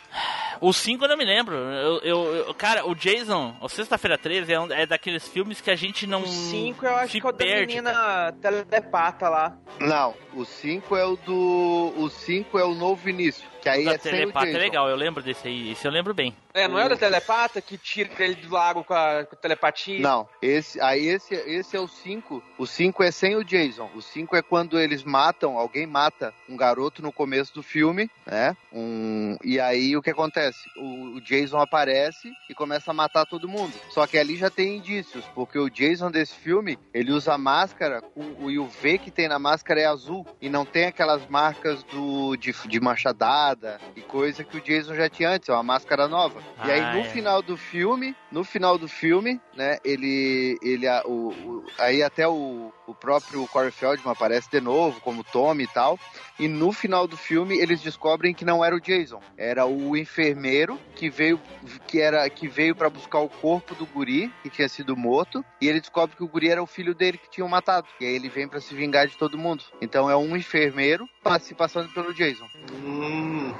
O 0.62 0.72
5 0.72 1.04
eu 1.04 1.10
não 1.10 1.18
me 1.18 1.26
lembro. 1.26 1.56
Eu, 1.56 2.00
eu- 2.02 2.36
eu- 2.48 2.54
cara, 2.54 2.88
o 2.88 2.96
Jason, 2.96 3.56
o 3.60 3.68
Sexta-feira 3.68 4.18
13 4.18 4.54
é, 4.54 4.60
um- 4.60 4.72
é 4.72 4.86
daqueles 4.86 5.28
filmes 5.28 5.60
que 5.60 5.70
a 5.70 5.76
gente 5.76 6.08
não. 6.08 6.22
O 6.24 6.28
5 6.28 6.86
eu 6.86 6.96
acho 6.96 7.12
que 7.20 7.26
é 7.26 7.30
o 7.30 7.32
da 7.32 7.38
perde, 7.38 7.76
menina 7.76 8.34
telepata 8.42 9.28
lá. 9.30 9.58
Não, 9.80 10.14
o 10.34 10.46
5 10.46 10.96
é 10.96 11.06
o 11.06 11.16
do. 11.18 11.94
O 11.98 12.10
5 12.10 12.58
é 12.58 12.64
o 12.64 12.74
novo 12.74 13.10
início. 13.10 13.52
Que 13.64 13.70
aí 13.70 13.86
Da 13.86 13.94
é 13.94 13.98
telepata 13.98 14.50
é 14.50 14.58
legal, 14.58 14.90
eu 14.90 14.96
lembro 14.98 15.24
desse 15.24 15.48
aí. 15.48 15.72
Esse 15.72 15.88
eu 15.88 15.92
lembro 15.92 16.14
bem. 16.14 16.36
É, 16.54 16.68
não 16.68 16.78
é 16.78 16.86
o 16.86 16.90
da 16.90 16.98
telepata 16.98 17.62
que 17.62 17.78
tira 17.78 18.10
ele 18.20 18.36
do 18.36 18.54
lago 18.54 18.84
com 18.84 18.94
a, 18.94 19.24
com 19.24 19.36
a 19.36 19.38
telepatia? 19.40 20.00
Não, 20.02 20.28
esse, 20.42 20.82
aí 20.82 21.08
esse, 21.08 21.34
esse 21.34 21.78
é 21.78 21.80
o 21.80 21.88
5. 21.88 22.44
O 22.58 22.68
5 22.68 23.02
é 23.04 23.10
sem 23.10 23.38
o 23.38 23.44
Jason. 23.44 23.90
O 23.96 24.02
5 24.02 24.36
é 24.36 24.42
quando 24.42 24.78
eles 24.78 25.04
matam, 25.06 25.58
alguém 25.58 25.88
mata 25.88 26.34
um 26.50 26.58
garoto 26.58 27.02
no 27.02 27.12
começo 27.14 27.54
do 27.54 27.64
filme, 27.64 28.12
né? 28.26 28.56
Um, 28.72 29.38
e 29.42 29.60
aí 29.62 29.96
o 29.96 30.02
que 30.02 30.10
acontece? 30.10 30.60
O, 30.76 31.16
o 31.16 31.22
Jason 31.22 31.58
aparece 31.58 32.30
e 32.50 32.54
começa 32.54 32.92
a 32.92 32.94
matar 32.94 33.26
todo 33.26 33.48
mundo. 33.48 33.74
Só 33.92 34.06
que 34.06 34.18
ali 34.18 34.36
já 34.36 34.50
tem 34.50 34.76
indícios, 34.76 35.24
porque 35.34 35.58
o 35.58 35.70
Jason 35.70 36.12
desse 36.12 36.36
filme, 36.36 36.78
ele 36.94 37.14
usa 37.14 37.38
máscara 37.38 38.02
com, 38.02 38.22
o- 38.44 38.52
e 38.52 38.60
o 38.60 38.66
V 38.68 38.98
que 38.98 39.10
tem 39.10 39.30
na 39.30 39.40
máscara 39.40 39.80
é 39.80 39.86
azul. 39.86 40.28
E 40.42 40.50
não 40.50 40.66
tem 40.66 40.86
aquelas 40.88 41.26
marcas 41.28 41.82
do, 41.84 42.36
de, 42.36 42.54
de 42.68 42.80
machadada 42.82 43.53
e 43.96 44.02
coisa 44.02 44.44
que 44.44 44.58
o 44.58 44.62
Jason 44.62 44.96
já 44.96 45.10
tinha 45.10 45.30
antes, 45.30 45.50
é 45.50 45.54
uma 45.54 45.64
máscara 45.64 46.08
nova. 46.08 46.42
e 46.66 46.72
aí 46.72 46.80
Ah, 46.82 46.94
no 46.94 47.00
é. 47.02 47.04
final 47.06 47.42
do 47.42 47.58
filme, 47.58 48.16
no 48.32 48.44
final 48.44 48.78
do 48.78 48.88
filme, 48.88 49.40
né, 49.56 49.78
ele, 49.84 50.58
ele 50.62 50.88
a- 50.88 51.04
o, 51.06 51.30
o- 51.30 51.64
aí 51.80 52.02
até 52.04 52.28
o, 52.28 52.72
o 52.88 52.96
próprio 52.96 53.48
Corey 53.48 53.72
Feldman 53.72 54.12
aparece 54.12 54.50
de 54.50 54.60
novo 54.62 55.00
como 55.02 55.24
Tommy 55.24 55.64
e 55.64 55.68
tal. 55.68 56.00
E 56.40 56.48
no 56.48 56.72
final 56.72 57.08
do 57.08 57.16
filme 57.16 57.58
eles 57.58 57.82
descobrem 57.82 58.34
que 58.34 58.44
não 58.46 58.64
era 58.64 58.76
o 58.76 58.82
Jason, 58.82 59.22
era 59.38 59.66
o 59.66 59.96
enfermeiro 59.96 60.80
que 60.96 61.10
veio 61.10 61.40
que 61.88 62.00
era 62.00 62.28
que 62.30 62.48
veio 62.48 62.76
para 62.76 62.90
buscar 62.90 63.20
o 63.20 63.30
corpo 63.30 63.76
do 63.76 63.86
guri 63.86 64.32
que 64.42 64.50
tinha 64.50 64.68
sido 64.68 64.98
morto 64.98 65.46
e 65.62 65.68
ele 65.68 65.80
descobre 65.80 66.16
que 66.16 66.24
o 66.24 66.28
guri 66.28 66.50
era 66.50 66.64
o 66.64 66.68
filho 66.68 66.96
dele 66.96 67.18
que 67.18 67.30
tinham 67.30 67.48
matado. 67.48 67.88
E 68.00 68.06
aí 68.06 68.16
ele 68.16 68.30
vem 68.30 68.48
para 68.48 68.60
se 68.60 68.74
vingar 68.74 69.08
de 69.08 69.18
todo 69.18 69.38
mundo. 69.38 69.64
Então 69.82 70.10
é 70.10 70.16
um 70.16 70.36
enfermeiro 70.36 71.08
se 71.40 71.54
passando 71.54 71.90
pelo 71.94 72.14
Jason. 72.14 72.48
Hum, 72.72 73.54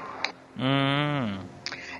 Hum. 0.56 1.53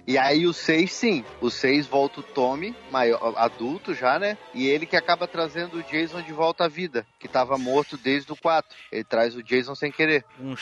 E 0.06 0.18
aí 0.18 0.46
o 0.46 0.52
6, 0.52 0.92
sim. 0.92 1.24
O 1.40 1.50
6 1.50 1.86
volta 1.86 2.20
o 2.20 2.22
Tommy, 2.22 2.74
maior, 2.90 3.34
adulto 3.36 3.94
já, 3.94 4.18
né? 4.18 4.36
E 4.52 4.68
ele 4.68 4.86
que 4.86 4.96
acaba 4.96 5.26
trazendo 5.26 5.78
o 5.78 5.82
Jason 5.82 6.20
de 6.22 6.32
volta 6.32 6.64
à 6.64 6.68
vida, 6.68 7.06
que 7.18 7.28
tava 7.28 7.56
morto 7.56 7.96
desde 7.96 8.30
o 8.32 8.36
4. 8.36 8.76
Ele 8.92 9.04
traz 9.04 9.34
o 9.34 9.42
Jason 9.42 9.74
sem 9.74 9.90
querer. 9.90 10.24
Um, 10.38 10.54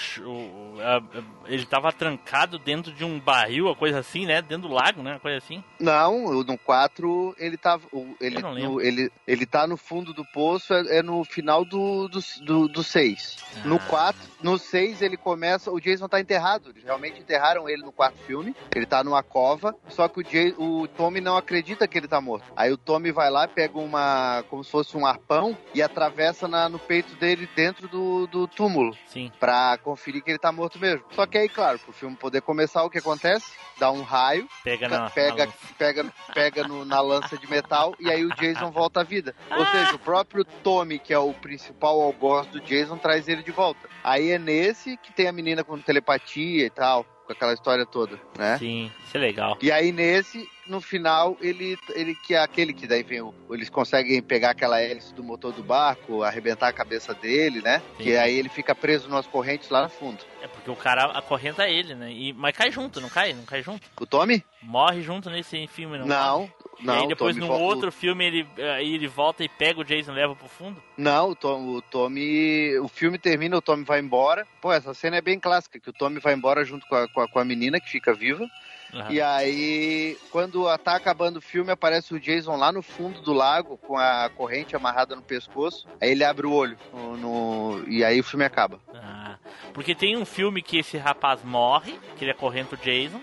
ele 1.47 1.67
tava 1.67 1.93
trancado 1.93 2.59
dentro 2.59 2.93
de 2.93 3.05
um 3.05 3.19
barril, 3.19 3.67
uma 3.67 3.77
coisa 3.77 3.99
assim, 3.99 4.27
né? 4.27 4.41
Dentro 4.41 4.69
do 4.69 4.75
lago, 4.75 5.03
né? 5.03 5.13
Uma 5.13 5.21
coisa 5.21 5.39
assim. 5.39 5.63
Não, 5.81 6.43
no 6.45 6.59
4 6.59 7.35
ele 7.39 7.57
tava. 7.57 7.87
Ele, 8.21 8.41
no, 8.41 8.81
ele, 8.81 9.11
ele 9.27 9.47
tá 9.47 9.67
no 9.67 9.77
fundo 9.77 10.13
do 10.13 10.25
poço, 10.25 10.73
é, 10.73 10.99
é 10.99 11.03
no 11.03 11.25
final 11.25 11.65
do 11.65 12.09
6. 12.21 12.41
Do, 12.43 12.69
do 12.69 12.83
seis. 12.83 13.37
No 13.65 13.77
Ah. 13.77 13.87
4, 13.89 14.21
no 14.43 14.59
6 14.59 15.03
ele 15.03 15.17
começa. 15.17 15.71
O 15.71 15.81
Jason 15.81 16.09
tá 16.09 16.21
enterrado. 16.21 16.71
Eles 16.71 16.85
realmente 16.85 17.21
enterraram 17.21 17.69
ele 17.69 17.83
no 17.83 17.93
quarto 17.93 18.19
filme. 18.19 18.55
Ele 18.75 18.87
tá 18.87 19.03
numa 19.03 19.23
cova. 19.33 19.75
Só 19.89 20.07
que 20.09 20.21
o, 20.21 20.25
Jay, 20.31 20.55
o 20.59 20.87
Tommy 20.89 21.21
não 21.21 21.37
acredita 21.37 21.89
que 21.89 21.97
ele 21.99 22.07
tá 22.07 22.21
morto. 22.21 22.45
Aí 22.55 22.71
o 22.71 22.77
Tommy 22.77 23.11
vai 23.11 23.31
lá, 23.31 23.49
pega 23.49 23.79
uma. 23.79 24.45
como 24.51 24.63
se 24.63 24.71
fosse 24.71 24.97
um 24.97 25.07
arpão 25.07 25.57
e 25.75 25.81
atravessa 25.83 26.47
na- 26.47 26.69
no 26.69 26.79
peito 26.79 27.15
dele 27.17 27.49
dentro 27.57 27.89
do, 27.89 28.27
do 28.27 28.47
túmulo. 28.47 28.97
Sim. 29.07 29.33
Pra 29.41 29.79
conferir 29.79 30.23
que 30.23 30.31
ele 30.31 30.39
tá 30.39 30.53
morto 30.53 30.79
mesmo. 30.79 31.05
Só 31.13 31.27
que 31.27 31.39
aí, 31.39 31.49
claro, 31.49 31.79
pro 31.79 31.93
filme 31.93 32.17
poder 32.17 32.43
começar, 32.43 32.83
o 32.85 32.91
que 32.91 32.99
acontece? 32.99 33.51
Dá 33.79 33.91
um 33.91 34.03
raio, 34.03 34.47
Pega 34.63 34.89
na. 34.89 35.11
pega, 35.11 35.47
na- 35.47 35.53
pega, 35.79 36.13
pega 36.35 36.69
no- 36.69 36.85
na 36.85 37.01
lança 37.01 37.37
de 37.39 37.49
metal 37.51 37.95
e 37.99 38.11
aí 38.11 38.25
o 38.25 38.35
Jason 38.37 38.71
volta 38.71 39.01
à 39.01 39.03
vida. 39.03 39.35
Ou 39.51 39.65
seja, 39.67 39.95
o 39.95 39.99
próprio 39.99 40.45
Tommy, 40.45 40.99
que 40.99 41.13
é 41.13 41.19
o 41.19 41.33
principal 41.33 42.01
algoz 42.01 42.47
do 42.49 42.61
Jason, 42.61 42.97
traz 42.99 43.29
ele 43.29 43.43
de 43.43 43.51
volta. 43.51 43.89
Aí 44.05 44.31
é 44.31 44.39
nesse 44.39 44.97
que 44.99 45.13
tem 45.13 45.27
a 45.27 45.33
menina 45.33 45.65
com 45.65 45.79
telepatia 45.81 46.67
e 46.67 46.71
tal, 46.71 47.07
com 47.27 47.33
aquela 47.33 47.53
história 47.53 47.87
toda, 47.87 48.19
né? 48.39 48.59
Sim, 48.59 48.91
isso 49.05 49.17
é 49.17 49.21
legal. 49.21 49.59
E 49.61 49.71
aí 49.71 49.93
nesse, 49.93 50.49
no 50.67 50.81
final, 50.81 51.37
ele, 51.41 51.77
ele 51.95 52.15
que 52.15 52.35
é 52.35 52.39
aquele 52.39 52.73
que 52.73 52.87
daí 52.87 53.03
vem 53.03 53.21
o, 53.21 53.35
eles 53.51 53.69
conseguem 53.69 54.23
pegar 54.23 54.51
aquela 54.51 54.81
hélice 54.81 55.13
do 55.15 55.23
motor 55.23 55.53
do 55.53 55.63
barco, 55.63 56.23
arrebentar 56.23 56.69
a 56.69 56.73
cabeça 56.73 57.15
dele, 57.15 57.61
né? 57.61 57.83
Sim. 57.97 58.05
Que 58.05 58.17
aí 58.17 58.39
ele 58.39 58.49
fica 58.49 58.75
preso 58.75 59.09
nas 59.09 59.27
correntes 59.27 59.69
lá 59.71 59.83
no 59.83 59.89
fundo. 59.89 60.25
É 60.41 60.47
porque 60.47 60.71
o 60.71 60.77
cara 60.77 61.05
acorrenta 61.07 61.69
ele, 61.69 61.95
né? 61.95 62.13
E, 62.13 62.33
mas 62.33 62.57
cai 62.57 62.71
junto, 62.71 63.01
não 63.01 63.09
cai? 63.09 63.33
Não 63.33 63.45
cai 63.45 63.63
junto? 63.63 63.89
O 64.01 64.07
Tommy? 64.07 64.45
Morre 64.63 65.03
junto 65.03 65.29
nesse 65.29 65.67
filme, 65.67 65.99
não? 65.99 66.07
Não, 66.07 66.39
morre? 66.41 66.53
não. 66.81 66.95
e 66.95 66.99
aí 66.99 67.05
o 67.05 67.09
depois 67.09 67.37
no 67.37 67.51
outro 67.51 67.91
filme 67.91 68.25
ele, 68.25 68.47
aí 68.77 68.95
ele 68.95 69.09
volta 69.09 69.43
e 69.43 69.49
pega 69.49 69.81
o 69.81 69.85
Jason 69.85 70.13
e 70.13 70.17
leva 70.17 70.37
pro 70.37 70.49
fundo? 70.49 70.83
Não, 70.97 71.31
o, 71.31 71.35
Tom, 71.35 71.77
o 71.77 71.83
Tommy. 71.83 72.79
O 72.79 72.89
filme 72.89 73.19
termina, 73.19 73.57
o 73.57 73.63
Tommy 73.63 73.85
vai 73.85 74.01
embora. 74.01 74.47
Pô, 74.61 74.73
essa 74.73 74.95
cena 74.95 75.17
é 75.17 75.21
bem 75.21 75.41
clássica, 75.41 75.81
que 75.81 75.91
o 75.91 75.93
Tommy 75.93 76.21
vai 76.21 76.35
embora 76.35 76.65
junto 76.65 76.87
com 76.87 76.95
a, 76.95 77.09
com 77.09 77.21
a, 77.21 77.29
com 77.29 77.39
a 77.39 77.45
menina 77.45 77.81
que 77.81 77.91
fica 77.91 78.15
viva. 78.15 78.47
Aham. 78.93 79.11
E 79.13 79.21
aí, 79.21 80.19
quando 80.31 80.67
tá 80.79 80.97
acabando 80.97 81.39
o 81.39 81.43
filme, 81.43 81.71
aparece 81.71 82.13
o 82.15 82.21
Jason 82.21 82.57
lá 82.57 82.71
no 82.71 82.83
fundo 82.83 83.21
do 83.23 83.33
lago, 83.33 83.77
com 83.79 83.97
a 83.97 84.29
corrente 84.37 84.77
amarrada 84.77 85.17
no 85.17 85.23
pescoço. 85.23 85.87
Aí 86.01 86.11
ele 86.11 86.25
abre 86.25 86.47
o 86.47 86.53
olho 86.53 86.77
no, 86.93 87.17
no- 87.17 87.89
e 87.89 88.05
aí 88.05 88.21
o 88.21 88.25
filme 88.25 88.45
acaba. 88.45 88.79
Ah, 88.95 89.37
porque 89.73 89.95
tem 89.95 90.17
um 90.17 90.25
filme 90.27 90.61
que 90.63 90.79
esse 90.79 90.97
rapaz 90.99 91.43
morre, 91.43 91.99
que 92.17 92.25
ele 92.25 92.31
acorrenta 92.33 92.75
o 92.75 92.79
Jason. 92.79 93.21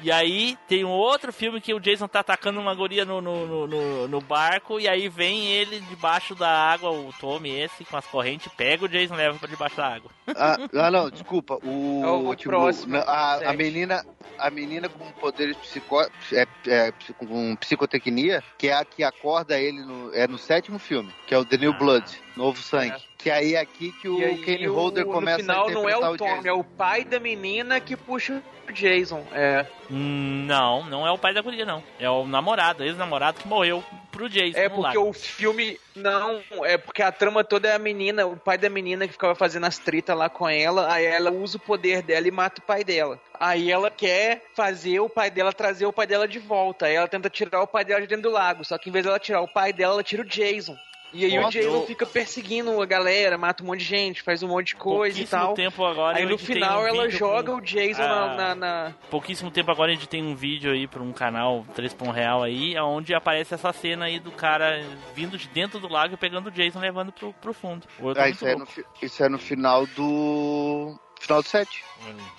E 0.00 0.10
aí 0.12 0.56
tem 0.68 0.84
um 0.84 0.90
outro 0.90 1.32
filme 1.32 1.60
que 1.60 1.72
o 1.72 1.80
Jason 1.80 2.06
tá 2.08 2.20
atacando 2.20 2.60
uma 2.60 2.74
guria 2.74 3.04
no, 3.04 3.20
no, 3.20 3.46
no, 3.46 3.66
no- 3.66 4.08
no 4.08 4.20
barco. 4.20 4.78
E 4.80 4.88
aí 4.88 5.08
vem 5.08 5.46
ele 5.46 5.80
debaixo 5.80 6.34
da 6.34 6.48
água, 6.48 6.90
o 6.90 7.12
Tommy 7.20 7.50
esse, 7.50 7.84
com 7.84 7.96
as 7.96 8.04
correntes, 8.06 8.52
pega 8.56 8.84
o 8.84 8.88
Jason 8.88 9.14
e 9.14 9.16
leva 9.18 9.38
pra 9.38 9.48
debaixo 9.48 9.76
da 9.76 9.86
água. 9.94 10.10
Ah, 10.36 10.56
ah, 10.74 10.90
não, 10.90 11.08
desculpa. 11.10 11.58
O, 11.62 12.02
É 12.02 12.10
o 12.10 12.34
tipo, 12.34 12.50
próximo, 12.50 12.96
a, 12.96 13.50
a 13.50 13.52
menina. 13.52 14.04
a 14.38 14.50
menina 14.50 14.88
com 14.88 15.10
poderes 15.12 15.56
psico, 15.58 16.00
é, 16.32 16.46
é, 16.66 16.92
com 17.18 17.54
psicotecnia, 17.56 18.42
que 18.58 18.68
é 18.68 18.74
a 18.74 18.84
que 18.84 19.04
acorda 19.04 19.58
ele 19.58 19.80
no, 19.82 20.12
é 20.14 20.26
no 20.26 20.36
sétimo 20.38 20.78
filme, 20.78 21.14
que 21.26 21.34
é 21.34 21.38
o 21.38 21.44
The 21.44 21.56
New 21.58 21.72
Ah. 21.72 21.78
Blood, 21.78 22.04
Novo 22.36 22.60
Sangue. 22.60 22.90
É. 22.96 23.14
Que 23.18 23.30
aí 23.30 23.54
é 23.54 23.60
aqui 23.60 23.92
que 24.02 24.08
o 24.08 24.18
aí, 24.18 24.36
Kenny 24.44 24.68
o- 24.68 24.74
Holder 24.74 25.06
começa 25.06 25.38
no 25.38 25.42
final 25.44 25.68
a 25.68 25.70
não 25.70 25.88
é 25.88 25.92
interpretar 25.92 26.12
o 26.12 26.16
Tom, 26.16 26.26
Jason. 26.36 26.48
é 26.48 26.52
o 26.52 26.64
pai 26.64 27.04
da 27.04 27.18
menina 27.20 27.80
que 27.80 27.96
puxa 27.96 28.42
o 28.68 28.72
Jason. 28.72 29.24
É, 29.32 29.64
Hum, 29.90 30.44
Não, 30.46 30.82
não 30.84 31.06
é 31.06 31.10
o 31.10 31.18
pai 31.18 31.32
da 31.34 31.40
guria, 31.42 31.64
não. 31.64 31.82
É 32.00 32.08
o 32.08 32.26
namorado, 32.26 32.82
ex-namorado 32.84 33.38
que 33.40 33.46
morreu 33.48 33.84
pro 34.10 34.28
Jason. 34.28 34.58
é 34.58 34.68
porque 34.68 34.96
o 34.98 35.12
filme 35.12 35.78
não, 35.94 36.42
é 36.64 36.76
porque 36.78 37.02
a 37.02 37.12
trama 37.12 37.44
toda 37.44 37.68
é 37.68 37.74
a 37.74 37.78
menina, 37.78 38.26
o 38.26 38.36
pai 38.36 38.56
da 38.58 38.68
menina 38.70 39.06
que 39.06 39.12
ficava 39.12 39.34
fazendo 39.34 39.64
as 39.66 39.78
tretas 39.78 40.16
lá 40.16 40.28
com 40.28 40.48
ela, 40.48 40.92
aí 40.92 41.04
ela 41.04 41.30
usa 41.30 41.56
o 41.56 41.60
poder 41.60 42.02
dela 42.02 42.26
e 42.26 42.30
mata 42.30 42.60
o 42.60 42.64
pai 42.64 42.82
dela. 42.84 43.20
Aí 43.38 43.70
ela 43.70 43.90
quer 43.90 44.42
fazer 44.54 45.00
o 45.00 45.08
pai 45.08 45.30
dela 45.30 45.52
trazer 45.52 45.86
o 45.86 45.92
pai 45.92 46.06
dela 46.06 46.26
de 46.28 46.38
volta. 46.38 46.86
Aí 46.86 46.94
ela 46.94 47.08
tenta 47.08 47.28
tirar 47.30 47.62
o 47.62 47.66
pai 47.66 47.84
dela 47.84 48.00
de 48.00 48.06
dentro 48.06 48.24
do 48.24 48.30
lago, 48.34 48.64
só 48.64 48.76
que 48.78 48.88
em 48.88 48.92
vez 48.92 49.04
dela 49.04 49.18
tirar 49.18 49.40
o 49.42 49.48
pai 49.48 49.72
dela, 49.72 49.94
ela 49.94 50.02
tira 50.02 50.22
o 50.22 50.26
Jason. 50.26 50.76
E 51.14 51.24
aí 51.24 51.38
o 51.38 51.48
Jason 51.48 51.68
eu- 51.68 51.86
fica 51.86 52.04
perseguindo 52.04 52.82
a 52.82 52.84
galera, 52.86 53.38
mata 53.38 53.62
um 53.62 53.66
monte 53.68 53.78
de 53.78 53.84
gente, 53.84 54.20
faz 54.20 54.42
um 54.42 54.48
monte 54.48 54.68
de 54.68 54.74
coisa 54.76 55.16
e 55.16 55.20
Pouquíssimo 55.22 55.40
tal. 55.46 55.54
tempo 55.54 55.84
agora. 55.84 56.18
Aí 56.18 56.26
no 56.26 56.36
final 56.36 56.82
um 56.82 56.86
ela 56.86 57.08
joga 57.08 57.52
com- 57.52 57.58
o 57.58 57.60
Jason 57.60 58.02
Ah. 58.02 58.06
na, 58.08 58.36
na, 58.36 58.54
na- 58.54 58.92
Pouquíssimo 59.10 59.50
tempo 59.50 59.70
agora 59.70 59.92
a 59.92 59.94
gente 59.94 60.08
tem 60.08 60.22
um 60.22 60.34
vídeo 60.34 60.72
aí 60.72 60.88
pra 60.88 61.00
um 61.02 61.12
canal 61.12 61.64
3 61.74 61.94
por 61.94 62.08
um 62.08 62.10
real 62.10 62.42
aí, 62.42 62.76
onde 62.80 63.14
aparece 63.14 63.54
essa 63.54 63.72
cena 63.72 64.06
aí 64.06 64.18
do 64.18 64.32
cara 64.32 64.84
vindo 65.14 65.38
de 65.38 65.46
dentro 65.48 65.78
do 65.78 65.86
lago 65.88 66.14
e 66.14 66.16
pegando 66.16 66.48
o 66.48 66.50
Jason 66.50 66.80
e 66.80 66.82
levando 66.82 67.12
pro, 67.12 67.32
pro 67.34 67.54
fundo. 67.54 67.86
O 68.00 68.06
outro 68.06 68.20
Ah, 68.20 68.26
é 68.26 68.30
isso, 68.32 68.44
é 68.46 68.56
no, 68.56 68.66
isso 69.00 69.22
é 69.22 69.28
no 69.28 69.38
final 69.38 69.86
do. 69.86 70.98
Final 71.20 71.40
do 71.42 71.48
7. 71.48 71.82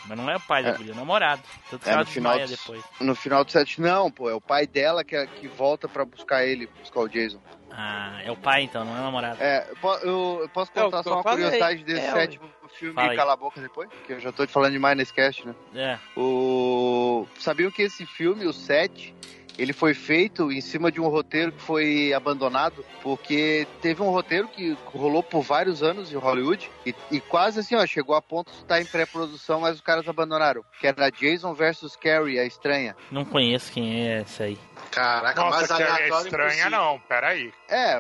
Mas 0.06 0.16
não 0.18 0.30
é 0.30 0.36
o 0.36 0.40
pai 0.42 0.62
da 0.62 0.70
É. 0.70 0.74
guria, 0.74 0.92
é 0.92 0.94
o 0.94 0.98
namorado. 0.98 1.42
Tanto 1.72 1.82
que 1.84 1.90
É, 1.90 1.94
ela 1.94 2.02
no 2.04 2.08
final 2.08 2.38
do- 2.38 2.46
depois. 2.48 2.84
No 3.00 3.16
final 3.16 3.44
do 3.44 3.52
7, 3.52 3.82
não, 3.82 4.12
pô. 4.12 4.30
É 4.30 4.34
o 4.36 4.42
pai 4.42 4.68
dela 4.68 5.04
que, 5.04 5.16
é- 5.16 5.26
que 5.26 5.48
volta 5.48 5.88
pra 5.88 6.06
buscar 6.06 6.46
ele, 6.46 6.68
buscar 6.80 7.00
o 7.00 7.08
Jason. 7.08 7.40
Ah, 7.78 8.22
é 8.24 8.32
o 8.32 8.38
pai 8.38 8.64
então, 8.64 8.86
não 8.86 8.96
é 8.96 9.00
o 9.02 9.04
namorado. 9.04 9.38
É, 9.42 9.68
eu, 9.70 9.76
po- 9.78 9.98
eu- 9.98 10.38
eu 10.44 10.50
posso 10.50 10.72
É, 10.76 10.82
contar 10.82 10.98
que 11.00 11.04
só 11.04 11.10
eu 11.10 11.16
uma 11.16 11.24
curiosidade 11.24 11.84
desse 11.84 12.06
É, 12.08 12.12
sétimo 12.12 12.50
filme 12.78 12.94
Fala 12.96 13.14
e 13.14 13.18
cala 13.18 13.34
a 13.34 13.38
boca 13.38 13.60
depois? 13.62 13.90
Que 14.06 14.14
eu 14.14 14.20
já 14.20 14.32
tô 14.32 14.46
te 14.46 14.52
falando 14.52 14.72
demais 14.74 14.98
nesse 14.98 15.14
cast, 15.14 15.46
né? 15.48 15.56
É. 15.76 15.98
O... 16.46 17.28
Sabiam 17.40 17.72
que 17.72 17.82
esse 17.82 18.06
filme, 18.06 18.46
o 18.46 18.52
7, 18.54 19.16
ele 19.58 19.72
foi 19.72 19.94
feito 19.94 20.52
em 20.52 20.60
cima 20.60 20.92
de 20.92 21.00
um 21.00 21.08
roteiro 21.08 21.52
que 21.54 21.62
foi 21.62 22.12
abandonado, 22.14 22.84
porque 23.02 23.66
teve 23.82 24.02
um 24.02 24.10
roteiro 24.10 24.48
que 24.50 24.78
rolou 24.86 25.24
por 25.24 25.42
vários 25.42 25.82
anos 25.82 26.12
em 26.12 26.18
Hollywood 26.18 26.70
e, 26.86 26.94
e 27.12 27.22
quase 27.22 27.62
assim, 27.62 27.76
ó, 27.76 27.86
chegou 27.86 28.16
a 28.16 28.22
ponto 28.22 28.52
de 28.52 28.58
estar 28.58 28.82
em 28.82 28.86
pré-produção, 28.86 29.62
mas 29.62 29.76
os 29.76 29.82
caras 29.82 30.06
abandonaram. 30.10 30.62
Que 30.82 30.88
era 30.88 31.10
Jason 31.10 31.54
versus 31.54 31.96
Carrie, 31.96 32.38
a 32.40 32.46
estranha. 32.46 32.96
Não 33.10 33.24
conheço 33.24 33.72
quem 33.72 34.06
é 34.10 34.22
esse 34.22 34.44
aí. 34.44 34.58
Caraca, 34.92 35.42
Nossa, 35.42 35.76
que 35.76 35.82
é 35.82 35.88
aleatório 35.90 36.26
estranha 36.26 36.48
impossível. 36.52 36.72
não, 36.72 37.00
peraí. 37.08 37.54
É, 37.68 38.00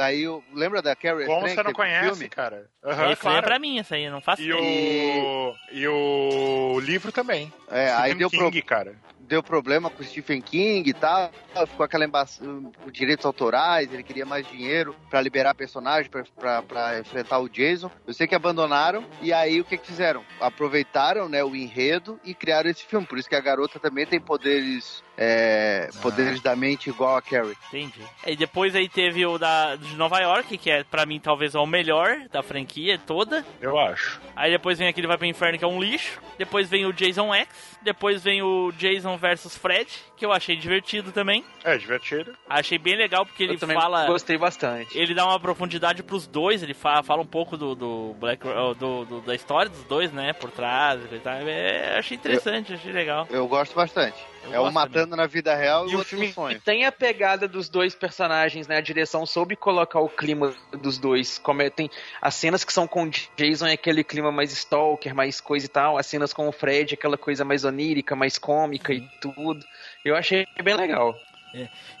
aí 0.00 0.22
eu, 0.22 0.42
lembra 0.54 0.80
da 0.80 0.96
Carrie 0.96 1.26
Como 1.26 1.38
estranha 1.46 1.54
você 1.56 1.62
não 1.62 1.72
conhece, 1.72 2.08
filme? 2.10 2.28
cara? 2.28 2.66
Aham, 2.84 2.92
esse 2.94 3.04
aí 3.04 3.12
é 3.12 3.16
claro. 3.16 3.46
pra 3.46 3.58
mim, 3.58 3.78
esse 3.78 3.94
aí, 3.94 4.04
eu 4.04 4.12
não 4.12 4.20
faço 4.20 4.42
E 4.42 4.46
ideia. 4.50 5.22
o, 5.22 5.54
e 5.72 5.88
o 5.88 6.80
livro 6.80 7.12
também. 7.12 7.52
É, 7.70 7.90
aí 7.92 8.10
Stephen 8.12 8.18
deu, 8.18 8.30
pro- 8.30 8.50
King, 8.50 8.62
cara. 8.62 8.94
deu 9.20 9.42
problema 9.42 9.88
com 9.90 10.02
o 10.02 10.04
Stephen 10.04 10.40
King 10.42 10.88
e 10.90 10.92
tal, 10.92 11.30
ficou 11.68 11.84
aquela 11.84 12.04
embaça, 12.04 12.42
direitos 12.90 13.24
autorais, 13.24 13.92
ele 13.92 14.02
queria 14.02 14.26
mais 14.26 14.46
dinheiro 14.48 14.94
pra 15.08 15.20
liberar 15.20 15.54
personagem, 15.54 16.10
pra- 16.10 16.24
pra 16.38 16.62
pra 16.62 16.98
enfrentar 16.98 17.38
o 17.38 17.48
Jason. 17.48 17.90
Eu 18.06 18.12
sei 18.14 18.26
que 18.26 18.34
abandonaram, 18.34 19.04
e 19.20 19.32
aí 19.32 19.60
o 19.60 19.64
que 19.64 19.78
que 19.78 19.86
fizeram? 19.86 20.24
Aproveitaram, 20.40 21.28
né, 21.28 21.42
o 21.44 21.54
enredo 21.54 22.18
e 22.24 22.34
criaram 22.34 22.68
esse 22.70 22.84
filme, 22.84 23.06
por 23.06 23.18
isso 23.18 23.28
que 23.28 23.36
a 23.36 23.40
garota 23.40 23.78
também 23.78 24.06
tem 24.06 24.20
poderes, 24.20 25.02
é, 25.16 25.88
poderes 26.02 26.40
da 26.40 26.54
mente 26.56 26.90
igual 26.90 27.16
a 27.16 27.22
Carrie. 27.22 27.56
Entendi. 27.68 28.02
E 28.26 28.36
depois 28.36 28.61
aí 28.74 28.88
teve 28.88 29.26
o 29.26 29.38
da 29.38 29.76
de 29.76 29.96
Nova 29.96 30.18
York, 30.20 30.56
que 30.58 30.70
é 30.70 30.84
pra 30.84 31.04
mim 31.04 31.18
talvez 31.20 31.54
é 31.54 31.58
o 31.58 31.66
melhor 31.66 32.16
da 32.30 32.42
franquia 32.42 32.98
toda. 32.98 33.44
Eu 33.60 33.78
acho. 33.78 34.20
Aí 34.36 34.50
depois 34.50 34.78
vem 34.78 34.88
aquele 34.88 35.06
Vai 35.06 35.18
pro 35.18 35.26
Inferno, 35.26 35.58
que 35.58 35.64
é 35.64 35.68
um 35.68 35.80
lixo. 35.82 36.20
Depois 36.38 36.68
vem 36.70 36.86
o 36.86 36.92
Jason 36.92 37.34
X. 37.34 37.48
Depois 37.82 38.22
vem 38.22 38.42
o 38.42 38.70
Jason 38.78 39.16
versus 39.16 39.56
Fred, 39.56 39.88
que 40.16 40.24
eu 40.24 40.32
achei 40.32 40.54
divertido 40.56 41.10
também. 41.12 41.44
É 41.64 41.76
divertido. 41.76 42.32
Achei 42.48 42.78
bem 42.78 42.96
legal 42.96 43.26
porque 43.26 43.42
ele 43.42 43.54
eu 43.54 43.58
também 43.58 43.76
fala. 43.76 44.06
gostei 44.06 44.38
bastante. 44.38 44.96
Ele 44.96 45.14
dá 45.14 45.26
uma 45.26 45.40
profundidade 45.40 46.02
pros 46.02 46.26
dois, 46.26 46.62
ele 46.62 46.74
fala, 46.74 47.02
fala 47.02 47.22
um 47.22 47.26
pouco 47.26 47.56
do, 47.56 47.74
do 47.74 48.14
Black 48.20 48.44
do, 48.78 49.04
do- 49.04 49.20
da 49.22 49.34
história 49.34 49.68
dos 49.70 49.82
dois, 49.84 50.12
né? 50.12 50.32
Por 50.32 50.50
trás 50.50 51.00
e 51.12 51.18
tal. 51.18 51.32
É, 51.34 51.98
achei 51.98 52.16
interessante, 52.16 52.72
achei 52.74 52.92
legal. 52.92 53.26
Eu 53.30 53.46
gosto 53.48 53.74
bastante. 53.74 54.16
Eu 54.44 54.54
é 54.54 54.60
um 54.60 54.72
matando 54.72 55.16
na 55.16 55.26
vida 55.26 55.54
real 55.54 55.88
e, 55.88 55.92
E 55.92 55.96
o 55.96 56.04
filme 56.04 56.28
no 56.28 56.32
sonho. 56.32 56.60
tem 56.60 56.84
a 56.84 56.92
pegada 56.92 57.46
dos 57.46 57.68
dois 57.68 57.94
personagens, 57.94 58.66
né? 58.66 58.76
A 58.76 58.80
direção 58.80 59.24
soube 59.24 59.56
colocar 59.56 60.00
o 60.00 60.08
clima 60.08 60.54
dos 60.72 60.98
dois. 60.98 61.38
Como 61.38 61.62
é, 61.62 61.70
tem 61.70 61.90
as 62.20 62.34
cenas 62.34 62.64
que 62.64 62.72
são 62.72 62.86
com 62.86 63.04
o 63.04 63.10
Jason 63.36 63.66
é 63.66 63.72
aquele 63.72 64.02
clima 64.02 64.32
mais 64.32 64.52
stalker, 64.52 65.14
mais 65.14 65.40
coisa 65.40 65.66
e 65.66 65.68
tal. 65.68 65.96
As 65.96 66.06
cenas 66.06 66.32
com 66.32 66.48
o 66.48 66.52
Fred, 66.52 66.94
aquela 66.94 67.16
coisa 67.16 67.44
mais 67.44 67.64
onírica, 67.64 68.16
mais 68.16 68.38
cômica 68.38 68.92
e 68.92 69.00
tudo. 69.20 69.64
Eu 70.04 70.16
achei 70.16 70.46
bem 70.62 70.74
legal. 70.74 71.14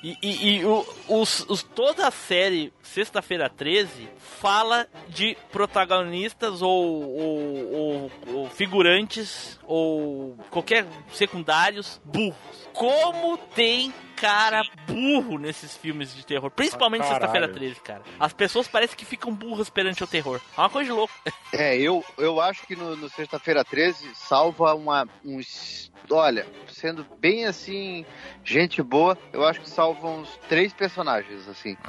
E, 0.02 0.16
e- 0.22 0.56
e 0.58 0.64
o- 0.64 0.86
os, 1.08 1.44
os- 1.48 1.62
toda 1.62 2.06
a 2.06 2.10
série 2.10 2.72
Sexta-feira 2.82 3.48
13 3.50 4.08
fala 4.18 4.86
de 5.08 5.36
protagonistas 5.50 6.62
ou, 6.62 7.18
ou- 7.18 7.72
ou- 7.74 8.10
ou 8.34 8.50
figurantes 8.50 9.58
ou 9.66 10.36
qualquer 10.50 10.86
secundários 11.12 12.00
burros. 12.04 12.34
Como 12.72 13.36
tem 13.36 13.92
cara 14.22 14.62
burro 14.86 15.36
nesses 15.36 15.76
filmes 15.76 16.14
de 16.14 16.24
terror, 16.24 16.48
principalmente 16.50 17.02
Ah, 17.02 17.08
Sexta-feira 17.08 17.48
caralho. 17.48 17.52
13, 17.72 17.80
cara. 17.80 18.02
As 18.20 18.32
pessoas 18.32 18.68
parecem 18.68 18.96
que 18.96 19.04
ficam 19.04 19.34
burras 19.34 19.68
perante 19.68 20.04
o 20.04 20.06
terror. 20.06 20.40
É 20.56 20.60
uma 20.60 20.70
coisa 20.70 20.88
de 20.90 20.96
louco. 20.96 21.12
É, 21.52 21.76
eu, 21.76 22.02
eu 22.16 22.40
acho 22.40 22.66
que 22.66 22.74
no, 22.74 22.96
no 22.96 23.10
Sexta-feira 23.10 23.62
13 23.62 24.14
salva 24.14 24.74
uma, 24.74 25.06
uns. 25.22 25.92
Olha, 26.10 26.46
sendo 26.66 27.06
bem 27.20 27.44
assim, 27.44 28.06
gente 28.42 28.82
boa, 28.82 29.18
eu 29.34 29.44
acho 29.44 29.60
que 29.60 29.68
salva 29.68 30.08
uns 30.08 30.34
três 30.48 30.72
personagens, 30.72 31.46
assim. 31.46 31.76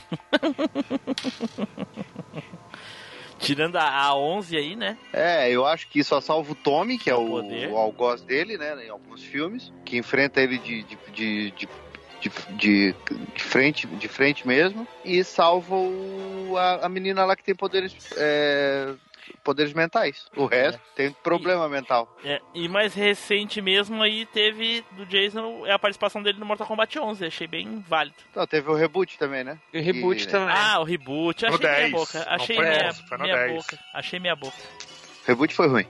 Tirando 3.40 3.78
a, 3.78 3.90
a 3.90 4.16
11 4.16 4.58
aí, 4.58 4.76
né? 4.76 4.98
É, 5.12 5.50
eu 5.50 5.66
acho 5.66 5.88
que 5.88 6.04
só 6.04 6.20
salva 6.22 6.52
o 6.52 6.56
Tommy, 6.56 6.98
que 6.98 7.10
é 7.10 7.16
o, 7.16 7.26
Poder. 7.26 7.72
o 7.72 7.78
algoz 7.78 8.22
dele, 8.22 8.58
né, 8.58 8.86
em 8.86 8.90
alguns 8.90 9.24
filmes, 9.24 9.72
que 9.86 9.98
enfrenta 9.98 10.42
ele 10.42 10.58
de, 10.58 10.84
de, 10.84 10.98
de, 11.12 11.52
de, 11.52 11.70
de, 12.30 12.32
de- 12.58 12.96
de 13.36 13.44
frente, 13.44 13.86
de 13.88 14.08
frente 14.08 14.48
mesmo, 14.48 14.88
e 15.04 15.24
salva 15.24 15.76
o, 15.76 16.56
a, 16.58 16.86
a 16.86 16.90
menina 16.90 17.26
lá 17.26 17.36
que 17.36 17.44
tem 17.44 17.56
poderes. 17.56 17.96
é, 18.18 18.94
poderes 19.44 19.74
mentais. 19.74 20.26
O 20.36 20.46
resto 20.46 20.82
tem 20.96 21.12
problema 21.12 21.68
mental. 21.70 22.14
É, 22.26 22.42
e 22.54 22.68
mais 22.68 22.94
recente 22.94 23.62
mesmo 23.62 24.02
aí 24.02 24.26
teve 24.26 24.84
do 24.92 25.06
Jason 25.06 25.66
é 25.66 25.72
a 25.72 25.80
participação 25.80 26.22
dele 26.22 26.40
no 26.40 26.46
Mortal 26.46 26.68
Kombat 26.68 26.98
11. 27.00 27.26
Achei 27.26 27.48
bem 27.48 27.84
válido. 27.88 28.16
Então, 28.32 28.46
teve 28.48 28.70
o 28.70 28.74
reboot 28.76 29.18
também, 29.18 29.44
né? 29.44 29.58
E 29.74 29.80
o 29.80 29.84
reboot 29.84 30.24
E- 30.24 30.28
também. 30.28 30.54
Ah, 30.56 30.80
o 30.80 30.84
reboot. 30.84 31.42
No 31.46 31.56
Achei 31.56 31.60
meia 31.68 31.80
10, 31.80 31.92
boca. 31.92 32.26
Achei 32.30 32.56
foi 32.56 32.66
meia, 32.66 32.88
11, 32.90 33.08
foi 33.08 33.18
no 33.18 33.24
meia 33.24 33.36
10. 33.38 33.52
boca. 33.56 33.80
Achei 33.94 34.20
meia 34.20 34.36
boca. 34.36 34.58
Reboot 35.26 35.54
foi 35.56 35.68
ruim. 35.68 35.86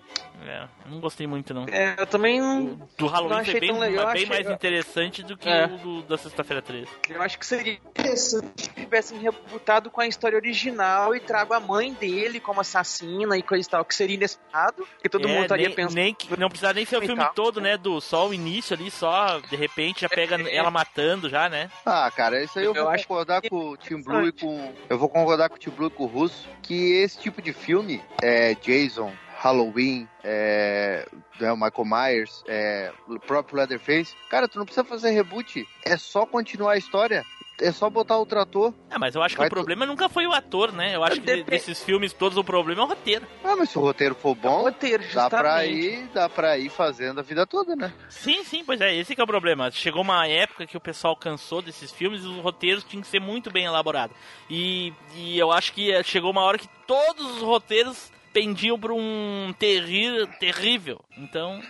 É, 0.45 0.67
não 0.87 0.99
gostei 0.99 1.25
muito 1.27 1.53
não. 1.53 1.65
É, 1.69 1.95
eu 1.97 2.05
também 2.07 2.39
não. 2.41 2.79
Do 2.97 3.07
Halloween 3.07 3.29
Não 3.37 3.43
foi 3.43 3.49
achei 3.49 3.59
bem, 3.59 3.69
tão 3.71 3.79
legal, 3.79 4.05
bem 4.07 4.13
achei- 4.23 4.25
mais 4.27 4.49
interessante 4.49 5.23
do 5.23 5.37
que 5.37 5.47
É. 5.49 5.65
o 5.65 5.77
do- 5.77 6.01
da 6.03 6.17
sexta-feira 6.17 6.61
13. 6.61 6.87
Eu 7.09 7.21
acho 7.21 7.39
que 7.39 7.45
seria 7.45 7.73
interessante 7.73 8.63
se 8.63 8.69
tivessem 8.73 9.19
rebutado 9.19 9.89
com 9.89 10.01
a 10.01 10.07
história 10.07 10.35
original 10.37 11.15
e 11.15 11.19
trago 11.19 11.53
a 11.53 11.59
mãe 11.59 11.93
dele 11.93 12.39
como 12.39 12.61
assassina 12.61 13.37
e 13.37 13.41
coisa 13.43 13.67
e 13.67 13.71
tal, 13.71 13.85
que 13.85 13.95
seria 13.95 14.15
inesperado, 14.15 14.87
que 15.01 15.09
todo 15.09 15.27
É, 15.27 15.31
mundo 15.31 15.43
estaria 15.43 15.67
nem, 15.67 15.75
pensando. 15.75 15.95
nem 15.95 16.13
que- 16.13 16.39
não 16.39 16.49
precisa 16.49 16.73
nem 16.73 16.85
ser 16.85 16.97
o 16.97 17.01
filme 17.01 17.21
tal. 17.23 17.33
todo, 17.33 17.61
né? 17.61 17.77
Do 17.77 17.99
só 18.01 18.27
o 18.27 18.33
início 18.33 18.75
ali, 18.75 18.91
só 18.91 19.39
de 19.39 19.55
repente 19.55 20.01
já 20.01 20.09
pega 20.09 20.35
É. 20.41 20.55
ela 20.55 20.69
matando 20.71 21.29
já, 21.29 21.47
né? 21.49 21.69
Ah, 21.85 22.11
cara, 22.15 22.43
isso 22.43 22.59
aí 22.59 22.65
eu, 22.65 22.73
Eu 22.75 22.83
vou 22.83 22.91
acho 22.93 23.07
concordar 23.07 23.41
com 23.47 23.69
o 23.71 23.77
Tim 23.77 24.01
Blue 24.01 24.27
e 24.27 24.31
com. 24.31 24.73
Eu 24.89 24.97
vou 24.97 25.07
concordar 25.09 25.49
com 25.49 25.55
o 25.55 25.59
Tim 25.59 25.69
Blue 25.69 25.87
e 25.87 25.91
com 25.91 26.03
o 26.03 26.07
Russo 26.07 26.47
que 26.61 26.93
esse 27.01 27.19
tipo 27.19 27.41
de 27.41 27.53
filme, 27.53 28.01
é 28.21 28.55
Jason, 28.55 29.11
Halloween, 29.43 30.07
é, 30.23 31.05
né, 31.37 31.51
o 31.51 31.57
Michael 31.57 31.83
Myers, 31.85 32.43
é, 32.47 32.93
o 33.09 33.19
próprio 33.19 33.57
Leatherface, 33.57 34.15
cara, 34.29 34.47
tu 34.47 34.57
não 34.57 34.65
precisa 34.65 34.85
fazer 34.85 35.11
reboot, 35.11 35.67
é 35.83 35.97
só 35.97 36.25
continuar 36.25 36.71
a 36.71 36.77
história. 36.77 37.25
É 37.61 37.71
só 37.71 37.87
botar 37.87 38.17
o 38.17 38.25
trator. 38.25 38.73
É, 38.89 38.97
mas 38.97 39.13
eu 39.13 39.21
acho 39.21 39.37
que 39.37 39.43
o 39.43 39.49
problema 39.49 39.85
nunca 39.85 40.09
foi 40.09 40.25
o 40.25 40.33
ator, 40.33 40.73
né? 40.73 40.95
Eu 40.95 41.03
acho 41.03 41.21
que 41.21 41.43
desses 41.43 41.83
filmes 41.83 42.11
todos 42.11 42.35
o 42.35 42.43
problema 42.43 42.81
é 42.81 42.83
o 42.83 42.87
roteiro. 42.87 43.27
Ah, 43.43 43.55
mas 43.55 43.69
se 43.69 43.77
o 43.77 43.81
roteiro 43.81 44.15
for 44.15 44.33
bom, 44.33 44.63
roteiro, 44.63 45.03
dá 45.13 45.29
pra 45.29 45.63
ir, 45.63 46.09
dá 46.13 46.27
pra 46.27 46.57
ir 46.57 46.69
fazendo 46.69 47.19
a 47.19 47.21
vida 47.21 47.45
toda, 47.45 47.75
né? 47.75 47.93
Sim, 48.09 48.43
sim, 48.43 48.63
pois 48.65 48.81
é, 48.81 48.95
esse 48.95 49.13
que 49.13 49.21
é 49.21 49.23
o 49.23 49.27
problema. 49.27 49.69
Chegou 49.69 50.01
uma 50.01 50.27
época 50.27 50.65
que 50.65 50.75
o 50.75 50.81
pessoal 50.81 51.15
cansou 51.15 51.61
desses 51.61 51.91
filmes 51.91 52.23
e 52.23 52.27
os 52.27 52.39
roteiros 52.39 52.83
tinham 52.83 53.03
que 53.03 53.07
ser 53.07 53.21
muito 53.21 53.51
bem 53.51 53.65
elaborados. 53.65 54.17
E, 54.49 54.91
e 55.15 55.37
eu 55.37 55.51
acho 55.51 55.73
que 55.73 55.91
eh, 55.91 56.01
chegou 56.01 56.31
uma 56.31 56.41
hora 56.41 56.57
que 56.57 56.67
todos 56.87 57.35
os 57.35 57.41
roteiros 57.43 58.11
pendiam 58.33 58.79
pra 58.79 58.93
um 58.93 59.53
terri 59.57 60.27
terrível. 60.39 60.99
Então, 61.17 61.61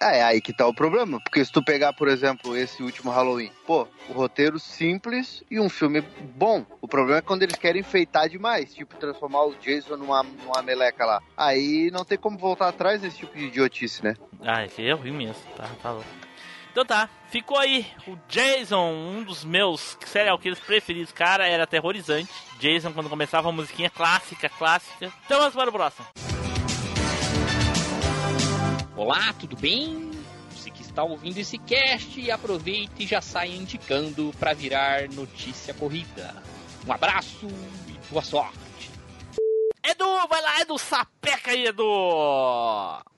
É, 0.00 0.22
aí 0.22 0.40
que 0.40 0.52
tá 0.52 0.66
o 0.66 0.74
problema. 0.74 1.20
Porque 1.20 1.44
se 1.44 1.52
tu 1.52 1.62
pegar, 1.62 1.92
por 1.92 2.08
exemplo, 2.08 2.56
esse 2.56 2.82
último 2.82 3.10
Halloween, 3.10 3.52
pô, 3.66 3.86
o 4.08 4.12
roteiro 4.12 4.58
simples 4.58 5.44
e 5.50 5.60
um 5.60 5.68
filme 5.68 6.00
bom. 6.34 6.66
O 6.80 6.88
problema 6.88 7.18
é 7.18 7.22
quando 7.22 7.44
eles 7.44 7.56
querem 7.56 7.82
enfeitar 7.82 8.28
demais, 8.28 8.74
tipo, 8.74 8.96
transformar 8.96 9.44
o 9.44 9.54
Jason 9.54 9.96
numa, 9.96 10.22
numa 10.22 10.62
meleca 10.62 11.04
lá. 11.04 11.22
Aí 11.36 11.88
não 11.92 12.04
tem 12.04 12.18
como 12.18 12.36
voltar 12.36 12.68
atrás 12.68 13.02
nesse 13.02 13.18
tipo 13.18 13.36
de 13.36 13.44
idiotice, 13.44 14.02
né? 14.02 14.14
Ah, 14.40 14.64
é 14.64 14.92
ruim 14.92 15.12
mesmo, 15.12 15.42
tá? 15.56 15.66
Falou. 15.80 16.02
Então 16.72 16.86
tá, 16.86 17.06
ficou 17.28 17.58
aí 17.58 17.86
o 18.06 18.16
Jason, 18.26 18.92
um 18.92 19.22
dos 19.22 19.44
meus 19.44 19.98
serial 20.06 20.38
killers 20.38 20.58
preferidos. 20.58 21.12
Cara, 21.12 21.46
era 21.46 21.64
aterrorizante. 21.64 22.32
Jason, 22.58 22.94
quando 22.94 23.10
começava 23.10 23.50
a 23.50 23.52
musiquinha 23.52 23.90
clássica, 23.90 24.48
clássica. 24.48 25.12
Então 25.26 25.38
vamos 25.38 25.54
para 25.54 25.68
o 25.68 25.72
próximo. 25.72 26.06
Olá, 28.96 29.34
tudo 29.38 29.54
bem? 29.54 30.10
Você 30.50 30.70
que 30.70 30.80
está 30.80 31.02
ouvindo 31.02 31.36
esse 31.36 31.58
cast, 31.58 32.30
aproveite 32.30 33.02
e 33.02 33.06
já 33.06 33.20
saia 33.20 33.54
indicando 33.54 34.32
para 34.40 34.54
virar 34.54 35.10
notícia 35.10 35.74
corrida. 35.74 36.34
Um 36.86 36.92
abraço 36.92 37.48
e 37.86 38.10
boa 38.10 38.22
sorte. 38.22 38.61
Edu, 39.84 40.28
vai 40.28 40.40
lá, 40.40 40.60
Edu, 40.60 40.78
sapeca 40.78 41.50
aí, 41.50 41.66
Edu! 41.66 41.84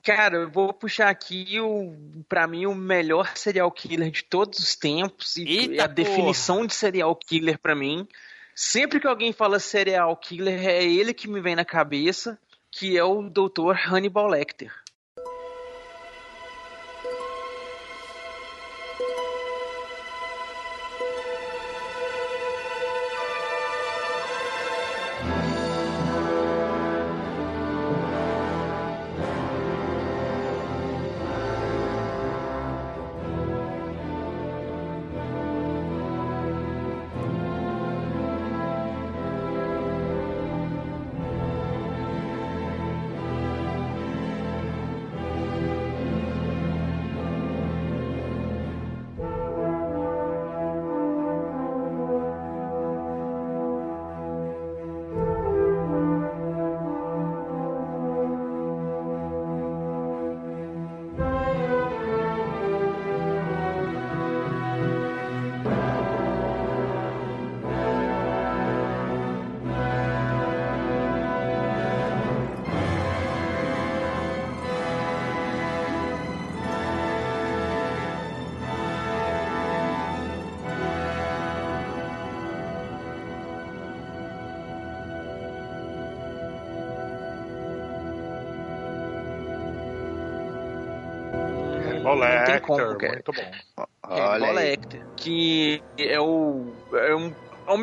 Cara, 0.03 0.37
eu 0.37 0.49
vou 0.49 0.73
puxar 0.73 1.09
aqui 1.09 1.59
o, 1.59 1.95
pra 2.27 2.47
mim, 2.47 2.65
o 2.65 2.73
melhor 2.73 3.31
serial 3.35 3.71
killer 3.71 4.09
de 4.09 4.23
todos 4.23 4.59
os 4.59 4.75
tempos. 4.75 5.37
E 5.37 5.43
Eita, 5.43 5.83
a 5.83 5.87
porra. 5.87 5.87
definição 5.89 6.65
de 6.65 6.73
serial 6.73 7.15
killer 7.15 7.59
pra 7.59 7.75
mim. 7.75 8.07
Sempre 8.55 8.99
que 8.99 9.07
alguém 9.07 9.31
fala 9.31 9.59
serial 9.59 10.15
killer, 10.17 10.65
é 10.67 10.83
ele 10.83 11.13
que 11.13 11.27
me 11.27 11.39
vem 11.41 11.55
na 11.55 11.65
cabeça, 11.65 12.39
que 12.71 12.97
é 12.97 13.03
o 13.03 13.29
Dr. 13.29 13.75
Hannibal 13.87 14.27
Lecter. 14.27 14.71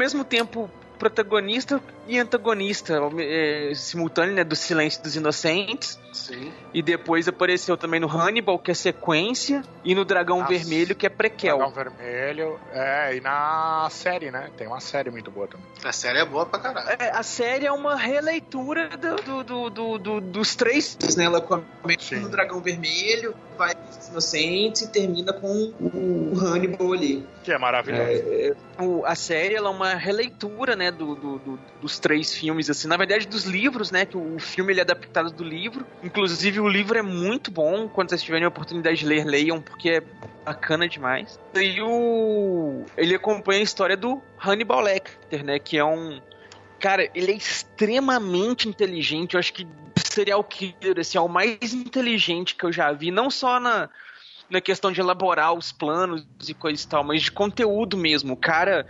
Mesmo 0.03 0.25
tempo 0.25 0.69
protagonista 0.99 1.81
e 2.07 2.19
antagonista 2.19 2.99
é, 3.19 3.73
simultâneo 3.75 4.35
né, 4.35 4.43
do 4.45 4.57
Silêncio 4.57 5.03
dos 5.03 5.15
Inocentes 5.17 5.99
Sim. 6.13 6.53
e 6.75 6.83
depois 6.83 7.29
apareceu 7.29 7.77
também 7.77 8.01
no 8.01 8.09
Hannibal 8.09 8.59
que 8.59 8.71
é 8.71 8.75
sequência 8.75 9.63
e 9.85 9.95
no 9.95 10.05
Dragão 10.05 10.39
Nossa. 10.41 10.53
Vermelho 10.53 10.95
que 10.95 11.07
é 11.07 11.09
prequel. 11.09 11.59
Dragão 11.59 11.73
Vermelho. 11.75 12.61
É, 12.73 13.17
e 13.17 13.21
na 13.21 13.89
série, 13.91 14.31
né? 14.31 14.51
Tem 14.57 14.67
uma 14.67 14.81
série 14.81 15.11
muito 15.11 15.31
boa 15.31 15.47
também. 15.47 15.67
A 15.85 15.93
série 15.93 16.19
é 16.19 16.25
boa 16.25 16.45
pra 16.47 16.59
caralho. 16.61 16.89
É, 16.99 17.11
a 17.11 17.23
série 17.23 17.67
é 17.67 17.73
uma 17.73 17.95
releitura 17.97 18.89
do, 18.97 19.17
do- 19.17 19.45
do- 19.45 19.71
do- 19.71 19.99
do- 19.99 20.21
dos 20.21 20.55
três. 20.57 20.97
Né? 21.17 21.25
Ela 21.25 21.41
começa 21.41 22.17
no 22.17 22.29
Dragão 22.29 22.61
Vermelho, 22.61 23.35
vai 23.57 23.75
nos 23.75 24.09
Inocentes 24.09 24.83
e 24.83 24.89
termina 24.91 25.33
com 25.33 25.73
o 25.81 26.33
Hannibal 26.39 26.93
ali. 26.93 27.27
Que 27.43 27.53
é 27.53 27.59
maravilhoso. 27.59 28.03
É, 28.03 28.53
o- 28.83 29.05
a 29.07 29.15
série 29.15 29.55
ela 29.55 29.69
é 29.69 29.73
uma 29.73 29.95
releitura, 29.95 30.77
né, 30.77 30.91
do, 30.91 31.15
do- 31.15 31.39
do- 31.39 31.61
dos 31.81 31.99
três 32.03 32.35
filmes, 32.35 32.69
assim, 32.69 32.89
na 32.89 32.97
verdade 32.97 33.27
dos 33.27 33.45
livros, 33.45 33.91
né, 33.93 34.05
que 34.05 34.17
o 34.17 34.39
filme 34.39 34.73
ele 34.73 34.81
é 34.81 34.83
adaptado 34.83 35.31
do 35.31 35.45
livro. 35.45 35.87
Inclusive 36.03 36.61
o 36.61 36.69
livro 36.69 36.99
é 36.99 37.03
muito 37.03 37.51
bom, 37.51 37.89
quando 37.89 38.11
vocês 38.11 38.23
tiverem 38.23 38.45
a 38.45 38.49
oportunidade 38.49 38.99
de 38.99 39.07
ler, 39.07 39.25
leiam, 39.25 39.63
porque 39.63 39.89
é 39.89 40.03
bacana 40.45 40.89
demais. 40.89 41.39
E 41.55 41.81
o 41.81 42.85
ele 42.97 43.15
acompanha 43.15 43.61
a 43.61 43.63
história 43.63 43.97
do 43.97 44.21
Hannibal 44.37 44.81
Lecter, 44.81 45.45
né, 45.45 45.59
que 45.59 45.79
é 45.79 45.85
um 45.85 46.21
cara, 46.81 47.09
ele 47.15 47.31
é 47.31 47.37
extremamente 47.37 48.69
inteligente, 48.69 49.35
eu 49.35 49.39
acho 49.41 49.53
que 49.53 49.67
serial 50.05 50.43
killer, 50.43 50.99
assim, 50.99 51.17
é 51.17 51.21
o 51.21 51.29
mais 51.29 51.73
inteligente 51.73 52.57
que 52.57 52.65
eu 52.65 52.73
já 52.73 52.91
vi, 52.93 53.13
não 53.13 53.31
só 53.31 53.61
na 53.61 53.89
na 54.51 54.61
questão 54.61 54.93
de 54.93 55.01
elaborar 55.01 55.55
os 55.55 55.73
planos 55.73 56.27
e 56.47 56.53
coisa 56.53 56.85
e 56.85 56.87
tal, 56.87 57.03
mas 57.03 57.23
de 57.23 57.33
conteúdo 57.33 57.97
mesmo. 57.97 58.35
O 58.35 58.37
cara 58.37 58.87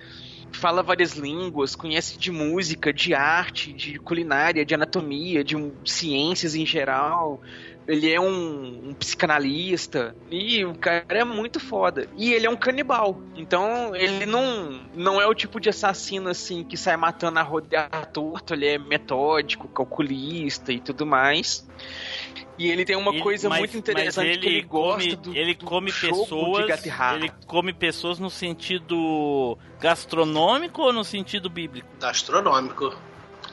fala 0.52 0.82
várias 0.82 1.12
línguas, 1.12 1.74
conhece 1.74 2.18
de 2.18 2.30
música, 2.30 2.92
de 2.92 3.14
arte, 3.14 3.72
de 3.72 3.98
culinária, 3.98 4.64
de 4.64 4.74
anatomia, 4.74 5.42
de 5.42 5.56
um- 5.56 5.72
ciências 5.84 6.54
em 6.54 6.64
geral. 6.66 7.40
Ele 7.88 8.12
é 8.12 8.20
um, 8.20 8.90
um 8.90 8.94
psicanalista 8.94 10.14
e 10.30 10.64
o 10.64 10.72
cara 10.74 11.04
é 11.08 11.24
muito 11.24 11.58
foda. 11.58 12.06
E 12.16 12.32
ele 12.32 12.46
é 12.46 12.50
um 12.50 12.56
canibal. 12.56 13.20
Então 13.34 13.94
ele 13.96 14.24
não, 14.24 14.80
não 14.94 15.20
é 15.20 15.26
o 15.26 15.34
tipo 15.34 15.58
de 15.58 15.68
assassino 15.68 16.28
assim 16.28 16.62
que 16.62 16.76
sai 16.76 16.96
matando 16.96 17.40
a 17.40 17.42
rodear 17.42 18.06
torto. 18.12 18.54
Ele 18.54 18.66
é 18.66 18.78
metódico, 18.78 19.66
calculista 19.66 20.72
e 20.72 20.78
tudo 20.78 21.04
mais. 21.04 21.66
E 22.58 22.70
ele 22.70 22.84
tem 22.84 22.96
uma 22.96 23.12
Ele- 23.12 23.22
coisa 23.22 23.48
mas- 23.48 23.58
muito 23.60 23.76
interessante 23.78 24.26
mas 24.28 24.36
que 24.38 24.46
ele 24.46 24.62
come, 24.64 25.04
gosta 25.08 25.16
do, 25.16 25.34
ele 25.36 25.54
do 25.54 25.64
come 25.64 25.90
jogo 25.90 26.26
pessoas, 26.26 26.86
ele 27.16 27.32
come 27.46 27.72
pessoas 27.72 28.18
no 28.18 28.28
sentido 28.30 29.56
gastronômico 29.80 30.82
ou 30.82 30.92
no 30.92 31.02
sentido 31.04 31.48
bíblico? 31.48 31.88
Gastronômico. 32.00 32.94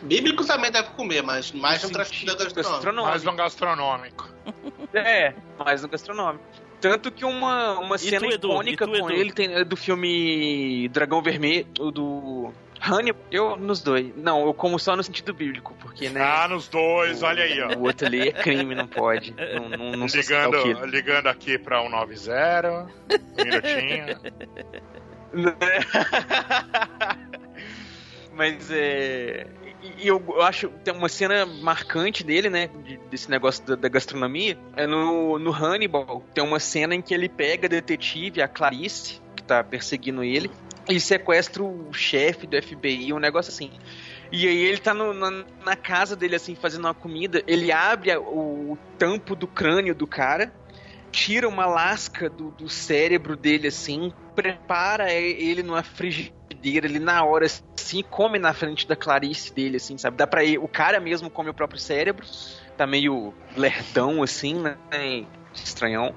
Bíblico 0.02 0.46
também 0.46 0.72
deve 0.72 0.90
comer, 0.90 1.22
mas 1.24 1.52
mais 1.52 1.82
no 1.84 1.90
sentido 1.90 2.32
sentido 2.32 2.54
gastronômico. 2.56 3.02
Mais 3.10 3.26
um 3.26 3.36
gastronômico. 3.36 4.30
É, 4.92 5.36
mais 5.58 5.84
no 5.84 5.88
gastronômico. 5.88 6.44
Tanto 6.82 7.12
que 7.12 7.24
uma, 7.24 7.78
uma 7.80 7.96
E 7.96 8.00
cena 8.00 8.22
tu, 8.22 8.34
Edu? 8.34 8.48
icônica 8.48 8.86
tu, 8.88 8.92
com 8.92 8.98
Edu? 8.98 9.12
ele 9.12 9.32
tem 9.32 9.54
é 9.54 9.64
do 9.64 9.76
filme 9.78 10.88
Dragão 10.90 11.22
Vermelho, 11.22 11.68
do 11.92 12.52
Hannibal. 12.82 13.22
Eu 13.32 13.56
nos 13.58 13.82
dois. 13.82 14.16
Não, 14.16 14.46
eu 14.46 14.54
como 14.54 14.80
só 14.80 14.96
no 14.96 15.04
sentido 15.04 15.34
bíblico, 15.34 15.76
porque, 15.80 16.10
né? 16.10 16.22
Ah, 16.22 16.48
nos 16.48 16.68
dois, 16.68 17.22
olha 17.24 17.44
aí, 17.44 17.62
ó. 17.62 17.74
O 17.76 17.84
outro 17.84 18.08
ali 18.08 18.30
é 18.30 18.32
crime, 18.32 18.74
não 18.76 18.88
pode. 18.88 19.34
Não, 19.36 19.70
não, 19.70 19.92
não 19.98 20.08
serial 20.08 20.52
Ligando, 20.52 20.86
ligando 20.86 21.28
aqui 21.28 21.58
pra 21.58 21.82
190, 21.82 22.88
um 23.12 23.44
minutinho. 23.44 24.20
Mas 28.34 28.70
é. 28.72 29.48
E 29.82 30.04
e 30.04 30.08
eu 30.08 30.22
eu 30.28 30.42
acho 30.42 30.70
tem 30.84 30.94
uma 30.94 31.10
cena 31.10 31.46
marcante 31.46 32.24
dele, 32.24 32.50
né? 32.50 32.70
de- 32.84 32.98
desse 33.10 33.30
negócio 33.30 33.66
da, 33.66 33.76
da 33.76 33.88
gastronomia. 33.90 34.58
É 34.76 34.86
no, 34.88 35.38
no 35.40 35.52
Hannibal. 35.52 36.24
Tem 36.34 36.44
uma 36.44 36.60
cena 36.60 36.96
em 36.96 37.02
que 37.02 37.14
ele 37.14 37.30
pega 37.30 37.68
a 37.68 37.70
detetive, 37.70 38.42
a 38.42 38.48
Clarice, 38.48 39.22
que 39.36 39.44
tá 39.44 39.64
perseguindo 39.64 40.24
ele, 40.24 40.50
e 40.88 41.00
sequestra 41.00 41.64
o 41.64 41.92
chefe 41.94 42.48
do 42.48 42.56
FBI, 42.56 43.14
um 43.14 43.20
negócio 43.20 43.52
assim. 43.52 43.72
E 44.32 44.48
aí 44.48 44.58
ele 44.58 44.78
tá 44.78 44.94
no- 44.94 45.14
na, 45.14 45.46
na 45.66 45.76
casa 45.76 46.16
dele, 46.16 46.36
assim, 46.36 46.56
fazendo 46.56 46.86
uma 46.86 46.94
comida. 46.94 47.44
Ele 47.48 47.72
abre 47.72 48.16
o, 48.18 48.78
tampo 48.98 49.36
do 49.36 49.48
crânio 49.48 49.96
do 49.96 50.06
cara, 50.06 50.54
tira 51.12 51.48
uma 51.48 51.66
lasca 51.66 52.30
do, 52.30 52.52
do 52.52 52.70
cérebro 52.70 53.36
dele, 53.36 53.68
assim, 53.68 54.12
prepara 54.36 55.12
ele 55.12 55.64
numa 55.64 55.84
frigideira, 55.84 56.88
ele 56.88 57.00
na 57.00 57.24
hora, 57.24 57.46
assim, 57.46 58.04
come 58.04 58.38
na 58.38 58.54
frente 58.54 58.88
da 58.88 58.96
Clarice 58.96 59.54
dele, 59.54 59.78
assim, 59.78 59.98
sabe? 59.98 60.18
Dá 60.18 60.28
pra 60.28 60.44
ele, 60.44 60.58
o 60.58 60.68
cara 60.68 61.00
mesmo 61.00 61.30
come 61.30 61.50
o 61.50 61.54
próprio 61.54 61.80
cérebro, 61.80 62.26
tá 62.78 62.86
meio 62.86 63.34
lerdão, 63.58 64.22
assim, 64.22 64.56
né? 64.56 64.78
Estranhão. 65.54 66.16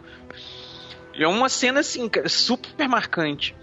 É 1.15 1.27
uma 1.27 1.49
cena, 1.49 1.81
assim, 1.81 2.11
super 2.27 2.89
marcante. 2.89 3.55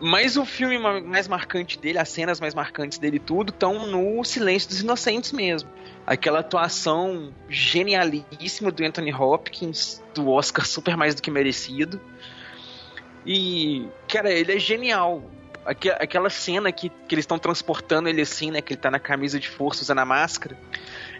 Mas 0.00 0.36
o 0.36 0.46
filme 0.46 0.78
ma- 0.78 1.00
mais 1.00 1.28
marcante 1.28 1.78
dele, 1.78 1.98
as 1.98 2.08
cenas 2.08 2.40
mais 2.40 2.54
marcantes 2.54 2.98
dele 2.98 3.18
tudo, 3.18 3.50
estão 3.50 3.86
no 3.86 4.24
Silêncio 4.24 4.68
dos 4.70 4.80
Inocentes 4.80 5.30
mesmo. 5.32 5.68
Aquela 6.06 6.40
atuação 6.40 7.32
genialíssima 7.48 8.70
do 8.72 8.82
Anthony 8.84 9.12
Hopkins, 9.12 10.02
do 10.14 10.28
Oscar 10.30 10.64
super 10.66 10.96
mais 10.96 11.14
do 11.14 11.20
que 11.22 11.30
merecido. 11.30 12.00
E, 13.26 13.86
cara, 14.08 14.32
ele 14.32 14.52
é 14.52 14.58
genial. 14.58 15.22
Aque- 15.64 15.90
Aquela 15.90 16.30
cena 16.30 16.72
que, 16.72 16.88
que 16.88 17.14
eles 17.14 17.24
estão 17.24 17.38
transportando 17.38 18.08
ele 18.08 18.22
assim, 18.22 18.50
né? 18.50 18.62
Que 18.62 18.72
ele 18.72 18.80
tá 18.80 18.90
na 18.90 18.98
camisa 18.98 19.38
de 19.38 19.48
força 19.48 19.82
usando 19.82 19.98
a 19.98 20.04
máscara. 20.06 20.58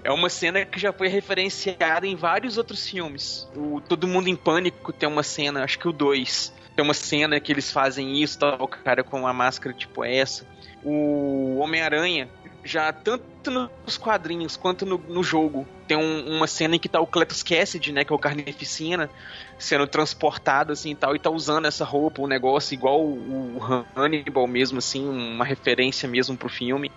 É 0.02 0.10
uma 0.10 0.30
cena 0.30 0.64
que 0.64 0.80
já 0.80 0.92
foi 0.92 1.08
referenciada 1.08 2.06
em 2.06 2.16
vários 2.16 2.56
outros 2.56 2.88
filmes. 2.88 3.46
O 3.54 3.80
Todo 3.82 4.08
Mundo 4.08 4.28
em 4.28 4.36
Pânico 4.36 4.92
tem 4.92 5.06
uma 5.08 5.22
cena, 5.22 5.62
acho 5.62 5.78
que 5.78 5.86
o 5.86 5.92
2. 5.92 6.58
Tem 6.80 6.84
uma 6.86 6.94
cena 6.94 7.38
que 7.38 7.52
eles 7.52 7.70
fazem 7.70 8.22
isso, 8.22 8.38
tá, 8.38 8.54
o 8.58 8.66
cara 8.66 9.04
com 9.04 9.18
uma 9.20 9.34
máscara 9.34 9.76
tipo 9.76 10.02
essa. 10.02 10.46
O 10.82 11.58
Homem-Aranha, 11.58 12.26
já 12.64 12.90
tanto 12.90 13.50
nos 13.50 13.98
quadrinhos 13.98 14.56
quanto 14.56 14.86
no, 14.86 14.96
no 14.96 15.22
jogo, 15.22 15.68
tem 15.86 15.98
um- 15.98 16.38
uma 16.38 16.46
cena 16.46 16.76
em 16.76 16.78
que 16.78 16.88
tá 16.88 16.98
o 16.98 17.06
Cletus 17.06 17.42
Cassidy, 17.42 17.92
né, 17.92 18.02
que 18.02 18.10
é 18.10 18.16
o 18.16 18.18
Carnificina, 18.18 19.10
sendo 19.58 19.86
transportado 19.86 20.72
assim 20.72 20.92
e 20.92 20.94
tal, 20.94 21.14
e 21.14 21.18
tá 21.18 21.28
usando 21.28 21.66
essa 21.66 21.84
roupa, 21.84 22.22
o 22.22 22.26
negócio 22.26 22.72
igual 22.72 23.04
o, 23.04 23.58
o 23.58 23.84
Hannibal 23.94 24.46
mesmo, 24.46 24.78
assim, 24.78 25.06
uma 25.06 25.44
referência 25.44 26.08
mesmo 26.08 26.34
pro 26.34 26.48
filme. 26.48 26.90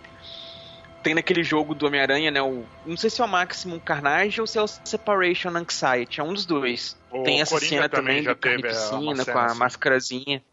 Tem 1.04 1.14
naquele 1.14 1.44
jogo 1.44 1.76
do 1.76 1.86
Homem-Aranha, 1.86 2.32
né? 2.32 2.42
O, 2.42 2.64
não 2.86 2.96
sei 2.96 3.10
se 3.10 3.22
é 3.22 3.26
o 3.26 3.28
Maximum 3.28 3.78
Carnage 3.78 4.40
ou 4.40 4.48
se 4.48 4.58
é 4.58 4.62
o 4.62 4.68
Separation 4.68 5.50
Anxiety, 5.50 6.22
é 6.22 6.24
um 6.24 6.34
dos 6.34 6.46
dois. 6.46 6.98
O 7.12 7.24
Tem 7.24 7.42
essa 7.42 7.52
Coringa 7.56 7.70
cena 7.76 7.90
também 7.90 8.24
também, 8.24 8.24
já 8.24 8.34
do 8.34 8.48
é, 8.68 8.96
uma 8.96 9.26
com 9.26 9.38
a 9.38 9.46
assim. 9.46 9.60
máscarazinha. 9.60 10.44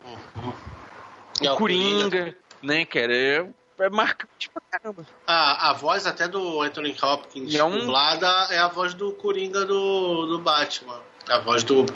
É, 1.41 1.49
o 1.51 1.55
o 1.55 1.57
Coringa, 1.57 2.37
né, 2.63 2.85
cara? 2.85 3.15
É, 3.15 3.47
é 3.79 3.89
marcante 3.89 4.51
pra 4.51 4.63
caramba. 4.79 5.07
A, 5.27 5.71
a 5.71 5.73
voz 5.73 6.05
até 6.07 6.27
do 6.27 6.61
Anthony 6.61 6.97
Hopkins 7.01 7.55
é 7.55 7.63
um- 7.65 7.79
dublada 7.79 8.27
é 8.51 8.59
a 8.59 8.69
voz 8.69 8.93
do 8.93 9.13
Coringa 9.13 9.65
do, 9.65 10.27
do 10.27 10.39
Batman. 10.41 11.01
A 11.29 11.39
voz 11.39 11.63
do, 11.63 11.87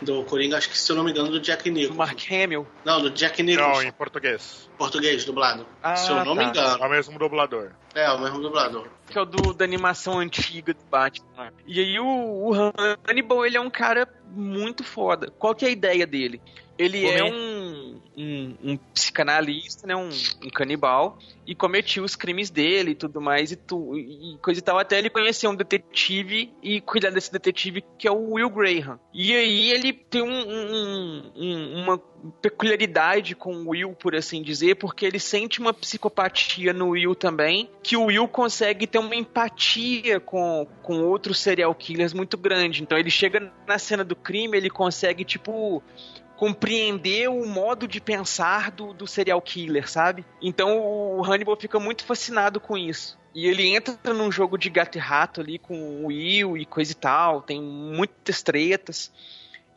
do 0.00 0.24
Coringa, 0.24 0.56
acho 0.56 0.68
que 0.68 0.78
se 0.78 0.90
eu 0.90 0.96
não 0.96 1.04
me 1.04 1.10
engano, 1.10 1.30
do 1.30 1.40
Jack 1.40 1.70
Nicholson. 1.70 1.94
Mark 1.94 2.20
Hamill. 2.30 2.66
Não, 2.84 3.00
do 3.00 3.10
Jack 3.10 3.42
Não, 3.42 3.50
Nicholson. 3.50 3.82
em 3.82 3.92
português. 3.92 4.70
Português, 4.76 5.24
dublado. 5.24 5.66
Ah, 5.82 5.96
se 5.96 6.10
eu 6.10 6.24
não 6.24 6.34
me 6.34 6.44
tá. 6.44 6.50
engano. 6.50 6.84
É 6.84 6.86
o 6.86 6.90
mesmo 6.90 7.18
dublador. 7.18 7.70
É, 7.94 8.10
o 8.10 8.20
mesmo 8.20 8.40
dublador. 8.40 8.88
que 9.08 9.18
é 9.18 9.20
o 9.20 9.24
do, 9.24 9.52
da 9.52 9.64
animação 9.64 10.18
antiga 10.18 10.72
do 10.72 10.84
Batman. 10.90 11.52
E 11.66 11.80
aí 11.80 11.98
o, 11.98 12.06
o 12.06 12.52
Hannibal, 13.08 13.44
ele 13.44 13.56
é 13.56 13.60
um 13.60 13.70
cara 13.70 14.08
muito 14.30 14.84
foda. 14.84 15.32
Qual 15.38 15.54
que 15.54 15.64
é 15.64 15.68
a 15.68 15.72
ideia 15.72 16.06
dele? 16.06 16.40
Ele 16.78 17.06
é 17.06 17.24
um, 17.24 17.87
um, 18.18 18.72
um 18.72 18.76
psicanalista, 18.76 19.86
né, 19.86 19.94
um, 19.94 20.08
um 20.08 20.50
canibal, 20.50 21.18
e 21.46 21.54
cometia 21.54 22.02
os 22.02 22.16
crimes 22.16 22.50
dele 22.50 22.90
e 22.90 22.94
tudo 22.94 23.20
mais, 23.20 23.52
e, 23.52 23.56
tu, 23.56 23.96
e 23.96 24.36
coisa 24.42 24.60
e 24.60 24.62
tal, 24.62 24.78
até 24.78 24.98
ele 24.98 25.08
conhecer 25.08 25.46
um 25.48 25.54
detetive 25.54 26.52
e 26.62 26.80
cuidar 26.80 27.10
desse 27.10 27.32
detetive 27.32 27.82
que 27.96 28.06
é 28.06 28.10
o 28.10 28.32
Will 28.34 28.50
Graham. 28.50 28.98
E 29.14 29.34
aí 29.34 29.70
ele 29.70 29.92
tem 29.92 30.20
um, 30.22 30.28
um- 30.28 31.32
um- 31.36 31.82
uma 31.82 31.98
peculiaridade 32.42 33.34
com 33.34 33.54
o 33.54 33.68
Will, 33.70 33.92
por 33.92 34.14
assim 34.14 34.42
dizer, 34.42 34.74
porque 34.74 35.06
ele 35.06 35.18
sente 35.20 35.60
uma 35.60 35.72
psicopatia 35.72 36.72
no 36.72 36.88
Will 36.90 37.14
também, 37.14 37.70
que 37.82 37.96
o 37.96 38.06
Will 38.06 38.26
consegue 38.28 38.86
ter 38.86 38.98
uma 38.98 39.14
empatia 39.14 40.18
com, 40.20 40.66
com 40.82 41.02
outros 41.04 41.38
serial 41.38 41.74
killers 41.74 42.12
muito 42.12 42.36
grande. 42.36 42.82
Então 42.82 42.98
ele 42.98 43.10
chega 43.10 43.52
na 43.66 43.78
cena 43.78 44.04
do 44.04 44.16
crime, 44.16 44.56
ele 44.56 44.68
consegue, 44.68 45.24
tipo, 45.24 45.82
compreender 46.38 47.28
o 47.28 47.44
modo 47.44 47.88
de 47.88 48.00
pensar 48.00 48.70
do, 48.70 48.94
do 48.94 49.08
serial 49.08 49.42
killer, 49.42 49.90
sabe? 49.90 50.24
Então 50.40 50.78
o 50.78 51.24
Hannibal 51.24 51.56
fica 51.56 51.80
muito 51.80 52.04
fascinado 52.04 52.60
com 52.60 52.78
isso. 52.78 53.18
E 53.34 53.46
ele 53.46 53.66
entra 53.66 54.14
num 54.14 54.30
jogo 54.30 54.56
de 54.56 54.70
gato 54.70 54.96
e 54.96 55.00
rato 55.00 55.40
ali 55.40 55.58
com 55.58 55.74
o 55.74 56.06
Will 56.06 56.56
e 56.56 56.64
coisa 56.64 56.92
e 56.92 56.94
tal, 56.94 57.42
tem 57.42 57.60
muitas 57.60 58.40
tretas. 58.40 59.12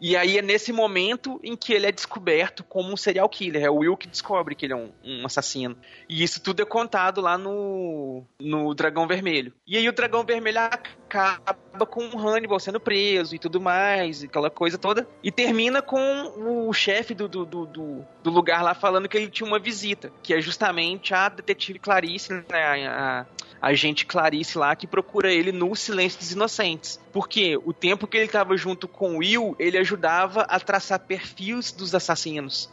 E 0.02 0.18
aí 0.18 0.40
é 0.40 0.41
nesse 0.41 0.73
momento 0.73 1.40
em 1.44 1.56
que 1.56 1.72
ele 1.72 1.86
é 1.86 1.91
descoberto 1.91 2.64
como 2.64 2.91
um 2.91 2.98
serial 2.98 3.30
killer. 3.30 3.64
É 3.64 3.69
o 3.69 3.76
Will 3.76 3.95
que 3.95 4.07
descobre 4.07 4.56
que 4.56 4.65
ele 4.65 4.73
é 4.73 4.76
um, 4.76 4.90
um 5.03 5.26
assassino. 5.28 5.78
E 6.10 6.23
isso 6.23 6.41
tudo 6.41 6.64
é 6.64 6.65
contado 6.65 7.22
lá 7.22 7.38
no, 7.38 8.23
no 8.40 8.73
Dragão 8.73 9.07
Vermelho. 9.07 9.53
E 9.68 9.78
aí 9.78 9.88
o 9.88 9.94
Dragão 9.94 10.23
Vermelho 10.26 10.57
acaba 10.60 11.86
com 11.86 12.03
o 12.07 12.19
Hannibal 12.19 12.60
sendo 12.60 12.80
preso 12.80 13.36
e 13.36 13.40
tudo 13.40 13.61
mais, 13.61 14.23
aquela 14.23 14.49
coisa 14.49 14.78
toda. 14.78 15.07
E 15.23 15.32
termina 15.32 15.82
com 15.84 16.68
o 16.68 16.73
chefe 16.73 17.14
do, 17.14 17.28
do, 17.28 17.45
do, 17.45 17.65
do- 17.68 18.30
lugar 18.32 18.64
lá 18.64 18.73
falando 18.73 19.07
que 19.07 19.18
ele 19.18 19.30
tinha 19.30 19.45
uma 19.48 19.60
visita, 19.60 20.11
que 20.23 20.34
é 20.34 20.41
justamente 20.41 21.14
a 21.14 21.30
detetive 21.30 21.78
Clarice, 21.78 22.34
né, 22.34 22.44
a, 22.88 23.22
a 23.22 23.26
agente 23.61 24.05
Clarice 24.05 24.57
lá, 24.57 24.75
que 24.75 24.88
procura 24.88 25.31
ele 25.31 25.51
no 25.51 25.75
Silêncio 25.75 26.19
dos 26.19 26.31
Inocentes. 26.31 26.99
Porque 27.13 27.57
o 27.63 27.71
tempo 27.71 28.07
que 28.07 28.17
ele 28.17 28.25
estava 28.25 28.57
junto 28.57 28.88
com 28.88 29.17
Will, 29.17 29.55
ele 29.59 29.77
ajudava 29.77 30.41
a 30.41 30.59
traçar 30.59 30.99
perfis 30.99 31.71
dos 31.71 31.93
assassinos. 31.93 32.69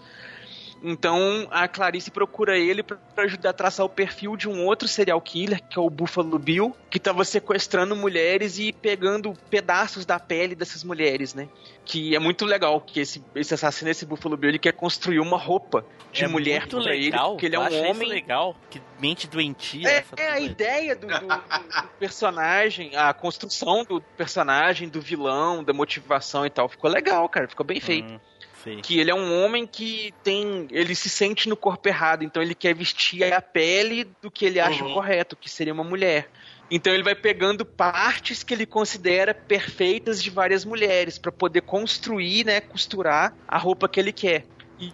Então 0.83 1.47
a 1.51 1.67
Clarice 1.67 2.11
procura 2.11 2.57
ele 2.59 2.83
pra 2.83 2.97
pra 3.19 3.25
ajudar 3.25 3.51
a 3.51 3.53
traçar 3.53 3.85
o 3.85 3.89
perfil 3.89 4.37
de 4.37 4.49
um 4.49 4.65
outro 4.65 4.87
serial 4.87 5.21
killer, 5.21 5.61
que 5.69 5.77
é 5.77 5.83
o 5.83 5.91
Buffalo 5.91 6.39
Bill, 6.39 6.73
que 6.89 7.01
tava 7.01 7.25
sequestrando 7.25 7.97
mulheres 7.97 8.61
e 8.61 8.73
pegando 8.73 9.35
pedaços 9.51 10.07
da 10.07 10.21
pele 10.21 10.55
dessas 10.55 10.85
mulheres, 10.85 11.35
né? 11.35 11.49
Que 11.85 12.15
é 12.15 12.19
muito 12.21 12.45
legal 12.45 12.81
que 12.81 13.01
esse, 13.01 13.21
esse 13.35 13.53
assassino, 13.55 13.91
esse 13.91 14.07
Buffalo 14.07 14.37
Bill, 14.37 14.51
ele 14.51 14.59
quer 14.61 14.73
construir 14.73 15.19
uma 15.19 15.37
roupa 15.37 15.85
de 16.13 16.25
é 16.25 16.29
mulher 16.29 16.61
muito 16.61 16.81
pra 16.81 16.95
ele, 16.95 17.07
legal. 17.07 17.31
porque 17.33 17.47
ele 17.47 17.57
é 17.57 17.59
um 17.59 17.89
homem 17.91 18.09
legal. 18.09 18.57
Que 18.71 18.81
mente 19.01 19.27
doentia. 19.27 19.89
é, 19.89 20.05
é 20.17 20.29
a 20.31 20.39
ideia 20.39 20.95
do, 20.95 21.09
do- 21.09 21.19
do 21.27 21.89
personagem, 21.99 22.95
a 22.95 23.13
construção 23.13 23.85
do 23.85 24.01
personagem, 24.17 24.89
do 24.89 25.01
vilão, 25.01 25.65
da 25.65 25.73
motivação 25.73 26.47
e 26.47 26.51
tal. 26.51 26.69
Ficou 26.69 26.89
legal, 26.89 27.29
cara. 27.29 27.49
Ficou 27.49 27.67
bem 27.67 27.81
feito. 27.81 28.13
Hum, 28.13 28.21
sei. 28.69 28.81
Que 28.81 28.99
ele 28.99 29.11
é 29.11 29.15
um 29.15 29.43
homem 29.43 29.67
que 29.67 30.13
tem. 30.23 30.67
Ele 30.71 30.95
se 30.95 31.09
sente 31.09 31.49
no 31.49 31.57
corpo 31.57 31.89
errado, 31.89 32.23
então 32.23 32.43
ele 32.43 32.55
quer 32.55 32.75
vestir 32.75 33.33
a 33.33 33.41
pele 33.41 34.07
do 34.23 34.31
que 34.31 34.45
ele 34.45 34.61
acha 34.61 34.85
Uhum. 34.85 34.95
correto, 34.95 35.37
que 35.37 35.49
seria 35.49 35.73
uma 35.73 35.85
mulher. 35.85 36.31
Então 36.71 36.93
ele 36.93 37.03
vai 37.03 37.15
pegando 37.15 37.65
partes 37.65 38.43
que 38.43 38.53
ele 38.53 38.67
considera 38.67 39.33
perfeitas 39.33 40.23
de 40.23 40.29
várias 40.29 40.65
mulheres 40.65 41.19
pra 41.19 41.33
poder 41.33 41.63
construir, 41.63 42.45
né, 42.45 42.61
costurar 42.61 43.35
a 43.47 43.57
roupa 43.57 43.89
que 43.89 43.99
ele 43.99 44.13
quer. 44.13 44.45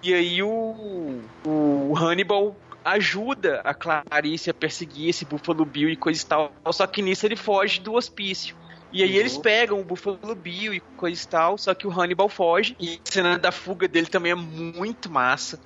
E 0.02 0.14
aí 0.14 0.42
o, 0.42 1.20
o 1.44 1.94
Hannibal 1.96 2.56
ajuda 2.84 3.60
a 3.64 3.74
Clarice 3.74 4.50
a 4.50 4.54
perseguir 4.54 5.08
esse 5.08 5.24
Buffalo 5.24 5.64
Bill 5.64 5.90
e 5.90 5.96
coisa 5.96 6.22
e 6.22 6.26
tal. 6.26 6.52
Só 6.70 6.86
que 6.86 7.02
nisso 7.02 7.26
ele 7.26 7.36
foge 7.36 7.80
do 7.80 7.94
hospício. 7.94 8.54
E 8.94 9.02
aí 9.02 9.10
Uhum. 9.10 9.16
eles 9.16 9.36
pegam 9.38 9.80
o 9.80 9.84
Buffalo 9.84 10.36
Bill 10.36 10.72
e 10.72 10.78
coisa 10.96 11.20
e 11.20 11.26
tal, 11.26 11.58
só 11.58 11.74
que 11.74 11.84
o 11.84 11.90
Hannibal 11.90 12.28
foge. 12.28 12.76
E 12.78 13.00
a 13.04 13.12
cena 13.12 13.36
da 13.36 13.50
fuga 13.50 13.88
dele 13.88 14.06
também 14.06 14.30
é 14.30 14.36
muito 14.36 15.10
massa. 15.10 15.58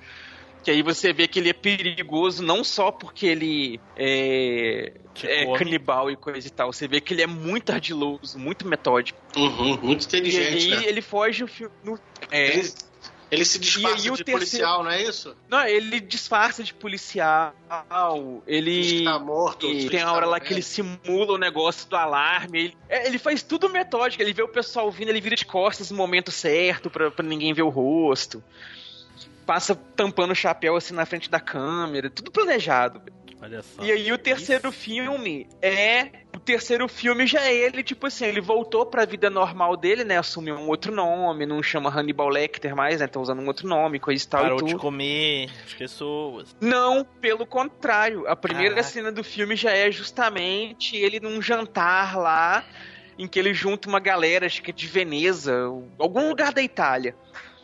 Que 0.63 0.71
aí 0.71 0.81
você 0.81 1.13
vê 1.13 1.27
que 1.27 1.37
ele 1.37 1.49
é 1.49 1.53
perigoso 1.53 2.41
não 2.43 2.63
só 2.63 2.91
porque 2.91 3.27
ele 3.27 3.79
é, 3.95 4.91
Te 5.13 5.27
é 5.27 5.57
canibal 5.57 6.09
e 6.09 6.17
coisa 6.17 6.47
e 6.47 6.51
tal. 6.51 6.73
Você 6.73 6.87
vê 6.87 6.99
que 6.99 7.13
ele 7.13 7.21
é 7.21 7.27
muito 7.27 7.69
ardiloso, 7.71 8.37
muito 8.37 8.67
metódico. 8.67 9.19
Uhum, 9.37 9.77
muito 9.79 10.03
E 10.03 10.07
inteligente, 10.07 10.73
aí 10.73 10.81
né? 10.81 10.87
ele 10.87 11.01
foge 11.01 11.43
o 11.43 11.47
filme. 11.47 11.73
no- 11.83 11.99
é, 12.31 12.59
ele 13.31 13.45
se 13.45 13.57
E 13.57 13.61
disfarça 13.61 13.97
de 13.97 14.09
terceiro- 14.09 14.31
policial, 14.31 14.83
não 14.83 14.91
é 14.91 15.01
isso? 15.03 15.35
Não, 15.47 15.65
ele 15.65 15.99
disfarça 15.99 16.63
de 16.63 16.73
policial. 16.73 17.53
Ele. 18.47 18.81
Que 18.99 19.03
tá 19.03 19.19
morto. 19.19 19.67
E 19.67 19.89
tem 19.89 20.01
a 20.01 20.05
tá 20.05 20.13
hora 20.13 20.25
lá 20.25 20.39
que 20.39 20.53
ele 20.53 20.61
simula 20.61 21.33
o 21.33 21.37
negócio 21.37 21.87
do 21.89 21.95
alarme. 21.95 22.59
Ele, 22.59 22.77
é, 22.87 23.07
ele 23.07 23.19
faz 23.19 23.43
tudo 23.43 23.69
metódico. 23.69 24.21
Ele 24.23 24.33
vê 24.33 24.41
o 24.41 24.47
pessoal 24.47 24.89
vindo, 24.91 25.09
ele 25.09 25.21
vira 25.21 25.35
de 25.35 25.45
costas 25.45 25.91
no 25.91 25.97
momento 25.97 26.31
certo 26.31 26.89
pra, 26.89 27.11
pra 27.11 27.25
ninguém 27.25 27.53
ver 27.53 27.61
o 27.63 27.69
rosto. 27.69 28.43
Passa 29.45 29.73
tampando 29.73 30.31
o 30.31 30.35
chapéu 30.35 30.75
assim 30.75 30.93
na 30.93 31.05
frente 31.05 31.29
da 31.29 31.39
câmera. 31.39 32.09
Tudo 32.09 32.31
planejado. 32.31 33.01
Olha 33.41 33.61
só. 33.61 33.83
E 33.83 33.91
aí 33.91 34.11
o 34.11 34.17
terceiro 34.17 34.71
filme 34.71 35.47
é. 35.61 36.09
O 36.35 36.39
terceiro 36.39 36.87
filme 36.87 37.25
já 37.25 37.41
é 37.41 37.53
ele, 37.53 37.83
tipo 37.83 38.07
assim, 38.07 38.25
ele 38.25 38.41
voltou 38.41 38.85
pra 38.85 39.05
vida 39.05 39.29
normal 39.29 39.75
dele, 39.75 40.03
né? 40.03 40.17
Assumiu 40.17 40.55
um 40.55 40.67
outro 40.67 40.93
nome, 40.93 41.45
não 41.45 41.61
chama 41.63 41.89
Hannibal 41.89 42.29
Lecter 42.29 42.75
mais, 42.75 42.99
né? 42.99 43.07
Tá 43.07 43.19
usando 43.19 43.41
um 43.41 43.47
outro 43.47 43.67
nome, 43.67 43.99
coisa 43.99 44.23
e 44.23 44.27
tal 44.27 44.41
Parou 44.41 44.57
e 44.57 44.59
tudo. 44.59 44.69
de 44.69 44.75
comer 44.75 45.49
as 45.65 45.73
pessoas. 45.73 46.55
Não, 46.61 47.03
pelo 47.03 47.45
contrário. 47.45 48.27
A 48.27 48.35
primeira 48.35 48.75
Caraca. 48.75 48.89
cena 48.89 49.11
do 49.11 49.23
filme 49.23 49.55
já 49.55 49.71
é 49.71 49.91
justamente 49.91 50.95
ele 50.97 51.19
num 51.19 51.41
jantar 51.41 52.17
lá, 52.17 52.63
em 53.17 53.27
que 53.27 53.39
ele 53.39 53.53
junta 53.53 53.89
uma 53.89 53.99
galera, 53.99 54.45
acho 54.45 54.61
que 54.61 54.71
é 54.71 54.73
de 54.73 54.87
Veneza, 54.87 55.53
algum 55.97 56.29
lugar 56.29 56.53
da 56.53 56.61
Itália. 56.61 57.15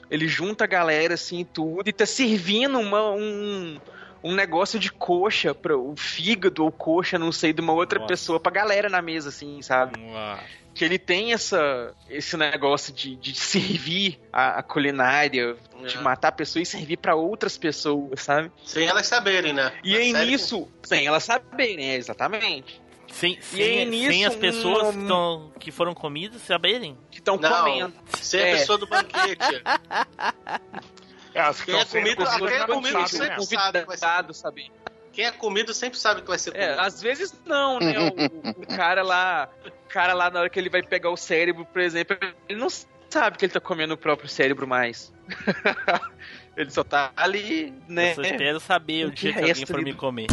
Ele 0.10 0.28
junta 0.28 0.66
a 0.66 0.68
galera 0.68 1.16
assim 1.16 1.40
e 1.40 1.46
tudo, 1.46 1.90
e 1.90 1.94
tá 1.94 2.06
servindo 2.06 2.80
uma, 2.80 3.12
um, 3.12 3.80
um 4.26 4.34
negócio 4.34 4.80
de 4.80 4.92
coxa, 4.92 5.54
pra, 5.54 5.78
o 5.78 5.96
fígado 5.96 6.64
ou 6.64 6.72
coxa, 6.72 7.20
não 7.20 7.32
sei, 7.32 7.54
de 7.54 7.62
uma 7.62 7.74
outra 7.74 8.00
Nossa. 8.00 8.10
pessoa 8.10 8.40
pra 8.40 8.52
galera 8.52 8.90
na 8.90 9.02
mesa, 9.02 9.30
assim, 9.30 9.62
sabe? 9.62 10.00
Nossa. 10.00 10.44
Que 10.74 10.84
ele 10.84 11.00
tem 11.00 11.32
essa, 11.32 11.94
esse 12.10 12.36
negócio 12.36 12.92
de, 12.92 13.16
de 13.16 13.34
servir 13.34 14.20
a, 14.34 14.60
a 14.60 14.64
culinária, 14.64 15.56
de 15.88 15.96
É. 15.98 16.02
matar 16.02 16.30
a 16.30 16.32
pessoa 16.34 16.62
e 16.62 16.66
servir 16.66 16.98
pra 16.98 17.16
outras 17.16 17.58
pessoas, 17.58 18.22
sabe? 18.22 18.52
Sem 18.66 18.86
elas 18.88 19.08
saberem, 19.08 19.54
né? 19.54 19.72
E 19.84 19.96
aí 19.96 20.12
série- 20.12 20.32
nisso, 20.32 20.68
sem 20.84 21.06
elas 21.08 21.24
saberem, 21.24 21.92
é, 21.92 21.96
exatamente. 21.96 22.82
Sem, 23.08 23.36
aí, 23.36 23.42
sem, 23.42 23.86
nisso, 23.86 24.10
sem 24.12 24.26
as 24.26 24.36
pessoas 24.36 24.94
um- 24.96 25.02
que, 25.04 25.08
tão, 25.08 25.52
que 25.60 25.72
foram 25.72 25.94
comidas 25.94 26.42
saberem. 26.42 26.98
Que 27.10 27.20
estão 27.20 27.38
comendo. 27.38 27.94
sem 28.20 28.42
a 28.42 28.48
É. 28.48 28.52
pessoa 28.58 28.78
do 28.78 28.86
banquete. 28.88 29.62
É, 31.36 31.42
as 31.42 31.60
que 31.60 31.66
Quem 31.72 31.80
é 31.80 31.86
comido- 31.86 32.24
é 32.24 32.66
comido 32.66 33.08
sempre 33.08 33.28
né? 33.28 33.36
sabe 33.46 33.80
que 33.82 33.86
vai 33.86 33.98
ser- 33.98 34.34
sabe? 34.34 34.72
Quem 35.12 35.26
é 35.26 35.32
comido 35.32 35.74
sempre 35.74 36.00
sabe 36.00 36.22
que 36.22 36.28
vai 36.28 36.40
ser 36.40 36.56
É, 36.56 36.68
comido. 36.68 36.80
às 36.82 37.02
vezes 37.02 37.34
não, 37.46 37.78
né? 37.80 37.94
O, 38.00 38.08
o 38.64 38.68
cara 38.76 39.04
lá, 39.04 39.50
o 39.66 39.90
cara 39.90 40.14
lá 40.14 40.30
na 40.30 40.40
hora 40.40 40.50
que 40.50 40.58
ele 40.58 40.70
vai 40.70 40.82
pegar 40.82 41.10
o 41.10 41.18
cérebro, 41.18 41.66
por 41.66 41.82
exemplo, 41.82 42.18
ele 42.50 42.60
não 42.60 42.70
sabe 43.10 43.38
que 43.38 43.46
ele 43.46 43.52
tá 43.54 43.60
comendo 43.60 43.94
o 43.94 43.98
próprio 43.98 44.30
cérebro 44.30 44.66
mais. 44.66 45.14
ele 46.56 46.70
só 46.72 46.84
tá 46.86 47.12
ali, 47.18 47.74
né? 47.88 48.12
Eu 48.12 48.16
só 48.16 48.22
espero 48.22 48.60
saber 48.62 49.06
o 49.06 49.10
O 49.10 49.12
que 49.12 49.18
dia 49.24 49.34
que 49.34 49.40
resta 49.42 49.64
alguém 49.64 49.66
for 49.66 49.82
me 49.84 49.94
comer. 49.94 50.28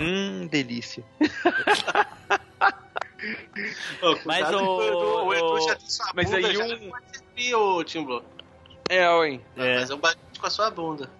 Hum, 0.00 0.46
delícia. 0.46 1.04
Ô, 4.02 4.16
Mas 4.24 4.48
o- 4.48 4.78
que 4.78 4.90
o, 4.90 5.28
o 5.28 5.58
mas 6.14 6.32
aí 6.32 6.56
um- 6.56 6.88
pode 6.90 7.04
servir, 7.18 7.54
ô 7.54 7.84
Tim 7.84 8.02
Blue. 8.04 8.22
É, 8.88 9.08
oi. 9.10 9.40
É. 9.56 9.84
Um 9.92 9.98
banquete 9.98 10.29
com 10.40 10.46
a 10.46 10.50
sua 10.50 10.70
bunda. 10.70 11.10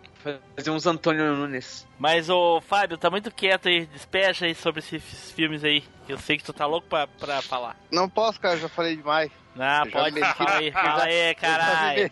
Fazer 0.55 0.71
uns 0.71 0.87
Antônio 0.87 1.35
Nunes. 1.35 1.87
Mas, 1.99 2.29
ô 2.29 2.61
Fábio, 2.61 2.99
tá 2.99 3.09
muito 3.11 3.31
quieto 3.31 3.69
aí. 3.69 3.87
Despeja 3.87 4.45
aí 4.45 4.55
sobre 4.55 4.81
esses 4.81 5.31
filmes 5.33 5.65
aí. 5.65 5.83
Eu 6.09 6.19
sei 6.19 6.37
que 6.37 6.45
tu 6.45 6.53
tá 6.53 6.67
louco 6.67 6.87
pra, 6.89 7.07
pra 7.07 7.41
falar. 7.41 7.75
Não 7.91 8.07
posso, 8.09 8.39
cara, 8.39 8.59
já 8.59 8.69
falei 8.69 8.97
demais. 8.97 9.31
Ah, 9.59 9.83
Eu 9.87 9.91
pode. 9.91 10.15
me 10.15 10.21
meti. 10.21 10.35
Fala 10.37 10.55
aí, 10.59 10.71
fala 10.73 11.03
aí, 11.05 11.35
caralho. 11.35 12.11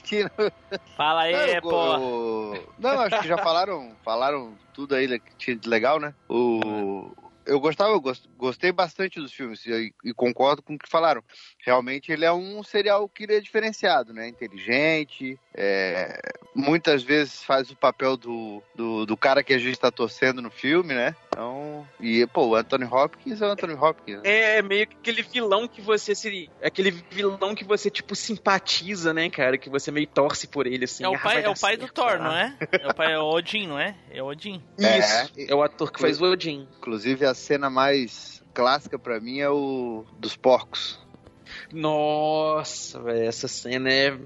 Fala 0.97 1.21
aí, 1.23 1.55
Não, 1.55 1.61
pô. 1.61 1.95
eu- 2.55 2.75
Não, 2.79 3.01
acho 3.01 3.21
que 3.21 3.29
já 3.29 3.37
falaram, 3.39 3.93
falaram 4.05 4.55
tudo 4.73 4.95
aí 4.95 5.19
que 5.21 5.37
tinha 5.37 5.57
de 5.57 5.69
legal, 5.69 6.01
né? 6.01 6.15
O... 6.29 7.13
Eu 7.49 7.59
gostava, 7.61 7.91
eu 7.93 8.01
gos- 8.01 8.29
gostei 8.37 8.71
bastante 8.71 9.19
dos 9.21 9.33
filmes 9.33 9.65
e, 9.67 9.93
e 10.05 10.13
concordo 10.15 10.63
com 10.63 10.75
o 10.75 10.79
que 10.79 10.89
falaram. 10.89 11.23
Realmente 11.65 12.13
ele 12.13 12.25
é 12.25 12.33
um 12.33 12.63
serial 12.63 13.09
killer 13.09 13.41
diferenciado, 13.41 14.13
né? 14.13 14.29
Inteligente, 14.29 15.39
é, 15.55 16.21
muitas 16.55 17.03
vezes 17.03 17.43
faz 17.43 17.71
o 17.71 17.77
papel 17.77 18.17
do, 18.17 18.63
do, 18.75 19.07
do 19.07 19.17
cara 19.17 19.43
que 19.43 19.55
a 19.55 19.59
gente 19.59 19.79
tá 19.79 19.91
torcendo 19.91 20.41
no 20.43 20.51
filme, 20.51 20.95
né? 20.95 21.15
Então, 21.29 21.87
e 22.01 22.27
pô, 22.27 22.49
o 22.49 22.55
Anthony 22.55 22.85
Hopkins 22.85 23.41
é 23.41 23.47
o 23.47 23.51
Anthony 23.51 23.75
Hopkins. 23.75 24.23
né? 24.23 24.59
É 24.59 24.63
meio 24.63 24.87
que 24.87 24.97
aquele 24.97 25.23
vilão 25.23 25.67
que 25.69 25.81
você 25.81 26.15
se. 26.15 26.51
Aquele 26.63 26.91
vilão 26.91 27.55
que 27.55 27.65
você, 27.65 27.91
tipo, 27.91 28.15
simpatiza, 28.15 29.15
né, 29.15 29.31
cara? 29.31 29.57
Que 29.57 29.71
você 29.71 29.91
meio 29.91 30.07
torce 30.07 30.47
por 30.49 30.67
ele, 30.67 30.85
assim. 30.85 31.05
É 31.05 31.09
o 31.09 31.15
Ah, 31.15 31.19
pai, 31.19 31.35
vai 31.37 31.45
é 31.45 31.49
o 31.49 31.55
pai 31.59 31.77
do 31.77 31.89
Thor, 31.89 32.19
não 32.19 32.27
lá. 32.29 32.41
é? 32.43 32.57
É 32.83 32.89
o 32.89 32.95
pai, 32.95 33.13
é 33.13 33.19
o 33.19 33.25
Odin, 33.29 33.67
não 33.69 33.79
é? 33.79 33.95
É 34.11 34.23
o 34.23 34.27
Odin. 34.27 34.63
Isso. 34.79 35.33
É. 35.39 35.45
É 35.51 35.55
o 35.55 35.63
ator 35.63 35.93
que 35.93 36.01
faz 36.01 36.21
o 36.21 36.25
Odin. 36.25 36.67
Inclusive 36.79 37.25
a 37.25 37.35
cena 37.39 37.71
mais 37.71 38.43
clássica 38.53 38.99
pra 38.99 39.19
mim 39.21 39.39
é 39.39 39.49
o 39.49 40.05
dos 40.19 40.37
porcos. 40.37 40.99
Nossa, 41.73 43.01
velho, 43.03 43.27
essa 43.27 43.49
cena 43.49 43.91
é 43.91 44.19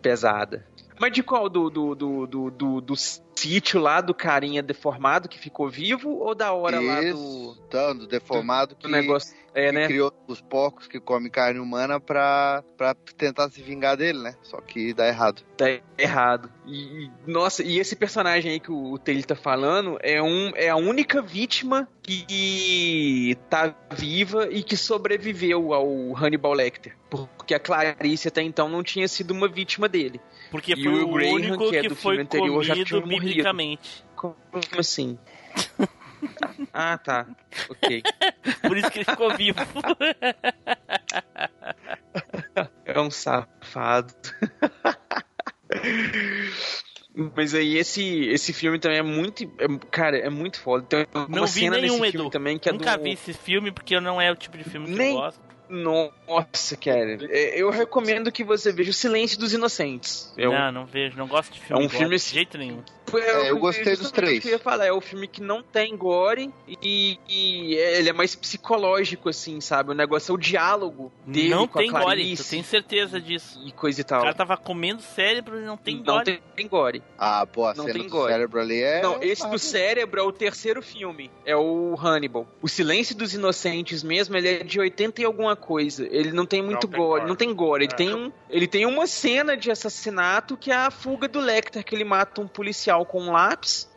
pesada. 0.00 0.66
Mas 1.00 1.12
de 1.12 1.22
qual? 1.22 1.48
Do, 1.48 1.68
do, 1.68 1.94
do, 1.94 2.26
do, 2.26 2.50
do, 2.50 2.80
do 2.80 2.94
sítio 2.96 3.80
lá 3.80 4.00
do 4.00 4.14
carinha 4.14 4.62
deformado 4.62 5.28
que 5.28 5.38
ficou 5.38 5.68
vivo 5.68 6.10
ou 6.10 6.34
da 6.34 6.52
hora 6.52 6.78
lá 6.78 7.00
do, 7.00 7.06
Isso, 7.06 7.62
tá, 7.68 7.92
do 7.92 8.06
deformado 8.06 8.76
do 8.76 8.86
que, 8.86 8.88
negócio? 8.88 9.34
É, 9.54 9.66
que 9.66 9.72
né? 9.72 9.86
criou 9.86 10.12
os 10.28 10.40
porcos 10.40 10.86
que 10.86 11.00
comem 11.00 11.30
carne 11.30 11.58
humana 11.58 11.98
pra, 11.98 12.62
pra 12.76 12.94
tentar 13.16 13.50
se 13.50 13.60
vingar 13.60 13.96
dele, 13.96 14.20
né? 14.20 14.34
Só 14.42 14.60
que 14.60 14.94
dá 14.94 15.08
errado. 15.08 15.42
Tá 15.56 15.66
errado. 15.98 16.50
E, 16.64 17.04
e- 17.04 17.10
nossa, 17.26 17.62
e 17.64 17.78
esse 17.78 17.96
personagem 17.96 18.52
aí 18.52 18.60
que 18.60 18.70
o, 18.70 18.92
o 18.92 18.98
Taylor 18.98 19.24
tá 19.24 19.34
falando 19.34 19.98
é, 20.02 20.22
um, 20.22 20.52
é 20.54 20.68
a 20.68 20.76
única 20.76 21.20
vítima 21.20 21.88
que 22.02 23.36
tá 23.48 23.74
viva 23.92 24.48
e 24.50 24.62
que 24.62 24.76
sobreviveu 24.76 25.72
ao 25.72 26.16
Hannibal 26.16 26.52
Lecter. 26.52 26.96
Porque 27.08 27.54
a 27.54 27.60
Clarice 27.60 28.28
até 28.28 28.42
então 28.42 28.68
não 28.68 28.82
tinha 28.82 29.06
sido 29.06 29.30
uma 29.30 29.48
vítima 29.48 29.88
dele. 29.88 30.20
Porque 30.50 30.72
E 30.72 30.82
foi 30.82 31.04
o 31.04 31.08
o 31.08 31.12
Graham, 31.14 31.34
único 31.34 31.70
que 31.70 31.76
é 31.76 31.82
que 31.82 31.88
do 31.88 31.96
foi 31.96 32.16
filme 32.16 32.22
anterior, 32.24 32.62
já 32.64 32.74
comido 32.74 32.86
tinha 32.88 33.00
morrido. 33.00 33.20
biblicamente. 33.26 34.04
Como 34.16 34.36
assim? 34.78 35.18
ah, 36.72 36.98
tá. 36.98 37.26
Ok. 37.68 38.02
Por 38.62 38.76
isso 38.76 38.90
que 38.90 38.98
ele 38.98 39.04
ficou 39.04 39.36
vivo. 39.36 39.60
É 42.84 43.00
um 43.00 43.10
safado. 43.10 44.12
Mas 47.36 47.54
aí 47.54 47.76
esse, 47.76 48.02
esse 48.30 48.52
filme 48.54 48.78
também 48.78 48.98
é 48.98 49.02
muito. 49.02 49.44
é- 49.58 49.68
cara, 49.90 50.16
é 50.16 50.30
muito 50.30 50.58
foda. 50.60 51.06
Uma 51.14 51.28
Não 51.28 51.46
vi 51.46 51.68
nenhum, 51.68 52.02
Edu. 52.04 52.10
filme 52.12 52.30
também 52.30 52.58
que 52.58 52.68
é 52.68 52.72
Nunca 52.72 52.96
do. 52.96 53.02
vi 53.04 53.12
esse 53.12 53.32
filme 53.34 53.70
porque 53.70 53.98
não 54.00 54.18
é 54.20 54.32
o 54.32 54.36
tipo 54.36 54.56
de 54.56 54.64
filme 54.64 54.86
que 54.86 54.94
Nem- 54.94 55.10
eu 55.14 55.20
gosto. 55.20 55.40
Nossa, 55.72 56.76
cara. 56.76 57.18
É, 57.30 57.60
Eu 57.60 57.70
recomendo 57.70 58.30
que 58.30 58.44
você 58.44 58.72
veja 58.72 58.90
O 58.90 58.94
Silêncio 58.94 59.38
dos 59.38 59.52
Inocentes. 59.52 60.32
É 60.36 60.48
um- 60.48 60.52
Não, 60.52 60.72
não 60.72 60.86
vejo, 60.86 61.16
não 61.16 61.26
gosto 61.26 61.52
de 61.52 61.60
filme. 61.60 61.82
É 61.82 61.84
um 61.84 61.88
gore 61.88 61.98
filme 61.98 62.16
de 62.16 62.22
jeito 62.22 62.58
nenhum. 62.58 62.82
É, 63.14 63.50
eu 63.50 63.58
gostei 63.58 63.94
dos 63.96 64.10
três. 64.10 64.38
o 64.38 64.40
que 64.42 64.48
eu 64.48 64.52
ia 64.52 64.58
falar, 64.58 64.86
é 64.86 64.92
o 64.92 65.00
filme 65.00 65.28
que 65.28 65.42
não 65.42 65.62
tem 65.62 65.94
gore 65.96 66.50
e, 66.82 67.18
e 67.28 67.74
ele 67.74 68.08
é 68.08 68.12
mais 68.12 68.34
psicológico, 68.34 69.28
assim, 69.28 69.60
sabe? 69.60 69.90
O 69.90 69.94
negócio 69.94 70.32
é 70.32 70.34
o 70.34 70.38
diálogo 70.38 71.12
dele 71.26 71.50
não 71.50 71.68
com 71.68 71.78
a 71.78 71.82
tem 71.82 71.90
gore, 71.90 72.04
Clarice 72.04 72.44
tu 72.44 72.50
tem 72.50 72.62
certeza 72.62 73.20
disso. 73.20 73.60
e 73.66 73.72
coisa 73.72 74.00
e 74.00 74.02
O 74.02 74.04
tal. 74.06 74.20
cara 74.22 74.32
tá 74.32 74.46
tava 74.46 74.56
comendo 74.56 75.02
cérebro 75.02 75.60
e 75.60 75.64
não 75.64 75.76
tem 75.76 75.96
não 75.96 76.04
gore. 76.04 76.24
tem, 76.24 76.40
tem 76.56 76.68
gore. 76.68 77.02
Ah, 77.18 77.46
pô, 77.46 77.66
a 77.66 77.74
Não 77.74 77.84
cena 77.84 77.92
tem 77.98 78.02
do 78.04 78.08
gore. 78.08 78.32
cérebro 78.32 78.60
ali 78.60 78.80
é. 78.82 79.02
Não, 79.02 79.22
esse 79.22 79.44
Ah, 79.44 79.48
do 79.48 79.58
cérebro 79.58 80.18
é 80.20 80.22
o 80.22 80.32
terceiro 80.32 80.80
filme. 80.82 81.30
É 81.44 81.54
o 81.56 81.94
Hannibal. 82.02 82.46
O 82.62 82.68
Silêncio 82.68 83.14
dos 83.14 83.34
Inocentes 83.34 84.02
mesmo, 84.02 84.36
ele 84.36 84.48
é 84.48 84.64
de 84.64 84.80
80 84.80 85.20
e 85.20 85.24
alguma 85.24 85.54
coisa. 85.62 86.06
Ele 86.10 86.32
não 86.32 86.44
tem 86.44 86.60
muito 86.62 86.86
Não 86.86 86.98
gore. 86.98 87.20
gore. 87.20 87.28
Não 87.28 87.36
tem 87.36 87.54
gore. 87.54 87.84
Ele, 87.84 87.92
É. 87.92 87.96
tem 87.96 88.14
um, 88.14 88.32
ele 88.50 88.66
tem 88.66 88.84
uma 88.84 89.06
cena 89.06 89.56
de 89.56 89.70
assassinato 89.70 90.56
que 90.56 90.70
é 90.70 90.74
a 90.74 90.90
fuga 90.90 91.26
do 91.28 91.40
Lecter, 91.40 91.82
que 91.84 91.94
ele 91.94 92.04
mata 92.04 92.40
um 92.40 92.46
policial 92.48 93.06
com 93.06 93.22
um 93.22 93.32
lápis. 93.32 93.88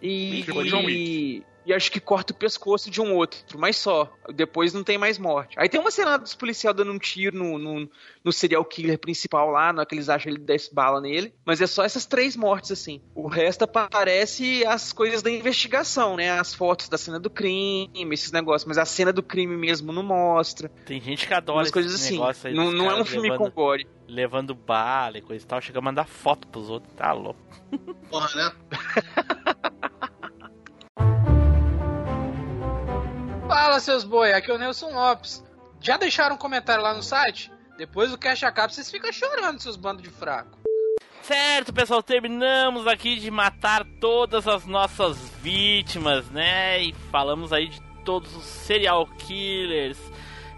E, 0.00 0.42
Tipo 0.44 0.62
e, 0.62 1.42
e 1.68 1.74
acho 1.74 1.92
que 1.92 2.00
corta 2.00 2.32
o 2.32 2.36
pescoço 2.36 2.90
de 2.90 2.98
um 2.98 3.14
outro, 3.14 3.58
mas 3.58 3.76
só. 3.76 4.10
Depois 4.34 4.72
não 4.72 4.82
tem 4.82 4.96
mais 4.96 5.18
morte. 5.18 5.54
Aí 5.58 5.68
tem 5.68 5.78
uma 5.78 5.90
cena 5.90 6.16
dos 6.16 6.34
policiais 6.34 6.74
dando 6.74 6.90
um 6.90 6.98
tiro 6.98 7.36
no, 7.36 7.58
no, 7.58 7.90
no 8.24 8.32
serial 8.32 8.64
killer 8.64 8.98
principal 8.98 9.50
lá, 9.50 9.70
na 9.70 9.84
que 9.84 9.94
eles 9.94 10.08
acham 10.08 10.32
ele 10.32 10.38
10 10.40 10.70
bala 10.70 10.98
nele. 10.98 11.34
Mas 11.44 11.60
é 11.60 11.66
só 11.66 11.84
essas 11.84 12.06
três 12.06 12.34
mortes, 12.36 12.72
assim. 12.72 13.02
O 13.14 13.28
resto 13.28 13.64
aparece 13.64 14.64
as 14.66 14.94
coisas 14.94 15.20
da 15.22 15.30
investigação, 15.30 16.16
né? 16.16 16.30
As 16.30 16.54
fotos 16.54 16.88
da 16.88 16.96
cena 16.96 17.20
do 17.20 17.28
crime, 17.28 17.90
esses 18.12 18.32
negócios. 18.32 18.66
Mas 18.66 18.78
a 18.78 18.86
cena 18.86 19.12
do 19.12 19.22
crime 19.22 19.54
mesmo 19.54 19.92
não 19.92 20.02
mostra. 20.02 20.70
Tem 20.86 20.98
gente 21.00 21.26
que 21.26 21.34
adora 21.34 21.58
Umas 21.58 21.70
coisas 21.70 21.94
assim. 21.94 22.14
negócio 22.14 22.48
aí 22.48 22.54
Não, 22.54 22.72
não 22.72 22.90
é 22.90 22.98
um 22.98 23.04
filme 23.04 23.28
levando, 23.28 23.50
com 23.50 23.54
gore. 23.54 23.86
levando 24.08 24.54
bala 24.54 25.18
e 25.18 25.20
coisa 25.22 25.44
e 25.44 25.46
tal. 25.46 25.60
Chega 25.60 25.80
a 25.80 25.82
mandar 25.82 26.06
foto 26.06 26.46
pros 26.48 26.70
outros. 26.70 26.90
Tá 26.94 27.12
louco. 27.12 27.38
Porra, 28.08 28.30
né? 28.34 28.52
Fala, 33.60 33.80
seus 33.80 34.04
boi, 34.04 34.32
aqui 34.32 34.52
é 34.52 34.54
o 34.54 34.58
Nelson 34.58 34.90
Lopes. 34.90 35.44
Já 35.80 35.96
deixaram 35.96 36.36
um 36.36 36.38
comentário 36.38 36.80
lá 36.80 36.94
no 36.94 37.02
site? 37.02 37.50
Depois 37.76 38.08
do 38.08 38.16
Cash 38.16 38.44
acaba, 38.44 38.72
vocês 38.72 38.88
ficam 38.88 39.12
chorando, 39.12 39.58
seus 39.58 39.74
bandos 39.74 40.04
de 40.04 40.10
fraco. 40.10 40.56
Certo, 41.22 41.72
pessoal, 41.72 42.00
terminamos 42.00 42.86
aqui 42.86 43.16
de 43.18 43.32
matar 43.32 43.84
todas 44.00 44.46
as 44.46 44.64
nossas 44.64 45.18
vítimas, 45.42 46.30
né? 46.30 46.84
E 46.84 46.94
falamos 47.10 47.52
aí 47.52 47.66
de 47.66 47.80
todos 48.04 48.32
os 48.36 48.44
serial 48.44 49.08
killers. 49.18 49.98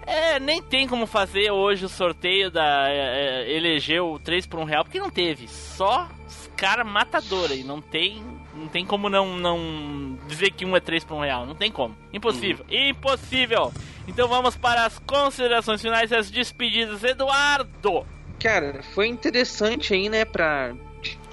É, 0.07 0.39
nem 0.39 0.63
tem 0.63 0.87
como 0.87 1.07
fazer 1.07 1.51
hoje 1.51 1.87
o 1.87 1.89
sorteio 1.89 2.51
da 2.51 2.87
é, 2.87 3.47
é, 3.47 3.57
eleger 3.57 4.03
o 4.03 4.19
3 4.19 4.47
por 4.47 4.61
1 4.61 4.65
real, 4.65 4.85
porque 4.85 5.01
não 5.01 5.09
teve. 5.09 5.49
Só 5.49 6.07
os 6.27 6.51
caras 6.55 6.87
matadores 6.87 7.61
e 7.61 7.65
não 7.65 7.81
tem, 7.81 8.23
não 8.61 8.69
tem 8.69 8.85
como 8.85 9.09
não, 9.09 9.37
não 9.37 10.19
dizer 10.29 10.51
que 10.53 10.65
um 10.65 10.77
é 10.77 10.81
3 10.81 11.03
por 11.05 11.17
1 11.17 11.21
real. 11.21 11.47
Não 11.47 11.55
tem 11.55 11.73
como. 11.73 11.97
Impossível. 12.13 12.65
Impossível. 12.71 13.73
Então 14.07 14.29
vamos 14.29 14.57
para 14.57 14.85
as 14.85 14.99
considerações 14.99 15.81
finais 15.81 16.11
e 16.11 16.15
as 16.15 16.31
despedidas. 16.31 17.03
Eduardo! 17.03 18.07
Cara, 18.39 18.83
foi 18.95 19.07
interessante 19.07 19.93
aí, 19.93 20.09
né, 20.09 20.25
pra 20.25 20.75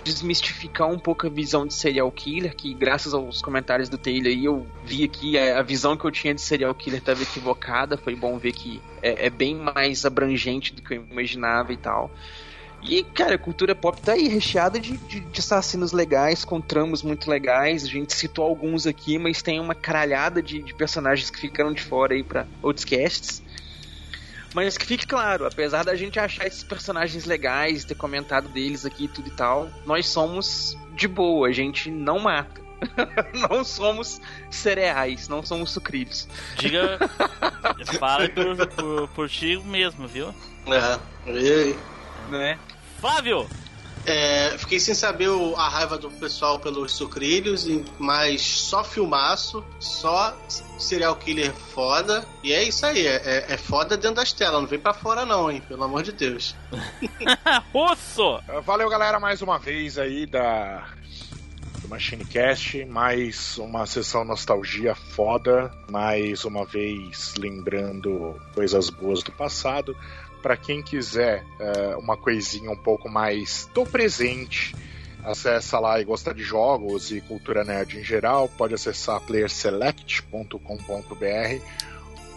desmistificar 0.04 0.90
um 0.90 0.98
pouco 0.98 1.28
a 1.28 1.30
visão 1.30 1.68
de 1.68 1.74
serial 1.74 2.10
killer, 2.12 2.56
que 2.56 2.74
graças 2.74 3.14
aos 3.14 3.42
comentários 3.42 3.90
do 3.90 3.98
Taylor 3.98 4.28
aí 4.28 4.46
eu 4.46 4.66
vi 4.86 5.04
aqui 5.04 5.38
a, 5.38 5.60
a 5.60 5.62
visão 5.62 5.98
que 5.98 6.06
eu 6.06 6.12
tinha 6.12 6.34
de 6.34 6.40
serial 6.40 6.74
killer 6.74 7.00
estava 7.00 7.22
equivocada, 7.22 7.98
foi 7.98 8.16
bom 8.16 8.38
ver 8.38 8.54
que 8.54 8.82
é, 9.02 9.26
é 9.26 9.30
bem 9.30 9.56
mais 9.56 10.06
abrangente 10.06 10.74
do 10.74 10.82
que 10.82 10.96
eu 10.96 11.06
imaginava 11.12 11.74
e 11.74 11.78
tal. 11.78 12.10
E, 12.88 13.04
cara, 13.04 13.36
a 13.36 13.38
cultura 13.38 13.76
pop 13.76 14.02
tá 14.02 14.14
aí 14.14 14.30
recheada 14.30 14.80
de, 14.80 14.98
de, 14.98 15.20
de 15.20 15.40
assassinos 15.40 15.92
legais, 15.92 16.46
com 16.46 16.62
tramas 16.62 17.04
muito 17.04 17.30
legais. 17.30 17.84
A 17.84 17.88
gente 17.88 18.14
citou 18.14 18.46
alguns 18.46 18.88
aqui, 18.88 19.18
mas 19.18 19.42
tem 19.42 19.60
uma 19.60 19.76
caralhada 19.76 20.42
de, 20.42 20.64
de 20.64 20.74
personagens 20.74 21.30
que 21.30 21.38
ficaram 21.38 21.74
de 21.74 21.84
fora 21.84 22.14
aí 22.14 22.24
pra 22.24 22.48
outros 22.62 22.86
casts. 22.86 23.44
Mas 24.56 24.78
que 24.78 24.86
fique 24.86 25.06
claro, 25.06 25.46
apesar 25.46 25.84
da 25.84 25.96
gente 25.96 26.18
achar 26.18 26.48
esses 26.48 26.64
personagens 26.64 27.26
legais, 27.26 27.84
ter 27.84 27.96
comentado 27.96 28.48
deles 28.48 28.86
aqui 28.86 29.04
e 29.04 29.08
tudo 29.10 29.28
e 29.28 29.32
tal, 29.32 29.70
nós 29.86 30.08
somos 30.08 30.78
de 30.96 31.10
boa, 31.10 31.50
a 31.50 31.52
gente 31.52 31.92
não 31.92 32.20
mata. 32.20 32.62
não 33.50 33.64
somos 33.66 34.22
cereais, 34.50 35.28
não 35.28 35.44
somos 35.44 35.72
sucrilhos. 35.72 36.28
Diga. 36.58 36.98
fala 38.00 38.30
por, 38.30 38.68
por, 38.68 39.08
por 39.10 39.30
ti 39.30 39.58
mesmo, 39.58 40.08
viu? 40.08 40.34
É, 40.68 41.00
e 41.30 41.52
aí? 41.52 41.80
Né? 42.30 42.58
Flávio! 43.00 43.48
É, 44.06 44.58
fiquei 44.58 44.80
sem 44.80 44.96
saber 44.96 45.28
o- 45.28 45.54
a 45.58 45.68
raiva 45.68 45.98
do 45.98 46.10
pessoal 46.10 46.58
pelos 46.60 46.94
sucrilhos, 46.94 47.68
mas 48.00 48.42
só 48.42 48.82
filmaço, 48.82 49.66
só 49.82 50.34
serial 50.80 51.14
killer 51.18 51.52
foda. 51.54 52.26
E 52.42 52.54
é 52.54 52.64
isso 52.64 52.86
aí, 52.86 53.06
é, 53.06 53.16
é- 53.26 53.46
é 53.54 53.58
foda 53.58 53.98
dentro 53.98 54.16
das 54.16 54.32
telas, 54.32 54.62
não 54.62 54.68
vem 54.68 54.80
pra 54.80 54.94
fora 54.94 55.26
não, 55.26 55.52
hein? 55.52 55.62
Pelo 55.68 55.84
amor 55.84 56.04
de 56.04 56.14
Deus. 56.14 56.56
Russo! 57.74 58.40
Valeu, 58.64 58.90
galera, 58.90 59.20
mais 59.20 59.42
uma 59.42 59.60
vez 59.60 59.98
aí 59.98 60.26
da 60.26 60.88
do 61.82 61.88
MachineCast, 61.90 62.86
mais 62.86 63.58
uma 63.58 63.86
sessão 63.86 64.24
nostalgia 64.26 64.96
foda, 64.96 65.72
mais 65.92 66.44
uma 66.46 66.66
vez 66.66 67.34
lembrando 67.38 68.36
coisas 68.56 68.90
boas 68.90 69.22
do 69.22 69.32
passado. 69.32 69.96
Pra 70.48 70.56
quem 70.56 70.82
quiser 70.82 71.44
eh, 71.60 71.96
uma 71.98 72.16
coisinha 72.16 72.72
um 72.72 72.78
pouco 72.78 73.10
mais 73.10 73.70
do 73.74 73.86
presente, 73.86 74.74
acessa 75.22 75.78
lá 75.78 76.00
e 76.00 76.06
gosta 76.06 76.34
de 76.34 76.42
jogos 76.42 77.12
e 77.12 77.20
cultura 77.20 77.66
nerd 77.66 78.00
em 78.00 78.02
geral, 78.02 78.48
pode 78.48 78.74
acessar 78.74 79.20
playerselect.com.br 79.20 81.62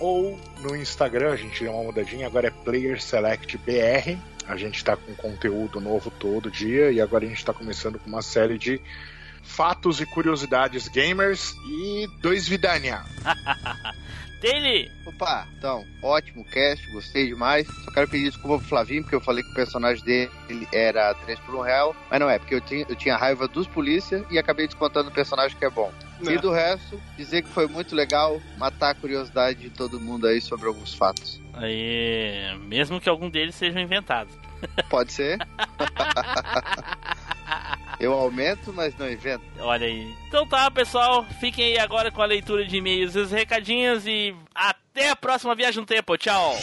ou 0.01 0.37
no 0.61 0.75
Instagram, 0.75 1.31
a 1.31 1.37
gente 1.37 1.63
deu 1.63 1.73
uma 1.73 1.85
mudadinha, 1.85 2.27
agora 2.27 2.49
é 2.49 2.51
PlayerSelectBR. 2.51 4.19
A 4.45 4.57
gente 4.57 4.79
está 4.79 4.97
com 4.97 5.15
conteúdo 5.15 5.81
novo 5.81 6.11
todo 6.11 6.51
dia 6.51 6.91
e 6.91 7.01
agora 7.01 7.25
a 7.25 7.29
gente 7.29 7.39
está 7.39 7.53
começando 7.53 8.01
com 8.01 8.09
uma 8.09 8.23
série 8.23 8.59
de 8.59 8.81
fatos 9.43 10.01
e 10.01 10.07
curiosidades 10.07 10.89
gamers 10.89 11.55
e 11.67 12.09
dois 12.21 12.49
vidania. 12.49 13.03
Dele! 14.41 14.91
Opa, 15.05 15.47
então, 15.59 15.85
ótimo 16.03 16.43
cast, 16.47 16.91
gostei 16.93 17.27
demais. 17.27 17.67
Só 17.85 17.91
quero 17.91 18.09
pedir 18.09 18.31
desculpa 18.31 18.57
pro 18.59 18.69
Flavinho, 18.69 19.03
porque 19.03 19.15
eu 19.15 19.21
falei 19.21 19.45
que 19.45 19.51
o 19.51 19.55
personagem 19.55 20.03
dele 20.03 20.67
era 20.73 21.13
3 21.13 21.39
por 21.41 21.57
1 21.57 21.61
real. 21.61 21.95
Mas 22.11 22.21
não 22.21 22.31
é, 22.31 22.39
porque 22.39 22.55
eu 22.55 22.61
tinha, 22.63 22.87
eu 22.89 22.97
tinha 22.97 23.19
raiva 23.19 23.47
dos 23.47 23.67
polícia 23.67 24.25
e 24.31 24.39
acabei 24.39 24.67
descontando 24.67 25.11
o 25.11 25.13
personagem 25.13 25.59
que 25.59 25.65
é 25.65 25.69
bom. 25.69 25.93
É. 26.27 26.33
E 26.33 26.39
do 26.39 26.51
resto, 26.51 26.99
dizer 27.19 27.43
que 27.43 27.51
foi 27.51 27.67
muito 27.67 27.95
legal 27.95 28.41
matar 28.57 28.91
a 28.91 28.95
curiosidade 28.95 29.61
de 29.61 29.69
todo 29.69 30.01
mundo 30.01 30.27
aí 30.27 30.41
sobre 30.41 30.67
alguns 30.67 30.95
fatos. 30.95 31.39
Aí, 31.53 32.57
mesmo 32.61 32.99
que 32.99 33.11
algum 33.11 33.29
deles 33.29 33.55
sejam 33.55 33.83
inventados. 33.83 34.33
Pode 34.89 35.13
ser? 35.13 35.39
eu 38.01 38.15
aumento, 38.15 38.73
mas 38.73 38.97
não 38.97 39.11
invento. 39.11 39.45
Olha 39.59 39.87
aí. 39.87 40.17
Então 40.27 40.47
tá, 40.47 40.71
pessoal. 40.71 41.25
Fiquem 41.39 41.67
aí 41.67 41.79
agora 41.79 42.11
com 42.11 42.23
a 42.23 42.27
leitura 42.27 42.65
de 42.65 42.79
e-mails 42.79 43.15
e 43.15 43.19
os 43.19 43.31
recadinhos 43.31 44.07
e 44.07 44.35
até 44.55 45.11
a 45.11 45.17
próxima 45.17 45.55
viagem 45.55 45.81
no 45.81 45.87
tempo. 45.87 46.17
Tchau! 46.17 46.57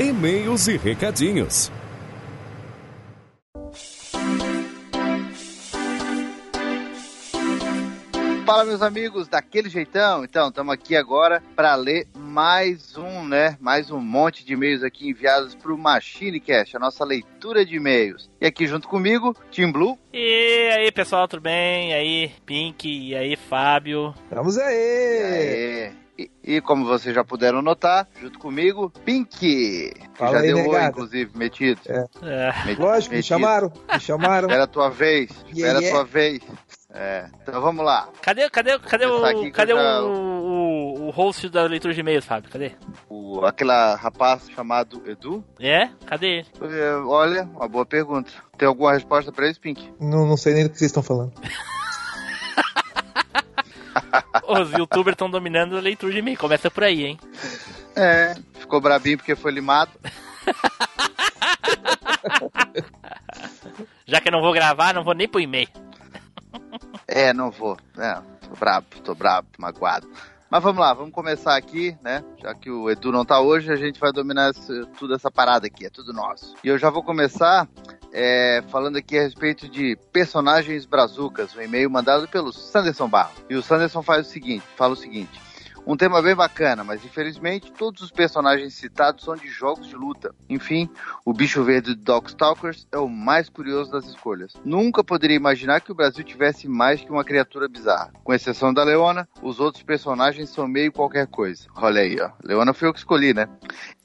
E-mails 0.00 0.68
e 0.68 0.76
recadinhos. 0.78 1.70
Fala, 8.44 8.64
meus 8.66 8.82
amigos, 8.82 9.26
daquele 9.26 9.70
jeitão. 9.70 10.22
Então, 10.22 10.48
estamos 10.48 10.74
aqui 10.74 10.94
agora 10.94 11.42
para 11.56 11.74
ler 11.76 12.06
mais 12.14 12.94
um, 12.96 13.24
né? 13.26 13.56
Mais 13.58 13.90
um 13.90 13.98
monte 13.98 14.44
de 14.44 14.52
e-mails 14.52 14.82
aqui 14.82 15.08
enviados 15.08 15.54
para 15.54 15.72
o 15.72 15.78
MachineCast, 15.78 16.76
a 16.76 16.80
nossa 16.80 17.04
leitura 17.06 17.64
de 17.64 17.76
e-mails. 17.76 18.28
E 18.38 18.46
aqui 18.46 18.66
junto 18.66 18.86
comigo, 18.86 19.34
Tim 19.50 19.72
Blue. 19.72 19.98
E 20.12 20.70
aí, 20.76 20.92
pessoal, 20.92 21.26
tudo 21.26 21.40
bem? 21.40 21.90
E 21.90 21.94
aí, 21.94 22.32
Pink? 22.44 22.86
E 22.86 23.16
aí, 23.16 23.34
Fábio? 23.34 24.14
Vamos 24.30 24.58
aí! 24.58 25.92
E, 26.18 26.30
e 26.44 26.60
como 26.60 26.84
vocês 26.84 27.14
já 27.14 27.24
puderam 27.24 27.62
notar, 27.62 28.06
junto 28.20 28.38
comigo, 28.38 28.92
Pink. 29.06 29.30
Que 29.38 29.94
Fala 30.14 30.32
já 30.32 30.38
aí, 30.40 30.46
deu 30.54 30.68
oi, 30.68 30.84
inclusive, 30.84 31.30
metido. 31.34 31.80
É. 31.88 32.04
É. 32.22 32.52
Metido, 32.66 32.82
Lógico, 32.82 33.10
me 33.12 33.16
metido. 33.16 33.22
chamaram, 33.38 33.72
me 33.90 34.00
chamaram. 34.00 34.46
Espera 34.48 34.64
a 34.64 34.68
tua 34.68 34.90
vez, 34.90 35.30
espera 35.30 35.54
Yeah, 35.56 35.78
a 35.78 35.82
yeah. 35.82 35.96
tua 35.96 36.04
vez. 36.04 36.40
É, 36.96 37.26
então 37.42 37.60
vamos 37.60 37.84
lá. 37.84 38.08
Cadê, 38.22 38.48
cadê, 38.48 38.78
cadê 38.78 39.04
o. 39.06 39.50
Cadê 39.50 39.74
já- 39.74 40.00
o, 40.02 40.12
o, 40.12 41.06
o 41.06 41.10
host 41.10 41.48
da 41.48 41.64
leitura 41.64 41.92
de 41.92 41.98
e-mails, 42.00 42.24
Fábio? 42.24 42.48
Cadê? 42.50 42.72
O, 43.08 43.44
aquela 43.44 43.96
rapaz 43.96 44.48
chamado 44.54 45.02
Edu, 45.04 45.44
É? 45.58 45.88
Cadê 46.06 46.38
ele? 46.38 46.46
É, 46.62 46.94
olha, 47.04 47.42
uma 47.52 47.66
boa 47.66 47.84
pergunta. 47.84 48.30
Tem 48.56 48.68
alguma 48.68 48.92
resposta 48.92 49.32
pra 49.32 49.50
isso, 49.50 49.60
Pink? 49.60 49.92
Não, 50.00 50.24
não 50.24 50.36
sei 50.36 50.54
nem 50.54 50.62
do 50.64 50.70
que 50.70 50.78
vocês 50.78 50.90
estão 50.90 51.02
falando. 51.02 51.32
Os 54.46 54.70
youtubers 54.72 55.14
estão 55.14 55.28
dominando 55.28 55.76
a 55.76 55.80
leitura 55.80 56.12
de 56.12 56.18
e-mail. 56.20 56.38
Começa 56.38 56.70
por 56.70 56.84
aí, 56.84 57.04
hein? 57.04 57.18
É, 57.96 58.36
ficou 58.54 58.80
brabinho 58.80 59.16
porque 59.18 59.34
foi 59.34 59.50
limado. 59.50 59.90
Já 64.06 64.20
que 64.20 64.28
eu 64.28 64.32
não 64.32 64.40
vou 64.42 64.52
gravar, 64.52 64.92
não 64.94 65.02
vou 65.02 65.14
nem 65.14 65.26
pro 65.28 65.40
e-mail. 65.40 65.68
É, 67.06 67.32
não 67.32 67.50
vou. 67.50 67.76
É, 67.98 68.14
tô 68.48 68.56
brabo, 68.58 68.86
tô 69.04 69.14
brabo, 69.14 69.46
magoado. 69.58 70.08
Mas 70.50 70.62
vamos 70.62 70.80
lá, 70.80 70.94
vamos 70.94 71.12
começar 71.12 71.54
aqui, 71.56 71.96
né? 72.02 72.24
Já 72.40 72.54
que 72.54 72.70
o 72.70 72.88
Edu 72.90 73.12
não 73.12 73.24
tá 73.24 73.40
hoje, 73.40 73.70
a 73.72 73.76
gente 73.76 74.00
vai 74.00 74.10
dominar 74.12 74.50
esse- 74.50 74.86
tudo 74.98 75.14
essa 75.14 75.30
parada 75.30 75.66
aqui, 75.66 75.84
é 75.86 75.90
tudo 75.90 76.12
nosso. 76.12 76.54
E 76.64 76.68
eu 76.68 76.78
já 76.78 76.90
vou 76.90 77.02
começar 77.02 77.68
é, 78.12 78.62
falando 78.70 78.96
aqui 78.96 79.18
a 79.18 79.22
respeito 79.22 79.68
de 79.68 79.96
personagens 80.12 80.86
brazucas, 80.86 81.54
um 81.56 81.60
e-mail 81.60 81.90
mandado 81.90 82.28
pelo 82.28 82.52
Sanderson 82.52 83.08
Barro. 83.08 83.32
E 83.50 83.56
o 83.56 83.62
Sanderson 83.62 84.02
faz 84.02 84.26
o 84.26 84.30
seguinte, 84.30 84.64
fala 84.76 84.92
o 84.92 84.96
seguinte. 84.96 85.40
Um 85.86 85.98
tema 85.98 86.22
bem 86.22 86.34
bacana, 86.34 86.82
mas 86.82 87.04
infelizmente 87.04 87.70
todos 87.70 88.00
os 88.00 88.10
personagens 88.10 88.72
citados 88.72 89.22
são 89.22 89.36
de 89.36 89.48
jogos 89.48 89.86
de 89.86 89.94
luta. 89.94 90.34
Enfim, 90.48 90.88
o 91.26 91.32
bicho 91.34 91.62
verde 91.62 91.94
do 91.94 92.02
Dogstalkers 92.02 92.86
é 92.90 92.96
o 92.96 93.06
mais 93.06 93.50
curioso 93.50 93.90
das 93.90 94.06
escolhas. 94.06 94.54
Nunca 94.64 95.04
poderia 95.04 95.36
imaginar 95.36 95.82
que 95.82 95.92
o 95.92 95.94
Brasil 95.94 96.24
tivesse 96.24 96.66
mais 96.66 97.02
que 97.02 97.10
uma 97.10 97.22
criatura 97.22 97.68
bizarra. 97.68 98.14
Com 98.24 98.32
exceção 98.32 98.72
da 98.72 98.82
Leona, 98.82 99.28
os 99.42 99.60
outros 99.60 99.82
personagens 99.82 100.48
são 100.48 100.66
meio 100.66 100.90
qualquer 100.90 101.26
coisa. 101.26 101.66
Olha 101.76 102.00
aí, 102.00 102.18
ó. 102.18 102.30
Leona 102.42 102.72
foi 102.72 102.88
eu 102.88 102.92
que 102.92 103.00
escolhi, 103.00 103.34
né? 103.34 103.46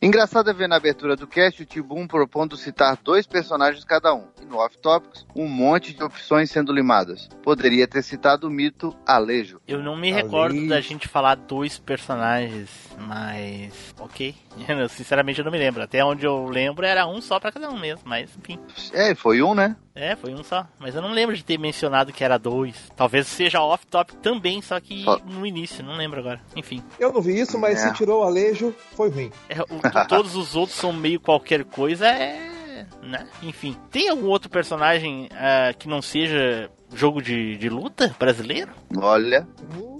Engraçado 0.01 0.49
é 0.49 0.53
ver 0.53 0.67
na 0.67 0.75
abertura 0.75 1.15
do 1.15 1.27
cast 1.27 1.61
o 1.61 1.65
Tibum 1.65 2.07
propondo 2.07 2.57
citar 2.57 2.97
dois 3.01 3.25
personagens 3.25 3.85
cada 3.85 4.13
um. 4.13 4.27
E 4.41 4.45
no 4.45 4.57
Off 4.57 4.77
Topics, 4.79 5.25
um 5.33 5.47
monte 5.47 5.93
de 5.93 6.03
opções 6.03 6.51
sendo 6.51 6.73
limadas. 6.73 7.29
Poderia 7.41 7.87
ter 7.87 8.01
citado 8.01 8.47
o 8.47 8.51
mito 8.51 8.93
Alejo. 9.05 9.61
Eu 9.65 9.81
não 9.81 9.95
me 9.95 10.11
recordo 10.11 10.67
da 10.67 10.81
gente 10.81 11.07
falar 11.07 11.35
dois 11.35 11.68
personagens, 11.77 12.69
mas. 12.97 13.93
Ok. 13.99 14.33
Eu, 14.67 14.89
sinceramente 14.89 15.39
eu 15.39 15.45
não 15.45 15.51
me 15.51 15.57
lembro. 15.57 15.81
Até 15.83 16.03
onde 16.03 16.25
eu 16.25 16.45
lembro 16.45 16.85
era 16.85 17.07
um 17.07 17.21
só 17.21 17.39
pra 17.39 17.51
cada 17.51 17.69
um 17.69 17.77
mesmo, 17.79 18.01
mas 18.05 18.29
enfim. 18.37 18.59
É, 18.93 19.13
foi 19.15 19.41
um, 19.41 19.53
né? 19.55 19.75
É, 19.95 20.15
foi 20.15 20.33
um 20.33 20.43
só. 20.43 20.65
Mas 20.79 20.95
eu 20.95 21.01
não 21.01 21.11
lembro 21.11 21.35
de 21.35 21.43
ter 21.43 21.57
mencionado 21.57 22.11
que 22.13 22.23
era 22.23 22.37
dois. 22.37 22.75
Talvez 22.95 23.27
seja 23.27 23.61
off-top 23.61 24.15
também, 24.17 24.61
só 24.61 24.79
que 24.79 25.03
Só- 25.03 25.19
no 25.19 25.45
início, 25.45 25.83
não 25.83 25.95
lembro 25.95 26.19
agora. 26.19 26.39
Enfim. 26.55 26.83
Eu 26.99 27.11
não 27.11 27.21
vi 27.21 27.39
isso, 27.39 27.57
mas 27.57 27.83
É. 27.83 27.87
se 27.87 27.93
tirou 27.95 28.21
o 28.21 28.23
alejo, 28.23 28.73
foi 28.95 29.09
ruim. 29.09 29.31
É, 29.49 29.61
o 29.61 29.79
que 29.79 30.07
todos 30.07 30.35
os 30.35 30.55
outros 30.55 30.77
são 30.77 30.91
meio 30.93 31.19
qualquer 31.19 31.63
coisa 31.65 32.07
é. 32.07 32.47
Né? 33.01 33.27
Enfim. 33.43 33.75
Tem 33.91 34.09
algum 34.09 34.27
outro 34.27 34.49
personagem 34.49 35.29
ah, 35.33 35.73
que 35.77 35.87
não 35.87 36.01
seja 36.01 36.69
jogo 36.93 37.21
de, 37.21 37.55
de 37.57 37.69
luta 37.69 38.15
brasileiro? 38.19 38.71
Olha, 38.97 39.47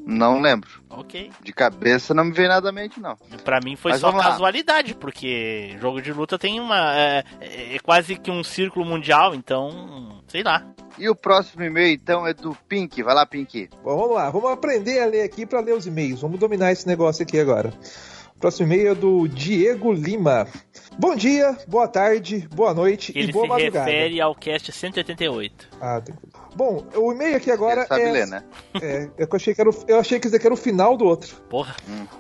não 0.06 0.42
lembro. 0.42 0.70
Ok. 0.90 1.32
De 1.44 1.54
cabeça 1.54 2.14
não 2.14 2.26
me 2.26 2.32
veio 2.32 2.50
nada 2.50 2.70
à 2.70 2.72
mente, 2.72 3.00
não. 3.00 3.16
Pra 3.44 3.60
mim 3.64 3.76
foi 3.76 3.92
Mas 3.92 4.02
só 4.02 4.08
vamos 4.08 4.26
lá. 4.26 4.32
casualidade, 4.32 4.96
porque 4.96 5.76
jogo 5.80 6.02
de 6.02 6.12
luta 6.12 6.38
tem 6.38 6.60
uma. 6.60 6.96
É, 6.96 7.24
é 7.42 7.80
quase 7.80 8.16
que 8.16 8.32
um 8.32 8.44
círculo 8.44 8.86
mundial, 8.86 9.34
então. 9.36 10.22
Sei 10.28 10.44
lá. 10.44 10.66
E 10.98 11.08
o 11.08 11.16
próximo 11.16 11.64
e-mail, 11.64 11.94
então, 11.94 12.28
é 12.28 12.34
do 12.34 12.54
Pink. 12.68 13.02
Vai 13.04 13.16
lá, 13.16 13.26
Pink. 13.26 13.70
Bom, 13.84 13.96
vamos 13.98 14.16
lá, 14.16 14.30
vamos 14.30 14.52
aprender 14.52 15.00
a 15.02 15.06
ler 15.06 15.22
aqui 15.22 15.46
para 15.46 15.62
ler 15.62 15.74
os 15.74 15.88
e-mails. 15.88 16.22
Vamos 16.22 16.40
dominar 16.40 16.72
esse 16.72 16.86
negócio 16.88 17.24
aqui 17.24 17.40
agora. 17.40 17.72
Próximo 18.40 18.72
e-mail 18.72 18.92
é 18.92 18.96
do 18.96 19.28
Diego 19.28 19.92
Lima. 19.92 20.48
Bom 20.98 21.14
dia, 21.14 21.58
boa 21.68 21.90
tarde, 21.90 22.48
boa 22.56 22.74
noite 22.74 23.12
Ele 23.14 23.30
e 23.30 23.32
boa 23.34 23.44
se 23.44 23.50
madrugada. 23.50 23.86
refere 23.86 24.22
ao 24.22 24.34
cast 24.34 24.72
188. 24.72 25.68
Ah, 25.82 26.00
tem... 26.00 26.16
Bom, 26.56 26.86
o 26.96 27.12
e-mail 27.12 27.36
aqui 27.36 27.52
agora 27.52 27.82
Ele 27.82 27.88
sabe 27.88 28.02
é... 28.02 28.12
ler, 28.12 28.28
né? 28.28 28.44
É, 28.82 29.10
é 29.18 29.24
eu 29.24 29.28
achei 29.34 29.54
que 29.54 29.60
era 29.60 29.70
o... 29.70 29.76
eu 29.90 30.00
achei 30.00 30.20
que 30.22 30.28
isso 30.28 30.36
aqui 30.38 30.46
era 30.46 30.54
o 30.54 30.58
final 30.58 30.96
do 30.96 31.04
outro. 31.04 31.36
Porra. 31.50 31.76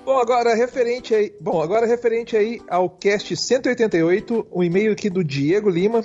Bom, 0.05 0.19
agora 0.19 0.53
referente 0.53 1.15
aí, 1.15 1.33
bom, 1.39 1.61
agora 1.61 1.85
referente 1.85 2.35
aí 2.35 2.61
ao 2.69 2.89
cast 2.89 3.35
188, 3.35 4.47
o 4.51 4.61
e-mail 4.61 4.91
aqui 4.91 5.09
do 5.09 5.23
Diego 5.23 5.69
Lima. 5.69 6.03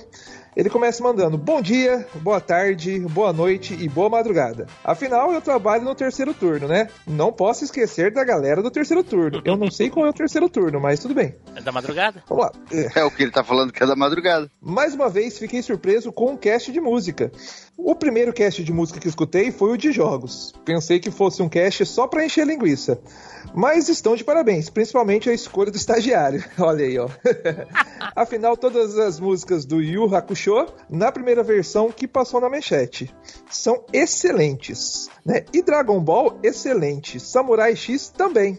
Ele 0.56 0.70
começa 0.70 1.02
mandando: 1.02 1.36
Bom 1.36 1.60
dia, 1.60 2.06
boa 2.14 2.40
tarde, 2.40 3.00
boa 3.00 3.32
noite 3.32 3.74
e 3.74 3.88
boa 3.88 4.08
madrugada. 4.08 4.66
Afinal, 4.84 5.32
eu 5.32 5.40
trabalho 5.40 5.84
no 5.84 5.94
terceiro 5.94 6.32
turno, 6.32 6.68
né? 6.68 6.88
Não 7.06 7.32
posso 7.32 7.64
esquecer 7.64 8.12
da 8.12 8.24
galera 8.24 8.62
do 8.62 8.70
terceiro 8.70 9.02
turno. 9.02 9.42
Eu 9.44 9.56
não 9.56 9.70
sei 9.70 9.90
qual 9.90 10.06
é 10.06 10.10
o 10.10 10.12
terceiro 10.12 10.48
turno, 10.48 10.80
mas 10.80 11.00
tudo 11.00 11.14
bem. 11.14 11.34
É 11.56 11.60
da 11.60 11.72
madrugada? 11.72 12.22
Vamos 12.28 12.44
lá. 12.44 12.52
É. 12.72 13.00
É 13.00 13.04
o 13.04 13.10
que 13.10 13.22
ele 13.22 13.32
tá 13.32 13.42
falando 13.42 13.72
que 13.72 13.82
é 13.82 13.86
da 13.86 13.96
madrugada. 13.96 14.50
Mais 14.60 14.94
uma 14.94 15.08
vez, 15.08 15.38
fiquei 15.38 15.62
surpreso 15.62 16.12
com 16.12 16.32
um 16.32 16.36
cast 16.36 16.70
de 16.70 16.80
música. 16.80 17.32
O 17.76 17.94
primeiro 17.96 18.32
cast 18.32 18.62
de 18.62 18.72
música 18.72 19.00
que 19.00 19.08
escutei 19.08 19.50
foi 19.50 19.72
o 19.72 19.76
de 19.76 19.90
jogos. 19.90 20.54
Pensei 20.64 21.00
que 21.00 21.10
fosse 21.10 21.42
um 21.42 21.48
cast 21.48 21.84
só 21.84 22.06
pra 22.06 22.24
encher 22.24 22.46
linguiça. 22.46 23.00
Mas 23.52 23.88
estão 23.88 24.14
de 24.14 24.22
parabéns, 24.22 24.70
principalmente 24.70 25.28
a 25.28 25.34
escolha 25.34 25.72
do 25.72 25.76
estagiário. 25.76 26.44
Olha 26.58 26.84
aí, 26.84 26.96
ó. 26.98 27.08
Afinal, 28.14 28.56
todas 28.56 28.96
as 28.96 29.18
músicas 29.18 29.64
do 29.64 29.82
Yu 29.82 30.14
Hakusho, 30.14 30.66
na 30.88 31.10
primeira 31.10 31.42
versão 31.42 31.90
que 31.90 32.06
passou 32.06 32.40
na 32.40 32.48
manchete, 32.48 33.12
são 33.50 33.84
excelentes. 33.92 35.08
Né? 35.26 35.44
E 35.52 35.60
Dragon 35.60 36.00
Ball, 36.00 36.38
excelente. 36.44 37.18
Samurai 37.18 37.74
X 37.74 38.08
também. 38.08 38.58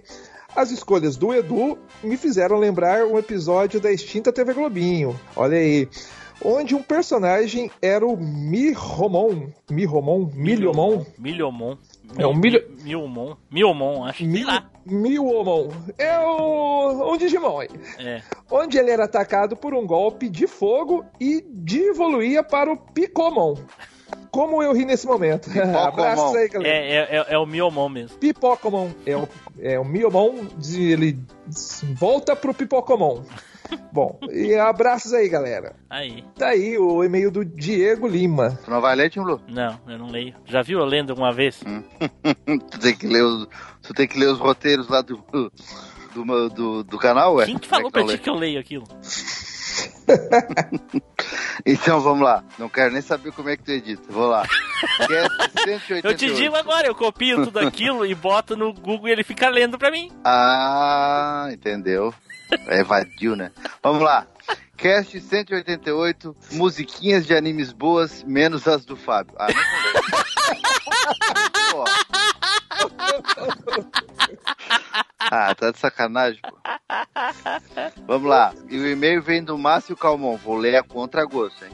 As 0.53 0.71
escolhas 0.71 1.17
do 1.17 1.33
Edu 1.33 1.77
me 2.03 2.17
fizeram 2.17 2.57
lembrar 2.57 3.05
um 3.05 3.17
episódio 3.17 3.79
da 3.79 3.91
extinta 3.91 4.31
TV 4.31 4.53
Globinho. 4.53 5.19
Olha 5.35 5.57
aí. 5.57 5.89
Onde 6.43 6.75
um 6.75 6.83
personagem 6.83 7.71
era 7.81 8.05
o 8.05 8.15
Mihomon. 8.17 9.47
Mihomon? 9.69 10.29
Milhomon? 10.33 11.05
Milhomon. 11.17 11.77
É 12.17 12.27
um 12.27 12.35
milho- 12.35 12.63
Milmon. 12.83 13.35
Milmon, 13.49 14.03
acho. 14.05 14.25
Mil... 14.25 14.45
lá. 14.45 14.69
Milhomon. 14.85 15.69
É 15.97 16.19
o... 16.19 17.11
um 17.13 17.17
Digimon 17.17 17.59
aí. 17.59 17.69
É. 17.99 18.21
Onde 18.51 18.77
ele 18.77 18.91
era 18.91 19.05
atacado 19.05 19.55
por 19.55 19.73
um 19.73 19.87
golpe 19.87 20.29
de 20.29 20.45
fogo 20.45 21.03
e 21.19 21.43
evoluía 21.75 22.43
para 22.43 22.71
o 22.71 22.77
Picomon. 22.77 23.55
Como 24.29 24.61
eu 24.61 24.73
ri 24.73 24.85
nesse 24.85 25.07
momento. 25.07 25.49
Abraços 25.87 26.35
aí, 26.35 26.47
galera. 26.49 26.75
É, 26.75 26.91
é, 26.91 27.17
é, 27.17 27.25
é 27.33 27.37
o 27.39 27.45
Miomon 27.45 27.89
mesmo. 27.89 28.17
Pipocomon. 28.17 28.89
É 29.05 29.15
o, 29.15 29.27
é 29.59 29.79
o 29.79 29.85
Miomon, 29.85 30.45
de- 30.57 30.91
ele 30.91 31.19
volta 31.95 32.35
pro 32.35 32.53
Pipocomon. 32.53 33.23
Bom, 33.91 34.19
e 34.29 34.53
abraços 34.55 35.13
aí, 35.13 35.29
galera. 35.29 35.75
Aí. 35.89 36.23
Tá 36.37 36.49
aí 36.49 36.77
o 36.77 37.03
e-mail 37.03 37.31
do 37.31 37.45
Diego 37.45 38.07
Lima. 38.07 38.59
Tu 38.63 38.69
não 38.69 38.81
vai 38.81 38.95
ler, 38.95 39.09
Tim 39.09 39.21
Blue? 39.21 39.41
Não, 39.47 39.79
eu 39.87 39.97
não 39.97 40.07
leio. 40.07 40.35
Já 40.45 40.61
viu 40.61 40.79
eu 40.79 40.85
lendo 40.85 41.11
alguma 41.11 41.31
vez? 41.31 41.61
tu, 42.69 42.79
tem 42.79 42.95
que 42.95 43.07
ler 43.07 43.23
os, 43.23 43.47
tu 43.81 43.93
tem 43.93 44.07
que 44.07 44.19
ler 44.19 44.27
os 44.27 44.37
roteiros 44.37 44.89
lá 44.89 45.01
do, 45.01 45.23
do, 46.13 46.49
do, 46.49 46.83
do 46.83 46.97
canal, 46.97 47.35
ué? 47.35 47.45
Quem 47.45 47.57
que 47.57 47.67
é 47.67 47.69
falou 47.69 47.91
que 47.91 47.99
eu 47.99 48.05
pra 48.05 48.15
ti 48.15 48.21
que 48.21 48.29
eu 48.29 48.35
leio 48.35 48.59
aquilo? 48.59 48.85
Então 51.65 51.99
vamos 51.99 52.23
lá. 52.23 52.43
Não 52.59 52.69
quero 52.69 52.93
nem 52.93 53.01
saber 53.01 53.31
como 53.31 53.49
é 53.49 53.57
que 53.57 53.63
tu 53.63 53.71
edita. 53.71 54.03
Vou 54.09 54.27
lá. 54.27 54.43
Cast 54.97 55.87
188. 55.97 56.07
Eu 56.07 56.15
te 56.15 56.33
digo 56.33 56.55
agora, 56.55 56.87
eu 56.87 56.93
copio 56.93 57.43
tudo 57.43 57.59
aquilo 57.59 58.05
e 58.05 58.13
boto 58.13 58.55
no 58.55 58.73
Google 58.73 59.07
e 59.07 59.11
ele 59.11 59.23
fica 59.23 59.49
lendo 59.49 59.77
pra 59.77 59.89
mim. 59.89 60.11
Ah, 60.23 61.47
entendeu. 61.51 62.13
É 62.67 62.83
né? 63.35 63.51
Vamos 63.81 64.01
lá. 64.01 64.27
Cast 64.77 65.19
188, 65.19 66.35
musiquinhas 66.51 67.25
de 67.25 67.35
animes 67.35 67.71
boas, 67.71 68.23
menos 68.23 68.67
as 68.67 68.85
do 68.85 68.95
Fábio. 68.95 69.35
Ah, 69.37 69.47
não. 71.71 71.85
Ah, 75.31 75.55
tá 75.55 75.71
de 75.71 75.79
sacanagem, 75.79 76.39
pô. 76.41 76.55
Vamos 78.05 78.29
lá. 78.29 78.53
E 78.69 78.77
o 78.77 78.87
e-mail 78.87 79.21
vem 79.21 79.43
do 79.43 79.57
Márcio 79.57 79.97
Calmon. 79.97 80.37
Vou 80.37 80.55
ler 80.55 80.75
a 80.75 80.83
contragosto, 80.83 81.65
hein? 81.65 81.71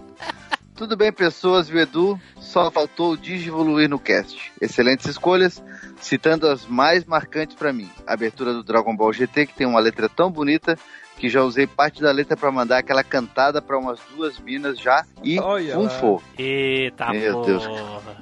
Tudo 0.81 0.97
bem, 0.97 1.13
pessoas, 1.13 1.69
o 1.69 1.77
Edu 1.77 2.19
só 2.39 2.71
faltou 2.71 3.11
o 3.11 3.17
Digivoluir 3.17 3.87
no 3.87 3.99
cast. 3.99 4.51
Excelentes 4.59 5.05
escolhas, 5.05 5.63
citando 5.97 6.47
as 6.47 6.65
mais 6.65 7.05
marcantes 7.05 7.55
pra 7.55 7.71
mim. 7.71 7.87
A 8.07 8.13
abertura 8.13 8.51
do 8.51 8.63
Dragon 8.63 8.95
Ball 8.95 9.13
GT, 9.13 9.45
que 9.45 9.53
tem 9.53 9.67
uma 9.67 9.79
letra 9.79 10.09
tão 10.09 10.31
bonita 10.31 10.75
que 11.17 11.29
já 11.29 11.43
usei 11.43 11.67
parte 11.67 12.01
da 12.01 12.11
letra 12.11 12.35
pra 12.35 12.51
mandar 12.51 12.79
aquela 12.79 13.03
cantada 13.03 13.61
pra 13.61 13.77
umas 13.77 13.99
duas 14.15 14.39
minas 14.39 14.79
já 14.79 15.05
e 15.23 15.39
Olha 15.39 15.77
um. 15.77 15.87
Eita, 16.35 17.11
Meu 17.11 17.33
porra. 17.33 17.45
Deus. 17.45 17.63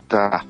Tá. 0.09 0.45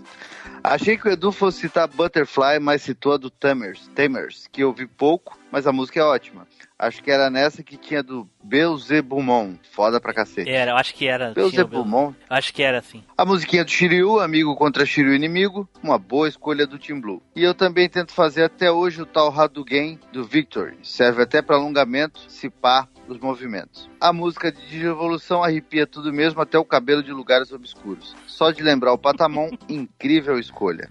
Achei 0.64 0.98
que 0.98 1.08
o 1.08 1.12
Edu 1.12 1.32
fosse 1.32 1.60
citar 1.60 1.88
Butterfly, 1.88 2.60
mas 2.60 2.82
citou 2.82 3.14
a 3.14 3.18
do 3.18 3.30
Tamers, 3.30 3.88
Tamers, 3.94 4.50
que 4.52 4.64
eu 4.64 4.74
vi 4.74 4.88
pouco, 4.88 5.38
mas 5.52 5.68
a 5.68 5.72
música 5.72 6.00
é 6.00 6.04
ótima. 6.04 6.48
Acho 6.80 7.04
que 7.04 7.12
era 7.12 7.30
nessa 7.30 7.62
que 7.62 7.76
tinha 7.76 8.02
do 8.02 8.26
Beelzebumon. 8.42 9.56
Foda 9.74 10.00
pra 10.00 10.14
cacete. 10.14 10.50
Era, 10.50 10.72
eu 10.72 10.78
acho 10.78 10.94
que 10.94 11.06
era. 11.06 11.34
Beelzebumon. 11.34 12.14
Acho 12.30 12.54
que 12.54 12.64
era 12.64 12.80
assim. 12.80 13.04
A 13.18 13.26
musiquinha 13.26 13.66
do 13.66 13.70
Shiryu, 13.70 14.22
amigo 14.22 14.56
contra 14.56 14.86
Shiryu 14.86 15.14
inimigo, 15.14 15.68
uma 15.84 16.00
boa 16.00 16.30
escolha 16.30 16.66
do 16.66 16.80
Team 16.80 17.02
Blue. 17.02 17.22
E 17.36 17.44
eu 17.44 17.54
também 17.54 17.90
tento 17.90 18.14
fazer 18.14 18.44
até 18.44 18.72
hoje 18.72 19.02
o 19.02 19.06
tal 19.06 19.30
Hadouken 19.30 20.00
do 20.14 20.24
Victory. 20.24 20.78
Serve 20.82 21.24
até 21.24 21.42
para 21.42 21.58
alongamento, 21.58 22.22
se 22.30 22.50
pá, 22.50 22.88
os 23.10 23.20
movimentos. 23.20 23.90
A 24.00 24.14
música 24.14 24.52
de 24.52 24.62
Digievolução 24.68 25.44
arrepia 25.44 25.88
tudo 25.88 26.14
mesmo, 26.14 26.42
até 26.42 26.58
o 26.58 26.66
cabelo 26.66 27.04
de 27.04 27.12
lugares 27.12 27.52
obscuros. 27.52 28.16
Só 28.28 28.52
de 28.52 28.64
lembrar 28.64 28.94
o 28.94 28.98
Patamon, 28.98 29.50
incrível 29.68 30.40
escolha. 30.40 30.90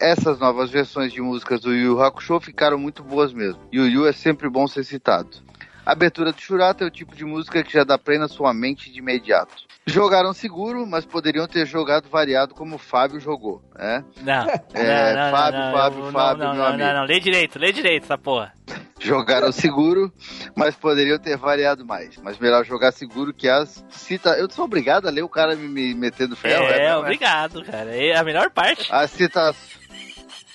Essas 0.00 0.38
novas 0.38 0.70
versões 0.70 1.12
de 1.12 1.20
músicas 1.20 1.60
do 1.60 1.74
Yu 1.74 2.02
Hakusho 2.02 2.40
ficaram 2.40 2.78
muito 2.78 3.02
boas 3.02 3.32
mesmo. 3.32 3.60
Yu 3.72 3.86
Yu 3.86 4.06
é 4.06 4.12
sempre 4.12 4.48
bom 4.48 4.66
ser 4.66 4.84
citado. 4.84 5.43
Abertura 5.84 6.32
do 6.32 6.40
Shurata 6.40 6.84
é 6.84 6.86
o 6.86 6.90
tipo 6.90 7.14
de 7.14 7.24
música 7.24 7.62
que 7.62 7.72
já 7.72 7.84
dá 7.84 7.98
play 7.98 8.18
na 8.18 8.28
sua 8.28 8.54
mente 8.54 8.90
de 8.90 8.98
imediato. 8.98 9.54
Jogaram 9.86 10.32
seguro, 10.32 10.86
mas 10.86 11.04
poderiam 11.04 11.46
ter 11.46 11.66
jogado 11.66 12.08
variado 12.08 12.54
como 12.54 12.76
o 12.76 12.78
Fábio 12.78 13.20
jogou, 13.20 13.62
né? 13.74 14.02
Não. 14.22 14.46
É, 14.72 15.14
não, 15.14 15.22
não, 15.22 15.30
Fábio, 15.30 15.60
não, 15.60 15.72
Fábio, 15.72 15.98
não, 16.04 16.12
Fábio, 16.12 16.44
não, 16.44 16.54
meu 16.54 16.64
amigo. 16.64 16.84
não, 16.84 16.94
não, 16.94 17.04
lê 17.04 17.20
direito, 17.20 17.58
lê 17.58 17.70
direito 17.70 18.04
essa 18.04 18.16
porra. 18.16 18.54
Jogaram 18.98 19.52
seguro, 19.52 20.10
mas 20.56 20.74
poderiam 20.74 21.18
ter 21.18 21.36
variado 21.36 21.84
mais. 21.84 22.16
Mas 22.16 22.38
melhor 22.38 22.64
jogar 22.64 22.92
seguro 22.92 23.34
que 23.34 23.46
as 23.46 23.84
cita. 23.90 24.30
Eu 24.30 24.50
sou 24.50 24.64
obrigado 24.64 25.06
a 25.06 25.10
ler 25.10 25.22
o 25.22 25.28
cara 25.28 25.54
me, 25.54 25.68
me 25.68 25.94
metendo 25.94 26.34
ferro. 26.34 26.64
é, 26.64 26.78
né? 26.78 26.96
obrigado, 26.96 27.62
cara. 27.64 27.94
É 27.94 28.16
a 28.16 28.24
melhor 28.24 28.50
parte. 28.50 28.90
As 28.90 29.10
citações. 29.10 29.78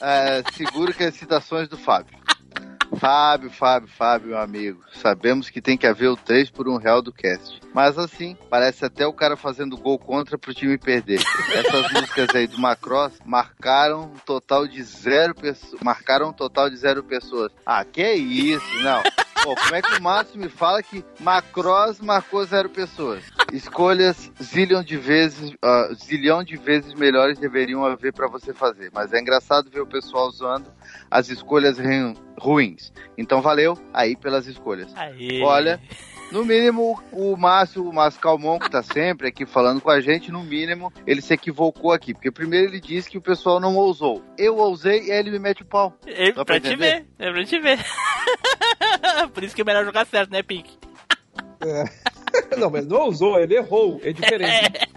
É, 0.02 0.42
seguro 0.54 0.94
que 0.94 1.04
as 1.04 1.14
citações 1.14 1.68
do 1.68 1.78
Fábio. 1.78 2.18
Fábio, 2.98 3.50
Fábio, 3.50 3.88
Fábio, 3.88 4.30
meu 4.30 4.38
amigo. 4.38 4.82
Sabemos 4.94 5.50
que 5.50 5.62
tem 5.62 5.78
que 5.78 5.88
haver 5.88 6.08
o 6.08 6.16
3 6.16 6.50
por 6.50 6.68
1 6.68 6.78
real 6.78 7.02
do 7.02 7.14
cast. 7.14 7.60
Mas 7.74 7.98
assim, 7.98 8.36
parece 8.50 8.86
até 8.86 9.06
o 9.06 9.14
cara 9.14 9.38
fazendo 9.38 9.78
gol 9.78 10.00
contra 10.00 10.38
pro 10.38 10.54
time 10.54 10.78
perder. 10.78 11.22
Essas 11.54 11.92
músicas 11.94 12.30
aí 12.34 12.48
do 12.48 12.60
Macross 12.60 13.14
marcaram 13.26 14.12
um 14.14 14.18
total 14.26 14.68
de 14.68 14.82
zero 14.84 15.36
pessoas. 15.36 15.82
Marcaram 15.82 16.30
um 16.30 16.34
total 16.34 16.70
de 16.70 16.78
zero 16.78 17.04
pessoas. 17.04 17.52
Ah, 17.66 17.86
que 17.86 18.14
isso? 18.14 18.66
Não. 18.82 19.02
Pô, 19.44 19.56
como 19.56 19.76
é 19.76 19.82
que 19.82 19.96
o 19.96 20.02
Márcio 20.02 20.40
me 20.40 20.50
fala 20.50 20.84
que 20.84 21.04
Macross 21.20 22.00
marcou 22.00 22.44
zero 22.46 22.70
pessoas? 22.70 23.24
Escolhas 23.52 24.32
zilhão 24.42 24.84
de 24.84 24.98
vezes, 24.98 25.54
ah, 25.62 25.90
zilhão 25.94 26.44
de 26.44 26.56
vezes 26.58 26.94
melhores 26.94 27.38
deveriam 27.40 27.86
haver 27.86 28.14
pra 28.14 28.28
você 28.28 28.54
fazer. 28.54 28.92
Mas 28.94 29.14
é 29.14 29.20
engraçado 29.20 29.70
ver 29.70 29.82
o 29.82 29.88
pessoal 29.88 30.28
usando 30.28 30.68
as 31.10 31.30
escolhas 31.30 31.78
ru- 31.80 32.14
ruins. 32.38 32.92
Então 33.18 33.42
valeu 33.42 33.78
aí 33.94 34.16
pelas 34.16 34.48
escolhas. 34.48 34.94
Aê. 34.96 35.42
Olha, 35.42 35.80
no 36.32 36.46
mínimo, 36.46 37.02
o 37.12 37.36
Márcio, 37.36 37.88
o 37.88 37.94
Márcio 37.94 38.22
Calmon, 38.22 38.60
que 38.60 38.70
tá 38.70 38.84
sempre 38.84 39.28
aqui 39.28 39.46
falando 39.46 39.82
com 39.82 39.90
a 39.90 40.00
gente, 40.00 40.32
no 40.32 40.44
mínimo, 40.44 40.94
ele 41.08 41.22
se 41.22 41.34
equivocou 41.34 41.92
aqui. 41.92 42.14
Porque 42.14 42.30
primeiro 42.32 42.68
ele 42.72 42.80
disse 42.80 43.10
que 43.10 43.18
o 43.18 43.22
pessoal 43.22 43.60
não 43.60 43.76
ousou. 43.76 44.24
Eu 44.38 44.58
ousei 44.58 45.08
e 45.08 45.12
aí 45.12 45.18
ele 45.20 45.32
me 45.32 45.40
mete 45.40 45.64
o 45.64 45.66
pau. 45.66 45.98
É 46.06 46.32
pra 46.32 46.46
pra 46.46 46.60
te 46.60 46.76
ver, 46.76 47.08
é 47.18 47.32
pra 47.32 47.44
te 47.44 47.60
ver. 47.60 47.80
Por 49.34 49.44
isso 49.44 49.56
que 49.56 49.62
é 49.62 49.66
melhor 49.66 49.84
jogar 49.86 50.06
certo, 50.06 50.30
né, 50.32 50.44
Pink? 50.44 50.78
Não, 52.58 52.70
mas 52.70 52.86
não 52.88 53.08
usou, 53.08 53.40
ele 53.40 53.56
errou. 53.56 54.00
É 54.04 54.12
diferente. 54.14 54.88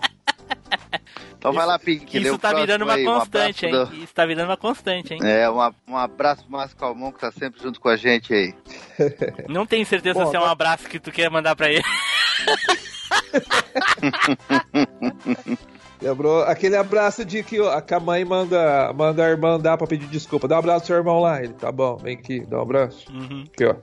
Então 1.39 1.53
vai 1.53 1.67
lá, 1.67 1.77
Pink. 1.77 2.19
Isso 2.19 2.39
tá 2.39 2.53
virando 2.55 2.85
uma 2.85 2.95
aí, 2.95 3.03
um 3.03 3.15
constante, 3.19 3.67
hein? 3.67 3.75
abraço 3.75 3.95
Isso 3.97 4.15
tá 4.15 4.25
virando 4.25 4.49
uma 4.49 4.57
constante, 4.57 5.13
hein? 5.15 5.19
do- 5.19 5.27
É, 5.27 5.51
um, 5.51 5.59
um 5.89 5.97
abraço 5.97 6.43
pro 6.45 6.53
Márcio 6.53 6.77
Calmon, 6.77 7.11
que 7.11 7.19
tá 7.19 7.33
sempre 7.33 7.61
junto 7.61 7.81
com 7.81 7.89
a 7.89 7.97
gente 7.97 8.33
aí. 8.33 8.55
Não 9.49 9.67
tenho 9.67 9.85
certeza 9.85 10.23
Bom, 10.23 10.31
se 10.31 10.37
é 10.37 10.41
um 10.41 10.45
abraço 10.45 10.89
que 10.89 11.01
tu 11.01 11.11
quer 11.11 11.29
mandar 11.29 11.57
pra 11.57 11.69
ele. 11.69 11.83
Lembrou 16.03 16.43
aquele 16.43 16.75
abraço 16.75 17.25
de 17.25 17.45
que 17.45 17.61
ó, 17.61 17.81
que 17.81 17.95
a 17.95 18.01
mãe 18.01 18.25
manda, 18.25 18.93
manda 18.93 19.25
a 19.25 19.31
irmã 19.31 19.59
dar 19.59 19.79
pra 19.79 19.87
pedir 19.87 20.09
desculpa. 20.09 20.49
Dá 20.49 20.57
um 20.57 20.59
abraço 20.59 20.81
pro 20.81 20.87
seu 20.89 20.97
irmão 20.97 21.21
lá. 21.21 21.41
Ele, 21.41 21.53
tá 21.53 21.71
bom, 21.71 21.97
vem 21.97 22.17
aqui, 22.17 22.41
dá 22.45 22.59
um 22.59 22.63
abraço. 22.63 23.07
Uhum. 23.13 23.45
Aqui, 23.47 23.65
ó. 23.65 23.77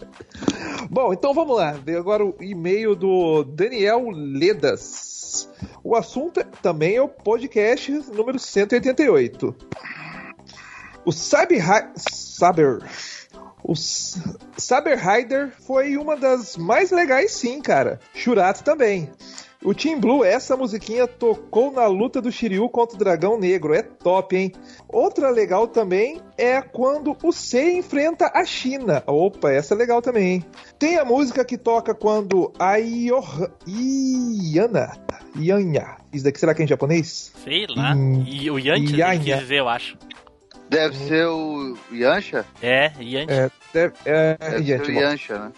bom, 0.88 1.12
então 1.12 1.34
vamos 1.34 1.54
lá. 1.54 1.72
Veio 1.72 1.98
agora 1.98 2.24
o 2.24 2.34
e-mail 2.40 2.96
do 2.96 3.44
Daniel 3.44 4.08
Ledas. 4.10 5.46
O 5.84 5.94
assunto 5.94 6.40
é- 6.40 6.44
também 6.62 6.96
é 6.96 7.02
o 7.02 7.08
podcast 7.08 7.92
número 8.14 8.38
188. 8.38 9.54
O 11.04 11.12
Cyber... 11.12 11.62
Saber... 11.96 12.78
O 13.62 13.74
Saber 13.74 14.96
Rider 14.96 15.52
foi 15.66 15.96
uma 15.96 16.16
das 16.16 16.56
mais 16.56 16.92
legais 16.92 17.32
sim, 17.32 17.60
cara. 17.60 17.98
Churato 18.14 18.62
também. 18.62 19.10
O 19.64 19.74
Team 19.74 19.98
Blue, 19.98 20.22
essa 20.24 20.56
musiquinha 20.56 21.06
tocou 21.08 21.72
na 21.72 21.86
luta 21.86 22.20
do 22.20 22.30
Shiryu 22.30 22.68
contra 22.68 22.94
o 22.94 22.98
Dragão 22.98 23.38
Negro. 23.38 23.74
É 23.74 23.82
top, 23.82 24.36
hein? 24.36 24.52
Outra 24.88 25.28
legal 25.30 25.66
também 25.66 26.20
é 26.38 26.60
quando 26.62 27.16
o 27.22 27.32
C 27.32 27.72
enfrenta 27.78 28.30
a 28.34 28.44
China. 28.44 29.02
Opa, 29.06 29.50
essa 29.50 29.74
é 29.74 29.76
legal 29.76 30.00
também, 30.00 30.34
hein? 30.34 30.44
Tem 30.78 30.98
a 30.98 31.04
música 31.04 31.44
que 31.44 31.56
toca 31.58 31.94
quando 31.94 32.52
a 32.58 32.76
Ioh... 32.76 33.50
Iana... 33.66 34.92
Ianya. 35.38 35.96
Isso 36.12 36.24
daqui 36.24 36.38
será 36.40 36.54
que 36.54 36.62
é 36.62 36.64
em 36.64 36.68
japonês? 36.68 37.32
Sei 37.44 37.66
lá. 37.68 37.94
Hum, 37.94 38.24
E 38.26 38.50
o 38.50 38.58
Yantia 38.58 39.14
ele 39.14 39.24
quis 39.24 39.38
dizer, 39.40 39.58
eu 39.58 39.68
acho. 39.68 39.98
Deve 40.70 40.96
ser 40.96 41.26
o 41.26 41.76
Yancha? 41.92 42.44
É, 42.62 42.90
Yantia. 42.98 43.26
É, 43.28 43.50
deve- 43.72 43.94
é, 44.04 44.36
Deve 44.38 44.70
Yantia, 44.72 44.84
ser 44.84 44.90
o. 44.92 45.00
Yancha, 45.00 45.38
né? 45.38 45.52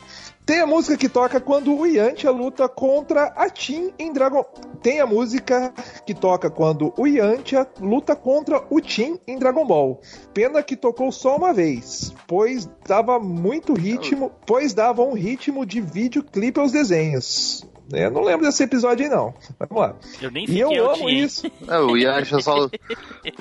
Tem 0.48 0.60
a 0.60 0.66
música 0.66 0.96
que 0.96 1.10
toca 1.10 1.38
quando 1.38 1.78
o 1.78 1.84
Yantia 1.84 2.30
luta 2.30 2.66
contra 2.70 3.24
a 3.36 3.50
Tim 3.50 3.92
em 3.98 4.10
Dragon. 4.10 4.42
Tem 4.82 4.98
a 4.98 5.04
música 5.04 5.74
que 6.06 6.14
toca 6.14 6.48
quando 6.48 6.90
o 6.96 7.06
Yantia 7.06 7.66
luta 7.78 8.16
contra 8.16 8.64
o 8.70 8.80
Tim 8.80 9.20
em 9.26 9.38
Dragon 9.38 9.66
Ball. 9.66 10.00
Pena 10.32 10.62
que 10.62 10.74
tocou 10.74 11.12
só 11.12 11.36
uma 11.36 11.52
vez, 11.52 12.14
pois 12.26 12.66
dava 12.86 13.20
muito 13.20 13.74
ritmo, 13.74 14.32
pois 14.46 14.72
dava 14.72 15.02
um 15.02 15.12
ritmo 15.12 15.66
de 15.66 15.82
videoclipe 15.82 16.58
aos 16.58 16.72
desenhos. 16.72 17.68
Eu 17.92 18.10
não 18.10 18.22
lembro 18.22 18.44
desse 18.46 18.62
episódio 18.62 19.04
aí 19.04 19.10
não. 19.10 19.34
Vamos 19.58 19.82
lá. 19.82 19.94
Eu 20.20 20.30
nem 20.30 20.44
E 20.48 20.60
eu 20.60 20.70
é 20.72 20.78
amo 20.78 21.08
isso. 21.08 21.50
É, 21.66 21.78
o 21.78 21.96
Yancha 21.96 22.38
só, 22.40 22.68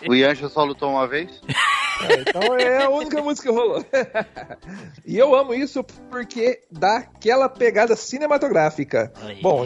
o 0.07 0.14
Yancha 0.15 0.48
só 0.49 0.64
lutou 0.64 0.90
uma 0.90 1.07
vez? 1.07 1.41
É, 2.07 2.14
então 2.22 2.56
é 2.57 2.84
a 2.84 2.90
única 2.90 3.22
música 3.22 3.49
que 3.49 3.56
rolou. 3.56 3.84
e 5.06 5.18
eu 5.18 5.36
amo 5.36 5.53
isso 5.53 5.84
porque 6.10 6.61
dá 6.72 6.98
aquela 6.98 7.49
pegada 7.49 7.95
cinematográfica. 7.95 9.11
Aí. 9.22 9.41
Bom, 9.41 9.65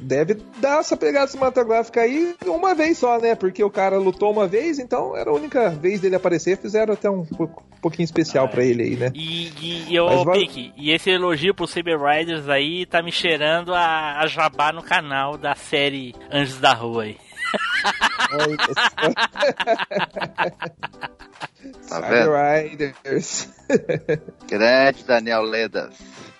deve 0.00 0.34
dar 0.58 0.80
essa 0.80 0.96
pegada 0.96 1.26
cinematográfica 1.26 2.00
aí 2.02 2.34
uma 2.46 2.74
vez 2.74 2.98
só, 2.98 3.18
né? 3.18 3.34
Porque 3.34 3.62
o 3.62 3.70
cara 3.70 3.98
lutou 3.98 4.30
uma 4.30 4.46
vez, 4.46 4.78
então 4.78 5.16
era 5.16 5.30
a 5.30 5.34
única 5.34 5.70
vez 5.70 6.00
dele 6.00 6.16
aparecer. 6.16 6.56
Fizeram 6.56 6.94
até 6.94 7.10
um 7.10 7.24
pouco- 7.24 7.62
um 7.76 7.80
pouquinho 7.84 8.04
especial 8.04 8.48
pra 8.48 8.64
ele 8.64 8.82
aí, 8.82 8.96
né? 8.96 9.10
E, 9.14 9.48
e, 9.60 9.94
e, 9.94 10.00
Mas 10.24 10.38
Pique, 10.38 10.72
e 10.76 10.90
esse 10.90 11.10
elogio 11.10 11.54
pro 11.54 11.66
Saber 11.66 11.98
Riders 11.98 12.48
aí 12.48 12.86
tá 12.86 13.02
me 13.02 13.12
cheirando 13.12 13.73
a, 13.74 14.20
a 14.20 14.26
jabá 14.26 14.72
no 14.72 14.82
canal 14.82 15.36
da 15.36 15.54
série 15.54 16.14
Anjos 16.30 16.58
da 16.60 16.72
Rua 16.72 17.04
aí. 17.04 17.18
Tá 21.88 22.00
vendo? 22.00 22.24
Cyber 22.24 22.70
Riders. 22.70 23.48
Grande 24.48 25.04
Daniel 25.04 25.42
Ledas. 25.42 25.96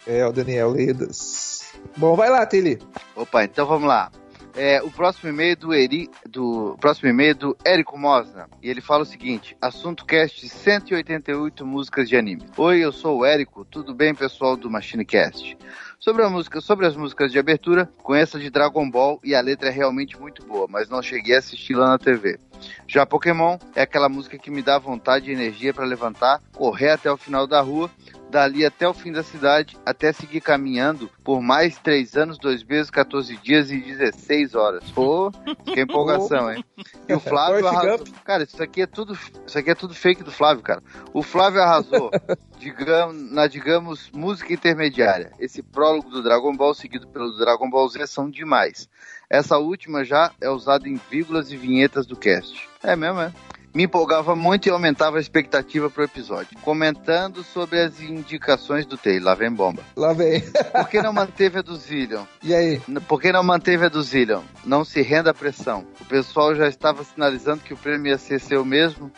É, 0.07 0.27
o 0.27 0.33
Daniel 0.33 0.71
Ledas. 0.71 1.65
Bom, 1.97 2.15
vai 2.15 2.29
lá, 2.29 2.45
Tele. 2.45 2.79
Opa, 3.17 3.45
então 3.45 3.67
vamos 3.67 3.89
lá. 3.89 4.11
É, 4.57 4.81
o 4.81 4.91
próximo 4.91 5.31
e-mail 5.31 5.57
do 5.57 5.75
Eri, 5.75 6.09
do 6.31 6.77
próximo 6.81 7.09
e-mail 7.09 7.35
do 7.35 7.57
Érico 7.65 7.99
Mosna, 7.99 8.49
e 8.63 8.71
ele 8.71 8.81
fala 8.81 9.03
o 9.03 9.07
seguinte: 9.07 9.57
assunto 9.61 10.05
cast 10.05 10.49
188 10.49 11.67
músicas 11.67 12.09
de 12.09 12.17
anime. 12.17 12.47
Oi, 12.57 12.79
eu 12.79 12.93
sou 12.93 13.19
o 13.19 13.25
Érico, 13.25 13.65
tudo 13.65 13.93
bem, 13.93 14.15
pessoal 14.15 14.57
do 14.57 14.71
Machine 14.71 15.05
Cast? 15.05 15.59
Sobre 15.99 16.23
a 16.23 16.31
música, 16.31 16.61
sobre 16.61 16.87
as 16.87 16.95
músicas 16.95 17.33
de 17.33 17.39
abertura, 17.39 17.91
conheço 18.03 18.37
a 18.37 18.41
de 18.41 18.49
Dragon 18.49 18.89
Ball 18.89 19.19
e 19.25 19.35
a 19.35 19.41
letra 19.41 19.71
é 19.71 19.73
realmente 19.73 20.21
muito 20.21 20.47
boa, 20.47 20.67
mas 20.69 20.89
não 20.89 21.03
cheguei 21.03 21.35
a 21.35 21.39
assistir 21.39 21.75
lá 21.75 21.89
na 21.89 21.99
TV. 21.99 22.39
Já 22.87 23.05
Pokémon 23.05 23.59
é 23.75 23.83
aquela 23.83 24.09
música 24.09 24.39
que 24.39 24.51
me 24.51 24.63
dá 24.63 24.79
vontade 24.79 25.31
e 25.31 25.33
energia 25.33 25.75
para 25.75 25.85
levantar, 25.85 26.41
correr 26.53 26.91
até 26.91 27.11
o 27.11 27.17
final 27.17 27.47
da 27.47 27.61
rua, 27.61 27.91
dali 28.35 28.67
até 28.67 28.89
o 28.89 28.93
fim 28.93 29.13
da 29.13 29.23
cidade, 29.23 29.79
até 29.87 30.13
seguir 30.13 30.41
caminhando 30.41 31.09
por 31.23 31.41
mais 31.41 31.79
3 31.79 32.17
anos, 32.17 32.37
2 32.37 32.65
meses, 32.65 32.91
14 32.91 33.37
dias 33.37 33.71
e 33.71 33.79
16 33.79 34.57
horas. 34.57 34.91
Pô, 34.91 35.31
que 35.65 35.81
empolgação, 35.81 36.53
hein? 36.53 36.65
E 37.09 37.15
o 37.15 37.21
Flávio 37.21 37.61
Forrest 37.61 37.87
arrasou. 37.87 38.07
Cara, 38.25 38.43
isso 38.43 38.61
aqui 38.61 38.83
é 38.83 38.89
tudo, 38.89 39.17
isso 39.47 39.57
aqui 39.57 39.71
é 39.71 39.75
tudo 39.77 39.95
fake 39.95 40.25
do 40.25 40.33
Flávio, 40.33 40.65
cara. 40.65 40.83
O 41.13 41.23
Flávio 41.23 41.63
arrasou, 41.63 42.11
digamos, 42.59 43.31
na, 43.31 43.47
digamos, 43.47 44.11
música 44.11 44.53
intermediária. 44.53 45.31
Esse 45.39 45.63
prólogo 45.63 46.11
do 46.11 46.21
Dragon 46.21 46.57
Ball 46.57 46.75
seguido 46.75 47.07
pelo 47.07 47.39
Dragon 47.39 47.71
Ball 47.71 47.89
Z 47.89 48.05
são 48.09 48.29
demais. 48.29 48.89
Essa 49.31 49.59
última 49.59 50.05
já 50.05 50.33
é 50.41 50.51
usada 50.51 50.89
em 50.89 51.01
vírgulas 51.09 51.53
e 51.53 51.57
vinhetas 51.57 52.05
do 52.05 52.17
cast. 52.17 52.69
É 52.83 52.97
mesmo, 52.97 53.21
é? 53.21 53.33
Me 53.75 53.83
empolgava 53.83 54.37
muito 54.37 54.69
e 54.69 54.71
aumentava 54.71 55.19
a 55.19 55.21
expectativa 55.21 55.91
pro 55.91 56.05
episódio. 56.05 56.57
Comentando 56.63 57.43
sobre 57.43 57.81
as 57.81 58.01
indicações 58.01 58.87
do 58.87 58.97
Taylor. 58.97 59.25
Lá 59.25 59.35
vem 59.35 59.51
bomba. 59.51 59.83
Lá 59.97 60.13
vem. 60.13 60.41
Por 60.41 60.89
que 60.89 61.03
não 61.03 61.13
manteve 61.13 61.59
a 61.59 61.63
do 61.63 61.75
Zillion? 61.75 62.23
E 62.41 62.55
aí? 62.55 62.81
Por 63.09 63.21
que 63.21 63.33
não 63.33 63.43
manteve 63.43 63.87
a 63.87 63.89
do 63.89 64.01
Zillion? 64.01 64.43
Não 64.65 64.85
se 64.85 65.03
renda 65.03 65.31
à 65.31 65.35
pressão. 65.35 65.85
O 66.01 66.05
pessoal 66.05 66.55
já 66.55 66.69
estava 66.69 67.03
sinalizando 67.03 67.63
que 67.65 67.75
o 67.75 67.77
prêmio 67.77 68.11
ia 68.11 68.19
ser 68.19 68.39
seu 68.41 68.65
mesmo. 68.65 69.11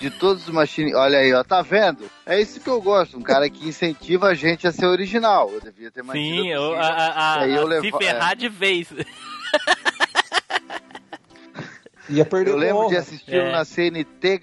De 0.00 0.08
todos 0.10 0.48
os 0.48 0.54
machines. 0.54 0.94
Olha 0.94 1.18
aí, 1.18 1.34
ó, 1.34 1.44
tá 1.44 1.60
vendo? 1.60 2.10
É 2.24 2.40
isso 2.40 2.58
que 2.58 2.70
eu 2.70 2.80
gosto. 2.80 3.18
Um 3.18 3.22
cara 3.22 3.50
que 3.50 3.68
incentiva 3.68 4.28
a 4.28 4.34
gente 4.34 4.66
a 4.66 4.72
ser 4.72 4.86
original. 4.86 5.50
Eu 5.52 5.60
devia 5.60 5.90
ter 5.90 6.02
mantido 6.02 6.42
Sim, 6.42 6.48
eu, 6.48 6.72
a, 6.74 6.86
a, 6.88 7.34
a, 7.34 7.46
E 7.46 7.50
aí 7.50 7.54
eu 7.54 7.60
a 7.60 7.64
se 7.64 7.68
levo- 7.82 7.98
ferrar 7.98 8.34
de 8.34 8.48
vez. 8.48 8.88
Ia 12.10 12.24
perder 12.24 12.50
Eu 12.50 12.56
lembro 12.56 12.88
de 12.88 12.96
assisti-lo 12.96 13.36
É. 13.42 13.52
na 13.52 13.64
CNT. 13.64 14.40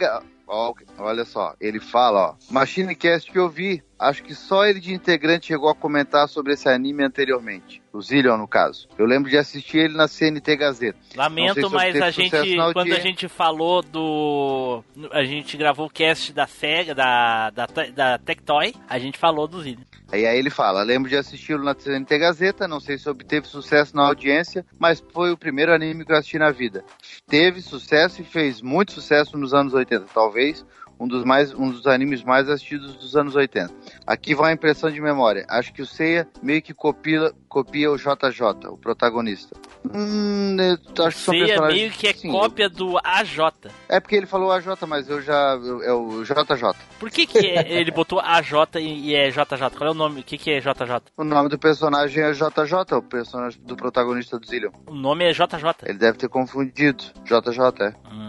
olha 0.98 1.26
só, 1.26 1.54
ele 1.60 1.80
fala, 1.80 2.32
ó. 2.32 2.36
Machine 2.50 2.96
Cast 2.96 3.32
que 3.32 3.38
eu 3.38 3.50
vi, 3.50 3.84
acho 4.00 4.24
que 4.24 4.36
só 4.36 4.66
ele 4.66 4.80
de 4.80 4.94
integrante 4.94 5.48
chegou 5.48 5.70
a 5.70 5.76
comentar 5.76 6.28
sobre 6.28 6.54
esse 6.54 6.70
anime 6.70 7.04
anteriormente. 7.04 7.82
O 7.92 8.02
Zillion, 8.02 8.38
no 8.38 8.48
caso. 8.48 8.88
Eu 8.98 9.06
lembro 9.06 9.30
de 9.30 9.38
assistir 9.38 9.80
ele 9.80 9.96
na 9.96 10.08
CNT 10.08 10.56
Gazeta. 10.56 11.00
Lamento, 11.16 11.68
se 11.68 11.74
mas 11.74 12.00
a 12.00 12.12
gente, 12.12 12.56
quando 12.74 12.94
a 12.94 13.00
gente 13.00 13.28
falou 13.28 13.82
do. 13.82 14.84
A 15.12 15.24
gente 15.24 15.58
gravou 15.58 15.88
o 15.88 15.90
cast 15.90 16.32
da 16.32 16.46
SEGA, 16.46 16.94
da, 16.94 17.50
da, 17.50 17.66
da 17.96 18.18
Tectoy, 18.20 18.76
a 18.88 19.00
gente 19.00 19.18
falou 19.18 19.48
do 19.48 19.62
Zillion. 19.62 19.84
E 20.14 20.26
aí 20.26 20.38
ele 20.38 20.50
fala, 20.50 20.84
lembro 20.84 21.10
de 21.10 21.18
assisti-lo 21.18 21.64
na 21.64 21.74
CNT 21.74 22.18
Gazeta, 22.18 22.68
não 22.68 22.80
sei 22.80 22.98
se 22.98 23.10
obteve 23.10 23.48
sucesso 23.48 23.96
na 23.96 24.06
audiência, 24.06 24.66
mas 24.80 25.04
foi 25.12 25.32
o 25.32 25.38
primeiro 25.38 25.74
anime 25.74 26.06
que 26.06 26.12
eu 26.12 26.18
assisti 26.18 26.38
na 26.38 26.52
vida. 26.52 26.86
Teve 27.28 27.62
sucesso 27.62 28.22
e 28.22 28.26
fez 28.26 28.62
muito 28.62 28.94
sucesso 28.94 29.38
nos 29.38 29.54
anos 29.54 29.74
80, 29.74 30.06
talvez 30.14 30.66
um 31.00 31.08
dos, 31.08 31.24
mais, 31.24 31.54
um 31.54 31.70
dos 31.70 31.88
animes 31.88 32.24
mais 32.24 32.50
assistidos 32.50 32.96
dos 32.96 33.16
anos 33.16 33.36
80. 33.36 33.74
Aqui 34.06 34.36
vai 34.36 34.52
a 34.52 34.54
impressão 34.54 34.92
de 34.92 35.00
memória. 35.00 35.46
Acho 35.50 35.74
que 35.74 35.82
o 35.82 35.86
Seiya 35.86 36.28
meio 36.42 36.62
que 36.62 36.74
copia, 36.74 37.32
copia 37.48 37.92
o 37.92 37.98
JJ, 37.98 38.68
o 38.70 38.78
protagonista. 38.78 39.56
Hum, 39.94 40.58
acho 40.60 41.18
que 41.18 41.24
são 41.24 41.34
Seiya 41.34 41.48
personagens... 41.48 41.80
meio 41.80 41.92
que 41.92 42.08
é 42.08 42.14
Sim, 42.14 42.32
cópia 42.32 42.70
do 42.70 42.98
AJ. 43.04 43.40
É 43.88 44.00
porque 44.00 44.16
ele 44.16 44.26
falou 44.26 44.52
AJ, 44.52 44.68
mas 44.88 45.10
eu 45.10 45.22
já... 45.22 45.58
É 45.84 45.94
o 45.94 46.24
JJ. 46.24 46.76
Por 47.00 47.10
que, 47.10 47.26
que 47.26 47.38
é- 47.38 47.72
ele 47.72 47.92
botou 47.92 48.20
AJ 48.20 48.76
e 48.80 48.98
e 49.08 49.16
é 49.16 49.30
JJ? 49.30 49.78
Qual 49.78 49.90
é 49.90 49.92
o 49.92 49.94
nome? 49.94 50.22
O 50.22 50.24
que, 50.24 50.38
que 50.38 50.52
é 50.52 50.60
JJ? 50.60 51.02
O 51.16 51.24
nome 51.24 51.50
do 51.50 51.58
personagem 51.58 52.24
é 52.24 52.32
JJ, 52.32 52.98
o 52.98 53.02
personagem 53.02 53.62
do 53.62 53.76
protagonista 53.76 54.38
do 54.40 54.46
Zillion. 54.46 54.72
O 54.88 54.96
nome 54.96 55.26
é 55.26 55.32
JJ. 55.32 55.76
Ele 55.86 55.98
deve 55.98 56.18
ter 56.18 56.28
confundido. 56.28 57.04
JJ, 57.24 57.84
é. 57.86 57.94
Hum, 58.12 58.27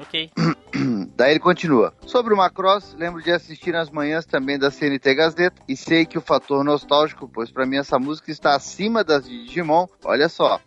ok. 0.00 0.30
Daí 1.16 1.32
ele 1.32 1.40
continua. 1.40 1.92
Sobre 2.06 2.32
o 2.32 2.36
Macross, 2.36 2.94
lembro 2.98 3.22
de 3.22 3.30
assistir 3.30 3.72
nas 3.72 3.90
manhãs 3.90 4.24
também 4.24 4.58
da 4.58 4.70
CNT 4.70 5.14
Gazeta 5.14 5.62
e 5.68 5.76
sei 5.76 6.06
que 6.06 6.18
o 6.18 6.22
fator 6.22 6.64
nostálgico, 6.64 7.28
pois 7.28 7.50
pra 7.50 7.66
mim 7.66 7.76
essa 7.76 7.98
música 7.98 8.30
está 8.30 8.54
acima 8.54 9.04
das 9.04 9.28
de 9.28 9.44
Digimon. 9.44 9.86
Olha 10.04 10.28
só. 10.28 10.60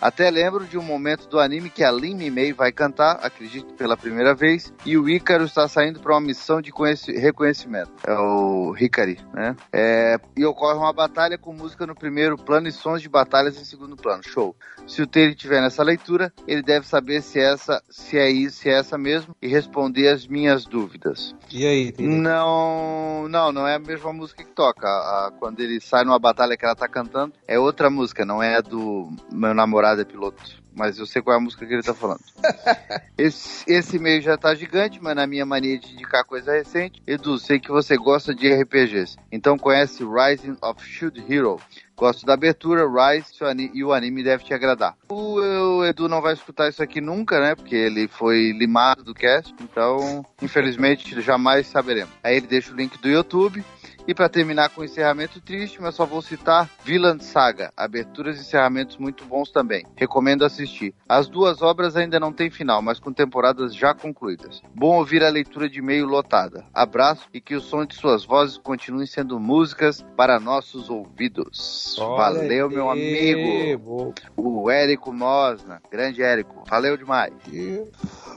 Até 0.00 0.30
lembro 0.30 0.64
de 0.66 0.76
um 0.76 0.82
momento 0.82 1.26
do 1.28 1.38
anime 1.40 1.70
que 1.70 1.82
a 1.82 1.90
Lin 1.90 2.30
Mei 2.30 2.52
vai 2.52 2.70
cantar, 2.70 3.18
acredito 3.22 3.74
pela 3.74 3.96
primeira 3.96 4.34
vez, 4.34 4.72
e 4.84 4.96
o 4.98 5.08
Ícaro 5.08 5.44
está 5.44 5.66
saindo 5.68 6.00
para 6.00 6.12
uma 6.12 6.20
missão 6.20 6.60
de 6.60 6.70
conheci- 6.70 7.12
reconhecimento. 7.16 7.90
É 8.06 8.12
o 8.18 8.74
Hikari, 8.78 9.18
né? 9.32 9.56
É, 9.72 10.18
e 10.36 10.44
ocorre 10.44 10.78
uma 10.78 10.92
batalha 10.92 11.38
com 11.38 11.52
música 11.52 11.86
no 11.86 11.94
primeiro 11.94 12.36
plano 12.36 12.68
e 12.68 12.72
sons 12.72 13.00
de 13.00 13.08
batalhas 13.08 13.58
em 13.60 13.64
segundo 13.64 13.96
plano. 13.96 14.22
Show. 14.22 14.54
Se 14.86 15.02
o 15.02 15.06
Taylor 15.06 15.34
tiver 15.34 15.60
nessa 15.60 15.82
leitura, 15.82 16.32
ele 16.46 16.62
deve 16.62 16.86
saber 16.86 17.22
se 17.22 17.40
essa, 17.40 17.82
se 17.88 18.18
é 18.18 18.30
isso, 18.30 18.58
se 18.58 18.68
é 18.68 18.78
essa 18.78 18.96
mesmo, 18.98 19.34
e 19.40 19.48
responder 19.48 20.08
as 20.08 20.26
minhas 20.26 20.64
dúvidas. 20.64 21.34
E 21.50 21.66
aí, 21.66 21.90
Taylor? 21.90 22.14
Não, 22.14 23.28
não, 23.28 23.50
não 23.50 23.66
é 23.66 23.74
a 23.74 23.78
mesma 23.78 24.12
música 24.12 24.44
que 24.44 24.50
toca. 24.52 24.86
A- 24.86 25.26
a- 25.28 25.32
quando 25.38 25.60
ele 25.60 25.80
sai 25.80 26.04
numa 26.04 26.18
batalha 26.18 26.56
que 26.56 26.64
ela 26.64 26.76
tá 26.76 26.86
cantando, 26.86 27.32
é 27.48 27.58
outra 27.58 27.88
música, 27.90 28.24
não 28.24 28.42
é 28.42 28.56
a 28.56 28.60
do 28.60 29.10
meu 29.32 29.54
namorado 29.54 29.85
temporada 29.86 30.04
piloto. 30.04 30.42
Mas 30.74 30.98
eu 30.98 31.06
sei 31.06 31.22
qual 31.22 31.34
é 31.34 31.38
a 31.38 31.42
música 31.42 31.64
que 31.64 31.72
ele 31.72 31.82
tá 31.82 31.94
falando. 31.94 32.20
esse, 33.16 33.64
esse 33.66 33.96
e-mail 33.96 34.20
já 34.20 34.36
tá 34.36 34.54
gigante, 34.54 35.02
mas 35.02 35.16
na 35.16 35.26
minha 35.26 35.46
mania 35.46 35.78
de 35.78 35.94
indicar 35.94 36.24
coisa 36.24 36.52
recente, 36.52 37.02
Edu, 37.06 37.38
sei 37.38 37.58
que 37.58 37.70
você 37.70 37.96
gosta 37.96 38.34
de 38.34 38.52
RPGs. 38.52 39.16
Então 39.32 39.56
conhece 39.56 40.04
Rising 40.04 40.58
of 40.60 40.84
Shield 40.84 41.24
Hero. 41.26 41.58
Gosto 41.96 42.26
da 42.26 42.34
abertura, 42.34 42.84
Rise 42.86 43.32
e 43.72 43.82
o 43.82 43.90
anime 43.90 44.22
deve 44.22 44.44
te 44.44 44.52
agradar. 44.52 44.94
O, 45.08 45.40
o, 45.40 45.84
Edu 45.86 46.10
não 46.10 46.20
vai 46.20 46.34
escutar 46.34 46.68
isso 46.68 46.82
aqui 46.82 47.00
nunca, 47.00 47.40
né? 47.40 47.54
Porque 47.54 47.74
ele 47.74 48.06
foi 48.06 48.52
limado 48.52 49.02
do 49.02 49.14
cast, 49.14 49.54
então 49.62 50.22
infelizmente 50.42 51.18
jamais 51.22 51.66
saberemos. 51.66 52.12
Aí 52.22 52.36
ele 52.36 52.46
deixa 52.46 52.70
o 52.70 52.76
link 52.76 52.98
do 52.98 53.08
YouTube. 53.08 53.64
E 54.08 54.14
para 54.14 54.28
terminar 54.28 54.70
com 54.70 54.82
o 54.82 54.84
encerramento 54.84 55.40
triste, 55.40 55.82
mas 55.82 55.94
só 55.94 56.06
vou 56.06 56.22
citar 56.22 56.70
Villan 56.84 57.18
Saga, 57.18 57.72
aberturas 57.76 58.36
e 58.36 58.40
encerramentos 58.40 58.96
muito 58.96 59.24
bons 59.24 59.50
também. 59.50 59.84
Recomendo 59.96 60.44
assistir. 60.44 60.94
As 61.08 61.28
duas 61.28 61.60
obras 61.60 61.96
ainda 61.96 62.20
não 62.20 62.32
têm 62.32 62.48
final, 62.48 62.80
mas 62.80 63.00
com 63.00 63.12
temporadas 63.12 63.74
já 63.74 63.92
concluídas. 63.94 64.62
Bom 64.74 64.98
ouvir 64.98 65.24
a 65.24 65.28
leitura 65.28 65.68
de 65.68 65.80
e-mail 65.80 66.06
lotada. 66.06 66.64
Abraço 66.72 67.26
e 67.34 67.40
que 67.40 67.56
o 67.56 67.60
som 67.60 67.84
de 67.84 67.96
suas 67.96 68.24
vozes 68.24 68.58
continue 68.58 69.06
sendo 69.06 69.40
músicas 69.40 70.04
para 70.16 70.38
nossos 70.38 70.88
ouvidos. 70.88 71.96
Olha 71.98 72.16
Valeu, 72.16 72.70
meu 72.70 72.90
amigo. 72.90 74.14
O 74.36 74.70
Érico 74.70 75.12
Mosna. 75.12 75.82
Grande 75.90 76.22
Érico. 76.22 76.62
Valeu 76.68 76.96
demais. 76.96 77.32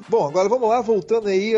Bom, 0.08 0.28
agora 0.28 0.50
vamos 0.50 0.70
lá, 0.70 0.82
voltando 0.82 1.28
aí 1.28 1.54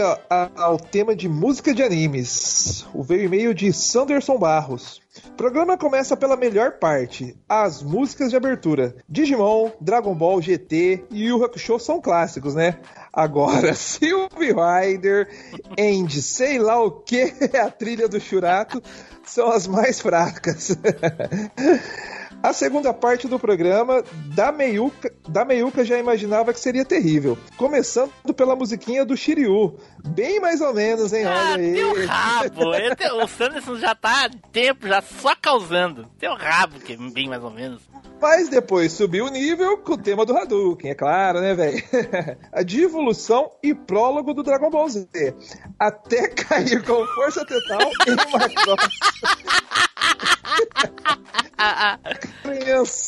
ao 0.57 0.77
tema 0.77 1.15
de 1.15 1.29
música 1.29 1.73
de 1.73 1.81
animes. 1.81 2.85
O 2.93 3.03
veio 3.03 3.25
e-mail 3.25 3.53
de 3.53 3.71
Sanderson 4.01 4.35
Barros. 4.39 4.99
O 5.27 5.33
programa 5.33 5.77
começa 5.77 6.17
pela 6.17 6.35
melhor 6.35 6.79
parte, 6.79 7.37
as 7.47 7.83
músicas 7.83 8.31
de 8.31 8.35
abertura. 8.35 8.95
Digimon, 9.07 9.69
Dragon 9.79 10.15
Ball 10.15 10.41
GT 10.41 11.05
e 11.11 11.25
Yu 11.25 11.43
Hakusho 11.43 11.77
são 11.77 12.01
clássicos, 12.01 12.55
né? 12.55 12.79
Agora, 13.13 13.73
Sylvie 13.77 14.55
Rider, 14.55 15.29
and 15.77 16.09
sei 16.09 16.57
lá 16.57 16.83
o 16.83 16.89
que, 16.89 17.31
a 17.55 17.69
trilha 17.69 18.07
do 18.07 18.19
Churato, 18.19 18.81
são 19.23 19.51
as 19.51 19.67
mais 19.67 20.01
fracas. 20.01 20.75
A 22.43 22.53
segunda 22.53 22.91
parte 22.93 23.27
do 23.27 23.37
programa, 23.39 24.03
da 24.33 24.51
Meiuca, 24.51 25.13
da 25.29 25.45
Meiuca 25.45 25.85
já 25.85 25.99
imaginava 25.99 26.51
que 26.51 26.59
seria 26.59 26.83
terrível. 26.83 27.37
Começando 27.55 28.11
pela 28.35 28.55
musiquinha 28.55 29.05
do 29.05 29.15
Shiryu. 29.15 29.77
Bem 30.07 30.39
mais 30.39 30.59
ou 30.59 30.73
menos, 30.73 31.13
hein? 31.13 31.25
Olha 31.27 31.55
aí. 31.55 31.73
Teu 31.73 32.07
rabo. 32.07 32.71
Tem- 32.97 33.11
o 33.23 33.27
Sanderson 33.27 33.75
já 33.77 33.93
tá 33.93 34.25
há 34.25 34.29
tempo, 34.51 34.87
já 34.87 35.01
só 35.01 35.35
causando. 35.39 36.07
Teu 36.17 36.33
rabo, 36.33 36.79
que 36.79 36.93
é 36.93 36.97
bem 36.97 37.29
mais 37.29 37.43
ou 37.43 37.51
menos. 37.51 37.83
Mas 38.19 38.49
depois 38.49 38.91
subiu 38.91 39.25
o 39.25 39.29
nível 39.29 39.77
com 39.79 39.93
o 39.93 39.97
tema 39.97 40.25
do 40.25 40.35
Hadouken, 40.35 40.91
é 40.91 40.95
claro, 40.95 41.41
né, 41.41 41.53
velho? 41.53 41.81
A 42.51 42.63
de 42.63 42.83
evolução 42.83 43.51
e 43.63 43.73
prólogo 43.73 44.33
do 44.33 44.43
Dragon 44.43 44.69
Ball 44.69 44.89
Z. 44.89 45.07
Até 45.79 46.27
cair 46.27 46.83
com 46.83 47.05
força 47.07 47.45
total 47.45 47.81
em 48.07 48.13
uma 48.13 48.47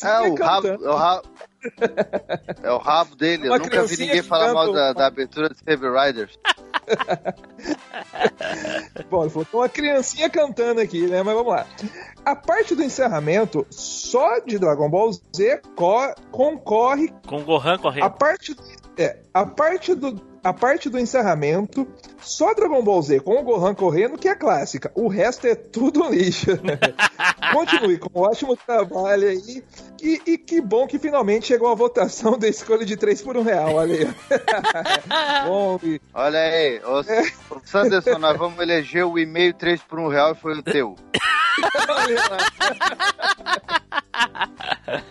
É 0.05 0.21
o 0.21 0.35
rabo, 0.35 0.67
é 0.67 0.77
o 0.89 0.95
rabo, 0.95 1.27
é 2.63 2.71
o 2.71 2.77
rabo 2.77 3.15
dele. 3.15 3.47
Uma 3.47 3.55
Eu 3.57 3.61
nunca 3.61 3.83
vi 3.83 3.97
ninguém 3.97 4.21
falar 4.21 4.53
mal 4.53 4.71
da, 4.73 4.93
da 4.93 5.07
abertura 5.07 5.49
de 5.49 5.55
Save 5.57 5.87
Riders. 5.89 6.37
Bom, 9.09 9.21
ele 9.23 9.29
falou 9.29 9.45
que 9.45 9.55
uma 9.55 9.69
criancinha 9.69 10.29
cantando 10.29 10.81
aqui, 10.81 11.07
né? 11.07 11.23
Mas 11.23 11.33
vamos 11.35 11.53
lá. 11.53 11.65
A 12.25 12.35
parte 12.35 12.75
do 12.75 12.83
encerramento, 12.83 13.65
só 13.69 14.39
de 14.39 14.57
Dragon 14.59 14.89
Ball 14.89 15.11
Z 15.35 15.61
co- 15.75 16.13
concorre 16.31 17.13
Com 17.27 17.37
o 17.39 17.43
Gohan 17.43 17.77
correndo. 17.77 18.03
A 18.05 18.09
parte, 18.09 18.55
é, 18.97 19.19
a 19.33 19.45
parte 19.45 19.93
do 19.95 20.15
a 20.43 20.51
parte 20.51 20.89
do 20.89 20.99
encerramento, 20.99 21.87
só 22.19 22.53
Dragon 22.53 22.83
Ball 22.83 23.01
Z 23.01 23.21
com 23.21 23.39
o 23.39 23.43
Gohan 23.43 23.73
correndo 23.73 24.17
que 24.17 24.27
é 24.27 24.35
clássica. 24.35 24.91
O 24.93 25.07
resto 25.07 25.47
é 25.47 25.55
tudo 25.55 26.09
lixo. 26.09 26.51
Continue 27.53 27.97
com 27.97 28.19
um 28.19 28.23
ótimo 28.23 28.57
trabalho 28.57 29.29
aí. 29.29 29.63
E, 30.01 30.21
e 30.25 30.37
que 30.37 30.59
bom 30.59 30.85
que 30.85 30.99
finalmente 30.99 31.47
chegou 31.47 31.69
a 31.69 31.75
votação 31.75 32.37
da 32.37 32.47
escolha 32.47 32.85
de 32.85 32.97
3 32.97 33.21
por 33.21 33.37
1 33.37 33.43
real. 33.43 33.75
Olha 33.75 33.95
aí. 33.95 34.07
bom, 35.47 35.79
e- 35.81 36.01
Olha 36.13 36.39
aí, 36.39 36.81
ô, 36.83 36.99
ô, 36.99 37.61
Sanderson, 37.63 38.17
nós 38.17 38.37
vamos 38.37 38.59
eleger 38.59 39.05
o 39.05 39.17
e-mail 39.17 39.53
3 39.53 39.81
por 39.83 39.99
1 39.99 40.07
real 40.09 40.31
e 40.33 40.35
foi 40.35 40.57
o 40.57 40.63
teu. 40.63 40.95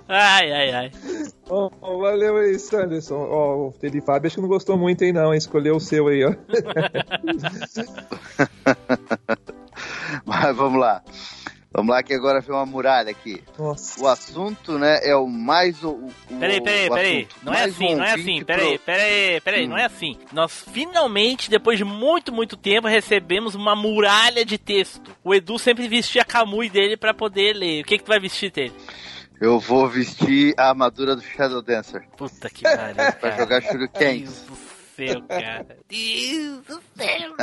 Ai, 0.08 0.52
ai, 0.52 0.70
ai. 0.72 0.90
Ó, 1.48 1.70
ó, 1.80 1.98
valeu 1.98 2.36
aí, 2.36 2.58
Sanderson. 2.58 3.16
Ó, 3.16 3.68
o 3.68 3.72
Tele 3.72 4.00
Fábio 4.00 4.26
acho 4.26 4.36
que 4.36 4.42
não 4.42 4.48
gostou 4.48 4.76
muito 4.76 5.02
aí, 5.04 5.12
não. 5.12 5.32
hein? 5.32 5.38
Escolheu 5.38 5.76
o 5.76 5.80
seu 5.80 6.08
aí, 6.08 6.24
ó. 6.24 6.34
Mas 10.24 10.56
vamos 10.56 10.80
lá. 10.80 11.02
Vamos 11.74 11.94
lá 11.94 12.02
que 12.02 12.12
agora 12.12 12.42
foi 12.42 12.54
uma 12.54 12.66
muralha 12.66 13.10
aqui. 13.10 13.42
Nossa. 13.58 14.02
O 14.02 14.06
assunto, 14.06 14.78
né, 14.78 14.98
é 15.02 15.16
o 15.16 15.26
mais 15.26 15.82
o, 15.82 15.90
o 15.90 16.12
Peraí, 16.38 16.60
peraí, 16.62 16.88
o 16.88 16.92
peraí. 16.94 17.18
assunto. 17.28 17.36
Não 17.44 17.54
é 17.54 17.64
assim, 17.64 17.94
não 17.94 18.04
é 18.04 18.12
assim. 18.12 18.44
Peraí, 18.44 18.68
pro- 18.76 18.78
peraí, 18.86 19.40
peraí, 19.40 19.64
Hum. 19.64 19.68
não 19.70 19.78
é 19.78 19.84
assim. 19.86 20.18
Nós 20.32 20.64
finalmente, 20.70 21.48
depois 21.48 21.78
de 21.78 21.84
muito, 21.84 22.30
muito 22.30 22.56
tempo, 22.58 22.86
recebemos 22.88 23.54
uma 23.54 23.74
muralha 23.74 24.44
de 24.44 24.58
texto. 24.58 25.10
O 25.24 25.34
Edu 25.34 25.58
sempre 25.58 25.88
vestia 25.88 26.22
a 26.22 26.24
Kamui 26.26 26.68
dele 26.68 26.96
pra 26.96 27.14
poder 27.14 27.54
ler. 27.54 27.80
O 27.82 27.86
que 27.86 27.96
que 27.96 28.04
tu 28.04 28.08
vai 28.08 28.20
vestir 28.20 28.50
dele? 28.52 28.74
Eu 29.40 29.58
vou 29.58 29.88
vestir 29.88 30.54
a 30.58 30.68
armadura 30.68 31.16
do 31.16 31.22
Shadow 31.22 31.62
Dancer 31.62 32.06
Puta 32.16 32.48
que 32.50 32.62
pariu, 32.62 32.94
pra 32.94 33.12
cara. 33.12 33.36
jogar 33.38 33.62
Shuriken. 33.62 34.20
Deus 34.20 34.42
do 34.42 34.56
céu, 34.94 35.22
cara. 35.26 35.76
Deus 35.88 36.64
do 36.66 36.82
céu. 36.96 37.34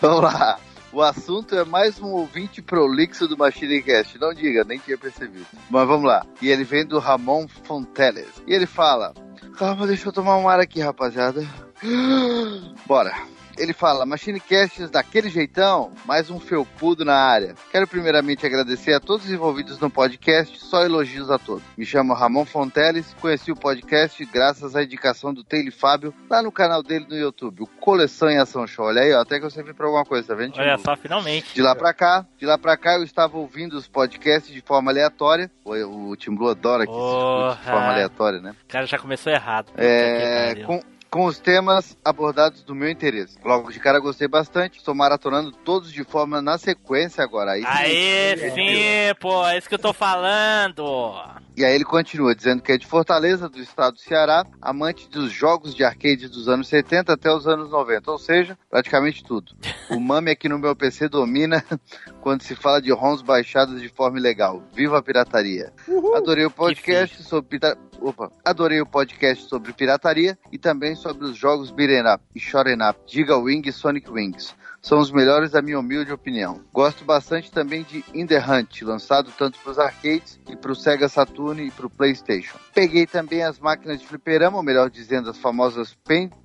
Vamos 0.00 0.22
lá. 0.22 0.58
O 0.92 1.00
assunto 1.02 1.54
é 1.54 1.64
mais 1.64 2.00
um 2.00 2.08
ouvinte 2.08 2.60
prolixo 2.60 3.28
do 3.28 3.38
Machine 3.38 3.82
Cast. 3.82 4.18
Não 4.18 4.34
diga, 4.34 4.64
nem 4.64 4.78
tinha 4.78 4.98
percebido. 4.98 5.46
Mas 5.70 5.86
vamos 5.86 6.06
lá. 6.06 6.26
E 6.42 6.48
ele 6.48 6.64
vem 6.64 6.84
do 6.84 6.98
Ramon 6.98 7.46
Fonteles. 7.46 8.42
E 8.46 8.52
ele 8.52 8.66
fala: 8.66 9.14
Calma, 9.56 9.86
deixa 9.86 10.08
eu 10.08 10.12
tomar 10.12 10.36
um 10.36 10.48
ar 10.48 10.58
aqui, 10.58 10.80
rapaziada. 10.80 11.46
Bora. 12.86 13.14
Ele 13.58 13.72
fala, 13.72 14.06
Machine 14.06 14.40
Casts 14.40 14.90
daquele 14.90 15.28
jeitão, 15.28 15.92
mais 16.04 16.30
um 16.30 16.40
felpudo 16.40 17.04
na 17.04 17.16
área. 17.16 17.54
Quero 17.70 17.86
primeiramente 17.86 18.46
agradecer 18.46 18.94
a 18.94 19.00
todos 19.00 19.26
os 19.26 19.32
envolvidos 19.32 19.78
no 19.78 19.90
podcast, 19.90 20.58
só 20.58 20.82
elogios 20.82 21.30
a 21.30 21.38
todos. 21.38 21.62
Me 21.76 21.84
chamo 21.84 22.14
Ramon 22.14 22.44
Fonteles, 22.44 23.14
conheci 23.20 23.52
o 23.52 23.56
podcast 23.56 24.24
graças 24.26 24.74
à 24.74 24.82
indicação 24.82 25.34
do 25.34 25.44
Taylor 25.44 25.72
Fábio 25.72 26.14
lá 26.28 26.42
no 26.42 26.50
canal 26.50 26.82
dele 26.82 27.06
no 27.08 27.16
YouTube, 27.16 27.62
o 27.62 27.66
Coleção 27.66 28.30
em 28.30 28.38
Ação 28.38 28.66
Show. 28.66 28.86
Olha 28.86 29.02
aí, 29.02 29.12
ó, 29.12 29.20
até 29.20 29.38
que 29.38 29.44
eu 29.44 29.50
servi 29.50 29.74
pra 29.74 29.86
alguma 29.86 30.04
coisa, 30.04 30.28
tá 30.28 30.34
vendo? 30.34 30.58
Olha 30.58 30.78
só, 30.78 30.96
finalmente. 30.96 31.54
De 31.54 31.62
lá 31.62 31.74
pra 31.74 31.92
cá, 31.92 32.26
de 32.38 32.46
lá 32.46 32.56
pra 32.56 32.76
cá 32.76 32.94
eu 32.94 33.04
estava 33.04 33.36
ouvindo 33.36 33.76
os 33.76 33.86
podcasts 33.86 34.52
de 34.52 34.60
forma 34.60 34.90
aleatória. 34.90 35.50
O, 35.64 36.10
o 36.10 36.16
Tim 36.16 36.34
Blue 36.34 36.48
adora 36.48 36.86
que 36.86 36.92
se 36.92 36.98
escute 36.98 37.58
de 37.58 37.70
forma 37.70 37.92
aleatória, 37.92 38.40
né? 38.40 38.54
O 38.64 38.68
cara 38.68 38.86
já 38.86 38.98
começou 38.98 39.32
errado. 39.32 39.72
É, 39.76 40.54
com, 40.66 40.80
com 41.10 41.24
os 41.24 41.38
temas 41.38 41.98
abordados 42.04 42.62
do 42.62 42.74
meu 42.74 42.88
interesse. 42.88 43.36
Logo 43.44 43.72
de 43.72 43.80
cara 43.80 43.98
gostei 43.98 44.28
bastante, 44.28 44.78
estou 44.78 44.94
maratonando 44.94 45.50
todos 45.50 45.92
de 45.92 46.04
forma 46.04 46.40
na 46.40 46.56
sequência 46.56 47.24
agora. 47.24 47.52
Aí, 47.52 47.64
Aê, 47.66 48.36
sim, 48.50 49.14
pô, 49.18 49.46
é 49.46 49.58
isso 49.58 49.68
que 49.68 49.74
eu 49.74 49.78
tô 49.78 49.92
falando. 49.92 51.18
E 51.60 51.64
aí 51.66 51.74
ele 51.74 51.84
continua 51.84 52.34
dizendo 52.34 52.62
que 52.62 52.72
é 52.72 52.78
de 52.78 52.86
Fortaleza, 52.86 53.46
do 53.46 53.60
estado 53.60 53.92
do 53.92 54.00
Ceará, 54.00 54.46
amante 54.62 55.06
dos 55.10 55.30
jogos 55.30 55.74
de 55.74 55.84
arcade 55.84 56.26
dos 56.26 56.48
anos 56.48 56.68
70 56.68 57.12
até 57.12 57.30
os 57.30 57.46
anos 57.46 57.68
90, 57.70 58.10
ou 58.10 58.18
seja, 58.18 58.58
praticamente 58.70 59.22
tudo. 59.22 59.54
O 59.90 60.00
mame 60.00 60.30
aqui 60.30 60.48
no 60.48 60.58
meu 60.58 60.74
PC 60.74 61.06
domina 61.10 61.62
quando 62.22 62.40
se 62.40 62.56
fala 62.56 62.80
de 62.80 62.90
ROMs 62.90 63.20
baixadas 63.20 63.78
de 63.78 63.90
forma 63.90 64.18
ilegal. 64.18 64.62
Viva 64.72 64.96
a 64.96 65.02
pirataria! 65.02 65.70
Adorei 66.14 66.46
o 66.46 66.50
podcast 66.50 67.22
sobre 67.24 67.60
Opa, 68.00 68.32
adorei 68.42 68.80
o 68.80 68.86
podcast 68.86 69.46
sobre 69.46 69.74
pirataria 69.74 70.38
e 70.50 70.56
também 70.56 70.94
sobre 70.94 71.26
os 71.26 71.36
jogos 71.36 71.68
Up 71.68 72.24
e 72.34 72.40
Shonen 72.40 72.78
Up, 72.88 72.98
Giga 73.06 73.36
Wing 73.36 73.60
e 73.66 73.72
Sonic 73.72 74.10
Wings. 74.10 74.54
São 74.82 74.98
os 74.98 75.12
melhores 75.12 75.50
da 75.50 75.60
minha 75.60 75.78
humilde 75.78 76.10
opinião. 76.10 76.60
Gosto 76.72 77.04
bastante 77.04 77.50
também 77.50 77.82
de 77.82 78.02
In 78.14 78.26
The 78.26 78.38
Hunt, 78.38 78.80
lançado 78.82 79.30
tanto 79.36 79.58
para 79.58 79.72
os 79.72 79.78
arcades 79.78 80.40
e 80.48 80.56
para 80.56 80.72
o 80.72 80.74
Sega 80.74 81.06
Saturn 81.06 81.62
e 81.62 81.70
para 81.70 81.86
o 81.86 81.90
PlayStation. 81.90 82.58
Peguei 82.74 83.06
também 83.06 83.42
as 83.42 83.58
máquinas 83.58 84.00
de 84.00 84.06
fliperama, 84.06 84.56
ou 84.56 84.62
melhor 84.62 84.88
dizendo, 84.88 85.28
as 85.28 85.36
famosas, 85.36 85.94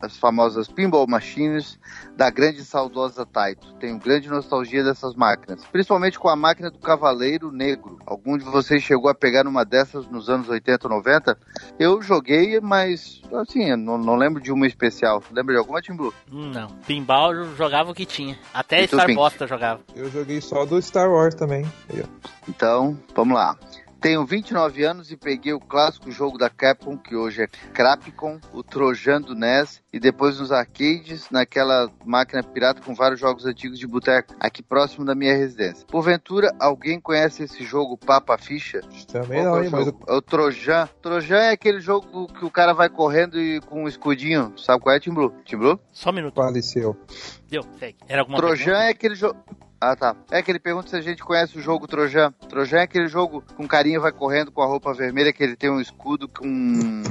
as 0.01 0.17
famosas 0.17 0.67
Pinball 0.67 1.07
Machines 1.07 1.79
da 2.17 2.29
grande 2.29 2.59
e 2.59 2.65
saudosa 2.65 3.25
Taito. 3.25 3.73
Tenho 3.75 3.97
grande 3.97 4.27
nostalgia 4.27 4.83
dessas 4.83 5.15
máquinas, 5.15 5.63
principalmente 5.65 6.19
com 6.19 6.27
a 6.27 6.35
máquina 6.35 6.69
do 6.69 6.79
Cavaleiro 6.79 7.51
Negro. 7.51 7.99
Algum 8.05 8.37
de 8.37 8.43
vocês 8.43 8.83
chegou 8.83 9.09
a 9.09 9.15
pegar 9.15 9.47
uma 9.47 9.63
dessas 9.63 10.07
nos 10.07 10.29
anos 10.29 10.49
80 10.49 10.87
ou 10.87 10.95
90? 10.95 11.37
Eu 11.79 12.01
joguei, 12.01 12.59
mas 12.59 13.21
assim, 13.33 13.75
não, 13.77 13.97
não 13.97 14.15
lembro 14.15 14.41
de 14.41 14.51
uma 14.51 14.67
especial. 14.67 15.23
Lembra 15.31 15.53
de 15.53 15.59
alguma, 15.59 15.81
Tim 15.81 15.95
Blue? 15.95 16.13
Não, 16.29 16.67
pinball 16.85 17.33
eu 17.33 17.55
jogava 17.55 17.91
o 17.91 17.93
que 17.93 18.05
tinha. 18.05 18.24
Até 18.53 18.83
E 18.83 18.87
tu, 18.87 18.95
Star? 18.95 19.13
Bosta 19.13 19.45
jogava. 19.47 19.81
Eu 19.95 20.09
joguei 20.09 20.39
só 20.41 20.65
do 20.65 20.81
Star 20.81 21.09
Wars 21.09 21.35
também. 21.35 21.65
Então, 22.47 22.97
vamos 23.15 23.35
lá. 23.35 23.57
Tenho 23.99 24.25
29 24.25 24.83
anos 24.83 25.11
e 25.11 25.17
peguei 25.17 25.53
o 25.53 25.59
clássico 25.59 26.11
jogo 26.11 26.37
da 26.37 26.49
Capcom, 26.49 26.97
que 26.97 27.15
hoje 27.15 27.43
é 27.43 27.47
Crapcom, 27.73 28.39
o 28.53 28.63
Trojan 28.63 29.21
do 29.21 29.33
NES, 29.33 29.81
e 29.91 29.99
depois 29.99 30.39
nos 30.39 30.51
arcades, 30.51 31.29
naquela 31.31 31.89
máquina 32.05 32.43
pirata 32.43 32.81
com 32.81 32.93
vários 32.93 33.19
jogos 33.19 33.45
antigos 33.45 33.79
de 33.79 33.87
boteco, 33.87 34.35
aqui 34.39 34.61
próximo 34.61 35.05
da 35.05 35.15
minha 35.15 35.35
residência. 35.35 35.85
Porventura, 35.87 36.53
alguém 36.59 36.99
conhece 36.99 37.43
esse 37.43 37.63
jogo 37.63 37.97
Papa 37.97 38.37
Ficha? 38.37 38.81
Também 39.11 39.41
Qual 39.41 39.55
não, 39.55 39.61
é 39.61 39.63
hein, 39.63 39.69
o 39.69 39.71
mas? 39.71 39.87
É 40.07 40.13
o 40.13 40.21
Trojan. 40.21 40.89
Trojan 41.01 41.37
é 41.37 41.51
aquele 41.51 41.79
jogo 41.79 42.27
que 42.27 42.45
o 42.45 42.51
cara 42.51 42.73
vai 42.73 42.89
correndo 42.89 43.39
e 43.39 43.59
com 43.61 43.83
um 43.83 43.87
escudinho. 43.87 44.53
Sabe 44.57 44.83
qual 44.83 44.95
é, 44.95 44.99
Tim 44.99 45.13
Blue? 45.13 45.33
Tim 45.45 45.57
Blue? 45.57 45.79
Só 45.91 46.09
um 46.09 46.13
minuto. 46.13 46.35
faleceu. 46.35 46.95
Deu, 47.47 47.63
segue. 47.79 47.97
Era 48.07 48.21
alguma 48.21 48.37
Trojan 48.37 48.65
pergunta? 48.65 48.83
é 48.85 48.89
aquele 48.89 49.15
jogo. 49.15 49.37
Ah, 49.91 49.95
tá. 49.95 50.15
É 50.31 50.41
que 50.41 50.51
ele 50.51 50.59
pergunta 50.59 50.89
se 50.89 50.95
a 50.95 51.01
gente 51.01 51.23
conhece 51.23 51.57
o 51.57 51.61
jogo 51.61 51.87
Trojan. 51.87 52.31
Trojan 52.49 52.77
é 52.79 52.83
aquele 52.83 53.07
jogo 53.07 53.41
que 53.41 53.61
um 53.61 53.67
carinha 53.67 53.99
vai 53.99 54.11
correndo 54.11 54.51
com 54.51 54.61
a 54.61 54.65
roupa 54.65 54.93
vermelha, 54.93 55.31
que 55.33 55.43
ele 55.43 55.55
tem 55.55 55.69
um 55.69 55.79
escudo 55.79 56.27
com. 56.27 57.01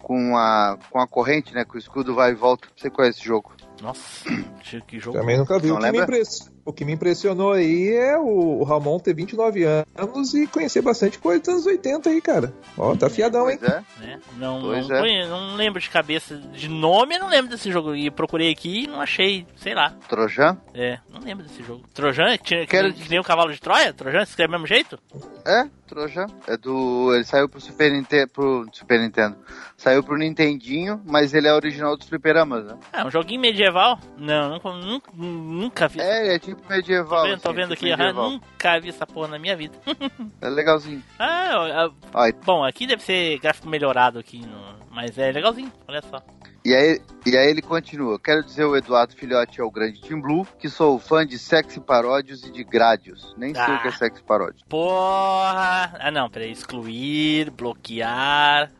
com 0.00 0.36
a, 0.36 0.78
com 0.90 1.00
a 1.00 1.06
corrente, 1.06 1.54
né? 1.54 1.64
Que 1.64 1.76
o 1.76 1.78
escudo 1.78 2.14
vai 2.14 2.30
e 2.32 2.34
volta. 2.34 2.68
Você 2.76 2.88
conhece 2.90 3.18
esse 3.18 3.26
jogo? 3.28 3.52
Nossa, 3.82 4.24
que 4.86 4.98
jogo. 4.98 5.18
Também 5.18 5.36
nunca 5.36 5.58
vi. 5.58 5.68
Não 5.68 5.76
O 5.76 5.78
que, 5.78 5.84
me 5.84 5.90
lembra? 5.92 6.04
impress- 6.16 6.50
o 6.64 6.72
que 6.72 6.84
me 6.84 6.92
impressionou 6.92 7.52
aí 7.52 7.88
é 7.92 8.16
o, 8.18 8.60
o 8.60 8.64
Ramon 8.64 8.98
ter 8.98 9.14
29 9.14 9.64
anos 9.64 10.34
e 10.34 10.46
conhecer 10.46 10.80
bastante 10.82 11.18
coisa 11.18 11.40
dos 11.40 11.48
anos 11.50 11.66
80 11.66 12.08
aí, 12.10 12.20
cara. 12.20 12.52
Ó, 12.76 12.94
tá 12.96 13.10
fiadão, 13.10 13.50
hein? 13.50 13.58
Pois 13.58 13.70
é. 13.72 13.82
né? 14.00 14.20
Não, 14.36 14.60
Pois 14.62 14.88
não, 14.88 15.04
é. 15.04 15.26
não 15.28 15.56
lembro 15.56 15.80
de 15.80 15.90
cabeça 15.90 16.36
de 16.36 16.68
nome, 16.68 17.18
não 17.18 17.28
lembro 17.28 17.50
desse 17.50 17.70
jogo. 17.70 17.94
E 17.94 18.10
procurei 18.10 18.50
aqui 18.50 18.84
e 18.84 18.86
não 18.86 19.00
achei, 19.00 19.46
sei 19.56 19.74
lá. 19.74 19.90
Trojan? 20.08 20.56
É, 20.74 20.98
não 21.12 21.20
lembro 21.20 21.44
desse 21.44 21.62
jogo. 21.62 21.84
Trojan, 21.92 22.36
que, 22.38 22.44
tinha, 22.44 22.60
que, 22.60 22.66
Quero- 22.66 22.88
nem- 22.88 22.96
que 22.96 23.10
nem 23.10 23.18
o 23.18 23.24
cavalo 23.24 23.52
de 23.52 23.60
Troia? 23.60 23.92
Trojan 23.92 24.24
se 24.24 24.30
escreve 24.32 24.48
do 24.48 24.52
mesmo 24.52 24.66
jeito? 24.66 24.98
É, 25.44 25.66
Trojan. 25.86 26.26
É 26.46 26.56
do. 26.56 27.14
Ele 27.14 27.24
saiu 27.24 27.48
pro 27.48 27.60
Super 27.60 27.92
Nintendo. 27.92 28.28
Pro 28.28 28.66
Super 28.72 28.98
Nintendo. 29.00 29.36
Saiu 29.76 30.02
pro 30.02 30.16
Nintendinho, 30.16 31.00
mas 31.04 31.34
ele 31.34 31.46
é 31.48 31.52
original 31.52 31.96
dos 31.96 32.08
fliperamas, 32.08 32.64
né? 32.64 32.76
Ah, 32.92 33.04
um 33.06 33.10
joguinho 33.10 33.40
medieval? 33.40 33.98
Não, 34.16 34.50
nunca, 34.50 34.72
nunca, 34.72 35.10
nunca 35.14 35.88
vi. 35.88 36.00
É, 36.00 36.34
é 36.34 36.38
tipo 36.54 36.68
medieval. 36.72 37.22
Tô 37.22 37.28
vendo, 37.28 37.40
tô 37.40 37.48
assim, 37.50 37.56
vendo 37.56 37.76
tipo 37.76 37.86
aqui, 37.92 37.96
medieval. 37.96 38.30
nunca 38.30 38.80
vi 38.80 38.88
essa 38.88 39.06
porra 39.06 39.28
na 39.28 39.38
minha 39.38 39.56
vida. 39.56 39.74
É 40.40 40.48
legalzinho. 40.48 41.02
ah, 41.18 41.86
ah, 41.86 41.90
Ai, 42.14 42.32
bom, 42.32 42.64
aqui 42.64 42.86
deve 42.86 43.02
ser 43.02 43.38
gráfico 43.38 43.68
melhorado 43.68 44.18
aqui, 44.18 44.40
no- 44.44 44.74
mas 44.90 45.16
é 45.18 45.32
legalzinho, 45.32 45.72
olha 45.88 46.02
só. 46.02 46.22
E 46.64 46.74
aí, 46.74 47.00
e 47.26 47.36
aí 47.36 47.48
ele 47.50 47.60
continua. 47.60 48.18
Quero 48.18 48.42
dizer 48.42 48.64
o 48.64 48.74
Eduardo 48.74 49.14
Filhote 49.14 49.60
é 49.60 49.64
o 49.64 49.70
grande 49.70 50.00
Tim 50.00 50.18
Blue, 50.18 50.46
que 50.58 50.68
sou 50.70 50.98
fã 50.98 51.26
de 51.26 51.38
sexy 51.38 51.78
paródios 51.78 52.42
e 52.44 52.50
de 52.50 52.64
grádios. 52.64 53.34
Nem 53.36 53.52
sei 53.52 53.62
Ah. 53.62 53.76
o 53.76 53.82
que 53.82 53.88
é 53.88 53.92
sexy 53.92 54.22
paródio. 54.22 54.64
Porra! 54.68 55.94
Ah 56.00 56.10
não, 56.10 56.30
peraí, 56.30 56.50
excluir, 56.50 57.50
bloquear, 57.50 58.70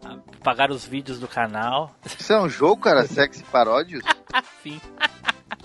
apagar 0.40 0.70
os 0.70 0.86
vídeos 0.86 1.18
do 1.18 1.28
canal. 1.28 1.94
Isso 2.06 2.32
é 2.32 2.40
um 2.40 2.48
jogo, 2.48 2.80
cara? 2.80 3.04
sexy 3.06 3.42
paródios? 3.44 4.02
Sim. 4.62 4.80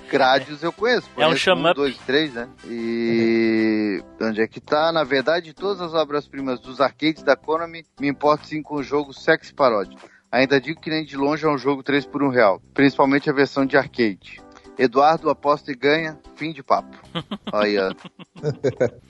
Grádios 0.10 0.64
eu 0.64 0.72
conheço. 0.74 1.08
É 1.16 1.22
um 1.22 1.26
conheço 1.30 1.38
chama- 1.44 1.72
Um, 1.72 1.74
dois, 1.74 1.98
três, 2.00 2.34
né? 2.34 2.48
E 2.66 4.04
onde 4.22 4.42
é 4.42 4.48
que 4.48 4.60
tá? 4.60 4.92
Na 4.92 5.04
verdade, 5.04 5.54
todas 5.54 5.82
as 5.82 5.94
obras-primas 5.94 6.60
dos 6.60 6.82
arcades 6.82 7.24
da 7.24 7.36
Konami 7.36 7.86
me 8.00 8.08
importo 8.08 8.48
sim 8.48 8.62
com 8.62 8.76
o 8.76 8.84
jogo 8.84 9.14
sexy 9.14 9.54
paródio. 9.54 9.98
Ainda 10.32 10.60
digo 10.62 10.80
que 10.80 10.90
nem 10.90 11.04
de 11.04 11.18
longe 11.18 11.46
é 11.46 11.50
um 11.50 11.58
jogo 11.58 11.82
3 11.84 12.06
por 12.06 12.22
1 12.22 12.30
real. 12.30 12.62
Principalmente 12.74 13.30
a 13.30 13.34
versão 13.34 13.66
de 13.66 13.76
arcade. 13.78 14.40
Eduardo 14.78 15.30
aposta 15.30 15.72
e 15.72 15.76
ganha, 15.76 16.18
fim 16.38 16.54
de 16.54 16.64
papo. 16.64 16.96
Aí, 17.52 17.78
ó. 17.78 17.92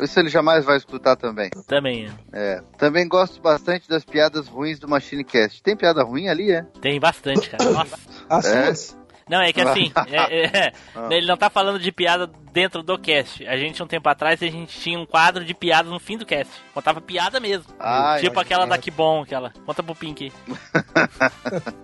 Isso 0.04 0.20
ele 0.20 0.30
jamais 0.30 0.66
vai 0.66 0.78
escutar 0.78 1.16
também. 1.16 1.50
Também 1.68 2.10
É. 2.34 2.62
Também 2.78 3.08
gosto 3.08 3.40
bastante 3.40 3.88
das 3.88 4.04
piadas 4.04 4.48
ruins 4.48 4.80
do 4.80 4.88
Machine 4.88 5.24
Cast. 5.24 5.62
Tem 5.62 5.76
piada 5.76 6.02
ruim 6.04 6.28
ali, 6.28 6.52
é? 6.52 6.64
tem 6.82 7.00
bastante, 7.00 7.50
cara. 7.52 7.70
Nossa. 7.70 8.00
As 8.30 8.46
É? 8.46 8.66
suas? 8.66 8.99
Não, 9.30 9.40
é 9.42 9.54
que 9.54 9.62
assim, 9.62 9.92
é- 10.10 10.46
é- 10.68 10.74
Ah. 10.96 11.08
ele 11.12 11.28
não 11.28 11.38
tá 11.38 11.50
falando 11.50 11.80
de 11.80 11.92
piada 11.92 12.28
dentro 12.52 12.82
do 12.82 12.98
cast. 12.98 13.46
A 13.48 13.56
gente, 13.56 13.82
um 13.84 13.88
tempo 13.88 14.10
atrás, 14.10 14.42
a 14.42 14.48
gente 14.48 14.78
tinha 14.80 15.00
um 15.00 15.06
quadro 15.06 15.46
de 15.46 15.54
piadas 15.54 15.92
no 15.92 16.00
fim 16.00 16.18
do 16.18 16.26
cast. 16.26 16.52
Contava 16.74 17.00
piada 17.00 17.40
mesmo. 17.40 17.72
Ai, 17.80 18.20
tipo 18.22 18.40
ai, 18.40 18.44
aquela 18.46 18.64
ai. 18.64 18.70
da 18.70 18.78
Que 18.78 18.90
Bom, 18.90 19.22
aquela. 19.22 19.52
Conta 19.66 19.84
pro 19.84 19.94
Pink. 19.96 20.32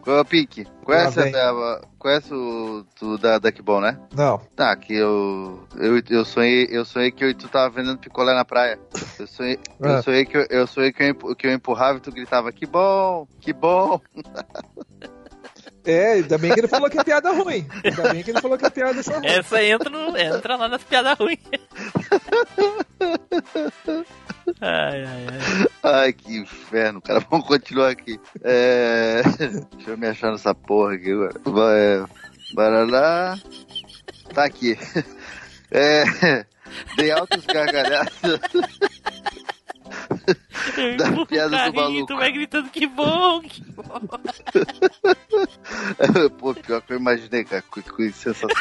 Qual 0.02 0.18
é 0.18 0.22
o 0.22 0.26
Pink? 0.26 0.66
Conhece, 0.84 1.20
Lá 1.20 1.26
vem. 1.26 1.36
a, 1.36 1.82
conhece 2.00 2.34
o 2.34 2.86
do, 3.00 3.18
da, 3.18 3.38
da 3.38 3.52
Que 3.52 3.62
Bom, 3.62 3.80
né? 3.80 4.00
Não. 4.14 4.40
Tá, 4.56 4.76
que 4.76 4.94
eu, 4.96 5.68
eu, 5.78 6.02
eu 6.10 6.26
sonhei, 6.26 6.68
eu 6.72 6.84
sonhei 6.84 7.12
que 7.12 7.24
eu 7.24 7.34
tu 7.36 7.48
tava 7.48 7.70
vendendo 7.70 8.00
picolé 8.00 8.34
na 8.34 8.44
praia. 8.44 8.80
Eu 9.20 9.28
sonhei, 9.28 9.60
eu 9.80 9.92
Ah. 9.98 10.02
sonhei 10.02 10.26
que 10.26 10.36
eu, 10.38 10.48
eu 10.50 10.66
sonhei 10.68 10.92
que 10.92 11.04
eu, 11.04 11.36
que 11.36 11.46
eu 11.48 11.54
empurrava 11.54 12.00
e 12.00 12.02
tu 12.02 12.12
gritava 12.12 12.52
que 12.52 12.66
bom, 12.66 13.28
que 13.40 13.54
bom. 13.54 14.02
É, 15.86 16.14
ainda 16.14 16.38
bem 16.38 16.54
que 16.54 16.60
ele 16.60 16.68
falou 16.68 16.90
que 16.90 17.00
é 17.00 17.04
piada 17.04 17.32
ruim. 17.32 17.68
Ainda 17.84 18.14
bem 18.14 18.24
que 18.24 18.32
ele 18.32 18.42
falou 18.42 18.58
que 18.58 18.66
é 18.66 18.70
piada 18.70 19.04
só 19.04 19.14
ruim. 19.14 19.28
Essa 19.28 19.64
entra, 19.64 19.90
no, 19.90 20.18
entra 20.18 20.56
lá 20.56 20.68
nas 20.68 20.84
piadas 20.84 21.18
ruins. 21.18 21.40
ai, 24.62 25.06
ai, 25.06 25.28
ai. 25.32 25.68
Ai, 25.84 26.14
que 26.14 26.38
inferno, 26.38 27.02
cara. 27.02 27.20
Vamos 27.30 27.48
continuar 27.48 27.90
aqui. 27.90 28.20
É... 28.44 29.22
Deixa 29.76 29.92
eu 29.92 29.98
me 29.98 30.08
achar 30.08 30.32
nessa 30.32 30.56
porra 30.56 30.96
aqui 30.96 31.12
agora. 31.12 31.34
Vai, 31.46 32.06
Bora 32.54 32.86
lá. 32.86 33.38
Tá 34.34 34.46
aqui. 34.46 34.78
É... 35.72 36.46
Dei 36.96 37.12
altos 37.12 37.46
gargalhadas. 37.46 38.12
Da 40.98 41.26
piada 41.26 41.50
do 41.50 41.56
carrinho 41.56 41.74
e 41.74 41.76
maluco. 41.76 42.06
tu 42.08 42.16
vai 42.18 42.32
gritando 42.32 42.70
que 42.70 42.88
bom, 42.88 43.42
que 43.42 43.62
bom. 43.64 43.84
Pô, 46.40 46.54
pior 46.54 46.82
que 46.82 46.94
eu 46.94 46.98
imaginei, 46.98 47.44
cara. 47.44 47.64
Que, 47.72 47.82
que 47.82 48.12
sensação. 48.12 48.50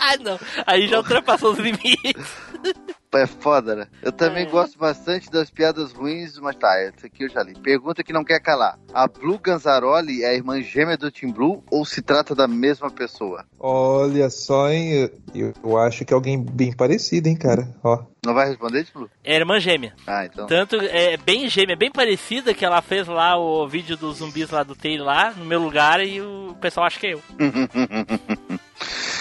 Ah, 0.00 0.16
não. 0.20 0.38
Aí 0.66 0.86
já 0.88 0.98
ultrapassou 0.98 1.52
os 1.52 1.58
limites. 1.58 2.36
é 3.14 3.26
foda, 3.26 3.74
né? 3.74 3.86
Eu 4.02 4.12
também 4.12 4.44
É. 4.46 4.50
gosto 4.50 4.78
bastante 4.78 5.30
das 5.30 5.50
piadas 5.50 5.92
ruins, 5.92 6.38
mas 6.38 6.56
tá, 6.56 6.78
essa 6.78 7.06
aqui 7.06 7.24
eu 7.24 7.28
já 7.30 7.42
li. 7.42 7.54
Pergunta 7.54 8.02
que 8.04 8.12
não 8.12 8.22
quer 8.24 8.40
calar. 8.40 8.78
A 8.92 9.06
Blue 9.08 9.38
Ganzaroli 9.38 10.22
é 10.22 10.28
a 10.30 10.34
irmã 10.34 10.60
gêmea 10.60 10.96
do 10.96 11.10
Tim 11.10 11.30
Blue 11.32 11.62
ou 11.70 11.84
se 11.84 12.02
trata 12.02 12.34
da 12.34 12.46
mesma 12.46 12.90
pessoa? 12.90 13.44
Olha 13.58 14.28
só, 14.28 14.70
hein? 14.70 15.10
Eu, 15.34 15.52
eu 15.64 15.78
acho 15.78 16.04
que 16.04 16.12
é 16.12 16.16
alguém 16.16 16.38
bem 16.42 16.72
parecido, 16.72 17.28
hein, 17.28 17.36
cara? 17.36 17.66
Ó. 17.82 18.02
Não 18.26 18.34
vai 18.34 18.48
responder, 18.48 18.84
Tim 18.84 18.92
Blue? 18.94 19.10
É 19.24 19.36
irmã 19.36 19.58
gêmea. 19.58 19.94
Ah, 20.06 20.26
então. 20.26 20.46
Tanto 20.46 20.76
é 20.76 21.16
bem 21.16 21.48
gêmea, 21.48 21.76
bem 21.76 21.90
parecida 21.90 22.52
que 22.52 22.64
ela 22.64 22.82
fez 22.82 23.06
lá 23.06 23.38
o 23.38 23.66
vídeo 23.68 23.96
dos 23.96 24.18
zumbis 24.18 24.50
lá 24.50 24.62
do 24.62 24.74
Taylor 24.74 25.06
lá, 25.06 25.30
no 25.32 25.44
meu 25.44 25.60
lugar, 25.60 26.04
e 26.04 26.20
o 26.20 26.54
pessoal 26.60 26.86
acha 26.86 26.98
que 27.00 27.06
é 27.06 27.14
eu. 27.14 27.22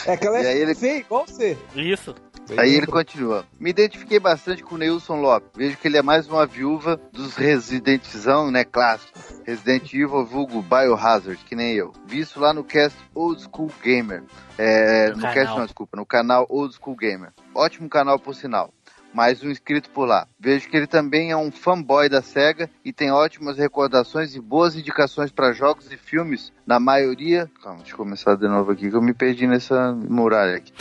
É 0.05 0.15
que 0.15 0.25
ela 0.25 0.39
E 0.39 0.47
aí 0.47 0.59
é 0.59 0.61
ele- 0.61 0.75
feia 0.75 0.99
igual 0.99 1.25
você. 1.27 1.57
Isso. 1.75 2.15
Aí 2.55 2.75
ele 2.75 2.87
continua. 2.87 3.45
Me 3.59 3.69
identifiquei 3.71 4.19
bastante 4.19 4.63
com 4.63 4.75
o 4.75 4.77
Neilson 4.77 5.19
Lopes. 5.19 5.49
Vejo 5.55 5.77
que 5.77 5.87
ele 5.87 5.97
é 5.97 6.01
mais 6.01 6.27
uma 6.27 6.45
viúva 6.45 6.99
dos 7.11 7.35
Residentizão, 7.35 8.49
né? 8.51 8.63
Clássico. 8.63 9.17
Resident 9.45 9.93
Evil 9.93 10.25
vulgo 10.25 10.61
Biohazard, 10.61 11.43
que 11.45 11.55
nem 11.55 11.73
eu. 11.73 11.91
Vi 12.05 12.19
isso 12.19 12.39
lá 12.39 12.53
no 12.53 12.63
cast 12.63 12.97
Old 13.13 13.41
School 13.41 13.71
Gamer. 13.83 14.23
É, 14.57 15.09
No 15.09 15.17
no 15.17 15.21
cast 15.33 15.57
não, 15.57 15.65
desculpa. 15.65 15.97
No 15.97 16.05
canal 16.05 16.45
Old 16.49 16.75
School 16.75 16.95
Gamer. 16.95 17.31
Ótimo 17.53 17.89
canal, 17.89 18.19
por 18.19 18.35
sinal. 18.35 18.73
Mais 19.13 19.41
um 19.41 19.49
inscrito 19.49 19.89
por 19.89 20.05
lá. 20.05 20.27
Vejo 20.39 20.69
que 20.69 20.77
ele 20.77 20.85
também 20.85 21.31
é 21.31 21.37
um 21.37 21.49
fanboy 21.51 22.07
da 22.09 22.21
SEGA 22.21 22.69
e 22.83 22.93
tem 22.93 23.11
ótimas 23.11 23.57
recordações 23.57 24.35
e 24.35 24.39
boas 24.41 24.75
indicações 24.75 25.31
para 25.31 25.53
jogos 25.53 25.91
e 25.91 25.97
filmes, 25.97 26.51
na 26.65 26.79
maioria. 26.79 27.49
Calma, 27.63 27.79
deixa 27.79 27.93
eu 27.93 27.97
começar 27.97 28.35
de 28.35 28.47
novo 28.47 28.71
aqui 28.71 28.89
que 28.89 28.95
eu 28.95 29.01
me 29.01 29.13
perdi 29.13 29.47
nessa 29.47 29.93
muralha 29.93 30.57
aqui. 30.57 30.71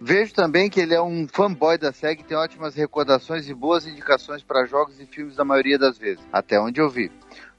Vejo 0.00 0.34
também 0.34 0.68
que 0.68 0.80
ele 0.80 0.94
é 0.94 1.00
um 1.00 1.26
fanboy 1.26 1.78
da 1.78 1.92
SEGA 1.92 2.20
e 2.20 2.24
tem 2.24 2.36
ótimas 2.36 2.74
recordações 2.74 3.48
e 3.48 3.54
boas 3.54 3.86
indicações 3.86 4.42
para 4.42 4.66
jogos 4.66 5.00
e 5.00 5.06
filmes 5.06 5.36
da 5.36 5.44
maioria 5.44 5.78
das 5.78 5.96
vezes, 5.96 6.24
até 6.32 6.60
onde 6.60 6.80
eu 6.80 6.90
vi. 6.90 7.10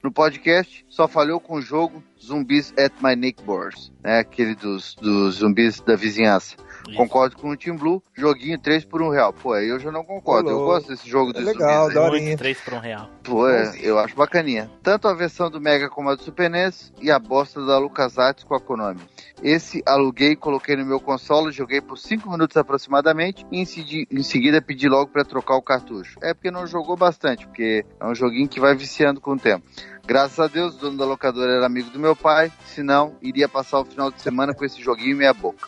No 0.02 0.12
podcast, 0.12 0.86
só 0.88 1.08
falhou 1.08 1.40
com 1.40 1.56
o 1.56 1.60
jogo 1.60 2.02
Zumbis 2.22 2.72
at 2.78 2.92
My 3.02 3.16
Neighbors, 3.16 3.92
né? 4.02 4.20
Aquele 4.20 4.54
dos, 4.54 4.94
dos 4.94 5.36
zumbis 5.36 5.80
da 5.80 5.96
vizinhança. 5.96 6.56
Isso. 6.88 6.96
Concordo 6.96 7.36
com 7.36 7.50
o 7.50 7.56
Team 7.56 7.76
Blue, 7.76 8.02
joguinho 8.14 8.58
3 8.58 8.84
por 8.84 9.02
1 9.02 9.10
real. 9.10 9.32
Pô, 9.32 9.52
aí 9.52 9.68
eu 9.68 9.78
já 9.80 9.90
não 9.90 10.04
concordo. 10.04 10.48
Eu 10.50 10.56
Falou. 10.56 10.72
gosto 10.74 10.88
desse 10.88 11.08
jogo 11.08 11.30
É 11.30 11.34
dos 11.34 11.44
legal, 11.44 11.80
zumbis. 11.82 11.94
da 11.94 12.00
aí. 12.00 12.06
hora. 12.10 12.20
Muito, 12.22 12.38
3 12.38 12.60
por 12.60 12.74
um 12.74 12.78
real. 12.78 13.10
Pô, 13.24 13.48
é, 13.48 13.72
eu 13.82 13.98
acho 13.98 14.14
bacaninha. 14.14 14.70
Tanto 14.82 15.08
a 15.08 15.14
versão 15.14 15.50
do 15.50 15.60
Mega 15.60 15.88
como 15.88 16.10
a 16.10 16.14
do 16.14 16.22
Super 16.22 16.48
NES 16.48 16.92
e 17.00 17.10
a 17.10 17.18
bosta 17.18 17.64
da 17.64 17.78
LucasArts 17.78 18.44
com 18.44 18.54
a 18.54 18.60
Konami. 18.60 19.00
Esse 19.42 19.82
aluguei, 19.84 20.34
coloquei 20.36 20.76
no 20.76 20.86
meu 20.86 20.98
console, 21.00 21.52
joguei 21.52 21.80
por 21.80 21.98
5 21.98 22.30
minutos 22.30 22.56
aproximadamente 22.56 23.44
e 23.50 23.60
em, 23.60 23.64
segui- 23.64 24.06
em 24.10 24.22
seguida 24.22 24.62
pedi 24.62 24.88
logo 24.88 25.10
pra 25.10 25.24
trocar 25.24 25.56
o 25.56 25.62
cartucho. 25.62 26.18
É 26.22 26.32
porque 26.32 26.50
não 26.50 26.66
jogou 26.66 26.96
bastante, 26.96 27.46
porque 27.46 27.84
é 28.00 28.06
um 28.06 28.14
joguinho 28.14 28.48
que 28.48 28.60
vai 28.60 28.74
viciando 28.74 29.20
com 29.20 29.32
o 29.32 29.38
tempo. 29.38 29.66
Graças 30.06 30.38
a 30.38 30.46
Deus, 30.46 30.76
o 30.76 30.78
dono 30.78 30.96
da 30.96 31.04
locadora 31.04 31.52
era 31.52 31.66
amigo 31.66 31.90
do 31.90 31.98
meu 31.98 32.14
pai, 32.14 32.50
senão 32.64 33.16
iria 33.20 33.48
passar 33.48 33.80
o 33.80 33.84
final 33.84 34.10
de 34.10 34.22
semana 34.22 34.54
com 34.54 34.64
esse 34.64 34.80
joguinho 34.80 35.10
em 35.12 35.18
minha 35.18 35.34
boca. 35.34 35.66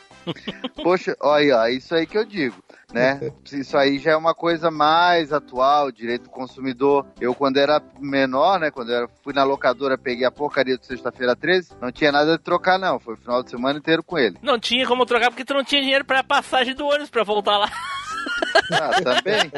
Poxa, 0.82 1.16
olha, 1.20 1.58
ó, 1.58 1.66
isso 1.66 1.94
aí 1.94 2.06
que 2.06 2.16
eu 2.16 2.24
digo, 2.24 2.56
né? 2.92 3.20
Isso 3.52 3.76
aí 3.76 3.98
já 3.98 4.12
é 4.12 4.16
uma 4.16 4.34
coisa 4.34 4.70
mais 4.70 5.32
atual, 5.32 5.90
direito 5.90 6.24
do 6.24 6.30
consumidor. 6.30 7.06
Eu, 7.20 7.34
quando 7.34 7.56
era 7.58 7.82
menor, 7.98 8.60
né? 8.60 8.70
Quando 8.70 8.92
eu 8.92 9.08
fui 9.22 9.32
na 9.32 9.42
locadora, 9.44 9.98
peguei 9.98 10.24
a 10.24 10.30
porcaria 10.30 10.76
do 10.76 10.84
sexta-feira 10.84 11.34
13, 11.34 11.72
não 11.80 11.90
tinha 11.90 12.12
nada 12.12 12.36
de 12.36 12.42
trocar, 12.42 12.78
não. 12.78 12.98
Foi 12.98 13.14
o 13.14 13.18
final 13.18 13.42
de 13.42 13.50
semana 13.50 13.78
inteiro 13.78 14.02
com 14.02 14.18
ele. 14.18 14.38
Não 14.42 14.58
tinha 14.58 14.86
como 14.86 15.04
trocar 15.06 15.30
porque 15.30 15.44
tu 15.44 15.54
não 15.54 15.64
tinha 15.64 15.82
dinheiro 15.82 16.04
pra 16.04 16.22
passagem 16.22 16.74
do 16.74 16.86
ônibus 16.86 17.10
pra 17.10 17.24
voltar 17.24 17.58
lá. 17.58 17.70
Ah, 18.72 18.90
também. 19.00 19.50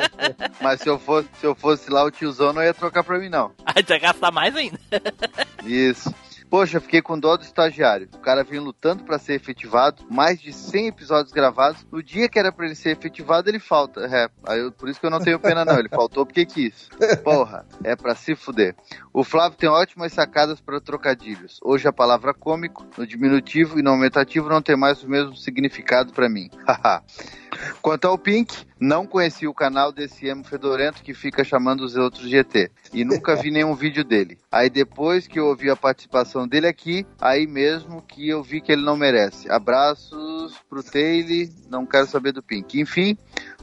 Mas 0.60 0.80
se 0.80 0.88
eu 0.88 0.98
fosse, 0.98 1.28
se 1.40 1.44
eu 1.46 1.54
fosse 1.54 1.90
lá, 1.90 2.04
o 2.04 2.10
tiozão 2.10 2.52
não 2.52 2.62
ia 2.62 2.72
trocar 2.72 3.02
pra 3.02 3.18
mim, 3.18 3.28
não. 3.28 3.52
Aí 3.64 3.82
tu 3.82 3.92
ia 3.92 3.98
gastar 3.98 4.30
mais 4.30 4.54
ainda. 4.54 4.78
Isso. 5.64 6.14
Poxa, 6.50 6.80
fiquei 6.80 7.00
com 7.00 7.16
dó 7.18 7.36
do 7.36 7.44
estagiário. 7.44 8.08
O 8.12 8.18
cara 8.18 8.42
vinha 8.42 8.60
lutando 8.60 9.04
pra 9.04 9.18
ser 9.20 9.34
efetivado, 9.34 10.02
mais 10.10 10.40
de 10.40 10.52
100 10.52 10.88
episódios 10.88 11.32
gravados. 11.32 11.86
No 11.92 12.02
dia 12.02 12.28
que 12.28 12.38
era 12.40 12.50
pra 12.50 12.66
ele 12.66 12.74
ser 12.74 12.90
efetivado, 12.90 13.48
ele 13.48 13.60
falta. 13.60 14.00
É, 14.00 14.28
eu- 14.58 14.72
por 14.72 14.88
isso 14.88 14.98
que 14.98 15.06
eu 15.06 15.10
não 15.10 15.20
tenho 15.20 15.38
pena, 15.38 15.64
não. 15.64 15.78
Ele 15.78 15.88
faltou 15.88 16.26
porque 16.26 16.44
quis. 16.44 16.88
Porra, 17.22 17.64
é 17.84 17.94
pra 17.94 18.16
se 18.16 18.34
fuder. 18.34 18.74
O 19.12 19.22
Flávio 19.22 19.56
tem 19.56 19.68
ótimas 19.68 20.12
sacadas 20.12 20.60
para 20.60 20.80
trocadilhos. 20.80 21.60
Hoje 21.62 21.86
a 21.86 21.92
palavra 21.92 22.34
cômico, 22.34 22.84
no 22.98 23.06
diminutivo 23.06 23.78
e 23.78 23.82
no 23.82 23.90
aumentativo, 23.90 24.48
não 24.48 24.60
tem 24.60 24.76
mais 24.76 25.02
o 25.04 25.08
mesmo 25.08 25.36
significado 25.36 26.12
pra 26.12 26.28
mim. 26.28 26.50
Haha. 26.66 27.02
Quanto 27.82 28.06
ao 28.06 28.18
Pink, 28.18 28.66
não 28.78 29.06
conheci 29.06 29.46
o 29.46 29.54
canal 29.54 29.92
desse 29.92 30.26
emo 30.26 30.44
fedorento 30.44 31.02
que 31.02 31.12
fica 31.12 31.44
chamando 31.44 31.82
os 31.82 31.96
outros 31.96 32.28
de 32.28 32.36
ET. 32.36 32.70
E 32.92 33.04
nunca 33.04 33.36
vi 33.36 33.50
nenhum 33.50 33.74
vídeo 33.74 34.02
dele. 34.02 34.38
Aí 34.50 34.70
depois 34.70 35.26
que 35.26 35.38
eu 35.38 35.46
ouvi 35.46 35.70
a 35.70 35.76
participação 35.76 36.48
dele 36.48 36.66
aqui, 36.66 37.06
aí 37.20 37.46
mesmo 37.46 38.02
que 38.02 38.28
eu 38.28 38.42
vi 38.42 38.60
que 38.60 38.72
ele 38.72 38.82
não 38.82 38.96
merece. 38.96 39.50
Abraços 39.50 40.54
pro 40.68 40.82
Taylor, 40.82 41.48
não 41.68 41.86
quero 41.86 42.06
saber 42.06 42.32
do 42.32 42.42
Pink. 42.42 42.80
Enfim, 42.80 43.16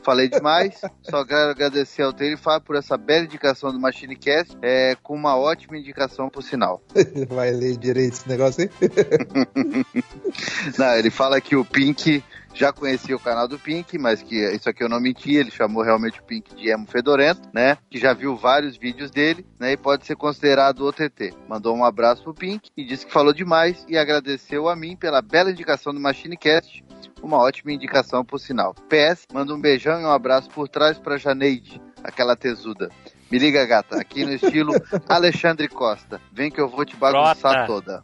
falei 0.04 0.30
demais. 0.30 0.80
Só 1.02 1.26
quero 1.26 1.50
agradecer 1.50 2.04
ao 2.04 2.14
Taylor 2.14 2.38
e 2.38 2.42
Fábio 2.42 2.66
por 2.66 2.76
essa 2.76 2.98
bela 2.98 3.26
indicação 3.26 3.72
do 3.72 3.80
MachineCast, 3.80 4.58
é, 4.62 4.96
com 5.02 5.16
uma 5.16 5.36
ótima 5.36 5.78
indicação 5.78 6.30
por 6.30 6.44
sinal. 6.44 6.82
Vai 7.30 7.52
ler 7.52 7.78
direito 7.78 8.14
esse 8.14 8.30
negócio 8.30 8.64
aí? 8.64 8.70
Não, 10.78 10.94
ele 10.96 11.10
fala 11.10 11.42
que 11.42 11.56
o 11.56 11.66
Pink 11.66 12.24
já 12.54 12.74
conhecia 12.74 13.16
o 13.16 13.20
canal 13.20 13.48
do 13.48 13.60
Pink, 13.60 13.98
mas 13.98 14.22
que 14.22 14.36
isso 14.54 14.70
aqui 14.70 14.84
eu 14.84 14.90
não 14.90 15.00
menti, 15.00 15.36
ele 15.36 15.52
chamou 15.52 15.84
realmente 15.84 16.20
o 16.20 16.24
Pink 16.24 16.56
de 16.56 16.70
emo 16.70 16.88
fedorento, 16.88 17.42
né? 17.54 17.78
Que 17.90 18.00
já 18.00 18.14
viu 18.14 18.36
vários 18.36 18.78
vídeos 18.78 19.12
dele, 19.12 19.46
né? 19.60 19.74
E 19.74 19.78
pode 19.78 20.06
ser 20.06 20.16
considerado 20.16 20.82
o 20.82 20.92
TT. 20.92 21.34
Mandou 21.48 21.76
um 21.76 21.86
abraço 21.86 22.24
pro 22.24 22.34
Pink 22.34 22.70
e 22.76 22.84
disse 22.86 23.06
que 23.06 23.14
falou 23.14 23.34
demais 23.34 23.86
e 23.88 23.98
agradeceu 23.98 24.68
a 24.68 24.76
mim 24.76 24.96
pela 24.96 25.22
bela 25.22 25.52
indicação 25.52 25.94
do 25.94 26.00
MachineCast. 26.00 26.84
Uma 27.22 27.38
ótima 27.38 27.72
indicação 27.72 28.24
por 28.24 28.40
sinal. 28.40 28.74
PS, 28.90 29.26
manda 29.34 29.54
um 29.54 29.60
beijão 29.60 30.00
e 30.02 30.06
um 30.06 30.12
abraço 30.12 30.50
por 30.50 30.68
trás 30.68 30.98
pra 30.98 31.18
Janeide, 31.18 31.82
aquela 32.04 32.36
tesuda. 32.36 32.90
Me 33.30 33.38
liga, 33.38 33.66
gata, 33.66 34.00
aqui 34.00 34.24
no 34.24 34.34
estilo 34.34 34.74
Alexandre 35.10 35.68
Costa. 35.68 36.22
Vem 36.32 36.50
que 36.50 36.62
eu 36.62 36.70
vou 36.70 36.86
te 36.86 36.96
bagunçar 36.96 37.66
Frota. 37.66 37.68
toda. 37.68 38.04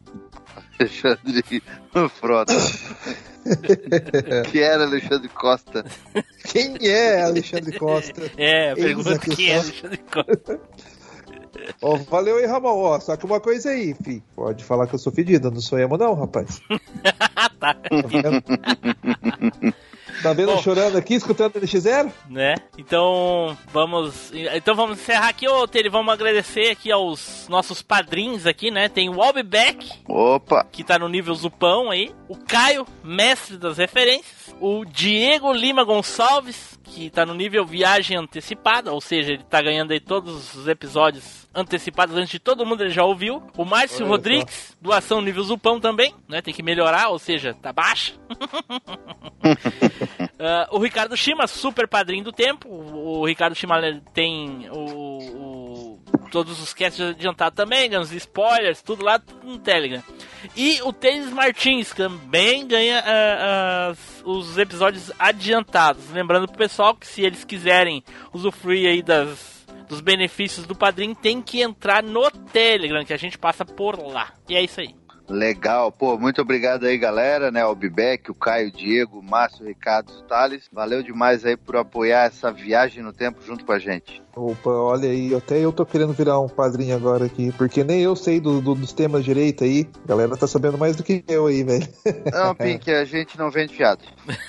Alexandre 0.78 1.64
Frota. 2.10 2.54
que 4.52 4.60
era 4.60 4.84
Alexandre 4.84 5.30
Costa. 5.30 5.86
Quem 6.46 6.78
é 6.82 7.22
Alexandre 7.22 7.78
Costa? 7.78 8.32
É, 8.38 8.74
pergunta 8.76 9.20
quem 9.20 9.50
é 9.50 9.58
Alexandre 9.58 9.98
Costa. 10.12 10.60
Ó, 11.82 11.98
valeu 11.98 12.38
aí, 12.38 12.46
Ramon. 12.46 12.70
Ó, 12.70 13.00
só 13.00 13.16
que 13.16 13.26
uma 13.26 13.40
coisa 13.40 13.70
aí, 13.70 13.94
fi. 13.94 14.24
Pode 14.36 14.64
falar 14.64 14.88
que 14.88 14.96
eu 14.96 15.00
sou 15.00 15.14
fedido, 15.14 15.52
não 15.52 15.62
sou 15.62 15.80
emo 15.80 15.98
não, 15.98 16.14
rapaz. 16.14 16.62
tá. 17.60 17.74
Tá 17.74 18.08
vendo? 18.08 18.44
Tá 20.24 20.32
vendo 20.32 20.54
Bom. 20.54 20.62
chorando 20.62 20.98
aqui, 20.98 21.16
escutando 21.16 21.60
NX0? 21.60 22.10
né? 22.30 22.56
Então 22.78 23.58
vamos, 23.74 24.32
então 24.56 24.74
vamos 24.74 24.98
encerrar 24.98 25.28
aqui, 25.28 25.48
ô 25.50 25.68
Tere, 25.68 25.90
vamos 25.90 26.14
agradecer 26.14 26.70
aqui 26.72 26.90
aos 26.92 27.46
nossos 27.50 27.82
padrinhos 27.82 28.48
aqui, 28.48 28.72
né? 28.72 28.88
Tem 28.88 29.10
o 29.10 29.22
Albeback, 29.22 29.92
Opa! 30.08 30.66
que 30.72 30.82
tá 30.84 30.98
no 30.98 31.10
nível 31.10 31.36
Zupão 31.36 31.92
aí, 31.92 32.12
o 32.30 32.38
Caio, 32.38 32.88
mestre 33.04 33.58
das 33.58 33.78
referências, 33.78 34.56
o 34.62 34.86
Diego 34.86 35.52
Lima 35.52 35.84
Gonçalves, 35.84 36.80
que 36.94 37.10
tá 37.10 37.26
no 37.26 37.34
nível 37.34 37.66
Viagem 37.66 38.16
Antecipada, 38.18 38.92
ou 38.92 39.02
seja, 39.02 39.34
ele 39.34 39.44
tá 39.44 39.62
ganhando 39.62 39.92
aí 39.92 40.00
todos 40.00 40.54
os 40.56 40.68
episódios 40.68 41.48
antecipados 41.56 42.16
antes 42.16 42.30
de 42.32 42.40
todo 42.40 42.66
mundo, 42.66 42.82
ele 42.84 42.90
já 42.92 43.04
ouviu. 43.04 43.42
O 43.58 43.66
Márcio 43.66 43.98
Olha 44.00 44.06
só. 44.06 44.12
Rodrigues, 44.12 44.78
doação 44.82 45.22
nível 45.22 45.44
Zupão 45.44 45.80
também, 45.80 46.14
né? 46.28 46.42
Tem 46.42 46.54
que 46.54 46.64
melhorar, 46.64 47.10
ou 47.10 47.20
seja, 47.20 47.54
tá 47.54 47.72
baixa. 47.74 48.14
Ah, 50.46 50.68
o 50.72 50.80
Ricardo 50.80 51.16
Shima, 51.16 51.48
super 51.48 51.88
padrinho 51.88 52.24
do 52.24 52.32
tempo. 52.34 52.68
O, 52.68 53.20
o 53.22 53.26
Ricardo 53.26 53.56
Shima 53.56 53.76
tem 54.14 54.68
o, 54.72 54.80
o- 54.80 56.00
todos 56.32 56.62
os 56.62 56.74
casts 56.74 57.00
adiantados 57.00 57.56
também, 57.56 57.90
ganha 57.90 58.02
os 58.02 58.12
spoilers, 58.12 58.82
tudo 58.82 59.06
lá 59.06 59.22
no 59.42 59.58
Telegram. 59.60 60.04
E 60.56 60.82
o 60.82 60.92
Tênis 60.92 61.30
Martins 61.30 61.92
também 61.92 62.68
ganha 62.68 63.02
ah, 63.06 63.88
as- 63.92 64.13
os 64.24 64.58
episódios 64.58 65.12
adiantados. 65.18 66.10
Lembrando 66.12 66.48
pro 66.48 66.58
pessoal 66.58 66.96
que 66.96 67.08
se 67.08 67.22
eles 67.22 67.44
quiserem 67.44 68.04
usufruir 68.34 68.90
aí 68.90 69.02
das 69.02 69.54
dos 69.88 70.02
benefícios 70.02 70.66
do 70.66 70.76
padrinho, 70.76 71.14
tem 71.14 71.42
que 71.42 71.62
entrar 71.62 72.02
no 72.02 72.32
Telegram, 72.32 73.06
que 73.06 73.14
a 73.14 73.18
gente 73.18 73.38
passa 73.38 73.64
por 73.64 74.00
lá. 74.00 74.34
E 74.50 74.56
é 74.56 74.62
isso 74.62 74.80
aí. 74.80 74.96
Legal, 75.30 75.90
pô, 75.92 76.18
muito 76.20 76.42
obrigado 76.42 76.86
aí, 76.86 76.98
galera, 76.98 77.50
né? 77.50 77.66
O 77.66 77.74
Bibec, 77.74 78.30
o 78.30 78.36
Caio, 78.36 78.68
o 78.68 78.72
Diego, 78.72 79.20
o 79.20 79.24
Márcio, 79.24 79.64
o 79.64 79.68
Ricardo, 79.68 80.12
o 80.12 80.22
Thales. 80.24 80.68
Valeu 80.72 81.02
demais 81.02 81.46
aí 81.46 81.56
por 81.56 81.78
apoiar 81.78 82.26
essa 82.26 82.52
viagem 82.52 83.02
no 83.02 83.14
tempo 83.14 83.42
junto 83.42 83.64
com 83.66 83.72
a 83.72 83.80
gente. 83.80 84.22
Opa, 84.36 84.70
olha 84.70 85.10
aí, 85.10 85.34
até 85.34 85.58
eu 85.60 85.72
tô 85.72 85.86
querendo 85.86 86.12
virar 86.12 86.40
um 86.40 86.50
padrinho 86.50 86.96
agora 86.96 87.26
aqui, 87.26 87.52
porque 87.54 87.84
nem 87.84 88.02
eu 88.02 88.16
sei 88.16 88.42
do- 88.42 88.60
do- 88.62 88.76
dos 88.76 88.92
temas 88.92 89.24
direito 89.24 89.64
aí. 89.64 89.88
A 90.04 90.08
galera 90.08 90.36
tá 90.36 90.46
sabendo 90.48 90.78
mais 90.78 90.96
do 90.96 91.04
que 91.04 91.24
eu 91.28 91.48
aí, 91.48 91.64
velho. 91.64 91.88
Não, 92.34 92.54
Pink, 92.54 92.92
a 92.92 93.06
gente 93.06 93.38
não 93.38 93.50
vende 93.50 93.74
fiado. 93.76 94.04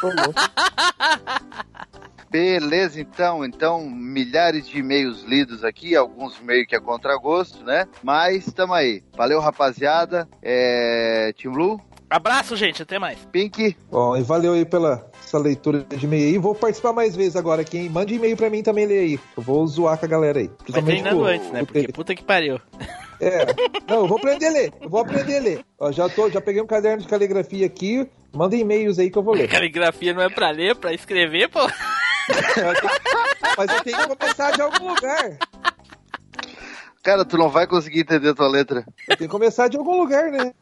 Beleza, 2.30 3.00
então. 3.00 3.44
Então, 3.44 3.88
milhares 3.88 4.68
de 4.68 4.78
e-mails 4.78 5.22
lidos 5.24 5.64
aqui, 5.64 5.96
alguns 5.96 6.38
meio 6.40 6.66
que 6.66 6.76
a 6.76 6.80
contragosto, 6.80 7.64
né? 7.64 7.86
Mas 8.02 8.46
tamo 8.52 8.74
aí. 8.74 9.02
Valeu, 9.16 9.40
rapaziada. 9.40 10.28
É... 10.42 11.32
Team 11.40 11.52
Blue, 11.54 11.80
Abraço, 12.10 12.56
gente. 12.56 12.82
Até 12.82 12.98
mais. 12.98 13.18
Pink, 13.30 13.76
Bom, 13.90 14.16
e 14.16 14.22
valeu 14.22 14.54
aí 14.54 14.64
pela 14.64 15.10
essa 15.22 15.38
leitura 15.38 15.84
de 15.84 16.06
e-mail 16.06 16.26
aí. 16.28 16.38
Vou 16.38 16.54
participar 16.54 16.92
mais 16.94 17.14
vezes 17.14 17.36
agora 17.36 17.60
aqui, 17.60 17.76
hein? 17.78 17.90
Mande 17.90 18.14
e-mail 18.14 18.34
pra 18.34 18.48
mim 18.48 18.62
também 18.62 18.86
ler 18.86 18.98
aí. 19.00 19.20
Eu 19.36 19.42
vou 19.42 19.66
zoar 19.66 19.98
com 19.98 20.06
a 20.06 20.08
galera 20.08 20.38
aí. 20.38 20.46
Vai 20.48 20.56
Principalmente 20.56 21.02
treinando 21.02 21.22
com- 21.22 21.26
antes, 21.28 21.50
né? 21.50 21.64
Porque 21.64 21.88
puta 21.92 22.14
que 22.14 22.24
pariu. 22.24 22.58
É. 23.20 23.44
Não, 23.86 23.98
eu 24.00 24.06
vou 24.06 24.16
aprender 24.16 24.46
a 24.46 24.50
ler. 24.50 24.72
Eu 24.80 24.88
vou 24.88 25.00
aprender 25.00 25.36
a 25.36 25.40
ler. 25.40 25.60
Ó, 25.78 25.92
já, 25.92 26.08
tô, 26.08 26.30
já 26.30 26.40
peguei 26.40 26.62
um 26.62 26.66
caderno 26.66 27.02
de 27.02 27.08
caligrafia 27.08 27.66
aqui. 27.66 28.08
Manda 28.32 28.56
e-mails 28.56 28.98
aí 28.98 29.10
que 29.10 29.18
eu 29.18 29.22
vou 29.22 29.34
ler. 29.34 29.48
Caligrafia 29.50 30.14
não 30.14 30.22
é 30.22 30.30
pra 30.30 30.50
ler, 30.50 30.70
é 30.70 30.74
pra 30.74 30.94
escrever, 30.94 31.48
pô. 31.48 31.60
Mas 33.56 33.70
eu 33.70 33.82
tenho 33.82 33.98
que 33.98 34.16
começar 34.16 34.50
de 34.52 34.62
algum 34.62 34.88
lugar. 34.88 35.38
cara, 37.02 37.24
tu 37.24 37.36
não 37.36 37.48
vai 37.48 37.66
conseguir 37.66 38.00
entender 38.00 38.30
a 38.30 38.34
tua 38.34 38.48
letra. 38.48 38.84
Eu 39.08 39.16
tenho 39.16 39.28
que 39.30 39.36
começar 39.36 39.68
de 39.68 39.76
algum 39.76 39.96
lugar, 39.96 40.30
né? 40.30 40.52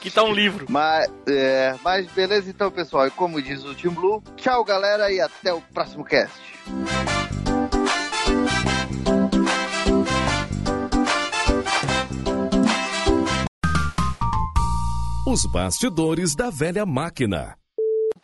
Que 0.00 0.10
tá 0.10 0.22
um 0.22 0.32
livro. 0.32 0.66
Mas, 0.68 1.10
é, 1.28 1.74
mas 1.82 2.06
beleza 2.12 2.48
então, 2.48 2.70
pessoal. 2.70 3.06
E 3.06 3.10
como 3.10 3.40
diz 3.42 3.64
o 3.64 3.74
Team 3.74 3.92
Blue, 3.92 4.22
tchau, 4.36 4.64
galera, 4.64 5.12
e 5.12 5.20
até 5.20 5.52
o 5.52 5.60
próximo 5.60 6.04
cast. 6.04 6.40
Os 15.26 15.46
bastidores 15.46 16.34
da 16.34 16.50
velha 16.50 16.84
máquina. 16.84 17.54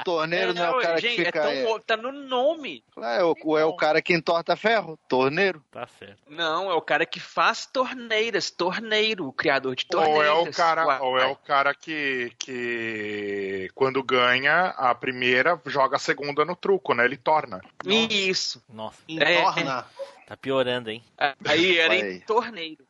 Torneiro 0.07 0.55
não, 0.55 0.65
é 0.65 0.71
o 0.71 0.81
cara 0.81 1.01
gente, 1.01 1.17
que 1.17 1.25
fica... 1.25 1.39
é 1.41 1.65
tão 1.65 1.77
É, 1.77 1.81
tá 1.81 1.97
no 1.97 2.13
nome. 2.13 2.85
é, 2.97 3.25
o, 3.25 3.59
é 3.59 3.65
o 3.65 3.75
cara 3.75 4.01
que 4.01 4.15
entorta 4.15 4.55
ferro, 4.55 4.97
torneiro. 5.09 5.61
Tá 5.69 5.85
certo. 5.99 6.23
Não, 6.29 6.71
é 6.71 6.75
o 6.75 6.81
cara 6.81 7.05
que 7.05 7.19
faz 7.19 7.67
torneiras, 7.67 8.49
torneiro, 8.49 9.27
o 9.27 9.33
criador 9.33 9.75
de 9.75 9.85
torneiras. 9.85 10.31
Ou 10.31 10.47
é 10.47 10.49
o 10.49 10.53
cara, 10.53 11.03
ou 11.03 11.19
é 11.19 11.27
o 11.27 11.35
cara 11.35 11.75
que, 11.75 12.31
que 12.39 13.69
quando 13.75 14.01
ganha 14.01 14.67
a 14.77 14.95
primeira, 14.95 15.61
joga 15.67 15.97
a 15.97 15.99
segunda 15.99 16.45
no 16.45 16.55
truco, 16.55 16.95
né? 16.95 17.05
Ele 17.05 17.17
torna. 17.17 17.61
Isso. 17.85 18.63
Nossa, 18.73 18.99
É, 19.09 19.41
Entorna. 19.41 19.85
tá 20.25 20.37
piorando, 20.37 20.89
hein? 20.89 21.03
Aí 21.45 21.79
era 21.79 21.97
Vai 21.97 22.13
em 22.13 22.21
torneiro. 22.21 22.87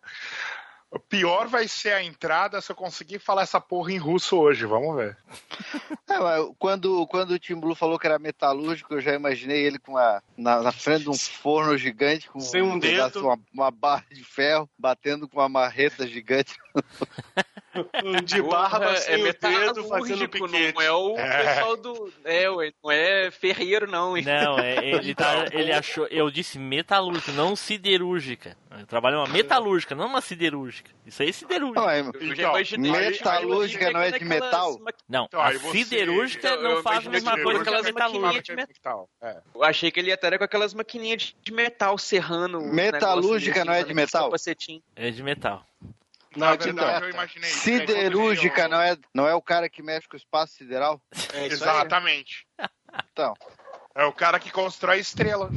O 0.91 0.99
pior 1.01 1.49
vai 1.49 1.67
ser 1.67 1.93
a 1.93 2.03
entrada 2.03 2.61
se 2.61 2.71
eu 2.71 2.77
conseguir 2.77 3.19
falar 3.19 3.43
essa 3.43 3.61
porra 3.61 3.93
em 3.93 3.99
russo 3.99 4.37
hoje, 4.39 4.65
vamos 4.67 4.97
ver. 4.97 5.17
É, 6.09 6.21
mas 6.21 6.49
quando, 6.57 7.05
quando 7.09 7.33
o 7.33 7.39
Tim 7.39 7.57
Blue 7.57 7.75
falou 7.75 7.99
que 7.99 8.07
era 8.07 8.17
metalúrgico, 8.17 8.95
eu 8.95 9.01
já 9.01 9.13
imaginei 9.13 9.65
ele 9.67 9.77
com 9.77 9.97
a, 9.97 10.23
na, 10.37 10.63
na 10.63 10.71
frente 10.71 11.03
de 11.03 11.11
um 11.11 11.15
forno 11.15 11.77
gigante, 11.77 12.31
com 12.31 12.39
Sem 12.39 12.63
um 12.63 12.79
pedaço, 12.79 13.15
dedo. 13.15 13.27
uma, 13.27 13.39
uma 13.53 13.71
barra 13.73 14.07
de 14.13 14.23
ferro, 14.23 14.71
batendo 14.79 15.29
com 15.29 15.41
uma 15.41 15.49
marreta 15.49 16.07
gigante. 16.07 16.55
Um 18.03 18.23
de 18.25 18.41
barba 18.41 18.79
Porra, 18.87 18.97
sem 18.97 19.15
o 19.17 19.19
dedo 19.19 19.25
metalúrgico, 19.27 19.89
fazendo 19.89 20.29
piquete. 20.31 20.75
Não 20.75 20.81
é 20.83 20.93
o 20.93 21.19
É. 21.19 21.55
pessoal 21.55 21.77
do. 21.77 22.13
É, 22.25 22.49
ué, 22.51 22.73
não 22.83 22.91
é 22.91 23.31
ferreiro, 23.31 23.87
não. 23.87 24.17
hein? 24.17 24.25
Não, 24.25 24.59
é, 24.59 24.77
ele, 24.83 25.15
tá, 25.15 25.45
ele 25.53 25.71
achou. 25.73 26.07
Eu 26.07 26.31
disse 26.31 26.59
metalúrgica, 26.59 27.33
não 27.33 27.55
siderúrgica. 27.55 28.57
Eu 28.79 28.87
trabalho 28.87 29.19
uma 29.19 29.27
metalúrgica, 29.29 29.95
não 29.95 30.07
uma 30.07 30.23
siderúrgica. 30.23 30.91
Isso 31.05 31.23
aí 31.23 31.29
é 31.29 31.33
siderúrgica. 31.33 31.81
Não, 31.81 31.91
é, 31.91 32.01
Então, 32.01 32.55
metalúrgica 32.55 33.91
não 33.91 34.01
é 34.01 34.11
de 34.11 34.25
metal? 34.25 34.81
Não, 35.07 35.25
Então, 35.27 35.41
a 35.41 35.53
siderúrgica 35.53 36.57
não 36.57 36.83
faz 36.83 37.07
a 37.07 37.11
mesma 37.11 37.35
que 37.37 37.43
coisa 37.43 37.63
que 37.63 37.69
a 37.69 37.73
aquelas 37.73 37.87
metalúrgica. 37.87 38.21
maquininhas 38.27 38.45
de 38.45 38.57
Metal, 38.57 39.09
é. 39.23 39.37
Eu 39.55 39.63
achei 39.63 39.91
que 39.91 40.01
ele 40.01 40.09
ia 40.09 40.15
estar 40.15 40.37
com 40.39 40.45
aquelas 40.45 40.73
maquininhas 40.73 41.35
de, 41.43 41.53
metal 41.53 41.99
serrando. 41.99 42.61
Metalúrgica 42.61 43.65
não 43.65 43.73
é 43.75 43.85
de 43.85 43.93
metal? 43.93 44.31
É 44.95 45.11
de 45.11 45.23
metal. 45.23 45.63
Não, 46.37 46.49
Na 46.49 46.57
de 46.57 46.65
verdade, 46.65 46.95
eu 46.97 47.01
meta. 47.07 47.17
imaginei. 47.17 47.51
isso. 47.51 47.61
Siderúrgica 47.61 48.65
Aí, 48.65 48.69
não 48.71 48.81
é, 48.81 48.97
não 49.15 49.27
é 49.29 49.35
o 49.35 49.43
cara 49.43 49.69
que 49.69 49.83
mexe 49.83 50.07
com 50.09 50.15
o 50.15 50.19
espaço 50.19 50.55
sideral? 50.55 51.01
É 51.33 51.39
aí. 51.41 51.47
Exatamente. 51.47 52.47
Então, 53.13 53.35
É 53.95 54.05
o 54.05 54.13
cara 54.13 54.39
que 54.39 54.51
constrói 54.51 54.99
estrela. 55.01 55.51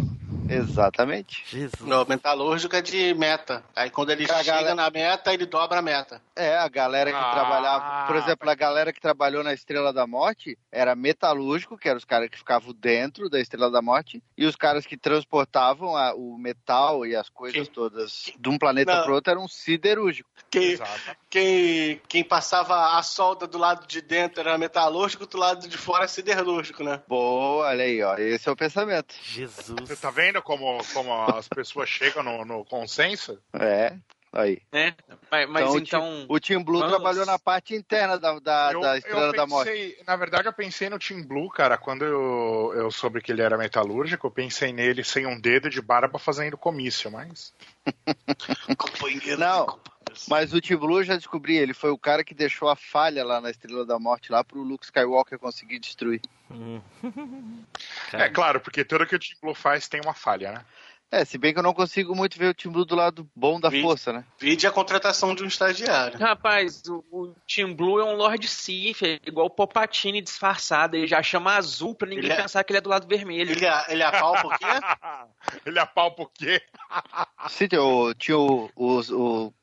Exatamente. 0.49 1.43
Jesus. 1.47 1.81
Não, 1.81 2.05
metalúrgico 2.05 2.75
é 2.75 2.81
de 2.81 3.13
meta. 3.13 3.63
Aí 3.75 3.89
quando 3.89 4.11
ele 4.11 4.25
Cara, 4.25 4.43
chega 4.43 4.57
galera- 4.57 4.75
na 4.75 4.89
meta, 4.89 5.33
ele 5.33 5.45
dobra 5.45 5.79
a 5.79 5.81
meta. 5.81 6.21
É, 6.35 6.57
a 6.57 6.67
galera 6.69 7.11
que 7.11 7.17
Ah, 7.17 7.31
trabalhava, 7.31 8.07
por 8.07 8.15
exemplo, 8.15 8.49
a 8.49 8.55
galera 8.55 8.93
que 8.93 9.01
trabalhou 9.01 9.43
na 9.43 9.53
Estrela 9.53 9.91
da 9.91 10.07
Morte 10.07 10.57
era 10.71 10.95
metalúrgico, 10.95 11.77
que 11.77 11.87
eram 11.89 11.97
os 11.97 12.05
caras 12.05 12.29
que 12.29 12.37
ficavam 12.37 12.73
dentro 12.73 13.29
da 13.29 13.39
Estrela 13.39 13.69
da 13.69 13.81
Morte, 13.81 14.23
e 14.37 14.45
os 14.45 14.55
caras 14.55 14.85
que 14.85 14.95
transportavam 14.97 15.95
a- 15.97 16.13
o 16.13 16.37
metal 16.37 17.05
e 17.05 17.15
as 17.15 17.29
coisas 17.29 17.63
Quem- 17.63 17.73
todas 17.73 18.31
de 18.39 18.49
um 18.49 18.57
planeta 18.57 19.03
pro 19.03 19.13
outro 19.15 19.31
eram 19.31 19.47
siderúrgicos. 19.47 20.31
Quem, 20.49 20.71
Exato. 20.71 20.99
quem, 21.29 22.01
quem 22.07 22.23
passava 22.23 22.97
a 22.97 23.03
solda 23.03 23.45
do 23.45 23.57
lado 23.57 23.85
de 23.85 24.01
dentro 24.01 24.39
era 24.39 24.57
metalúrgico, 24.57 25.27
do 25.27 25.37
lado 25.37 25.67
de 25.67 25.77
fora 25.77 26.05
é 26.05 26.07
siderúrgico, 26.07 26.83
né? 26.83 27.01
Boa, 27.07 27.67
olha 27.67 27.83
aí, 27.83 28.01
ó. 28.01 28.15
Esse 28.17 28.47
é 28.49 28.51
o 28.51 28.55
pensamento. 28.55 29.13
Jesus. 29.21 29.75
Você 29.81 29.95
tá 29.95 30.09
vendo 30.09 30.38
como, 30.41 30.77
como 30.93 31.13
as 31.25 31.47
pessoas 31.47 31.89
chegam 31.89 32.23
no, 32.23 32.45
no 32.45 32.65
consenso? 32.65 33.39
É, 33.53 33.95
aí. 34.33 34.61
Né? 34.71 34.95
Mas, 35.31 35.49
mas 35.49 35.75
Então, 35.75 35.77
então. 35.77 36.25
O 36.27 36.39
Team 36.39 36.63
Blue 36.63 36.79
Vamos. 36.79 36.95
trabalhou 36.95 37.25
na 37.25 37.37
parte 37.37 37.75
interna 37.75 38.17
da, 38.17 38.39
da, 38.39 38.69
eu, 38.73 38.81
da 38.81 38.97
Estrela 38.97 39.27
eu 39.27 39.33
da 39.33 39.45
Morte. 39.47 39.69
pensei, 39.69 39.97
na 40.05 40.15
verdade, 40.15 40.47
eu 40.47 40.53
pensei 40.53 40.89
no 40.89 40.99
Team 40.99 41.23
Blue, 41.23 41.49
cara. 41.49 41.77
Quando 41.77 42.03
eu, 42.05 42.73
eu 42.75 42.91
soube 42.91 43.21
que 43.21 43.31
ele 43.31 43.41
era 43.41 43.57
metalúrgico, 43.57 44.27
eu 44.27 44.31
pensei 44.31 44.73
nele 44.73 45.03
sem 45.03 45.25
um 45.25 45.39
dedo 45.39 45.69
de 45.69 45.81
barba 45.81 46.17
fazendo 46.19 46.57
comício, 46.57 47.11
mas. 47.11 47.53
Companheiro 48.77 49.39
Não, 49.39 49.65
de 49.65 49.71
companheiros. 49.71 49.98
Mas 50.27 50.53
o 50.53 50.61
Team 50.61 50.79
Blue 50.79 50.99
eu 50.99 51.03
já 51.03 51.15
descobri, 51.15 51.55
ele 51.55 51.73
foi 51.73 51.91
o 51.91 51.97
cara 51.97 52.23
que 52.23 52.33
deixou 52.33 52.69
a 52.69 52.75
falha 52.75 53.23
lá 53.23 53.39
na 53.39 53.49
Estrela 53.49 53.85
da 53.85 53.97
Morte 53.99 54.31
lá 54.31 54.43
pro 54.43 54.61
Luke 54.61 54.85
Skywalker 54.85 55.39
conseguir 55.39 55.79
destruir. 55.79 56.21
Hum. 56.51 56.81
É 58.11 58.27
claro, 58.27 58.59
porque 58.59 58.83
tudo 58.83 59.05
que 59.05 59.15
o 59.15 59.19
Team 59.19 59.37
Blue 59.41 59.53
faz 59.53 59.87
tem 59.87 60.01
uma 60.03 60.15
falha, 60.15 60.51
né? 60.51 60.65
É, 61.11 61.25
se 61.25 61.39
bem 61.39 61.51
que 61.51 61.57
eu 61.59 61.63
não 61.63 61.73
consigo 61.73 62.15
muito 62.15 62.37
ver 62.37 62.55
o 62.65 62.71
Blue 62.71 62.85
do 62.85 62.95
lado 62.95 63.27
bom 63.35 63.59
da 63.59 63.67
Vi- 63.69 63.81
força, 63.81 64.13
né? 64.13 64.23
Vide 64.37 64.67
a 64.67 64.71
contratação 64.71 65.33
de 65.33 65.43
um 65.43 65.47
estagiário. 65.47 66.19
Rapaz, 66.19 66.83
o, 66.87 67.03
o 67.11 67.35
Team 67.47 67.73
Blue 67.73 67.99
é 67.99 68.03
um 68.05 68.13
Lord 68.15 68.47
Sith, 68.47 69.01
é 69.01 69.19
igual 69.25 69.47
o 69.47 69.49
Popatini 69.49 70.21
disfarçado. 70.21 70.95
Ele 70.95 71.07
já 71.07 71.23
chama 71.23 71.55
azul 71.55 71.95
pra 71.95 72.07
ninguém 72.07 72.25
Ele 72.25 72.33
é- 72.33 72.41
pensar 72.41 72.63
que 72.63 72.71
ele 72.71 72.77
é 72.77 72.81
do 72.81 72.89
lado 72.89 73.07
vermelho. 73.07 73.51
Ele, 73.51 73.65
é- 73.65 73.85
ele 73.89 74.03
apalpa 74.03 74.47
o 74.47 74.49
quê? 74.51 74.65
ele 75.65 75.79
apalpa 75.79 76.21
o 76.23 76.27
quê? 76.27 76.61
Sim, 77.49 77.67
o, 77.79 78.13
tinha 78.13 78.37
o, 78.37 78.69
o- 78.75 78.99
o- 79.11 79.53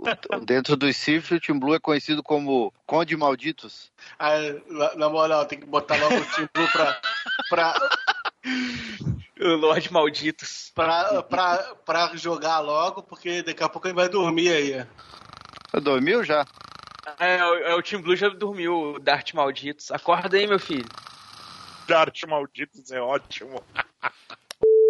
dentro 0.44 0.76
dos 0.76 0.96
Sith, 0.96 1.30
o 1.30 1.40
Team 1.40 1.60
Blue 1.60 1.74
é 1.76 1.78
conhecido 1.78 2.24
como 2.24 2.72
Conde 2.84 3.16
Malditos. 3.16 3.92
Aí, 4.18 4.60
na- 4.96 5.08
moral, 5.08 5.46
tem 5.46 5.60
que 5.60 5.66
botar 5.66 5.94
logo 5.96 6.16
o 6.16 6.24
Team 6.24 6.48
Blue 6.52 6.68
pra, 6.72 7.00
pra, 7.48 7.74
O 9.38 9.48
Lorde 9.48 9.92
Malditos. 9.92 10.72
pra, 10.74 11.22
pra, 11.22 11.58
pra 11.84 12.16
jogar 12.16 12.60
logo, 12.60 13.02
porque 13.02 13.42
daqui 13.42 13.62
a 13.62 13.68
pouco 13.68 13.86
ele 13.86 13.94
vai 13.94 14.08
dormir 14.08 14.48
aí. 14.48 14.86
Dormiu 15.82 16.24
já? 16.24 16.46
É, 17.18 17.44
o, 17.44 17.54
é, 17.58 17.74
o 17.74 17.82
Team 17.82 18.02
Blue 18.02 18.16
já 18.16 18.28
dormiu, 18.28 18.94
o 18.94 18.98
Dart 18.98 19.34
Malditos. 19.34 19.90
Acorda 19.90 20.36
aí, 20.36 20.46
meu 20.46 20.58
filho. 20.58 20.88
Dart 21.86 22.24
Malditos 22.24 22.90
é 22.90 23.00
ótimo. 23.00 23.62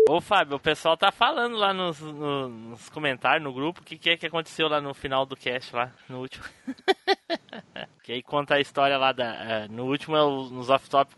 Ô 0.08 0.20
Fábio, 0.20 0.56
o 0.56 0.60
pessoal 0.60 0.96
tá 0.96 1.10
falando 1.10 1.56
lá 1.56 1.74
nos, 1.74 2.00
no- 2.00 2.48
nos 2.48 2.88
comentários, 2.88 3.42
no 3.42 3.52
grupo, 3.52 3.80
o 3.80 3.84
que, 3.84 3.98
que 3.98 4.10
é 4.10 4.16
que 4.16 4.26
aconteceu 4.26 4.68
lá 4.68 4.80
no 4.80 4.94
final 4.94 5.26
do 5.26 5.36
cast, 5.36 5.74
lá, 5.74 5.90
no 6.08 6.20
último. 6.20 6.44
que 8.04 8.12
aí 8.12 8.22
conta 8.22 8.54
a 8.54 8.60
história 8.60 8.96
lá 8.96 9.10
da. 9.10 9.24
é, 9.34 9.68
no 9.68 9.84
último, 9.84 10.16
é 10.16 10.20
nos 10.20 10.70
off-top 10.70 11.12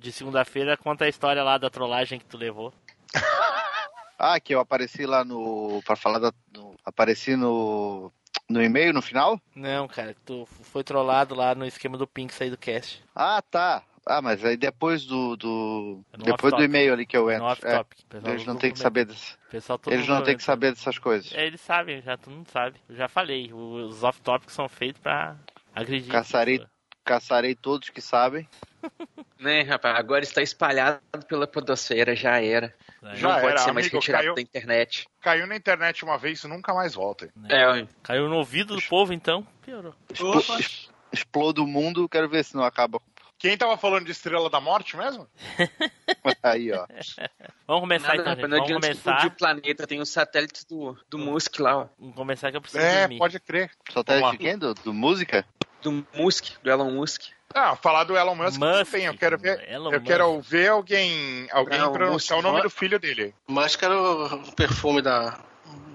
de 0.00 0.10
segunda-feira, 0.10 0.76
conta 0.76 1.04
a 1.04 1.08
história 1.08 1.42
lá 1.42 1.58
da 1.58 1.68
trollagem 1.68 2.18
que 2.18 2.24
tu 2.26 2.36
levou. 2.36 2.72
Ah, 4.20 4.40
que 4.40 4.52
eu 4.52 4.58
apareci 4.58 5.06
lá 5.06 5.24
no. 5.24 5.80
Pra 5.86 5.94
falar 5.94 6.18
da. 6.18 6.32
no- 6.52 6.74
apareci 6.84 7.36
no. 7.36 8.10
No 8.50 8.60
e-mail 8.60 8.92
no 8.92 9.00
final? 9.00 9.40
Não, 9.54 9.86
cara, 9.86 10.16
tu 10.26 10.44
foi 10.64 10.82
trollado 10.82 11.36
lá 11.36 11.54
no 11.54 11.64
esquema 11.64 11.96
do 11.96 12.04
Pink 12.04 12.34
aí 12.42 12.50
do 12.50 12.56
cast. 12.58 13.00
Ah, 13.14 13.40
tá. 13.48 13.80
Ah, 14.08 14.22
mas 14.22 14.42
aí 14.42 14.56
depois 14.56 15.04
do. 15.04 15.36
do 15.36 16.02
É 16.14 16.16
depois 16.18 16.54
do 16.54 16.62
e-mail 16.62 16.94
ali 16.94 17.04
que 17.04 17.16
eu 17.16 17.26
No 17.26 17.50
entro. 17.50 17.68
É, 17.68 17.84
eles 18.30 18.46
não 18.46 18.56
têm 18.56 18.72
que 18.72 18.78
saber 18.78 19.04
desse, 19.04 19.36
pessoal 19.50 19.78
Eles 19.86 20.08
não 20.08 20.22
têm 20.22 20.36
que 20.36 20.42
saber 20.42 20.72
dessas 20.72 20.98
coisas. 20.98 21.30
É, 21.34 21.46
eles 21.46 21.60
sabem, 21.60 22.00
já 22.00 22.16
todo 22.16 22.32
mundo 22.32 22.48
sabe. 22.48 22.80
Eu 22.88 22.96
já 22.96 23.06
falei, 23.06 23.52
os 23.52 24.02
off-topics 24.02 24.54
são 24.54 24.66
feitos 24.66 25.02
pra 25.02 25.36
agredir. 25.74 26.10
Caçarei, 26.10 26.64
caçarei 27.04 27.54
todos 27.54 27.90
que 27.90 28.00
sabem. 28.00 28.48
Né, 29.38 29.62
rapaz? 29.62 29.96
Agora 29.96 30.24
está 30.24 30.42
espalhado 30.42 31.00
pela 31.28 31.46
podosfera, 31.46 32.16
já 32.16 32.42
era. 32.42 32.74
Já 33.14 33.28
não 33.28 33.34
pode 33.36 33.46
era, 33.46 33.58
ser 33.58 33.72
mais 33.72 33.86
amigo, 33.86 33.96
retirado 33.96 34.24
caiu. 34.24 34.34
da 34.34 34.42
internet. 34.42 35.06
Caiu 35.20 35.46
na 35.46 35.54
internet 35.54 36.04
uma 36.04 36.18
vez 36.18 36.42
e 36.42 36.48
nunca 36.48 36.74
mais 36.74 36.94
volta. 36.94 37.32
É, 37.48 37.68
ué. 37.68 37.88
Caiu 38.02 38.28
no 38.28 38.34
ouvido 38.34 38.74
do 38.74 38.82
povo, 38.82 39.12
então, 39.12 39.46
piorou. 39.62 39.94
Opa. 40.20 40.58
Explodo 41.12 41.62
o 41.62 41.68
mundo, 41.68 42.08
quero 42.08 42.28
ver 42.28 42.44
se 42.44 42.56
não 42.56 42.64
acaba. 42.64 43.00
Quem 43.38 43.56
tava 43.56 43.76
falando 43.76 44.04
de 44.04 44.10
Estrela 44.12 44.50
da 44.50 44.60
Morte 44.60 44.96
mesmo? 44.96 45.28
Aí, 46.42 46.72
ó. 46.72 46.86
Vamos 47.66 47.82
começar 47.82 48.08
Nada, 48.16 48.20
então, 48.22 48.34
gente. 48.34 48.48
não 48.48 48.58
Vamos 48.66 48.72
começar. 48.80 49.26
o 49.26 49.30
planeta, 49.30 49.86
tem 49.86 50.00
os 50.00 50.08
satélites 50.08 50.64
do, 50.64 50.96
do 51.08 51.18
Musk 51.18 51.60
lá, 51.60 51.76
ó. 51.78 51.86
Vamos 51.98 52.16
começar 52.16 52.50
que 52.50 52.56
eu 52.56 52.60
preciso 52.60 52.82
É, 52.82 53.00
dormir. 53.02 53.18
pode 53.18 53.38
crer. 53.40 53.70
Satélite 53.92 54.30
de 54.32 54.38
quem? 54.38 54.58
Do, 54.58 54.74
do 54.74 54.92
música? 54.92 55.44
Do 55.80 56.04
Musk, 56.14 56.56
do 56.62 56.68
Elon 56.70 56.90
Musk. 56.90 57.22
Ah, 57.54 57.76
falar 57.76 58.04
do 58.04 58.16
Elon 58.16 58.34
Musk, 58.34 58.58
Musk, 58.60 58.92
bem. 58.92 59.04
Eu 59.06 59.16
quero 59.16 59.38
ver, 59.38 59.70
Elon 59.70 59.92
eu 59.92 60.02
quero 60.02 60.40
ver 60.40 60.68
alguém, 60.68 61.48
alguém 61.52 61.78
Não, 61.78 61.92
pronunciar 61.92 62.38
o 62.38 62.42
Musk, 62.42 62.46
nome 62.52 62.62
Musk. 62.64 62.74
do 62.74 62.78
filho 62.78 62.98
dele. 62.98 63.34
Mas 63.46 63.76
que 63.76 63.84
era 63.84 63.96
o 63.96 64.52
perfume 64.52 65.00
da, 65.00 65.38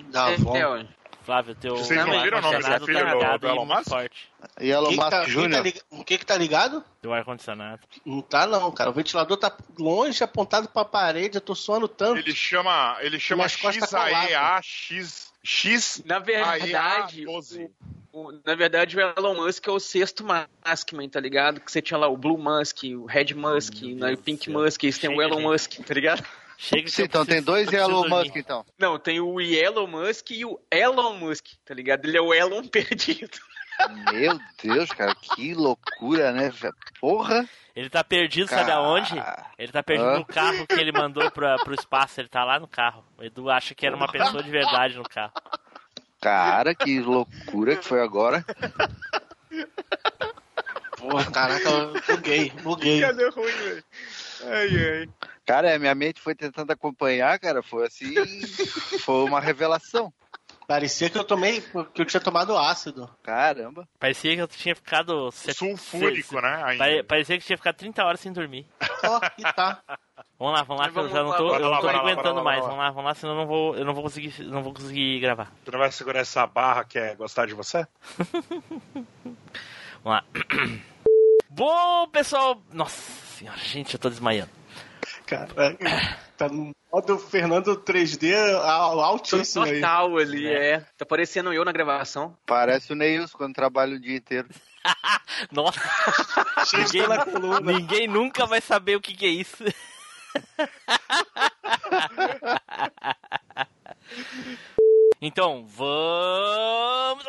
da 0.10 0.28
Avon. 0.28 0.56
É, 0.56 0.82
é. 0.82 0.88
Flávio, 1.26 1.56
teu 1.56 1.78
Vocês 1.78 2.06
não 2.06 2.22
viram 2.22 2.40
o 2.40 2.41
nome 2.41 2.58
do 2.60 2.66
ar-condicionado 2.66 2.86
filho 2.86 3.00
tá 3.20 3.32
do- 3.34 3.40
do 3.40 3.48
Elon 3.48 3.66
muito 3.66 3.78
Musk? 3.78 3.90
forte. 3.90 4.30
E 4.60 4.70
Elon 4.70 4.91
Musk 4.91 5.00
tá, 5.00 5.10
tá 5.10 5.24
Jr. 5.26 5.62
liga- 5.64 5.82
O 5.90 6.04
que 6.04 6.18
que 6.18 6.26
tá 6.26 6.38
ligado? 6.38 6.84
Teu 7.02 7.14
ar-condicionado. 7.14 7.82
Não 8.06 8.22
tá 8.22 8.45
não, 8.45 8.72
cara. 8.72 8.90
O 8.90 8.94
ventilador 8.94 9.38
tá 9.38 9.56
longe, 9.80 10.24
apontado 10.24 10.68
pra 10.68 10.84
parede. 10.84 11.38
Eu 11.38 11.41
tô 11.41 11.56
suando 11.56 11.88
tanto. 11.88 12.20
Ele 12.20 12.34
chama, 12.36 12.98
ele 13.02 13.20
chama 13.20 13.44
costas 13.44 13.90
XAEA 13.90 14.60
X 14.62 15.32
X 15.44 16.02
Na 16.06 16.20
verdade, 16.20 17.26
AEA12. 17.26 17.70
o- 18.12 18.32
na 18.45 18.56
verdade, 18.56 18.98
o 18.98 19.00
Elon 19.00 19.36
Musk 19.36 19.68
é 19.68 19.72
o 19.72 19.80
sexto 19.80 20.26
Muskman, 20.66 21.10
tá 21.10 21.20
ligado? 21.20 21.60
Que 21.60 21.72
você 21.72 21.82
tinha 21.82 21.98
lá 21.98 22.08
o 22.08 22.16
Blue 22.18 22.38
Musk, 22.38 22.84
o 22.98 23.06
Red 23.06 23.34
Musk, 23.34 23.82
Meu 23.82 23.95
né, 23.95 24.14
o 24.14 24.18
Pink 24.18 24.50
do. 24.50 24.60
Musk, 24.60 24.84
e 24.84 24.94
tem 24.94 25.10
o 25.10 25.22
Elon. 25.22 25.41
Musk, 25.41 25.80
tá 25.86 25.94
ligado? 25.94 26.24
Chega 26.64 26.88
Sim, 26.88 27.03
então 27.03 27.26
tem 27.26 27.41
dois 27.41 27.73
Elon 27.73 28.03
dormir. 28.07 28.10
Musk, 28.10 28.35
então. 28.38 28.65
Não, 28.80 28.98
tem 28.98 29.19
o 29.19 29.41
Elon 29.41 29.85
Musk 29.85 30.31
e 30.31 30.45
o 30.45 30.57
Elon 30.72 31.18
Musk, 31.18 31.45
tá 31.65 31.73
ligado? 31.73 32.06
Ele 32.06 32.18
é 32.18 32.22
o 32.22 32.34
Elon 32.34 32.64
perdido. 32.72 33.38
Meu 34.14 34.40
Deus, 34.64 34.90
cara, 34.91 35.14
que 35.14 35.53
loucura, 35.53 36.31
né? 36.31 36.53
Porra! 37.02 37.45
Ele 37.76 37.90
tá 37.90 38.02
perdido, 38.02 38.48
sabe 38.48 38.68
Cara. 38.68 38.76
aonde? 38.76 39.14
Ele 39.60 39.72
tá 39.73 39.84
perdido 39.84 40.07
Hã? 40.10 40.19
no 40.19 40.26
carro 40.26 40.65
que 40.65 40.80
ele 40.80 40.94
mandou 40.94 41.30
pra, 41.31 41.57
pro 41.57 41.73
espaço. 41.73 42.22
Ele 42.22 42.30
tá 42.30 42.45
lá 42.45 42.57
no 42.60 42.68
carro. 42.68 43.03
O 43.18 43.23
Edu 43.23 43.49
acha 43.49 43.76
que 43.76 43.85
era 43.85 43.95
uma 43.95 44.07
pessoa 44.07 44.41
de 44.41 44.49
verdade 44.49 44.95
no 44.95 45.03
carro. 45.03 45.34
Cara, 46.22 46.73
que 46.73 47.02
loucura 47.02 47.76
que 47.76 47.84
foi 47.84 47.99
agora. 48.02 48.45
Porra, 50.98 51.30
caraca, 51.31 51.68
eu 51.68 51.94
buguei, 52.07 52.49
buguei. 52.61 53.02
Cadê 53.02 53.27
ruim, 53.30 53.52
velho? 53.52 53.84
Ai, 54.45 54.70
ai. 55.02 55.10
Cara, 55.45 55.76
a 55.76 55.80
minha 55.80 55.95
mente 55.95 56.22
foi 56.22 56.36
tentando 56.36 56.72
acompanhar, 56.72 57.38
cara, 57.40 57.61
foi 57.64 57.88
assim. 57.88 58.14
foi 59.03 59.24
uma 59.24 59.40
revelação. 59.40 60.14
Parecia 60.65 61.10
que 61.10 61.18
eu 61.18 61.26
tomei, 61.26 61.61
que 61.94 62.02
eu 62.02 62.06
tinha 62.06 62.22
tomado 62.22 62.57
ácido. 62.57 63.10
Caramba. 63.22 63.88
Parecia 63.99 64.34
que 64.34 64.41
eu 64.41 64.48
tinha 64.48 64.74
ficado. 64.74 65.30
Sulfúrico, 65.32 66.40
né? 66.40 66.64
ainda. 66.64 66.84
Pare- 66.84 67.03
Parecia 67.03 67.38
que 67.38 67.45
tinha 67.45 67.57
ficado 67.57 67.76
30 67.76 68.03
horas 68.03 68.20
sem 68.22 68.32
dormir. 68.32 68.65
Ó, 69.03 69.20
e 69.38 69.44
tá. 69.53 69.82
Vamos 70.40 70.60
lá, 70.60 70.64
vamos 70.64 70.84
lá, 70.84 70.91
que 70.91 70.98
eu 70.99 71.10
já 71.10 71.24
não 71.24 71.38
tô, 71.38 71.56
eu 71.56 71.70
não 71.72 71.80
tô 71.80 71.88
aguentando 71.88 72.44
mais. 72.44 72.60
Vamos 72.61 72.78
lá, 72.78 72.90
vamos 72.90 73.06
lá, 73.06 73.14
senão 73.15 73.34
eu 73.34 73.40
não 73.40 73.48
vou, 73.48 73.76
eu 73.78 73.86
não 73.86 73.94
vou 73.94 74.03
conseguir, 74.03 74.44
não 74.44 74.61
vou 74.61 74.74
conseguir 74.74 75.20
gravar. 75.22 75.52
Tu 75.64 75.72
não 75.72 75.80
vai 75.80 75.90
segurar 75.91 76.20
essa 76.20 76.45
barra 76.45 76.84
que 76.84 76.99
é 76.99 77.15
gostar 77.15 77.45
de 77.45 77.53
você? 77.53 77.88
Vamos 80.03 80.06
lá. 80.06 80.24
Bom, 81.49 82.07
pessoal. 82.10 82.61
Nossa 82.74 82.99
senhora, 83.44 83.57
gente, 83.60 83.94
eu 83.94 83.99
tô 83.99 84.10
desmaiando. 84.10 84.49
Cara, 85.26 85.49
tá 86.38 86.48
no 86.48 86.72
modo 86.91 87.18
Fernando 87.20 87.76
3D 87.76 88.34
al- 88.61 88.99
altíssimo 89.02 89.65
aí. 89.65 89.76
Total 89.82 90.18
ali, 90.18 90.48
é. 90.48 90.80
Tá 90.98 91.06
parecendo 91.06 91.52
eu 91.52 91.65
na 91.65 91.72
gravação. 91.72 92.38
Parece 92.45 92.91
o 92.94 92.95
Neilson 92.95 93.38
quando 93.38 93.53
trabalha 93.53 93.95
o 93.95 93.99
dia 93.99 94.15
inteiro. 94.18 94.48
Nossa, 95.52 95.80
ninguém, 96.78 97.03
ninguém 97.64 98.07
nunca 98.07 98.45
vai 98.45 98.61
saber 98.61 98.95
o 98.95 99.02
que, 99.02 99.14
que 99.14 99.26
é 99.26 99.30
isso. 99.30 99.64
Então, 105.26 105.65
vamos. 105.68 107.24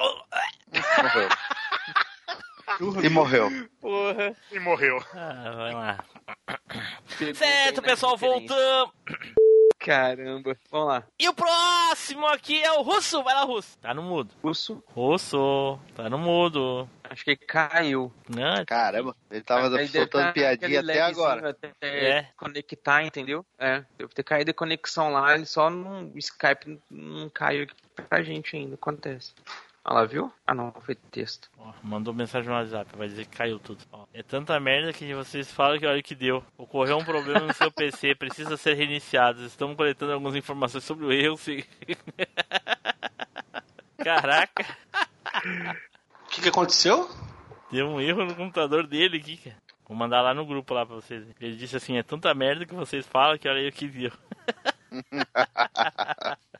E 3.02 3.08
morreu. 3.08 3.50
Porra. 3.80 4.34
E 4.50 4.58
morreu. 4.58 5.02
Ah, 5.14 5.52
vai 5.56 5.74
lá. 5.74 6.04
Pegou 7.18 7.34
Certo, 7.34 7.82
pessoal, 7.82 8.16
voltamos. 8.16 8.92
Caramba. 9.78 10.56
Vamos 10.70 10.88
lá. 10.88 11.04
E 11.18 11.28
o 11.28 11.34
próximo 11.34 12.26
aqui 12.26 12.62
é 12.62 12.72
o 12.72 12.80
Russo. 12.80 13.22
Vai 13.22 13.34
lá, 13.34 13.42
Russo. 13.44 13.76
Tá 13.78 13.92
no 13.92 14.02
mudo. 14.02 14.34
Urso. 14.42 14.82
Russo, 14.94 15.78
tá 15.94 16.08
no 16.08 16.16
mudo. 16.16 16.88
Acho 17.10 17.22
que 17.22 17.36
caiu. 17.36 18.10
Né? 18.26 18.64
Caramba, 18.66 19.14
ele 19.30 19.42
tava 19.42 19.68
deve 19.68 19.88
soltando 19.88 20.24
tá 20.24 20.32
piadinha 20.32 20.80
até 20.80 21.02
agora. 21.02 21.50
Até 21.50 21.72
É. 21.82 22.28
conectar, 22.34 23.02
entendeu? 23.02 23.44
É, 23.58 23.84
deve 23.98 24.14
ter 24.14 24.22
caído 24.22 24.50
a 24.52 24.54
conexão 24.54 25.12
lá, 25.12 25.34
ele 25.34 25.44
só 25.44 25.68
não. 25.68 26.06
O 26.06 26.18
Skype 26.18 26.80
não 26.90 27.28
caiu 27.28 27.64
aqui 27.64 27.74
pra 28.08 28.22
gente 28.22 28.56
ainda. 28.56 28.76
Acontece. 28.76 29.34
Olha 29.86 30.00
lá, 30.00 30.04
viu? 30.06 30.32
Ah 30.46 30.54
não, 30.54 30.72
foi 30.80 30.94
texto. 30.94 31.50
Ó, 31.58 31.70
mandou 31.82 32.14
mensagem 32.14 32.48
no 32.48 32.56
WhatsApp, 32.56 32.90
vai 32.96 33.06
dizer 33.06 33.26
que 33.26 33.36
caiu 33.36 33.58
tudo. 33.58 33.84
Ó, 33.92 34.06
é 34.14 34.22
tanta 34.22 34.58
merda 34.58 34.94
que 34.94 35.12
vocês 35.14 35.50
falam 35.50 35.78
que 35.78 35.86
olha 35.86 36.00
o 36.00 36.02
que 36.02 36.14
deu. 36.14 36.42
Ocorreu 36.56 36.96
um 36.96 37.04
problema 37.04 37.40
no 37.40 37.52
seu 37.52 37.70
PC, 37.70 38.14
precisa 38.16 38.56
ser 38.56 38.74
reiniciado. 38.74 39.44
Estamos 39.44 39.76
coletando 39.76 40.12
algumas 40.12 40.34
informações 40.34 40.84
sobre 40.84 41.04
o 41.04 41.12
erro. 41.12 41.36
se- 41.36 41.66
Caraca, 44.02 44.64
O 46.24 46.28
que, 46.30 46.40
que 46.42 46.48
aconteceu? 46.48 47.08
deu 47.70 47.86
um 47.88 48.00
erro 48.00 48.24
no 48.24 48.34
computador 48.34 48.86
dele 48.86 49.18
aqui, 49.18 49.36
cara. 49.36 49.56
Vou 49.86 49.96
mandar 49.96 50.22
lá 50.22 50.32
no 50.32 50.46
grupo 50.46 50.72
lá 50.72 50.86
pra 50.86 50.94
vocês. 50.96 51.26
Ele 51.40 51.56
disse 51.56 51.76
assim, 51.76 51.98
é 51.98 52.02
tanta 52.02 52.32
merda 52.34 52.64
que 52.64 52.74
vocês 52.74 53.06
falam 53.06 53.36
que 53.36 53.46
olha 53.48 53.60
aí 53.60 53.68
o 53.68 53.72
que 53.72 53.86
deu. 53.86 54.12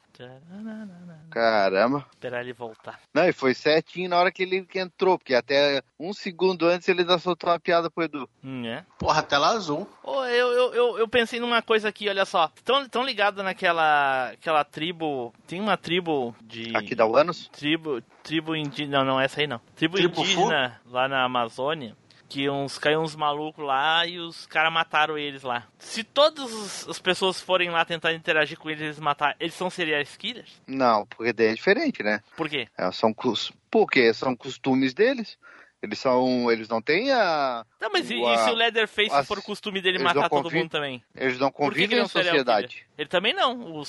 Caramba. 1.31 2.07
Esperar 2.13 2.41
ele 2.43 2.53
voltar. 2.53 3.01
Não, 3.13 3.27
e 3.29 3.33
foi 3.33 3.55
certinho 3.55 4.09
na 4.09 4.19
hora 4.19 4.31
que 4.31 4.43
ele 4.43 4.67
entrou, 4.75 5.19
porque 5.19 5.35
até 5.35 5.83
um 5.99 6.13
segundo 6.13 6.67
antes 6.67 6.89
ele 6.89 7.01
ainda 7.01 7.19
soltou 7.19 7.51
uma 7.51 7.59
piada 7.59 7.91
pro 7.91 8.05
Edu. 8.05 8.29
Hum, 8.43 8.65
é. 8.67 8.85
Porra, 8.99 9.23
tela 9.23 9.49
azul. 9.49 9.89
Ô, 10.03 10.25
eu, 10.25 10.53
eu, 10.53 10.75
eu, 10.75 10.99
eu 10.99 11.09
pensei 11.09 11.41
numa 11.41 11.63
coisa 11.63 11.89
aqui, 11.89 12.09
olha 12.09 12.25
só. 12.25 12.51
Tão, 12.65 12.89
tão 12.89 13.05
ligado 13.05 13.43
naquela 13.43 14.31
aquela 14.31 14.65
tribo. 14.65 15.33
Tem 15.47 15.61
uma 15.61 15.77
tribo 15.77 16.35
de. 16.43 16.77
Aqui 16.77 16.95
da 16.95 17.07
Uanos? 17.07 17.49
Tribo, 17.49 18.01
tribo 18.23 18.55
indígena. 18.55 18.99
Não, 18.99 19.05
não, 19.05 19.21
essa 19.21 19.41
aí 19.41 19.47
não. 19.47 19.61
Tribo, 19.75 19.97
Tribo 19.97 20.21
indígena 20.21 20.81
lá 20.87 21.09
na 21.09 21.25
Amazônia. 21.25 21.97
Que 22.29 22.49
uns 22.49 22.79
caiu 22.79 23.01
uns 23.01 23.15
malucos 23.15 23.65
lá 23.65 24.07
e 24.07 24.19
os 24.19 24.47
caras 24.47 24.73
mataram 24.73 25.17
eles 25.17 25.43
lá. 25.43 25.67
Se 25.79 26.03
todas 26.03 26.89
as 26.89 26.99
pessoas 26.99 27.41
forem 27.41 27.71
lá 27.71 27.85
tentar 27.85 28.13
interagir 28.13 28.59
com 28.59 28.69
eles 28.69 28.81
e 28.81 28.85
eles 28.85 28.99
matar, 28.99 29.37
eles 29.39 29.55
são 29.55 29.71
serial 29.71 30.03
killers? 30.19 30.61
Não, 30.67 31.07
porque 31.07 31.33
daí 31.33 31.49
é 31.49 31.55
diferente, 31.55 32.03
né? 32.03 32.21
Por 32.37 32.49
quê? 32.49 32.67
É, 32.77 32.91
são 32.91 33.13
cus... 33.13 33.53
Porque 33.71 34.13
são 34.15 34.37
costumes 34.37 34.95
deles. 34.95 35.37
Eles 35.85 35.99
são. 35.99 36.51
Eles 36.51 36.67
não 36.69 36.81
têm 36.81 37.13
a. 37.13 37.65
Não, 37.81 37.91
mas 37.93 38.11
e, 38.11 38.15
o- 38.15 38.33
e 38.33 38.39
se 38.39 38.49
a- 38.49 38.53
o 38.53 38.55
Leatherface 38.55 39.13
as- 39.15 39.27
for 39.29 39.39
o 39.39 39.43
costume 39.43 39.81
dele 39.83 39.99
matar 39.99 40.23
não 40.23 40.29
todo 40.29 40.51
mundo 40.51 40.71
também? 40.71 41.03
Eles 41.15 41.39
não 41.39 41.51
Por 41.51 41.73
que 41.75 41.81
que 41.87 41.89
convivem 41.89 41.97
ele 41.99 42.07
em 42.07 42.09
sociedade. 42.09 42.87
Ele 42.97 43.09
também 43.09 43.35
não. 43.35 43.61
O, 43.61 43.83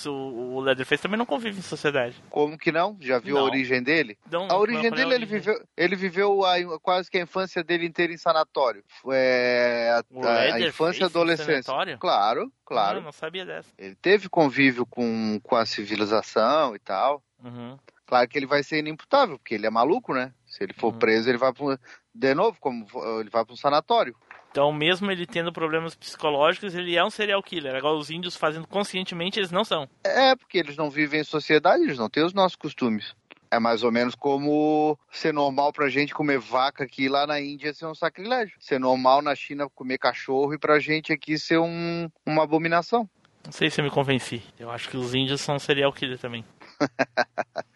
o 0.56 0.60
Leatherface 0.60 1.02
também 1.02 1.18
não 1.18 1.26
convive 1.26 1.58
em 1.60 1.62
sociedade. 1.62 2.16
Como 2.30 2.58
que 2.58 2.72
não? 2.72 2.98
Já 3.00 3.18
viu 3.20 3.38
a 3.38 3.40
Não. 3.40 3.46
origem 3.48 3.82
dele? 3.82 4.18
Então, 4.28 4.48
A 4.50 4.58
origem 4.58 4.86
é 4.86 4.88
a 4.88 4.92
dele, 4.92 5.02
ele 5.14 5.26
origem? 5.26 5.40
viveu, 5.40 5.64
ele 5.78 5.96
viveu 5.96 6.46
a- 6.46 6.80
quase 6.82 7.10
que 7.10 7.18
a 7.18 7.22
infância 7.22 7.64
dele 7.64 7.86
inteira 7.86 8.12
em 8.12 8.18
sanatório. 8.18 8.84
É, 9.12 9.90
a, 9.92 10.28
a- 10.28 10.54
a 10.56 10.60
infância 10.62 11.04
e 11.04 11.06
adolescência. 11.06 11.64
sanatório? 11.64 11.98
Claro, 11.98 12.52
Ah, 12.52 12.62
claro. 12.66 13.02
não 13.02 13.12
sabia 13.12 13.46
dessa. 13.46 13.70
Ele 13.78 13.96
teve 13.96 14.28
convívio 14.28 14.86
com, 14.86 15.40
com 15.42 15.56
a 15.56 15.66
civilização 15.66 16.76
e 16.76 16.80
tal. 16.80 17.24
Uhum. 17.44 17.78
Claro 18.08 18.28
que 18.28 18.38
ele 18.38 18.46
vai 18.46 18.62
ser 18.64 18.80
inimputável, 18.80 19.38
porque 19.40 19.56
ele 19.56 19.66
é 19.66 19.70
maluco, 19.70 20.14
né? 20.14 20.32
Se 20.56 20.64
ele 20.64 20.74
for 20.74 20.94
Uhum. 20.94 21.00
preso, 21.00 21.28
ele 21.28 21.38
vai 21.38 21.52
pro, 21.52 21.78
de 22.14 22.34
novo, 22.34 22.58
como 22.62 22.86
ele 23.20 23.30
vai 23.30 23.44
para 23.44 23.54
um 23.54 23.58
sanatório. 23.58 24.16
Então, 24.50 24.72
mesmo 24.72 25.12
ele 25.12 25.26
tendo 25.26 25.52
problemas 25.52 25.96
psicológicos, 25.96 26.74
ele 26.74 26.96
é 26.96 27.04
um 27.04 27.10
serial 27.10 27.44
killer. 27.44 27.76
Agora, 27.76 27.98
os 27.98 28.10
índios 28.10 28.38
fazendo 28.38 28.66
conscientemente, 28.66 29.38
eles 29.38 29.52
não 29.52 29.66
são. 29.66 29.86
É, 30.02 30.34
porque 30.34 30.58
eles 30.58 30.78
não 30.78 30.90
vivem 30.90 31.20
em 31.20 31.24
sociedade, 31.26 31.84
eles 31.84 31.98
não 31.98 32.10
têm 32.10 32.24
os 32.24 32.34
nossos 32.34 32.56
costumes. 32.56 33.14
É 33.52 33.60
mais 33.60 33.84
ou 33.84 33.92
menos 33.92 34.16
como 34.16 34.98
ser 35.12 35.34
normal 35.34 35.74
pra 35.74 35.90
gente 35.90 36.14
comer 36.14 36.40
vaca 36.40 36.86
aqui 36.86 37.10
lá 37.10 37.28
na 37.28 37.38
Índia 37.42 37.74
ser 37.74 37.86
um 37.86 37.94
sacrilégio. 37.94 38.56
Ser 38.62 38.80
normal 38.80 39.22
na 39.22 39.36
China 39.36 39.68
comer 39.76 39.98
cachorro 39.98 40.54
e 40.54 40.58
pra 40.58 40.80
gente 40.80 41.12
aqui 41.12 41.38
ser 41.38 41.58
um, 41.60 42.10
uma 42.26 42.44
abominação. 42.44 43.10
Não 43.44 43.52
sei 43.52 43.70
se 43.70 43.80
eu 43.82 43.84
me 43.86 43.92
convenci. 43.92 44.42
Eu 44.58 44.72
acho 44.72 44.90
que 44.90 44.96
os 44.98 45.14
índios 45.14 45.42
são 45.42 45.60
serial 45.60 45.92
killer 45.92 46.18
também. 46.18 46.46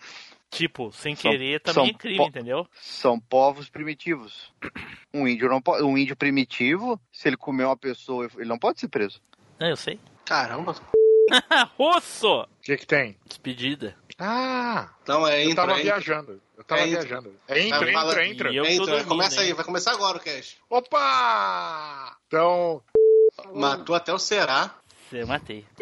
tipo, 0.49 0.91
sem 0.91 1.15
São- 1.15 1.31
querer 1.31 1.59
também 1.61 1.85
são 1.85 1.85
é 1.85 1.93
crime, 1.93 2.25
entendeu? 2.25 2.67
São 2.81 3.19
povos 3.19 3.69
primitivos. 3.69 4.51
Um 5.13 5.27
índio 5.27 5.49
não 5.49 5.59
pode, 5.59 5.81
um 5.83 5.97
índio 5.97 6.15
primitivo, 6.15 6.99
se 7.11 7.27
ele 7.27 7.35
comer 7.35 7.63
uma 7.65 7.75
pessoa, 7.75 8.29
ele 8.37 8.45
não 8.45 8.59
pode 8.59 8.79
ser 8.79 8.87
preso. 8.89 9.19
Não, 9.59 9.67
eu 9.67 9.75
sei. 9.75 9.99
Caramba. 10.23 10.75
Russo! 11.77 12.41
O 12.41 12.47
que 12.61 12.77
que 12.77 12.85
tem? 12.85 13.17
Despedida. 13.27 13.95
Ah, 14.19 14.89
Então 15.01 15.27
é 15.27 15.45
eu 15.45 15.55
tava 15.55 15.71
entra. 15.73 15.83
viajando. 15.83 16.41
Eu 16.57 16.63
tava 16.63 16.81
É, 16.81 16.87
entra. 16.89 17.01
viajando. 17.01 17.35
Entra, 17.49 17.79
Tá, 17.87 17.91
fala- 17.93 18.11
entra, 18.11 18.27
entra. 18.27 18.51
E 18.51 18.55
eu 18.57 18.63
tô 18.65 18.69
Entra, 18.69 18.85
dormindo, 18.85 19.07
começa 19.07 19.41
aí, 19.41 19.53
vai 19.53 19.65
começar 19.65 19.91
agora 19.93 20.17
o 20.17 20.19
cast. 20.21 20.59
Opa! 20.69 22.17
Então, 22.27 22.83
Matou 23.55 23.95
até 23.95 24.13
o 24.13 24.19
Será. 24.19 24.75
Eu 25.11 25.25
matei. 25.25 25.65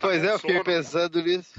Pois 0.00 0.22
é, 0.24 0.32
eu 0.34 0.38
fiquei 0.38 0.62
pensando 0.62 1.22
nisso. 1.22 1.52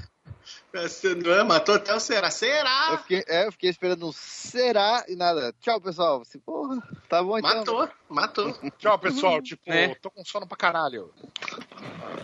Você 0.82 1.14
não 1.14 1.32
é? 1.32 1.44
Matou 1.44 1.76
até 1.76 1.94
o 1.94 2.00
Será. 2.00 2.26
Eu 2.26 2.30
Será? 2.32 2.98
fiquei, 2.98 3.24
é, 3.28 3.46
eu 3.46 3.52
fiquei 3.52 3.70
esperando 3.70 4.06
um 4.08 4.12
será 4.12 5.04
e 5.08 5.14
nada. 5.14 5.54
Tchau, 5.60 5.80
pessoal. 5.80 6.20
Assim, 6.22 6.38
porra, 6.40 6.82
tá 7.08 7.22
bom 7.22 7.38
então. 7.38 7.54
Matou, 7.58 7.88
matou. 8.08 8.52
Tchau, 8.78 8.98
pessoal. 8.98 9.40
Tipo, 9.40 9.62
É. 9.72 9.94
tô 9.94 10.10
com 10.10 10.24
sono 10.24 10.46
pra 10.46 10.56
caralho. 10.56 11.12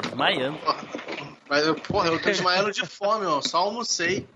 Desmaiando. 0.02 0.58
Mas, 1.48 1.66
eu, 1.66 1.74
porra, 1.74 2.08
eu 2.08 2.18
tô 2.20 2.28
desmaiando 2.28 2.72
de 2.72 2.84
fome, 2.86 3.24
ó. 3.26 3.40
Só 3.40 3.58
almocei. 3.58 4.26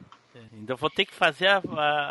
Ainda 0.53 0.75
vou 0.77 0.91
ter 0.91 1.05
que 1.05 1.15
fazer 1.15 1.47
a- 1.49 1.63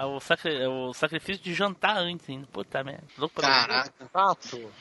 a- 0.02 0.06
o, 0.08 0.20
sacri- 0.20 0.66
o 0.68 0.94
sacrifício 0.94 1.42
de 1.44 1.54
jantar 1.54 1.98
antes 1.98 2.30
ainda. 2.30 2.48
Puta 2.48 2.84
merda. 2.84 3.04
Louco 3.18 3.36
pra 3.36 3.48
Caraca. 3.48 4.06
Tato. 4.12 4.72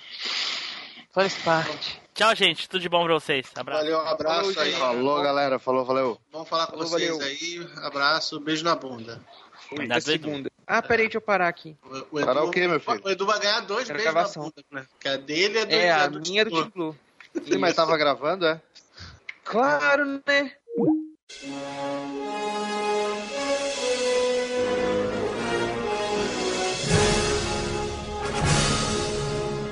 Faz 1.13 1.35
parte. 1.43 2.01
Tchau, 2.15 2.35
gente. 2.35 2.69
Tudo 2.69 2.81
de 2.81 2.89
bom 2.89 3.05
pra 3.05 3.15
vocês. 3.15 3.47
Abraço. 3.55 3.81
Valeu, 3.85 3.99
um 3.99 4.07
abraço 4.09 4.61
aí. 4.61 4.73
Falou, 4.73 5.23
galera. 5.23 5.59
Falou, 5.59 5.85
valeu. 5.85 6.19
Vamos 6.33 6.49
falar 6.49 6.67
com 6.67 6.73
Falou, 6.73 6.87
vocês 6.87 7.11
valeu. 7.11 7.27
aí. 7.27 7.69
Abraço, 7.85 8.41
beijo 8.41 8.65
na 8.65 8.75
bunda. 8.75 9.21
Do 9.71 9.83
Edu. 9.83 10.01
segunda. 10.01 10.51
Ah, 10.67 10.83
peraí, 10.83 11.07
deixa 11.07 11.19
eu 11.19 11.23
parar 11.23 11.49
aqui. 11.49 11.77
O, 11.85 12.19
o 12.21 12.25
Parar 12.25 12.45
o 12.45 12.51
quê, 12.51 12.67
meu 12.67 12.79
filho? 12.81 13.01
O 13.05 13.11
Edu 13.11 13.27
vai 13.27 13.41
ganhar 13.41 13.61
dois 13.61 13.89
Era 13.89 13.99
beijos 13.99 14.13
gravação. 14.13 14.43
na 14.45 14.51
bunda, 14.51 14.65
né? 14.71 14.87
Que 15.01 15.09
a 15.09 15.17
dele 15.17 15.59
é 15.59 15.67
do, 15.67 15.75
É, 15.75 15.91
a 15.91 16.07
do 16.07 16.21
minha 16.21 16.45
do 16.45 16.51
Tito. 16.51 16.63
Team 16.63 16.71
Blue. 16.75 16.97
Sim, 17.47 17.59
mas 17.59 17.75
tava 17.75 17.97
gravando, 17.97 18.47
é? 18.47 18.61
Claro, 19.45 20.23
né? 20.27 20.53